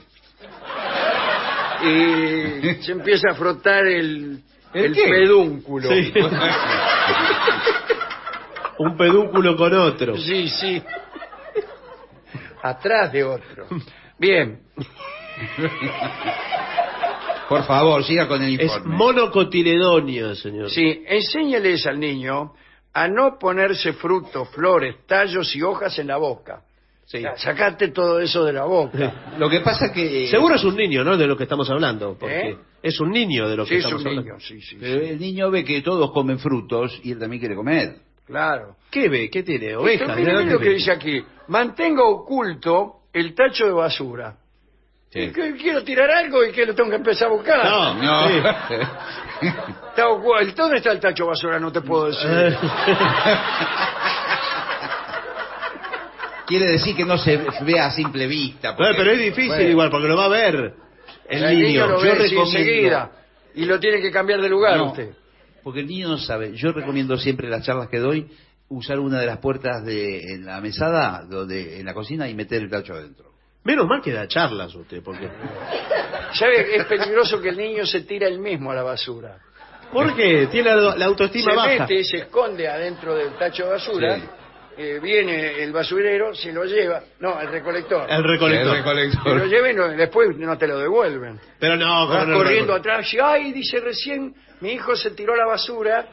y 1.83 2.61
se 2.81 2.91
empieza 2.93 3.31
a 3.31 3.33
frotar 3.33 3.85
el, 3.87 4.39
¿El 4.73 4.85
el 4.85 4.93
pedúnculo. 4.93 5.89
Sí. 5.89 6.13
Un 8.77 8.97
pedúnculo 8.97 9.57
con 9.57 9.73
otro. 9.73 10.15
Sí, 10.17 10.47
sí. 10.49 10.81
Atrás 12.63 13.11
de 13.11 13.23
otro. 13.23 13.67
Bien. 14.17 14.59
Por 17.57 17.63
favor, 17.65 18.03
siga 18.03 18.27
con 18.27 18.41
el 18.41 18.53
Es 18.59 18.63
informe. 18.63 18.95
monocotiledonio, 18.95 20.35
señor. 20.35 20.69
Sí, 20.69 21.03
enséñales 21.07 21.85
al 21.85 21.99
niño 21.99 22.53
a 22.93 23.07
no 23.07 23.37
ponerse 23.39 23.93
frutos, 23.93 24.49
flores, 24.49 24.95
tallos 25.07 25.55
y 25.55 25.61
hojas 25.61 25.97
en 25.99 26.07
la 26.07 26.17
boca. 26.17 26.61
Sí. 27.05 27.23
Sacate 27.37 27.89
todo 27.89 28.19
eso 28.21 28.45
de 28.45 28.53
la 28.53 28.63
boca. 28.65 29.33
Lo 29.37 29.49
que 29.49 29.59
pasa 29.59 29.87
es 29.87 29.91
que... 29.91 30.27
Seguro 30.27 30.55
es 30.55 30.63
un 30.63 30.75
niño, 30.77 31.03
¿no? 31.03 31.17
De 31.17 31.27
lo 31.27 31.35
que 31.35 31.43
estamos 31.43 31.69
hablando. 31.69 32.15
Porque 32.17 32.51
¿Eh? 32.51 32.57
es 32.81 32.99
un 33.01 33.11
niño 33.11 33.49
de 33.49 33.57
lo 33.57 33.63
que 33.65 33.69
Sí, 33.69 33.75
es 33.75 33.83
estamos 33.85 34.01
un 34.03 34.07
hablando. 34.07 34.31
niño, 34.31 34.39
sí, 34.39 34.61
sí. 34.61 34.77
Pero 34.79 35.01
el 35.05 35.19
niño 35.19 35.51
ve 35.51 35.65
que 35.65 35.81
todos 35.81 36.11
comen 36.11 36.39
frutos 36.39 36.99
y 37.03 37.11
él 37.11 37.19
también 37.19 37.41
quiere 37.41 37.55
comer. 37.55 37.95
Claro. 38.25 38.77
¿Qué 38.89 39.09
ve? 39.09 39.29
¿Qué 39.29 39.43
tiene? 39.43 39.75
¿Ovejas? 39.75 40.07
mire, 40.07 40.15
¿De 40.15 40.21
mire 40.21 40.33
dónde 40.37 40.53
lo 40.53 40.59
que 40.59 40.69
ve? 40.69 40.75
dice 40.75 40.91
aquí. 40.91 41.21
Mantenga 41.49 42.03
oculto 42.03 43.01
el 43.11 43.35
tacho 43.35 43.65
de 43.65 43.73
basura. 43.73 44.37
Que 45.11 45.31
quiero 45.31 45.83
tirar 45.83 46.09
algo 46.09 46.43
y 46.45 46.51
que 46.53 46.65
lo 46.65 46.73
tengo 46.73 46.89
que 46.89 46.95
empezar 46.95 47.27
a 47.27 47.31
buscar. 47.31 47.65
No, 47.65 47.93
no. 47.95 48.27
Está 48.29 50.05
ocu- 50.07 50.53
¿Dónde 50.55 50.77
está 50.77 50.91
el 50.93 51.01
tacho 51.01 51.25
basura? 51.27 51.59
No 51.59 51.69
te 51.69 51.81
puedo 51.81 52.05
decir. 52.07 52.29
Eh. 52.31 52.57
Quiere 56.47 56.65
decir 56.71 56.95
que 56.95 57.05
no 57.05 57.17
se 57.17 57.37
vea 57.65 57.87
a 57.87 57.91
simple 57.91 58.27
vista. 58.27 58.71
Bueno, 58.71 58.93
pero 58.97 59.11
es 59.11 59.19
difícil 59.19 59.47
Bueno. 59.49 59.69
igual, 59.69 59.89
porque 59.91 60.07
lo 60.07 60.17
va 60.17 60.25
a 60.25 60.29
ver 60.29 60.73
el, 61.29 61.43
El 61.43 61.59
niño. 61.59 61.87
lo 61.87 62.03
Yo 62.03 62.11
recomiendo- 62.13 62.43
enseguida 62.43 63.11
y 63.55 63.65
lo 63.65 63.79
tiene 63.79 64.01
que 64.01 64.11
cambiar 64.11 64.41
de 64.41 64.49
lugar 64.49 64.77
No, 64.77 64.85
usted. 64.87 65.11
Porque 65.63 65.81
el 65.81 65.87
niño 65.87 66.09
no 66.09 66.17
sabe. 66.17 66.53
Yo 66.55 66.71
recomiendo 66.71 67.17
siempre 67.17 67.47
en 67.47 67.51
las 67.51 67.63
charlas 67.65 67.87
que 67.89 67.99
doy 67.99 68.27
usar 68.69 68.99
una 68.99 69.19
de 69.19 69.25
las 69.27 69.37
puertas 69.39 69.83
de 69.85 70.19
en 70.33 70.45
la 70.45 70.59
mesada, 70.61 71.23
donde 71.29 71.79
en 71.79 71.85
la 71.85 71.93
cocina 71.93 72.27
y 72.29 72.33
meter 72.33 72.61
el 72.61 72.69
tacho 72.69 72.93
adentro. 72.93 73.30
Menos 73.63 73.87
mal 73.87 74.01
que 74.01 74.11
da 74.11 74.27
charlas 74.27 74.73
usted, 74.73 75.01
porque... 75.03 75.29
¿Sabe? 76.33 76.75
Es 76.75 76.85
peligroso 76.85 77.39
que 77.41 77.49
el 77.49 77.57
niño 77.57 77.85
se 77.85 78.01
tira 78.01 78.27
él 78.27 78.39
mismo 78.39 78.71
a 78.71 78.75
la 78.75 78.83
basura. 78.83 79.37
¿Por 79.91 80.15
qué? 80.15 80.47
Tiene 80.47 80.73
la, 80.73 80.95
la 80.95 81.05
autoestima 81.05 81.51
se 81.51 81.57
baja. 81.57 81.79
mete, 81.87 82.03
se 82.03 82.17
esconde 82.19 82.67
adentro 82.67 83.13
del 83.13 83.33
tacho 83.33 83.65
de 83.65 83.69
basura, 83.71 84.15
Sí. 84.15 84.23
eh, 84.77 84.99
viene 85.03 85.61
el 85.63 85.73
basurero, 85.73 86.33
se 86.33 86.53
lo 86.53 86.63
lleva, 86.63 87.01
no, 87.19 87.39
el 87.41 87.49
recolector. 87.49 88.09
El 88.09 88.23
recolector. 88.23 88.67
El 88.69 88.77
recolector. 88.83 89.23
Se 89.23 89.35
lo 89.37 89.45
lleva 89.45 89.69
y 89.69 89.73
no- 89.75 89.89
después 89.89 90.29
no 90.37 90.57
te 90.57 90.65
lo 90.67 90.79
devuelven. 90.79 91.39
Pero 91.59 91.75
no, 91.75 92.07
Vas 92.07 92.25
no, 92.25 92.37
corriendo 92.37 92.71
no, 92.71 92.79
atrás 92.79 93.13
y, 93.13 93.19
ay, 93.19 93.51
dice 93.51 93.81
recién, 93.81 94.33
mi 94.61 94.71
hijo 94.71 94.95
se 94.95 95.11
tiró 95.11 95.33
a 95.33 95.37
la 95.37 95.45
basura, 95.47 96.05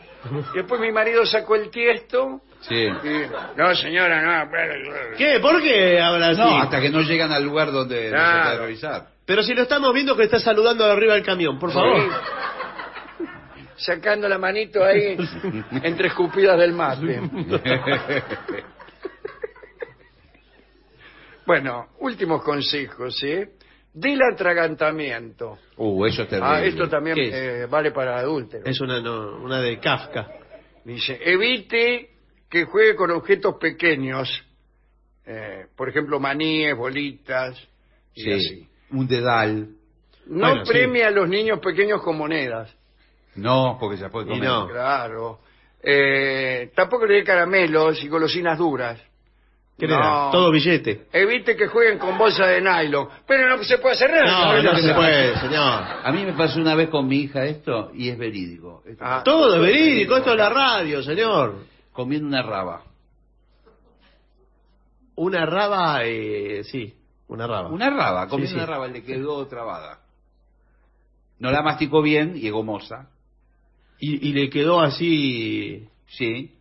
después 0.53 0.81
mi 0.81 0.91
marido 0.91 1.25
sacó 1.25 1.55
el 1.55 1.71
tiesto, 1.71 2.41
Sí. 2.61 2.87
no 3.57 3.75
señora, 3.77 4.21
no, 4.45 4.51
pero- 4.51 5.17
¿Qué? 5.17 5.39
¿Por 5.41 5.63
qué 5.63 6.01
habla 6.01 6.31
así? 6.31 6.41
No, 6.41 6.59
hasta 6.61 6.81
que 6.81 6.91
no 6.91 7.01
llegan 7.03 7.31
al 7.33 7.45
lugar 7.45 7.71
donde 7.71 8.11
no 8.11 8.17
se 8.19 8.25
Claro. 8.25 8.45
puede 8.45 8.59
revisar. 8.67 9.07
Pero 9.25 9.43
si 9.43 9.55
lo 9.55 9.63
estamos 9.63 9.93
viendo 9.95 10.17
que 10.17 10.25
está 10.25 10.39
saludando 10.41 10.85
de 10.85 10.93
arriba 10.93 11.15
del 11.15 11.23
camión, 11.23 11.59
por 11.59 11.71
favor. 11.73 12.01
Sí. 12.01 13.25
Sacando 13.77 14.29
la 14.29 14.39
manito 14.39 14.85
ahí 14.85 15.17
entre 15.83 16.09
escupidas 16.09 16.59
del 16.59 16.73
mate. 16.73 17.21
Bueno, 21.47 21.87
últimos 22.01 22.43
consejos, 22.43 23.17
¿sí? 23.19 23.43
Del 23.95 24.21
atragantamiento. 24.23 25.59
Uh, 25.77 26.05
eso 26.05 26.23
es 26.25 26.29
terrible. 26.29 26.51
Ah, 26.55 26.63
esto 26.63 26.89
también 26.89 27.17
¿Qué 27.17 27.29
es? 27.29 27.35
eh, 27.35 27.67
vale 27.71 27.91
para 27.91 28.19
adúlteros. 28.19 28.69
Es 28.69 28.81
una, 28.81 29.01
no, 29.01 29.37
una 29.43 29.59
de 29.61 29.79
Kafka. 29.81 30.29
Dice, 30.85 31.19
evite 31.25 32.11
que 32.51 32.65
juegue 32.65 32.97
con 32.97 33.11
objetos 33.11 33.57
pequeños, 33.61 34.29
eh, 35.27 35.67
por 35.77 35.89
ejemplo, 35.89 36.19
maníes, 36.19 36.77
bolitas, 36.77 37.57
y 38.15 38.23
Sí. 38.23 38.33
así. 38.33 38.69
Un 38.91 39.07
dedal. 39.07 39.69
No 40.27 40.49
Bueno, 40.49 40.65
sí. 40.65 40.73
premie 40.73 41.05
a 41.05 41.11
los 41.11 41.29
niños 41.29 41.59
pequeños 41.61 42.03
con 42.03 42.17
monedas. 42.17 42.75
No, 43.37 43.77
porque 43.79 43.97
se 43.99 44.09
puede 44.09 44.27
Y 44.27 44.31
comer. 44.31 44.45
no. 44.49 44.69
Claro. 44.69 45.39
Eh, 45.83 46.71
tampoco 46.75 47.07
le 47.07 47.15
dé 47.17 47.25
caramelos 47.25 48.03
y 48.03 48.09
golosinas 48.09 48.59
duras. 48.59 49.01
¿Qué 49.79 49.87
le 49.87 49.95
da? 49.95 50.31
Todo 50.33 50.51
billete. 50.51 51.07
Evite 51.13 51.55
que 51.55 51.69
jueguen 51.69 51.99
con 52.01 52.19
bolsa 52.19 52.47
de 52.49 52.61
nylon. 52.61 53.09
Pero 53.29 53.49
no 53.57 53.63
se 53.63 53.79
puede 53.79 53.95
hacer 53.95 54.11
nada. 54.11 54.25
No, 54.25 54.41
¿sabes 54.49 54.65
no 54.65 54.77
se 54.89 54.93
puede, 54.95 55.37
señor. 55.39 55.83
A 56.03 56.11
mí 56.13 56.25
me 56.25 56.33
pasó 56.33 56.59
una 56.61 56.75
vez 56.75 56.89
con 56.89 57.07
mi 57.07 57.21
hija 57.21 57.45
esto 57.45 57.93
y 57.95 58.09
es 58.09 58.19
verídico. 58.19 58.83
Esto- 58.85 59.05
Ah, 59.07 59.23
Todo 59.25 59.55
es 59.55 59.61
verídico, 59.63 60.17
esto 60.17 60.33
es 60.33 60.37
la 60.37 60.49
radio, 60.49 61.01
señor. 61.03 61.59
Comiendo 61.99 62.29
una 62.29 62.43
raba. 62.43 62.83
Una 65.17 65.45
raba, 65.47 66.05
eh, 66.05 66.63
sí, 66.63 66.95
una 67.27 67.45
raba. 67.49 67.71
Una 67.71 67.91
raba, 67.91 68.29
comiendo 68.29 68.51
Sí, 68.51 68.55
sí. 68.55 68.57
una 68.57 68.67
raba, 68.67 68.87
le 68.87 69.03
quedó 69.03 69.45
trabada. 69.49 69.99
No 71.41 71.51
la 71.51 71.61
masticó 71.61 72.01
bien 72.01 72.35
y 72.37 72.47
es 72.47 72.53
gomosa. 72.53 73.09
Y, 73.99 74.29
y 74.29 74.33
le 74.33 74.49
quedó 74.49 74.81
así... 74.81 75.89
Sí. 76.07 76.55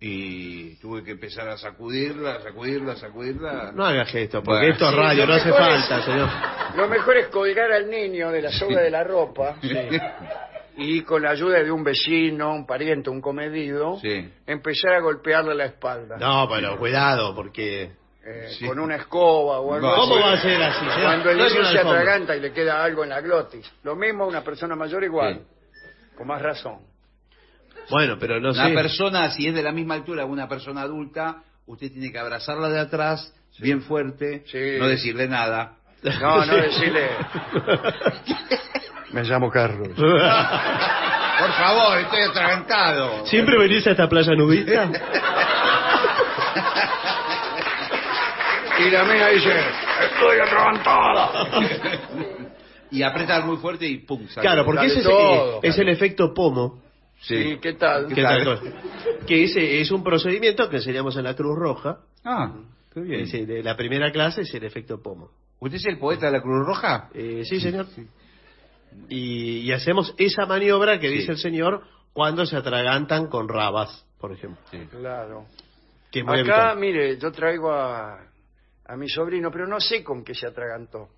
Y 0.00 0.74
tuve 0.80 1.04
que 1.04 1.12
empezar 1.12 1.48
a 1.48 1.56
sacudirla, 1.56 2.40
sacudirla, 2.42 2.96
sacudirla. 2.96 3.70
No 3.72 3.84
haga 3.86 4.04
gesto, 4.06 4.42
porque 4.42 4.58
Bueno. 4.66 4.72
esto 4.72 4.84
es 4.86 4.90
Sí, 4.90 4.96
radio, 4.96 5.26
no 5.28 5.32
hace 5.34 5.50
es- 5.50 5.56
falta, 5.56 6.02
señor. 6.04 6.28
Lo 6.76 6.88
mejor 6.88 7.16
es 7.18 7.28
colgar 7.28 7.70
al 7.70 7.88
niño 7.88 8.30
de 8.32 8.42
la 8.42 8.50
soga 8.50 8.80
de 8.80 8.90
la 8.90 9.04
ropa 9.04 9.58
y 10.80 11.02
con 11.02 11.22
la 11.22 11.30
ayuda 11.30 11.62
de 11.62 11.70
un 11.70 11.84
vecino, 11.84 12.54
un 12.54 12.66
pariente, 12.66 13.10
un 13.10 13.20
comedido, 13.20 13.98
Sí. 14.00 14.28
empezar 14.46 14.94
a 14.94 15.00
golpearle 15.00 15.54
la 15.54 15.66
espalda. 15.66 16.16
No, 16.18 16.48
pero 16.48 16.78
cuidado, 16.78 17.34
porque... 17.34 17.92
eh, 18.24 18.48
Sí. 18.58 18.66
Con 18.66 18.78
una 18.78 18.96
escoba 18.96 19.60
o 19.60 19.74
algo 19.74 19.86
No. 19.86 19.92
así. 19.94 20.00
¿Cómo 20.00 20.20
va 20.20 20.32
a 20.32 20.40
ser 20.40 20.62
así, 20.62 20.78
señor? 20.80 21.02
Cuando 21.02 21.30
el 21.30 21.36
niño 21.38 21.64
se 21.64 21.78
atraganta 21.78 22.36
y 22.36 22.40
le 22.40 22.52
queda 22.52 22.82
algo 22.84 23.02
en 23.04 23.10
la 23.10 23.20
glotis. 23.20 23.70
Lo 23.82 23.96
mismo 23.96 24.26
una 24.26 24.42
persona 24.42 24.74
mayor 24.76 25.04
igual. 25.04 25.42
Con 26.16 26.26
más 26.26 26.40
razón. 26.42 26.78
Bueno, 27.90 28.16
pero 28.20 28.38
no 28.40 28.50
Una 28.50 28.68
sé. 28.68 28.74
persona, 28.74 29.30
si 29.30 29.48
es 29.48 29.54
de 29.54 29.62
la 29.62 29.72
misma 29.72 29.94
altura 29.94 30.24
que 30.24 30.30
una 30.30 30.48
persona 30.48 30.82
adulta, 30.82 31.42
usted 31.66 31.90
tiene 31.90 32.12
que 32.12 32.18
abrazarla 32.18 32.68
de 32.68 32.78
atrás, 32.78 33.34
bien 33.58 33.82
fuerte, 33.82 34.44
Sí. 34.46 34.78
no 34.78 34.86
decirle 34.86 35.26
nada. 35.26 35.76
No, 36.20 36.44
no 36.46 36.54
decirle. 36.62 37.08
Me 39.12 39.22
llamo 39.24 39.50
Carlos. 39.50 39.88
Por 39.96 41.52
favor, 41.52 41.98
estoy 41.98 42.22
atragantado. 42.22 43.26
¿Siempre 43.26 43.58
venís 43.58 43.86
a 43.86 43.92
esta 43.92 44.08
playa 44.08 44.34
nudista? 44.34 44.90
Y 48.78 48.90
la 48.90 49.04
mía 49.04 49.28
dice, 49.28 49.52
estoy 50.10 50.38
atragantada. 50.38 51.48
Y 52.90 53.02
apretar 53.02 53.44
muy 53.44 53.56
fuerte 53.58 53.86
y 53.86 53.98
pum, 53.98 54.26
sale. 54.28 54.46
Claro, 54.46 54.64
porque 54.64 54.86
ese 54.86 54.98
es, 54.98 55.04
todo, 55.04 55.60
es 55.62 55.78
el 55.78 55.88
efecto 55.88 56.32
pomo. 56.34 56.82
Sí, 57.20 57.58
¿qué 57.60 57.74
tal? 57.74 58.06
¿Qué 58.08 58.22
tal? 58.22 58.60
Que 59.26 59.44
ese 59.44 59.80
es 59.80 59.90
un 59.90 60.02
procedimiento 60.02 60.68
que 60.70 60.76
enseñamos 60.76 61.16
en 61.16 61.24
la 61.24 61.34
Cruz 61.34 61.58
Roja. 61.58 61.98
Ah, 62.24 62.52
qué 62.92 63.00
bien. 63.00 63.20
Ese 63.20 63.44
de 63.44 63.62
la 63.62 63.76
primera 63.76 64.10
clase 64.10 64.42
es 64.42 64.54
el 64.54 64.64
efecto 64.64 65.00
pomo. 65.02 65.30
¿Usted 65.58 65.76
es 65.76 65.86
el 65.86 65.98
poeta 65.98 66.26
de 66.26 66.32
la 66.32 66.40
Cruz 66.40 66.66
Roja? 66.66 67.10
Eh, 67.14 67.42
sí, 67.44 67.60
señor. 67.60 67.86
Y, 69.08 69.60
y 69.60 69.72
hacemos 69.72 70.14
esa 70.18 70.46
maniobra 70.46 70.98
que 70.98 71.08
Sí. 71.08 71.14
dice 71.18 71.32
el 71.32 71.38
señor 71.38 71.82
cuando 72.12 72.44
se 72.46 72.56
atragantan 72.56 73.28
con 73.28 73.48
rabas, 73.48 74.04
por 74.18 74.32
ejemplo. 74.32 74.60
Claro. 74.90 75.46
Que 76.10 76.20
Acá, 76.20 76.32
habitual. 76.32 76.78
mire, 76.78 77.18
yo 77.18 77.30
traigo 77.30 77.70
a, 77.72 78.18
a 78.86 78.96
mi 78.96 79.08
sobrino, 79.08 79.50
pero 79.50 79.66
no 79.66 79.78
sé 79.80 80.02
con 80.02 80.24
qué 80.24 80.34
se 80.34 80.46
atragantó. 80.46 81.08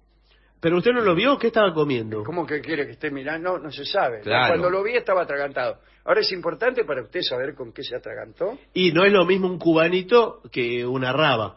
Pero 0.60 0.76
usted 0.76 0.92
no 0.92 1.00
lo 1.00 1.14
vio, 1.16 1.38
¿qué 1.38 1.48
estaba 1.48 1.72
comiendo? 1.74 2.22
¿Cómo 2.22 2.46
que 2.46 2.60
quiere 2.60 2.86
que 2.86 2.92
esté 2.92 3.10
mirando? 3.10 3.52
No, 3.56 3.64
no 3.64 3.72
se 3.72 3.84
sabe. 3.84 4.20
Claro. 4.20 4.48
Cuando 4.52 4.70
lo 4.70 4.82
vi 4.84 4.94
estaba 4.94 5.22
atragantado. 5.22 5.78
Ahora 6.04 6.20
es 6.20 6.30
importante 6.30 6.84
para 6.84 7.02
usted 7.02 7.22
saber 7.22 7.54
con 7.54 7.72
qué 7.72 7.82
se 7.82 7.96
atragantó. 7.96 8.58
Y 8.72 8.92
no 8.92 9.04
es 9.04 9.12
lo 9.12 9.24
mismo 9.24 9.48
un 9.48 9.58
cubanito 9.58 10.40
que 10.52 10.86
una 10.86 11.12
raba. 11.12 11.56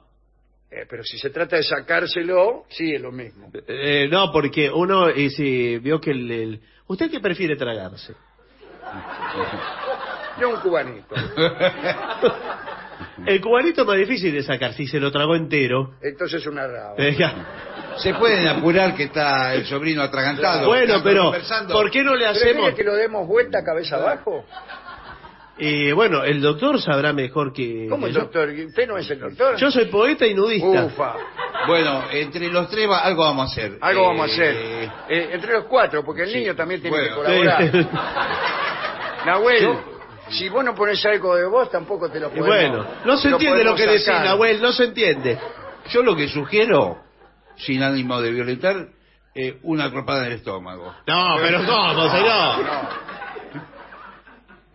Eh, 0.71 0.85
pero 0.89 1.03
si 1.03 1.17
se 1.17 1.29
trata 1.29 1.55
de 1.57 1.63
sacárselo, 1.63 2.65
sí 2.69 2.93
es 2.93 3.01
lo 3.01 3.11
mismo. 3.11 3.51
Eh, 3.67 4.07
no, 4.11 4.31
porque 4.31 4.69
uno 4.69 5.07
eh, 5.09 5.29
se 5.29 5.79
vio 5.79 5.99
que 6.01 6.11
el, 6.11 6.31
el- 6.31 6.61
¿Usted 6.87 7.09
qué 7.09 7.19
prefiere 7.19 7.55
tragarse? 7.55 8.13
Yo 10.39 10.49
un 10.49 10.59
cubanito. 10.61 11.15
El 13.25 13.41
cubanito 13.41 13.81
es 13.81 13.87
más 13.87 13.97
difícil 13.97 14.33
de 14.33 14.43
sacar, 14.43 14.73
si 14.73 14.87
se 14.87 14.99
lo 14.99 15.11
tragó 15.11 15.35
entero. 15.35 15.95
Entonces 16.01 16.45
una 16.47 16.67
raba. 16.67 16.95
Eh. 16.97 17.15
Se 17.97 18.13
pueden 18.13 18.45
apurar 18.47 18.93
que 18.95 19.03
está 19.05 19.53
el 19.53 19.65
sobrino 19.65 20.01
atragantado. 20.01 20.67
Bueno, 20.67 21.01
pero. 21.03 21.33
¿por 21.71 21.89
qué 21.91 22.03
no 22.03 22.13
le 22.15 22.25
¿Pero 22.25 22.31
hacemos? 22.31 22.73
que 22.73 22.83
lo 22.83 22.93
demos 22.95 23.27
vuelta 23.27 23.63
cabeza 23.63 23.95
abajo? 23.97 24.45
Eh, 25.57 25.93
bueno, 25.93 26.23
el 26.23 26.41
doctor 26.41 26.81
sabrá 26.81 27.13
mejor 27.13 27.53
que, 27.53 27.87
¿Cómo 27.89 28.07
el 28.07 28.13
yo. 28.13 28.21
doctor? 28.21 28.49
¿Usted 28.49 28.87
no 28.87 28.97
es 28.97 29.09
el 29.09 29.19
doctor? 29.21 29.55
Yo 29.55 29.71
soy 29.71 29.85
poeta 29.85 30.25
y 30.27 30.33
nudista. 30.33 30.83
Ufa. 30.85 31.15
Bueno, 31.67 32.03
entre 32.11 32.49
los 32.49 32.69
tres 32.69 32.89
va- 32.89 32.99
algo 32.99 33.23
vamos 33.23 33.49
a 33.49 33.51
hacer. 33.53 33.77
Algo 33.79 34.01
Eh, 34.01 34.05
vamos 34.07 34.29
a 34.29 34.33
hacer. 34.33 34.55
Eh, 35.09 35.29
entre 35.31 35.53
los 35.53 35.65
cuatro, 35.65 36.03
porque 36.03 36.23
el 36.23 36.29
sí. 36.29 36.39
niño 36.39 36.55
también 36.55 36.81
tiene 36.81 36.97
Bueno. 36.97 37.09
que 37.09 37.23
colaborar. 37.23 37.71
Sí. 37.71 37.87
Nahuel, 39.25 39.77
si 40.29 40.49
vos 40.49 40.63
no 40.65 40.75
pones 40.75 41.03
algo 41.05 41.35
de 41.35 41.45
vos, 41.47 41.69
tampoco 41.71 42.09
te 42.11 42.19
lo 42.19 42.27
Y 42.27 42.39
podemos 42.39 42.47
bueno, 42.47 42.85
no 43.05 43.17
se 43.17 43.29
lo 43.29 43.37
entiende 43.37 43.63
lo 43.63 43.75
que 43.75 43.87
decís. 43.87 44.07
Nahuel, 44.07 44.61
no 44.61 44.71
se 44.73 44.83
entiende. 44.85 45.39
Yo 45.89 46.03
lo 46.03 46.15
que 46.15 46.27
sugiero, 46.27 46.97
sin 47.55 47.81
ánimo 47.81 48.19
de 48.21 48.31
violentar, 48.31 48.87
eh, 49.33 49.57
una 49.63 49.89
cropada 49.89 50.21
en 50.25 50.33
el 50.33 50.33
estómago. 50.33 50.93
No, 51.07 51.35
pero 51.41 51.59
¿cómo, 51.65 52.09
señor? 52.09 52.65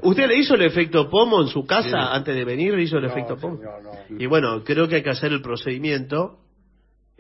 ¿Usted 0.03 0.27
le 0.29 0.37
hizo 0.37 0.55
el 0.55 0.63
efecto 0.63 1.09
pomo 1.11 1.41
en 1.43 1.49
su 1.49 1.67
casa 1.67 1.89
Sí. 1.89 2.09
antes 2.13 2.35
de 2.35 2.45
venir? 2.45 2.75
¿Le 2.75 2.83
hizo 2.83 2.97
el 2.97 3.03
No, 3.05 3.09
efecto 3.11 3.37
pomo? 3.37 3.57
señor, 3.59 3.83
no. 3.83 4.21
Y 4.23 4.27
bueno, 4.27 4.63
creo 4.65 4.89
que 4.89 4.97
hay 4.97 5.03
que 5.03 5.11
hacer 5.11 5.33
el 5.33 5.43
procedimiento. 5.43 6.37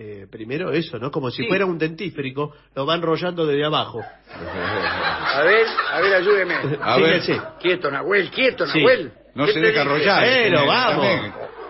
eh, 0.02 0.26
primero 0.30 0.72
eso, 0.72 0.98
¿no? 0.98 1.10
Como 1.10 1.30
si 1.30 1.42
Sí. 1.42 1.48
fuera 1.48 1.66
un 1.66 1.76
dentífrico, 1.76 2.54
lo 2.74 2.86
va 2.86 2.94
enrollando 2.94 3.44
desde 3.44 3.66
abajo. 3.66 4.00
A 4.02 5.42
ver, 5.42 5.66
a 5.92 6.00
ver, 6.00 6.14
ayúdeme. 6.14 6.54
A 6.80 6.96
ver. 6.96 7.20
Fíjese. 7.20 7.38
Quieto, 7.60 7.90
Nahuel, 7.90 8.30
quieto, 8.30 8.66
Sí. 8.66 8.78
Nahuel. 8.78 9.12
No 9.34 9.44
¿Qué 9.44 9.52
se 9.52 9.60
deja 9.60 9.68
dije? 9.68 9.80
arrollar. 9.80 10.22
Pero, 10.22 10.56
Tiene- 10.56 10.66
vamos. 10.66 11.06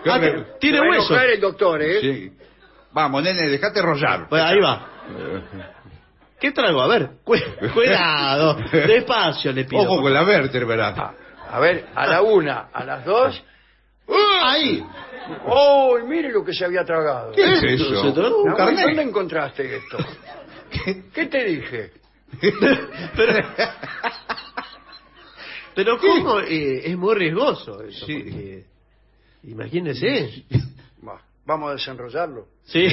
Ah, 0.05 0.19
tiene 0.61 0.77
Se 0.77 0.81
va 0.81 0.87
a 0.87 0.89
hueso. 0.97 1.19
el 1.19 1.41
doctor, 1.41 1.81
¿eh? 1.81 1.99
Sí. 1.99 2.31
Vamos, 2.93 3.21
nene, 3.21 3.49
dejate 3.49 3.81
rollar. 3.81 4.27
Bueno, 4.29 4.45
ahí 4.45 4.59
va. 4.61 4.87
¿Qué 6.41 6.51
trago? 6.51 6.81
A 6.81 6.87
ver, 6.87 7.09
cu- 7.23 7.35
cuidado, 7.73 8.57
despacio 8.71 9.51
le 9.53 9.63
pido. 9.65 9.83
Ojo 9.83 10.01
con 10.01 10.13
la 10.13 10.23
vértebra. 10.23 11.13
A 11.51 11.59
ver, 11.59 11.85
a 11.95 12.07
la 12.07 12.21
una, 12.23 12.69
a 12.73 12.83
las 12.83 13.05
dos. 13.05 13.43
Ahí. 14.43 14.83
¡Uy, 15.45 16.01
mire 16.07 16.31
lo 16.31 16.43
que 16.43 16.51
se 16.53 16.65
había 16.65 16.83
tragado! 16.83 17.31
¿Qué 17.31 17.43
es 17.53 17.63
eso? 17.63 18.01
¿Se 18.01 18.11
tragó? 18.11 18.41
Un 18.43 18.53
carnet. 18.55 18.85
¿Dónde 18.87 19.03
encontraste 19.03 19.77
esto? 19.77 19.97
¿Qué 21.13 21.25
te 21.27 21.43
dije? 21.45 21.91
Pero, 23.15 23.47
pero 25.75 25.97
¿cómo? 25.99 26.39
Eh, 26.41 26.81
es 26.89 26.97
muy 26.97 27.13
riesgoso 27.15 27.81
eso. 27.83 28.05
Sí. 28.05 28.13
porque- 28.23 28.65
imagínese. 29.43 30.43
Va, 31.07 31.21
Vamos 31.45 31.69
a 31.71 31.73
desenrollarlo. 31.73 32.47
Sí. 32.63 32.87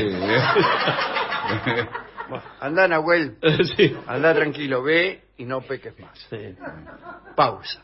Va, 2.32 2.42
Anda, 2.60 2.88
Nahuel. 2.88 3.36
sí. 3.76 3.96
Anda 4.06 4.34
tranquilo, 4.34 4.82
ve 4.82 5.22
y 5.38 5.44
no 5.44 5.60
peques 5.60 5.98
más. 5.98 6.18
sí. 6.30 6.54
Pausa. 7.34 7.82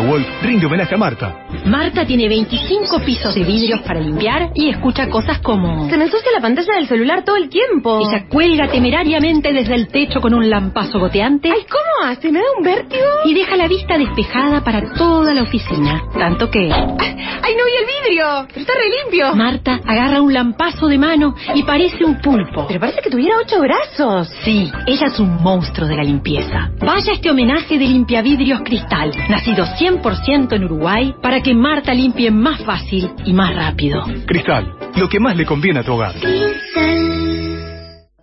Wolf 0.00 0.26
rinde 0.42 0.66
homenaje 0.66 0.94
a 0.94 0.98
Marta. 0.98 1.46
Marta 1.64 2.04
tiene 2.06 2.28
25 2.28 3.00
pisos 3.00 3.34
de 3.34 3.44
vidrios 3.44 3.80
para 3.80 4.00
limpiar 4.00 4.50
y 4.54 4.68
escucha 4.70 5.08
cosas 5.08 5.38
como... 5.40 5.88
Se 5.88 5.96
me 5.96 6.04
ensucia 6.04 6.30
la 6.34 6.40
pantalla 6.40 6.74
del 6.74 6.86
celular 6.86 7.24
todo 7.24 7.36
el 7.36 7.48
tiempo. 7.48 8.00
Ella 8.00 8.26
cuelga 8.28 8.68
temerariamente 8.68 9.52
desde 9.52 9.74
el 9.74 9.88
techo 9.88 10.20
con 10.20 10.34
un 10.34 10.48
lampazo 10.48 10.98
goteante 10.98 11.50
Ay, 11.50 11.64
¿cómo 11.68 12.10
hace? 12.10 12.30
¿Me 12.30 12.38
da 12.40 12.44
un 12.56 12.64
vértigo? 12.64 13.02
y 13.24 13.34
deja 13.34 13.56
la 13.56 13.66
vista 13.68 13.98
despejada 13.98 14.62
para 14.62 14.92
toda 14.94 15.34
la 15.34 15.42
oficina. 15.42 16.02
Tanto 16.18 16.50
que... 16.50 16.70
Ay, 16.70 17.54
no 17.56 17.64
vi 17.64 17.72
el 17.78 17.86
vidrio. 17.86 18.26
Pero 18.48 18.60
está 18.60 18.72
re 18.74 18.88
limpio. 19.04 19.34
Marta 19.34 19.80
agarra 19.84 20.20
un 20.22 20.32
lampazo 20.32 20.86
de 20.86 20.98
mano 20.98 21.34
y 21.54 21.62
parece 21.62 22.04
un 22.04 22.20
pulpo. 22.20 22.66
Pero 22.68 22.80
parece 22.80 23.00
que 23.02 23.10
tuviera 23.10 23.36
ocho 23.42 23.60
brazos. 23.60 24.28
Sí, 24.44 24.70
ella 24.86 25.06
es 25.06 25.18
un 25.18 25.42
monstruo 25.42 25.86
de 25.88 25.96
la 25.96 26.02
limpieza. 26.04 26.70
Vaya 26.80 27.12
este 27.12 27.30
homenaje 27.30 27.78
de 27.78 27.84
limpiavidrios 27.86 28.60
Cristal, 28.64 29.10
nacido 29.28 29.64
100% 29.86 30.52
en 30.52 30.64
Uruguay, 30.64 31.14
para 31.22 31.40
que 31.40 31.54
Marta 31.54 31.94
limpie 31.94 32.30
más 32.30 32.62
fácil 32.64 33.10
y 33.24 33.32
más 33.32 33.54
rápido. 33.54 34.02
Cristal, 34.26 34.74
lo 34.96 35.08
que 35.08 35.20
más 35.20 35.36
le 35.36 35.46
conviene 35.46 35.80
a 35.80 35.82
tu 35.84 35.92
hogar. 35.92 36.14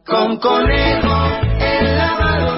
Con 0.05 0.37
conejo 0.37 1.53
el 1.59 1.97
lavado 1.97 2.55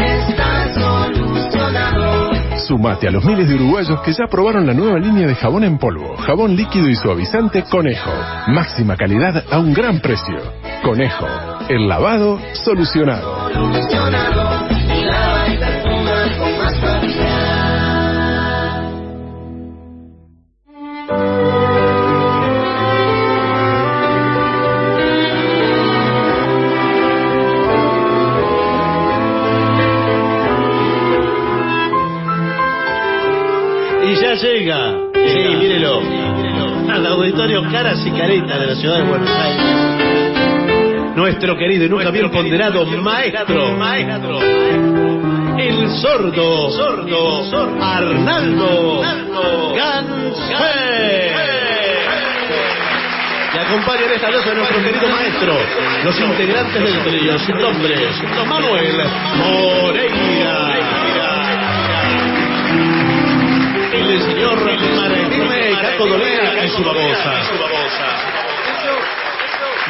está 0.00 0.74
solucionado. 0.74 2.30
Sumate 2.66 3.08
a 3.08 3.12
los 3.12 3.24
miles 3.24 3.48
de 3.48 3.54
uruguayos 3.54 4.00
que 4.00 4.12
ya 4.12 4.26
probaron 4.26 4.66
la 4.66 4.74
nueva 4.74 4.98
línea 4.98 5.28
de 5.28 5.36
jabón 5.36 5.62
en 5.62 5.78
polvo, 5.78 6.16
jabón 6.16 6.56
líquido 6.56 6.88
y 6.88 6.96
suavizante 6.96 7.62
Conejo. 7.70 8.10
Máxima 8.48 8.96
calidad 8.96 9.44
a 9.50 9.60
un 9.60 9.72
gran 9.72 10.00
precio. 10.00 10.36
Conejo, 10.82 11.26
el 11.68 11.86
lavado 11.86 12.40
solucionado. 12.54 13.52
Solucionado. 13.52 14.55
De 38.12 38.66
la 38.66 38.74
ciudad 38.76 38.98
de 38.98 39.02
Buenos 39.02 39.28
Aires. 39.28 41.16
Nuestro 41.16 41.56
querido 41.56 41.86
y 41.86 41.88
nunca 41.88 42.10
bien 42.10 42.30
ponderado 42.30 42.86
maestro. 42.86 43.76
Maestro. 43.76 44.40
El 45.58 45.90
sordo. 45.90 46.70
Sordo. 46.70 47.82
Arnaldo. 47.82 49.02
Gansé. 49.74 51.32
Y 53.54 53.58
acompañan 53.58 54.12
esta 54.14 54.30
noche 54.30 54.50
a 54.50 54.54
nuestro 54.54 54.82
querido 54.82 55.08
maestro, 55.08 55.54
los 56.04 56.20
integrantes 56.20 56.82
del 56.82 57.02
trío, 57.02 57.38
sin 57.40 57.58
nombre, 57.58 57.94
Manuel 58.46 59.04
Moreira. 59.38 60.65
El 64.08 64.22
señor 64.22 64.56
Martínez 64.64 65.78
Caco 65.80 66.06
Dolera 66.06 66.64
y 66.64 66.68
su 66.68 66.82
babosa. 66.84 67.42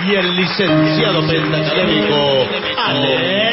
Y 0.07 0.15
el 0.15 0.37
licenciado 0.37 1.27
pentacadémico 1.27 2.47
Ale 2.79 3.51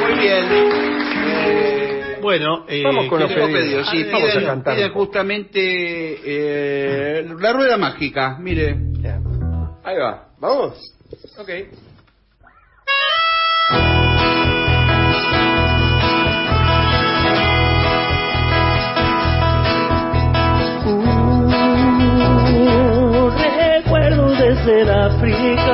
Muy 0.00 0.14
bien. 0.20 0.44
Eh, 0.50 2.18
Bueno, 2.20 2.64
eh, 2.68 2.82
Vamos 2.84 3.06
con 3.06 3.20
los 3.20 3.32
pedidos. 3.32 3.88
sí, 3.90 4.04
Vamos 4.04 4.30
a 4.30 4.32
piden, 4.32 4.46
cantar 4.46 4.74
piden 4.76 4.92
justamente 4.92 5.60
eh, 6.24 7.24
la 7.38 7.52
rueda 7.52 7.76
mágica, 7.76 8.36
mire. 8.40 8.76
Ahí 9.84 9.96
va. 9.96 10.28
¿Vamos? 10.40 10.74
Ok. 11.38 11.50
África, 24.66 25.70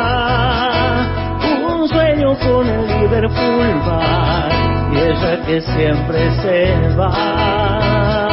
un 1.66 1.88
sueño 1.88 2.36
con 2.40 2.68
el 2.68 2.86
Liverpool 3.00 3.80
Bar 3.86 4.52
y 4.92 4.98
ella 4.98 5.40
que 5.46 5.62
siempre 5.62 6.30
se 6.42 6.94
va. 6.94 8.28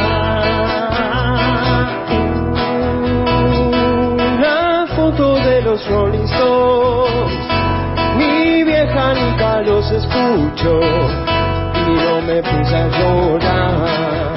Una 4.36 4.86
foto 4.94 5.36
de 5.36 5.62
los 5.62 5.88
Rolling 5.88 6.24
Stones, 6.24 7.32
mi 8.18 8.62
vieja 8.62 9.14
nunca 9.14 9.62
los 9.62 9.90
escucho 9.90 10.78
y 11.86 11.94
no 12.04 12.20
me 12.20 12.42
puse 12.42 12.76
a 12.76 12.86
llorar. 12.98 14.29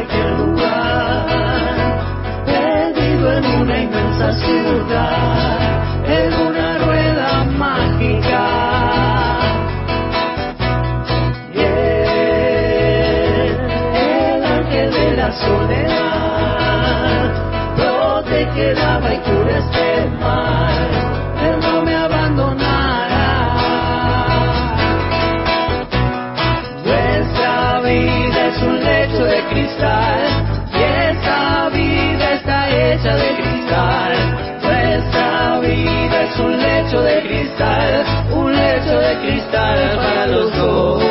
Cualquier 0.00 0.30
lugar, 0.38 1.26
perdido 2.46 3.32
en 3.32 3.44
una 3.60 3.82
inmensa 3.82 4.32
ciudad, 4.32 5.58
en 6.06 6.32
una 6.46 6.78
rueda 6.78 7.44
mágica. 7.58 8.46
Yeah, 11.52 12.80
el 13.94 14.44
ángel 14.44 14.90
de 14.90 15.16
la 15.16 15.32
soledad, 15.32 17.30
protege 17.76 18.74
la 18.74 19.14
y 19.14 19.18
cura 19.18 19.58
este 19.58 19.88
mal, 20.18 20.79
un 36.44 36.58
lecho 36.58 37.02
de 37.02 37.22
cristal, 37.22 38.04
un 38.32 38.52
lecho 38.52 38.98
de 38.98 39.18
cristal 39.20 39.96
para 39.96 40.26
los 40.26 40.56
dos. 40.56 41.09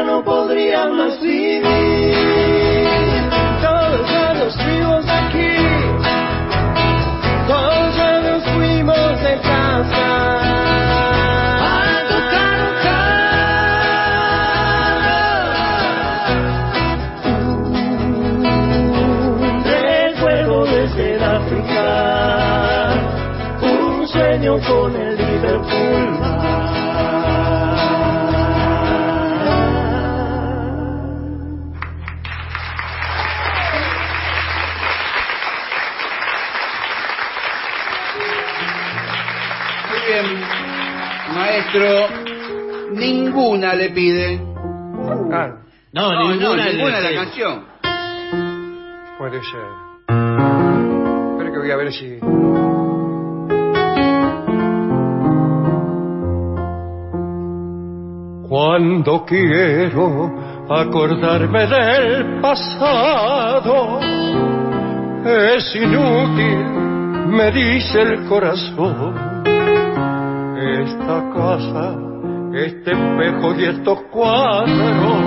Ya 0.00 0.06
no 0.06 0.24
podría 0.24 0.86
más 0.86 1.20
vivir. 1.20 2.14
Todos 3.62 4.10
ya 4.10 4.34
nos 4.34 4.56
fuimos 4.56 5.04
aquí, 5.06 5.56
todos 7.48 7.96
ya 7.96 8.20
nos 8.20 8.44
fuimos 8.54 9.22
de 9.22 9.40
casa. 9.42 10.40
Con 24.66 24.94
el 24.96 25.16
Liverpool. 25.16 26.29
Bien, 40.10 40.26
maestro. 41.34 42.08
Ninguna 42.92 43.74
le 43.74 43.90
pide. 43.90 44.40
Ah, 45.32 45.48
No, 45.92 46.12
No, 46.12 46.28
ninguna. 46.30 46.56
no, 46.64 46.72
ninguna 46.72 47.00
le- 47.00 47.10
la 47.14 47.20
canción. 47.24 47.64
puede 49.18 49.40
ser. 49.42 49.68
Espero 50.08 51.52
que 51.52 51.58
voy 51.58 51.70
a 51.70 51.76
ver 51.76 51.92
si... 51.92 52.18
Cuando 58.48 59.24
quiero 59.24 60.34
acordarme 60.68 61.66
del 61.68 62.40
pasado, 62.40 64.00
es 65.24 65.76
inútil, 65.76 66.58
me 67.28 67.50
dice 67.52 68.02
el 68.02 68.26
corazón. 68.28 69.29
Esta 70.60 71.24
casa, 71.32 71.96
este 72.52 72.92
espejo 72.92 73.54
y 73.56 73.64
estos 73.64 73.98
cuadros, 74.12 75.22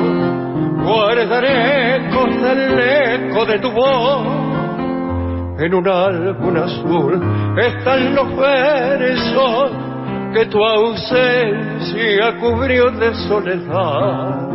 guardaré 0.83 2.07
con 2.13 2.29
el 2.45 2.79
eco 2.79 3.43
de 3.43 3.57
tu 3.57 3.71
voz. 3.71 4.27
En 5.57 5.73
un 5.73 5.87
álbum 5.87 6.55
azul 6.55 7.19
están 7.57 8.13
los 8.13 8.37
versos 8.37 9.71
que 10.35 10.45
tu 10.45 10.63
ausencia 10.63 12.37
cubrió 12.39 12.91
de 12.91 13.15
soledad. 13.27 14.49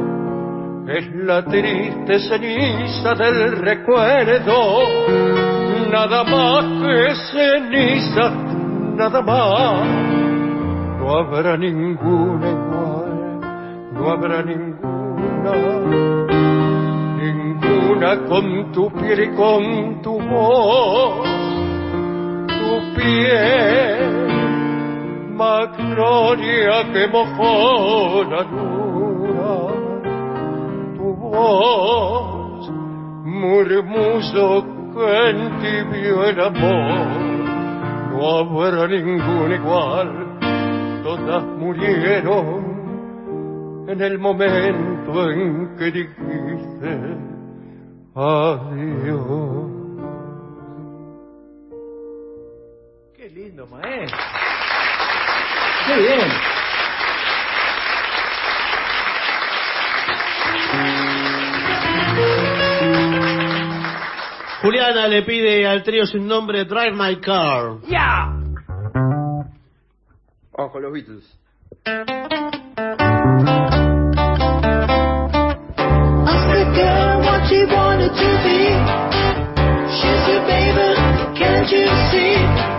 Es 0.87 1.13
la 1.13 1.45
triste 1.45 2.21
ceniza 2.21 3.17
del 3.17 3.57
recuerdo, 3.57 4.85
nada 5.91 6.23
más 6.23 6.65
que 6.83 7.15
ceniza, 7.33 8.31
nada 8.97 9.21
más. 9.23 10.18
No 11.09 11.17
habrá 11.17 11.57
ninguna 11.57 12.51
igual, 12.51 13.41
no 13.95 14.11
habrá 14.11 14.43
ninguna, 14.43 15.53
ninguna 17.17 18.29
con 18.29 18.73
tu 18.73 18.91
piel 18.93 19.21
y 19.21 19.29
con 19.35 20.03
tu 20.03 20.21
voz, 20.21 21.27
tu 22.61 22.95
piel 22.95 24.29
magnolia 25.33 26.93
que 26.93 27.09
mojó 27.09 28.25
la 28.25 28.43
luna, 28.43 29.57
tu 30.95 31.17
voz, 31.17 32.71
murmullo 33.25 34.63
que 34.93 35.31
entibió 35.31 36.25
el 36.27 36.39
amor, 36.39 37.09
no 38.13 38.39
habrá 38.41 38.87
ningún 38.89 39.53
igual, 39.55 40.28
todas 41.09 41.43
murieron 41.43 42.77
en 43.89 44.03
el 44.03 44.19
momento 44.19 45.31
en 45.31 45.75
que 45.79 45.91
dijiste 45.91 47.17
adiós. 48.15 49.71
Qué 53.17 53.31
lindo, 53.31 53.67
maestro. 53.69 54.19
Qué 55.87 55.97
bien. 55.97 56.29
Juliana 64.61 65.09
le 65.09 65.23
pide 65.23 65.67
al 65.67 65.83
trío 65.83 66.05
sin 66.05 66.27
nombre 66.27 66.67
Drive 66.67 66.93
My 66.93 67.17
Car. 67.17 67.79
¡Ya! 67.89 68.38
Vamos 70.59 70.73
con 70.73 70.83
los 70.83 70.93
Beatles. 70.93 71.25
She 77.49 77.65
wanted 77.65 78.13
to 78.13 78.31
be. 78.45 78.59
She 79.89 80.11
said, 80.27 80.45
baby, 80.47 80.89
can't 81.39 81.71
you 81.71 81.87
see? 82.11 82.78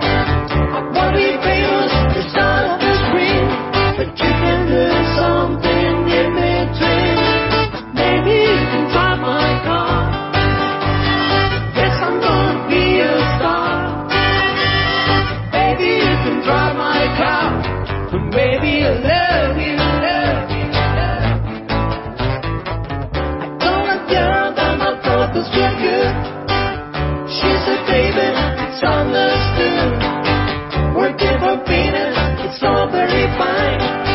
It's 31.58 32.62
all 32.64 32.92
very 32.92 33.26
fine. 33.38 34.09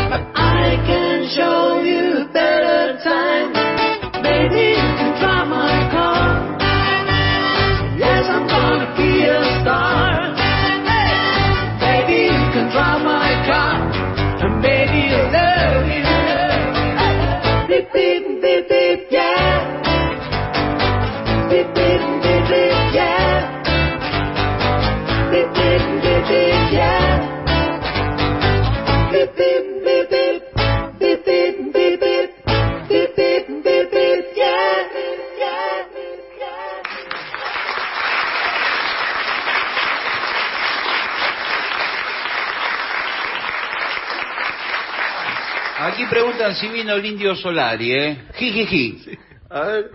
Aquí 45.95 46.07
preguntan 46.07 46.57
si 46.57 46.67
vino 46.71 46.95
el 46.95 47.07
indio 47.07 47.37
Solari, 47.37 47.93
¿eh? 47.93 48.19
Jijiji. 48.35 49.17
A 49.49 49.61
ver. 49.61 49.91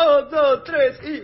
Un, 0.00 0.28
dos, 0.28 0.64
tres 0.64 1.00
y. 1.04 1.22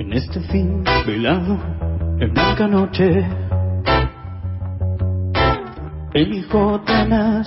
En 0.00 0.12
este 0.12 0.40
fin 0.50 0.82
velado, 1.06 1.56
en 2.18 2.34
blanca 2.34 2.66
noche, 2.66 3.24
el 6.14 6.34
hijo 6.34 6.80
tenaz 6.84 7.46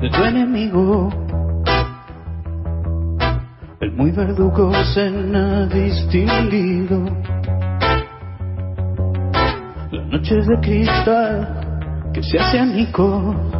de 0.00 0.08
tu 0.08 0.24
enemigo, 0.24 1.25
el 3.86 3.92
muy 3.92 4.10
verdugo 4.10 4.72
cena 4.94 5.64
distinguido. 5.68 7.04
Las 9.92 10.06
noches 10.08 10.44
de 10.44 10.60
cristal 10.60 12.10
que 12.12 12.20
se 12.20 12.36
hacen 12.36 12.76
licor 12.76 13.55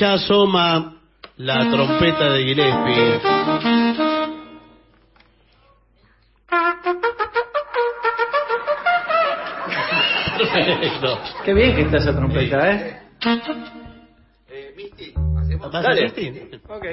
ya 0.00 0.14
asoma 0.14 0.96
la 1.36 1.70
trompeta 1.70 2.32
de 2.32 2.44
Gillespie. 2.44 3.20
Perfecto. 10.38 11.18
Qué 11.44 11.52
bien 11.52 11.76
que 11.76 11.82
está 11.82 11.98
esa 11.98 12.16
trompeta, 12.16 12.72
¿eh? 12.72 13.02
Eh, 14.48 14.72
Misty, 14.74 15.12
hacemos... 15.38 15.70
Dale. 15.70 16.02
Misty. 16.04 16.32
Ok. 16.66 16.86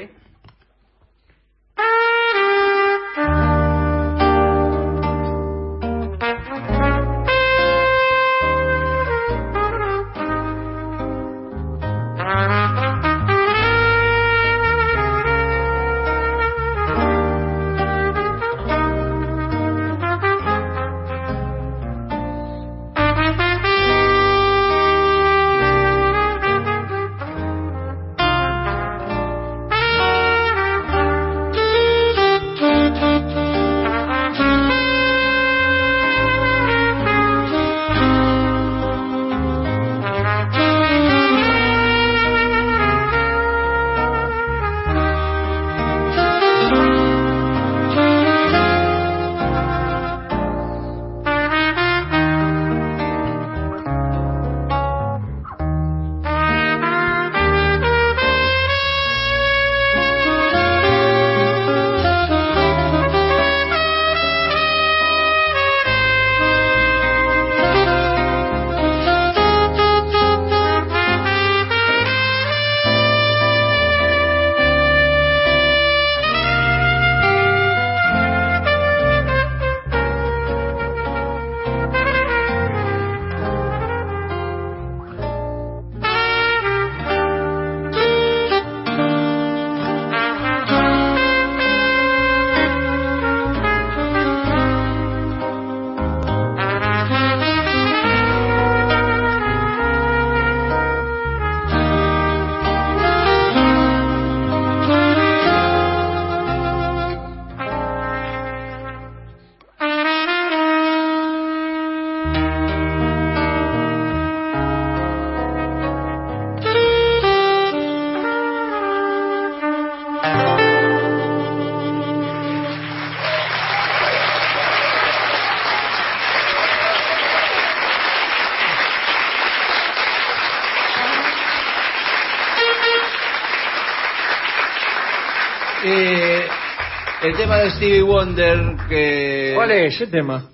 tema 137.37 137.57
de 137.57 137.69
Stevie 137.69 138.01
Wonder 138.01 138.75
que... 138.89 139.51
¿Cuál 139.53 139.71
es 139.71 139.93
ese 139.93 140.07
tema? 140.07 140.49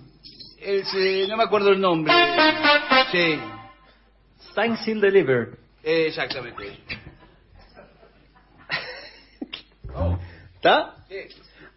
Es, 0.60 0.94
no 1.30 1.38
me 1.38 1.44
acuerdo 1.44 1.70
el 1.70 1.80
nombre. 1.80 2.14
Sí. 3.10 3.40
Still 4.82 5.00
Deliver. 5.00 5.58
Eh, 5.82 6.08
exactamente. 6.08 6.78
oh. 9.96 10.20
¿Está? 10.56 10.96
Sí. 11.08 11.16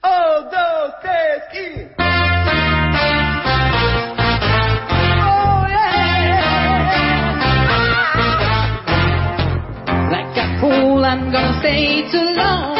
¡Oh, 0.02 0.42
dos, 0.50 0.94
tres, 1.00 1.42
y... 1.54 2.02
Oh, 10.62 11.00
I'm 11.04 11.30
gonna 11.30 11.60
stay 11.60 12.10
too 12.10 12.34
long. 12.34 12.75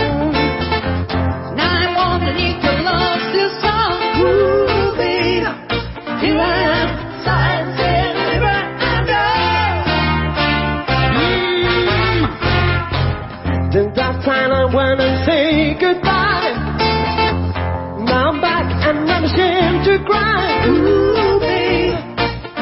Cry. 20.04 20.66
Ooh, 20.68 21.40
baby, 21.40 21.90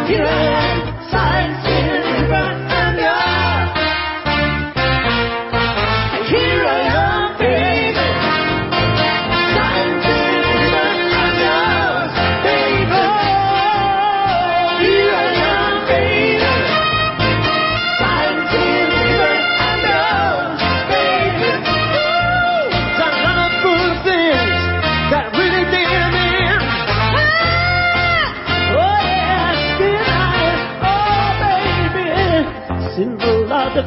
here 0.09 0.25
I 0.25 0.43
am, 0.59 0.64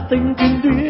Tình. 0.10 0.87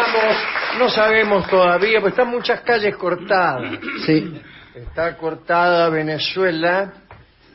Vamos. 0.00 0.36
No 0.78 0.88
sabemos 0.88 1.46
todavía, 1.48 2.00
pues 2.00 2.12
están 2.12 2.28
muchas 2.28 2.60
calles 2.60 2.96
cortadas. 2.96 3.78
Sí. 4.06 4.40
Está 4.74 5.16
cortada 5.16 5.88
Venezuela, 5.90 6.92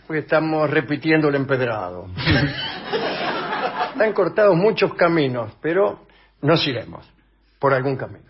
porque 0.06 0.22
estamos 0.22 0.70
repitiendo 0.70 1.30
el 1.30 1.36
empedrado. 1.36 2.08
Están 3.94 4.14
cortados 4.14 4.56
muchos 4.56 4.94
caminos, 4.96 5.54
pero 5.62 6.06
nos 6.42 6.66
iremos 6.68 7.10
por 7.60 7.74
algún 7.74 7.96
camino. 7.96 8.26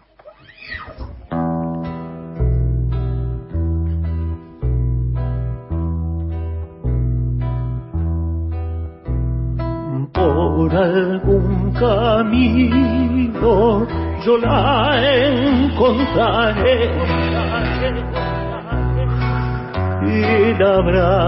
Por 10.13 10.73
algún 10.73 11.73
camino 11.73 14.04
yo 14.25 14.37
la 14.37 14.97
encontraré 15.27 16.89
y 20.01 20.53
la 20.57 20.69
abrazaré. 20.77 21.25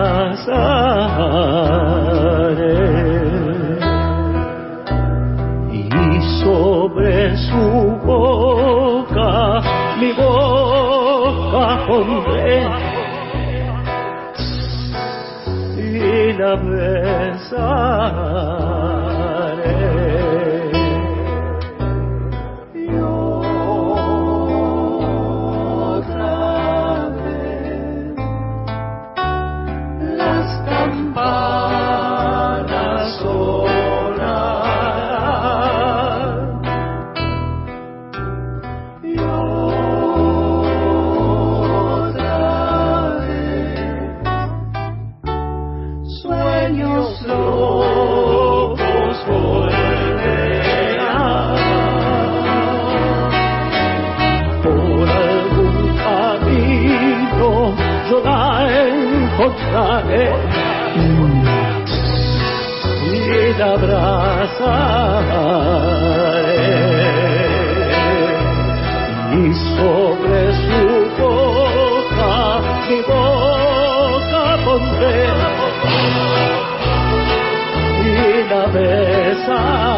Y 5.71 6.21
sobre 6.41 7.37
su 7.37 7.65
boca 8.03 9.61
mi 9.99 10.11
boca 10.13 11.85
pondré 11.87 12.55
y 15.77 16.33
la 16.33 16.55
besaré. 16.55 17.87
Encontraré 59.47 60.29
y 63.13 63.53
la 63.57 63.67
abrazaré. 63.73 64.67
Y 69.33 69.53
sobre 69.75 70.39
su 70.63 70.81
boca 71.21 72.35
mi 72.89 72.99
boca 73.01 74.43
pondré 74.65 75.21
y 78.03 78.07
la 78.49 78.63
besaré. 78.73 79.97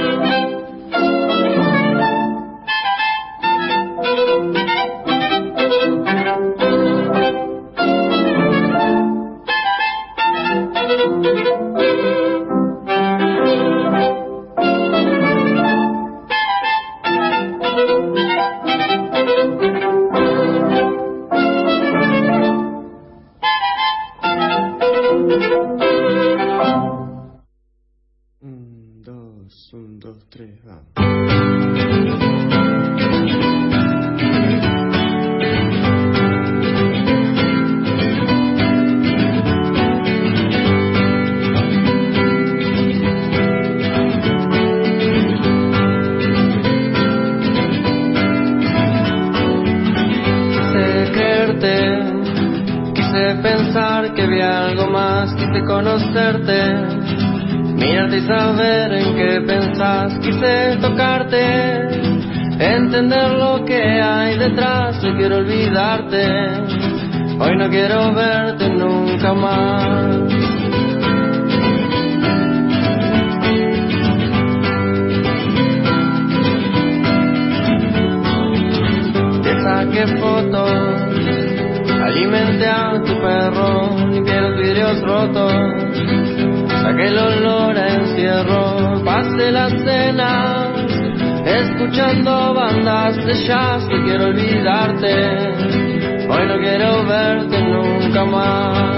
Quise 55.51 55.65
conocerte, 55.65 56.73
mirarte 57.75 58.17
y 58.17 58.27
saber 58.27 58.93
en 58.93 59.15
qué 59.15 59.41
pensás, 59.45 60.17
quise 60.19 60.77
tocarte, 60.79 61.89
entender 62.59 63.31
lo 63.31 63.65
que 63.65 63.81
hay 64.01 64.37
detrás, 64.37 65.03
no 65.03 65.17
quiero 65.17 65.37
olvidarte, 65.37 66.25
hoy 67.39 67.57
no 67.57 67.69
quiero 67.69 68.13
verte 68.13 68.69
nunca 68.69 69.33
más. 69.33 70.17
Saqué 79.63 80.07
fotos, 80.17 80.71
alimenté 82.03 82.67
a 82.67 82.99
tu 83.05 83.13
perro, 83.21 84.00
vidrios 84.61 85.01
rotos, 85.01 85.53
saqué 86.83 87.07
el 87.07 87.17
olor 87.17 87.77
a 87.77 87.87
encierro, 87.95 89.03
pasé 89.03 89.51
las 89.51 89.73
cenas, 89.83 90.67
escuchando 91.45 92.53
bandas 92.53 93.15
de 93.25 93.33
jazz, 93.45 93.87
no 93.87 94.03
quiero 94.03 94.25
olvidarte, 94.25 95.13
hoy 96.29 96.47
no 96.47 96.57
quiero 96.59 97.05
verte 97.05 97.61
nunca 97.61 98.25
más. 98.25 98.90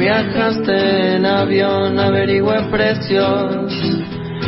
Viajaste 0.00 1.16
en 1.16 1.26
avión, 1.26 1.98
averigüé 1.98 2.62
precios. 2.70 3.70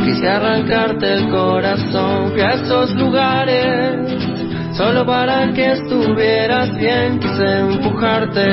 Quise 0.03 0.27
arrancarte 0.27 1.13
el 1.13 1.29
corazón, 1.29 2.31
fui 2.31 2.41
a 2.41 2.53
esos 2.53 2.95
lugares 2.95 4.11
solo 4.75 5.05
para 5.05 5.53
que 5.53 5.73
estuvieras 5.73 6.75
bien. 6.75 7.19
Quise 7.19 7.59
empujarte 7.59 8.45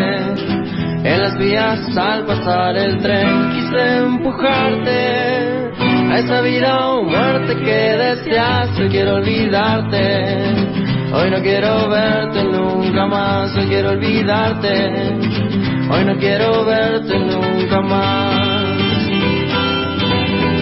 en 1.02 1.20
las 1.22 1.38
vías 1.38 1.96
al 1.96 2.26
pasar 2.26 2.76
el 2.76 2.98
tren, 2.98 3.50
quise 3.54 3.96
empujarte 4.04 5.70
a 6.12 6.18
esa 6.18 6.40
vida 6.42 6.86
o 6.90 7.02
muerte 7.02 7.56
que 7.64 7.80
deseas. 8.04 8.78
Hoy 8.78 8.88
quiero 8.90 9.14
olvidarte. 9.16 10.80
Hoy 11.12 11.30
no 11.30 11.40
quiero 11.40 11.88
verte 11.88 12.44
nunca 12.44 13.06
más, 13.06 13.56
hoy 13.56 13.66
quiero 13.66 13.90
olvidarte. 13.90 15.29
Hoy 15.92 16.04
no 16.04 16.16
quiero 16.18 16.64
verte 16.64 17.18
nunca 17.18 17.80
más. 17.80 18.64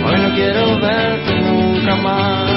Hoy 0.07 0.21
no 0.23 0.35
quiero 0.35 0.81
verte 0.81 1.41
nunca 1.43 1.97
más. 1.97 2.51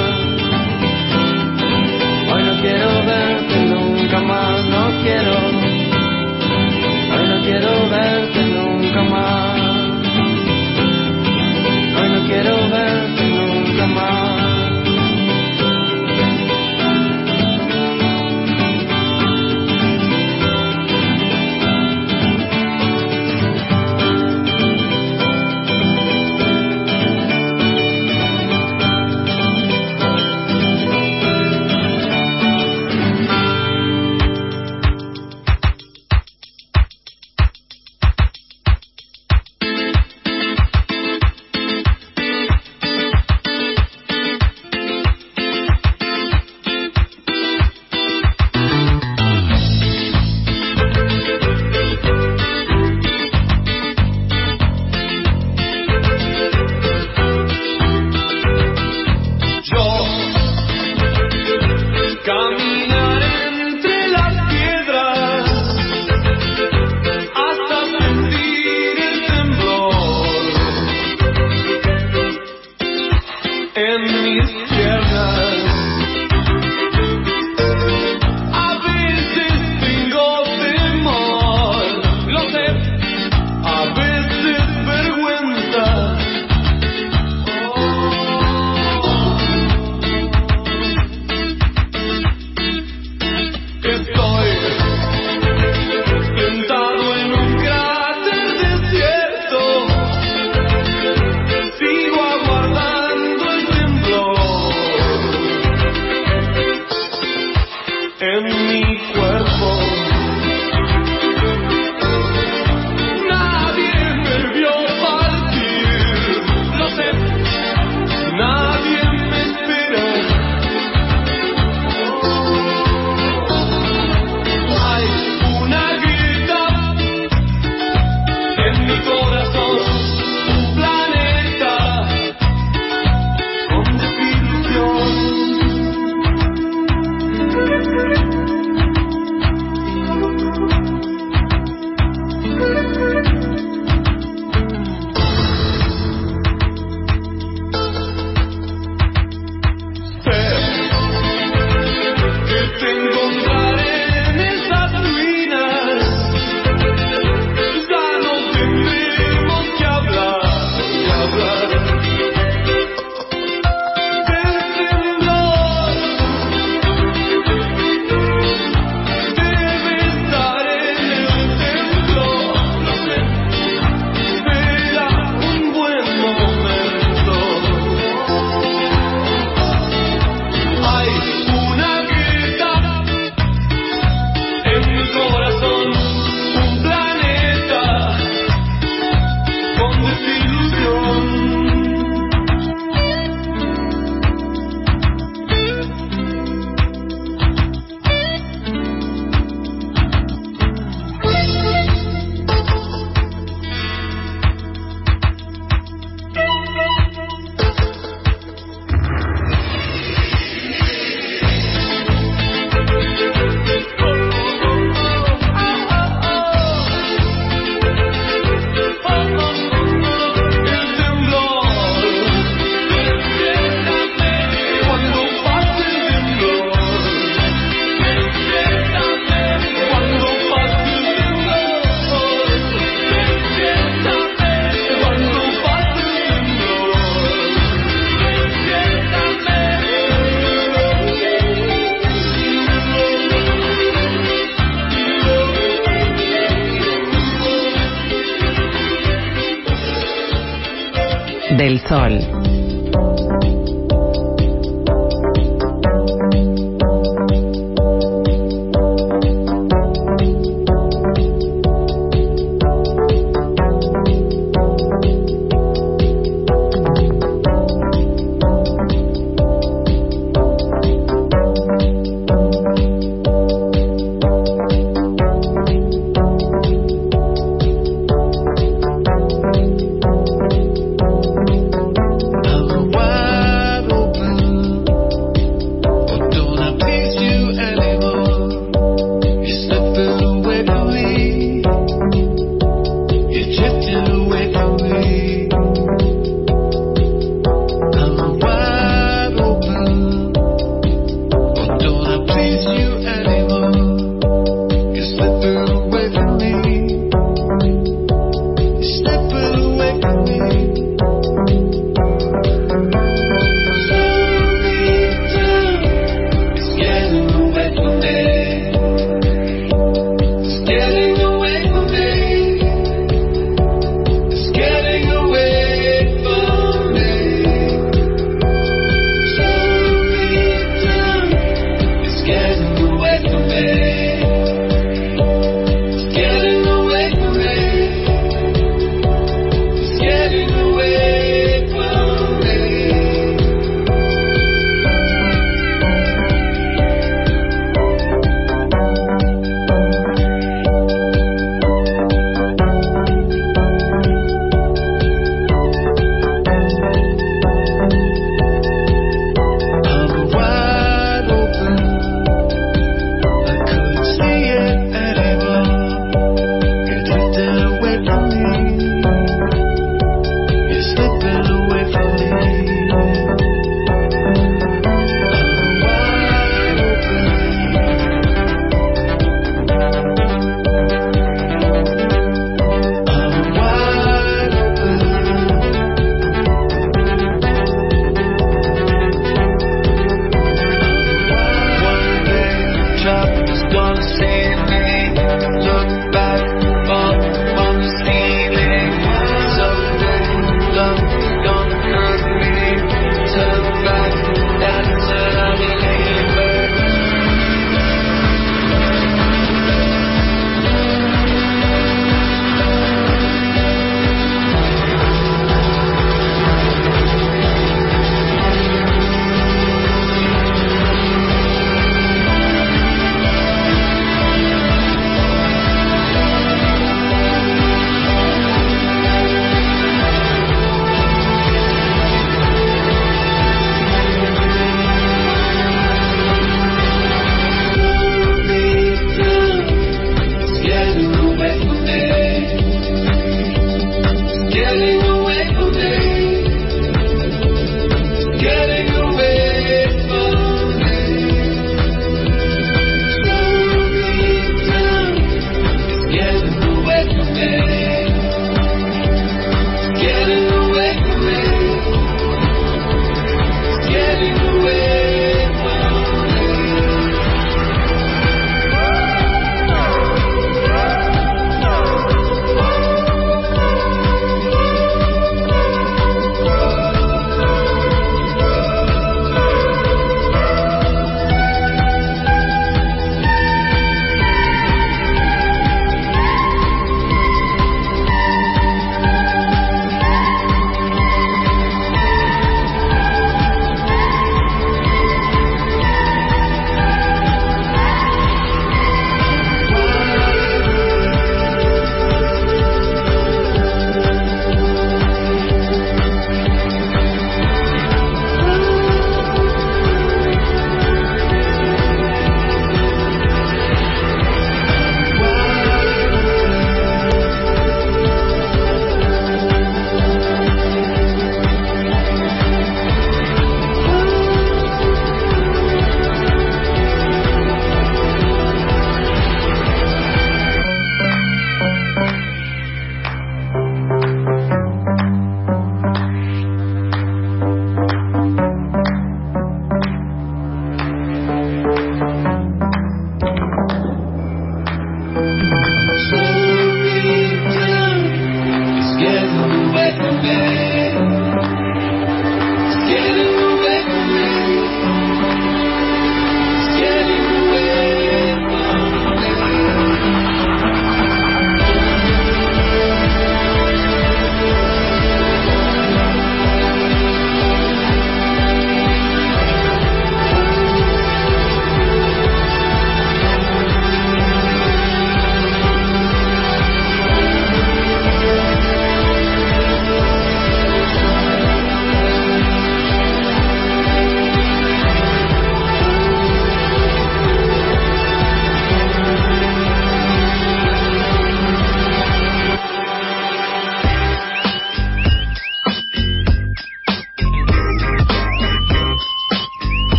Hoy 2.32 2.42
no 2.44 2.60
quiero 2.62 3.04
verte 3.04 3.66
nunca 3.66 4.20
más, 4.20 4.64
no 4.64 5.02
quiero. 5.02 5.34
Hoy 7.12 7.28
no 7.28 7.42
quiero 7.42 7.90
verte 7.90 8.42
nunca 8.46 9.02
más. 9.02 9.41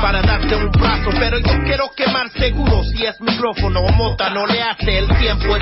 Para 0.00 0.22
darte 0.22 0.56
un 0.56 0.70
brazo, 0.70 1.10
pero 1.18 1.38
yo 1.38 1.62
quiero 1.64 1.90
quemar 1.94 2.30
seguro 2.30 2.82
si 2.84 3.04
es 3.04 3.20
micrófono 3.20 3.80
o 3.80 3.92
mota, 3.92 4.30
no 4.30 4.46
le 4.46 4.62
hace, 4.62 4.98
el 4.98 5.08
tiempo 5.18 5.56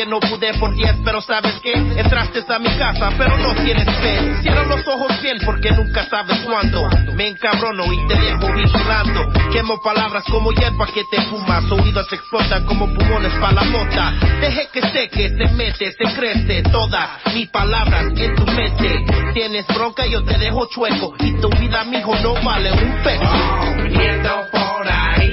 que 0.00 0.06
no 0.06 0.18
pude 0.18 0.54
por 0.54 0.74
10, 0.74 0.96
pero 1.04 1.20
sabes 1.20 1.60
que 1.60 1.72
entraste 1.72 2.42
a 2.48 2.58
mi 2.58 2.70
casa, 2.78 3.10
pero 3.18 3.36
no 3.36 3.54
tienes 3.62 3.84
fe. 3.98 4.40
Cierra 4.40 4.64
los 4.64 4.86
ojos 4.88 5.20
bien 5.20 5.36
porque 5.44 5.70
nunca 5.72 6.06
sabes 6.06 6.38
cuándo. 6.38 6.88
Me 7.14 7.28
encabrono 7.28 7.84
y 7.92 8.08
te 8.08 8.14
dejo 8.14 8.50
vigilando. 8.50 9.30
Quemo 9.52 9.82
palabras 9.82 10.24
como 10.30 10.52
hierba 10.52 10.86
que 10.86 11.04
te 11.10 11.20
fumas, 11.26 11.70
oídos 11.70 12.10
explotan 12.10 12.64
como 12.64 12.86
pulmones 12.86 13.32
para 13.34 13.52
la 13.52 13.64
mota. 13.64 14.12
Deje 14.40 14.68
que 14.72 14.80
seque, 14.80 15.28
se 15.36 15.48
mete, 15.52 15.92
se 15.92 16.14
crece 16.14 16.62
todas 16.62 17.10
mis 17.34 17.48
palabras 17.50 18.06
en 18.16 18.34
tu 18.36 18.46
mente. 18.46 19.04
Tienes 19.34 19.66
bronca, 19.66 20.06
yo 20.06 20.24
te 20.24 20.38
dejo 20.38 20.66
chueco 20.70 21.14
y 21.18 21.32
tu 21.42 21.50
vida, 21.50 21.84
mijo, 21.84 22.14
no 22.22 22.34
vale 22.42 22.72
un 22.72 23.02
peso. 23.02 23.86
Viendo 23.86 24.48
por 24.50 24.90
ahí 24.90 25.29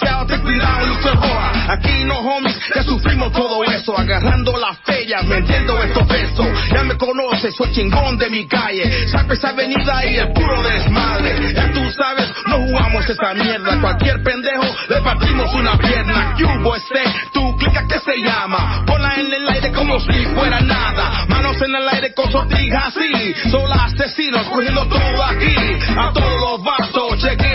demasiado, 0.00 0.42
cuidado, 0.42 0.86
luces 0.86 1.14
roja. 1.14 1.72
Aquí 1.72 2.04
no 2.04 2.18
homies, 2.18 2.56
ya 2.74 2.82
sufrimos 2.82 3.32
todo 3.32 3.64
eso. 3.64 3.98
Agarrando 3.98 4.56
la 4.56 4.74
feria, 4.84 5.20
vendiendo 5.22 5.78
estos 5.82 6.06
besos. 6.06 6.46
Ya 6.72 6.82
me 6.84 6.96
conoces, 6.96 7.54
soy 7.54 7.72
chingón 7.72 8.16
de 8.18 8.30
mi 8.30 8.46
calle. 8.46 9.08
Saco 9.08 9.32
esa 9.32 9.50
avenida 9.50 10.04
y 10.06 10.16
el 10.16 10.32
puro 10.32 10.62
desmadre. 10.62 11.52
Ya 11.54 11.70
tú 11.72 11.80
sabes, 11.92 12.28
no 12.46 12.56
jugamos 12.56 13.08
esa 13.08 13.34
mierda. 13.34 13.80
Cualquier 13.80 14.22
pendejo 14.22 14.66
le 14.88 15.00
partimos 15.02 15.52
una 15.54 15.76
pierna. 15.78 16.34
¿Qué 16.36 16.44
hubo 16.44 16.76
este? 16.76 17.02
Tu 17.32 17.56
clica 17.56 17.86
que 17.86 17.98
se 18.00 18.16
llama. 18.18 18.84
Ponla 18.86 19.14
en 19.16 19.32
el 19.32 19.48
aire 19.48 19.72
como 19.72 19.98
si 20.00 20.24
fuera 20.34 20.60
nada. 20.60 21.26
Manos 21.28 21.60
en 21.62 21.74
el 21.74 21.88
aire 21.88 22.14
con 22.14 22.30
sortijas 22.30 22.88
así. 22.88 23.50
Solo 23.50 23.74
asesinos 23.74 24.46
cogiendo 24.46 24.86
todo 24.86 25.24
aquí. 25.24 25.54
A 25.96 26.12
todos 26.12 26.40
los 26.40 26.62
vasos, 26.62 27.18
chequé 27.18 27.47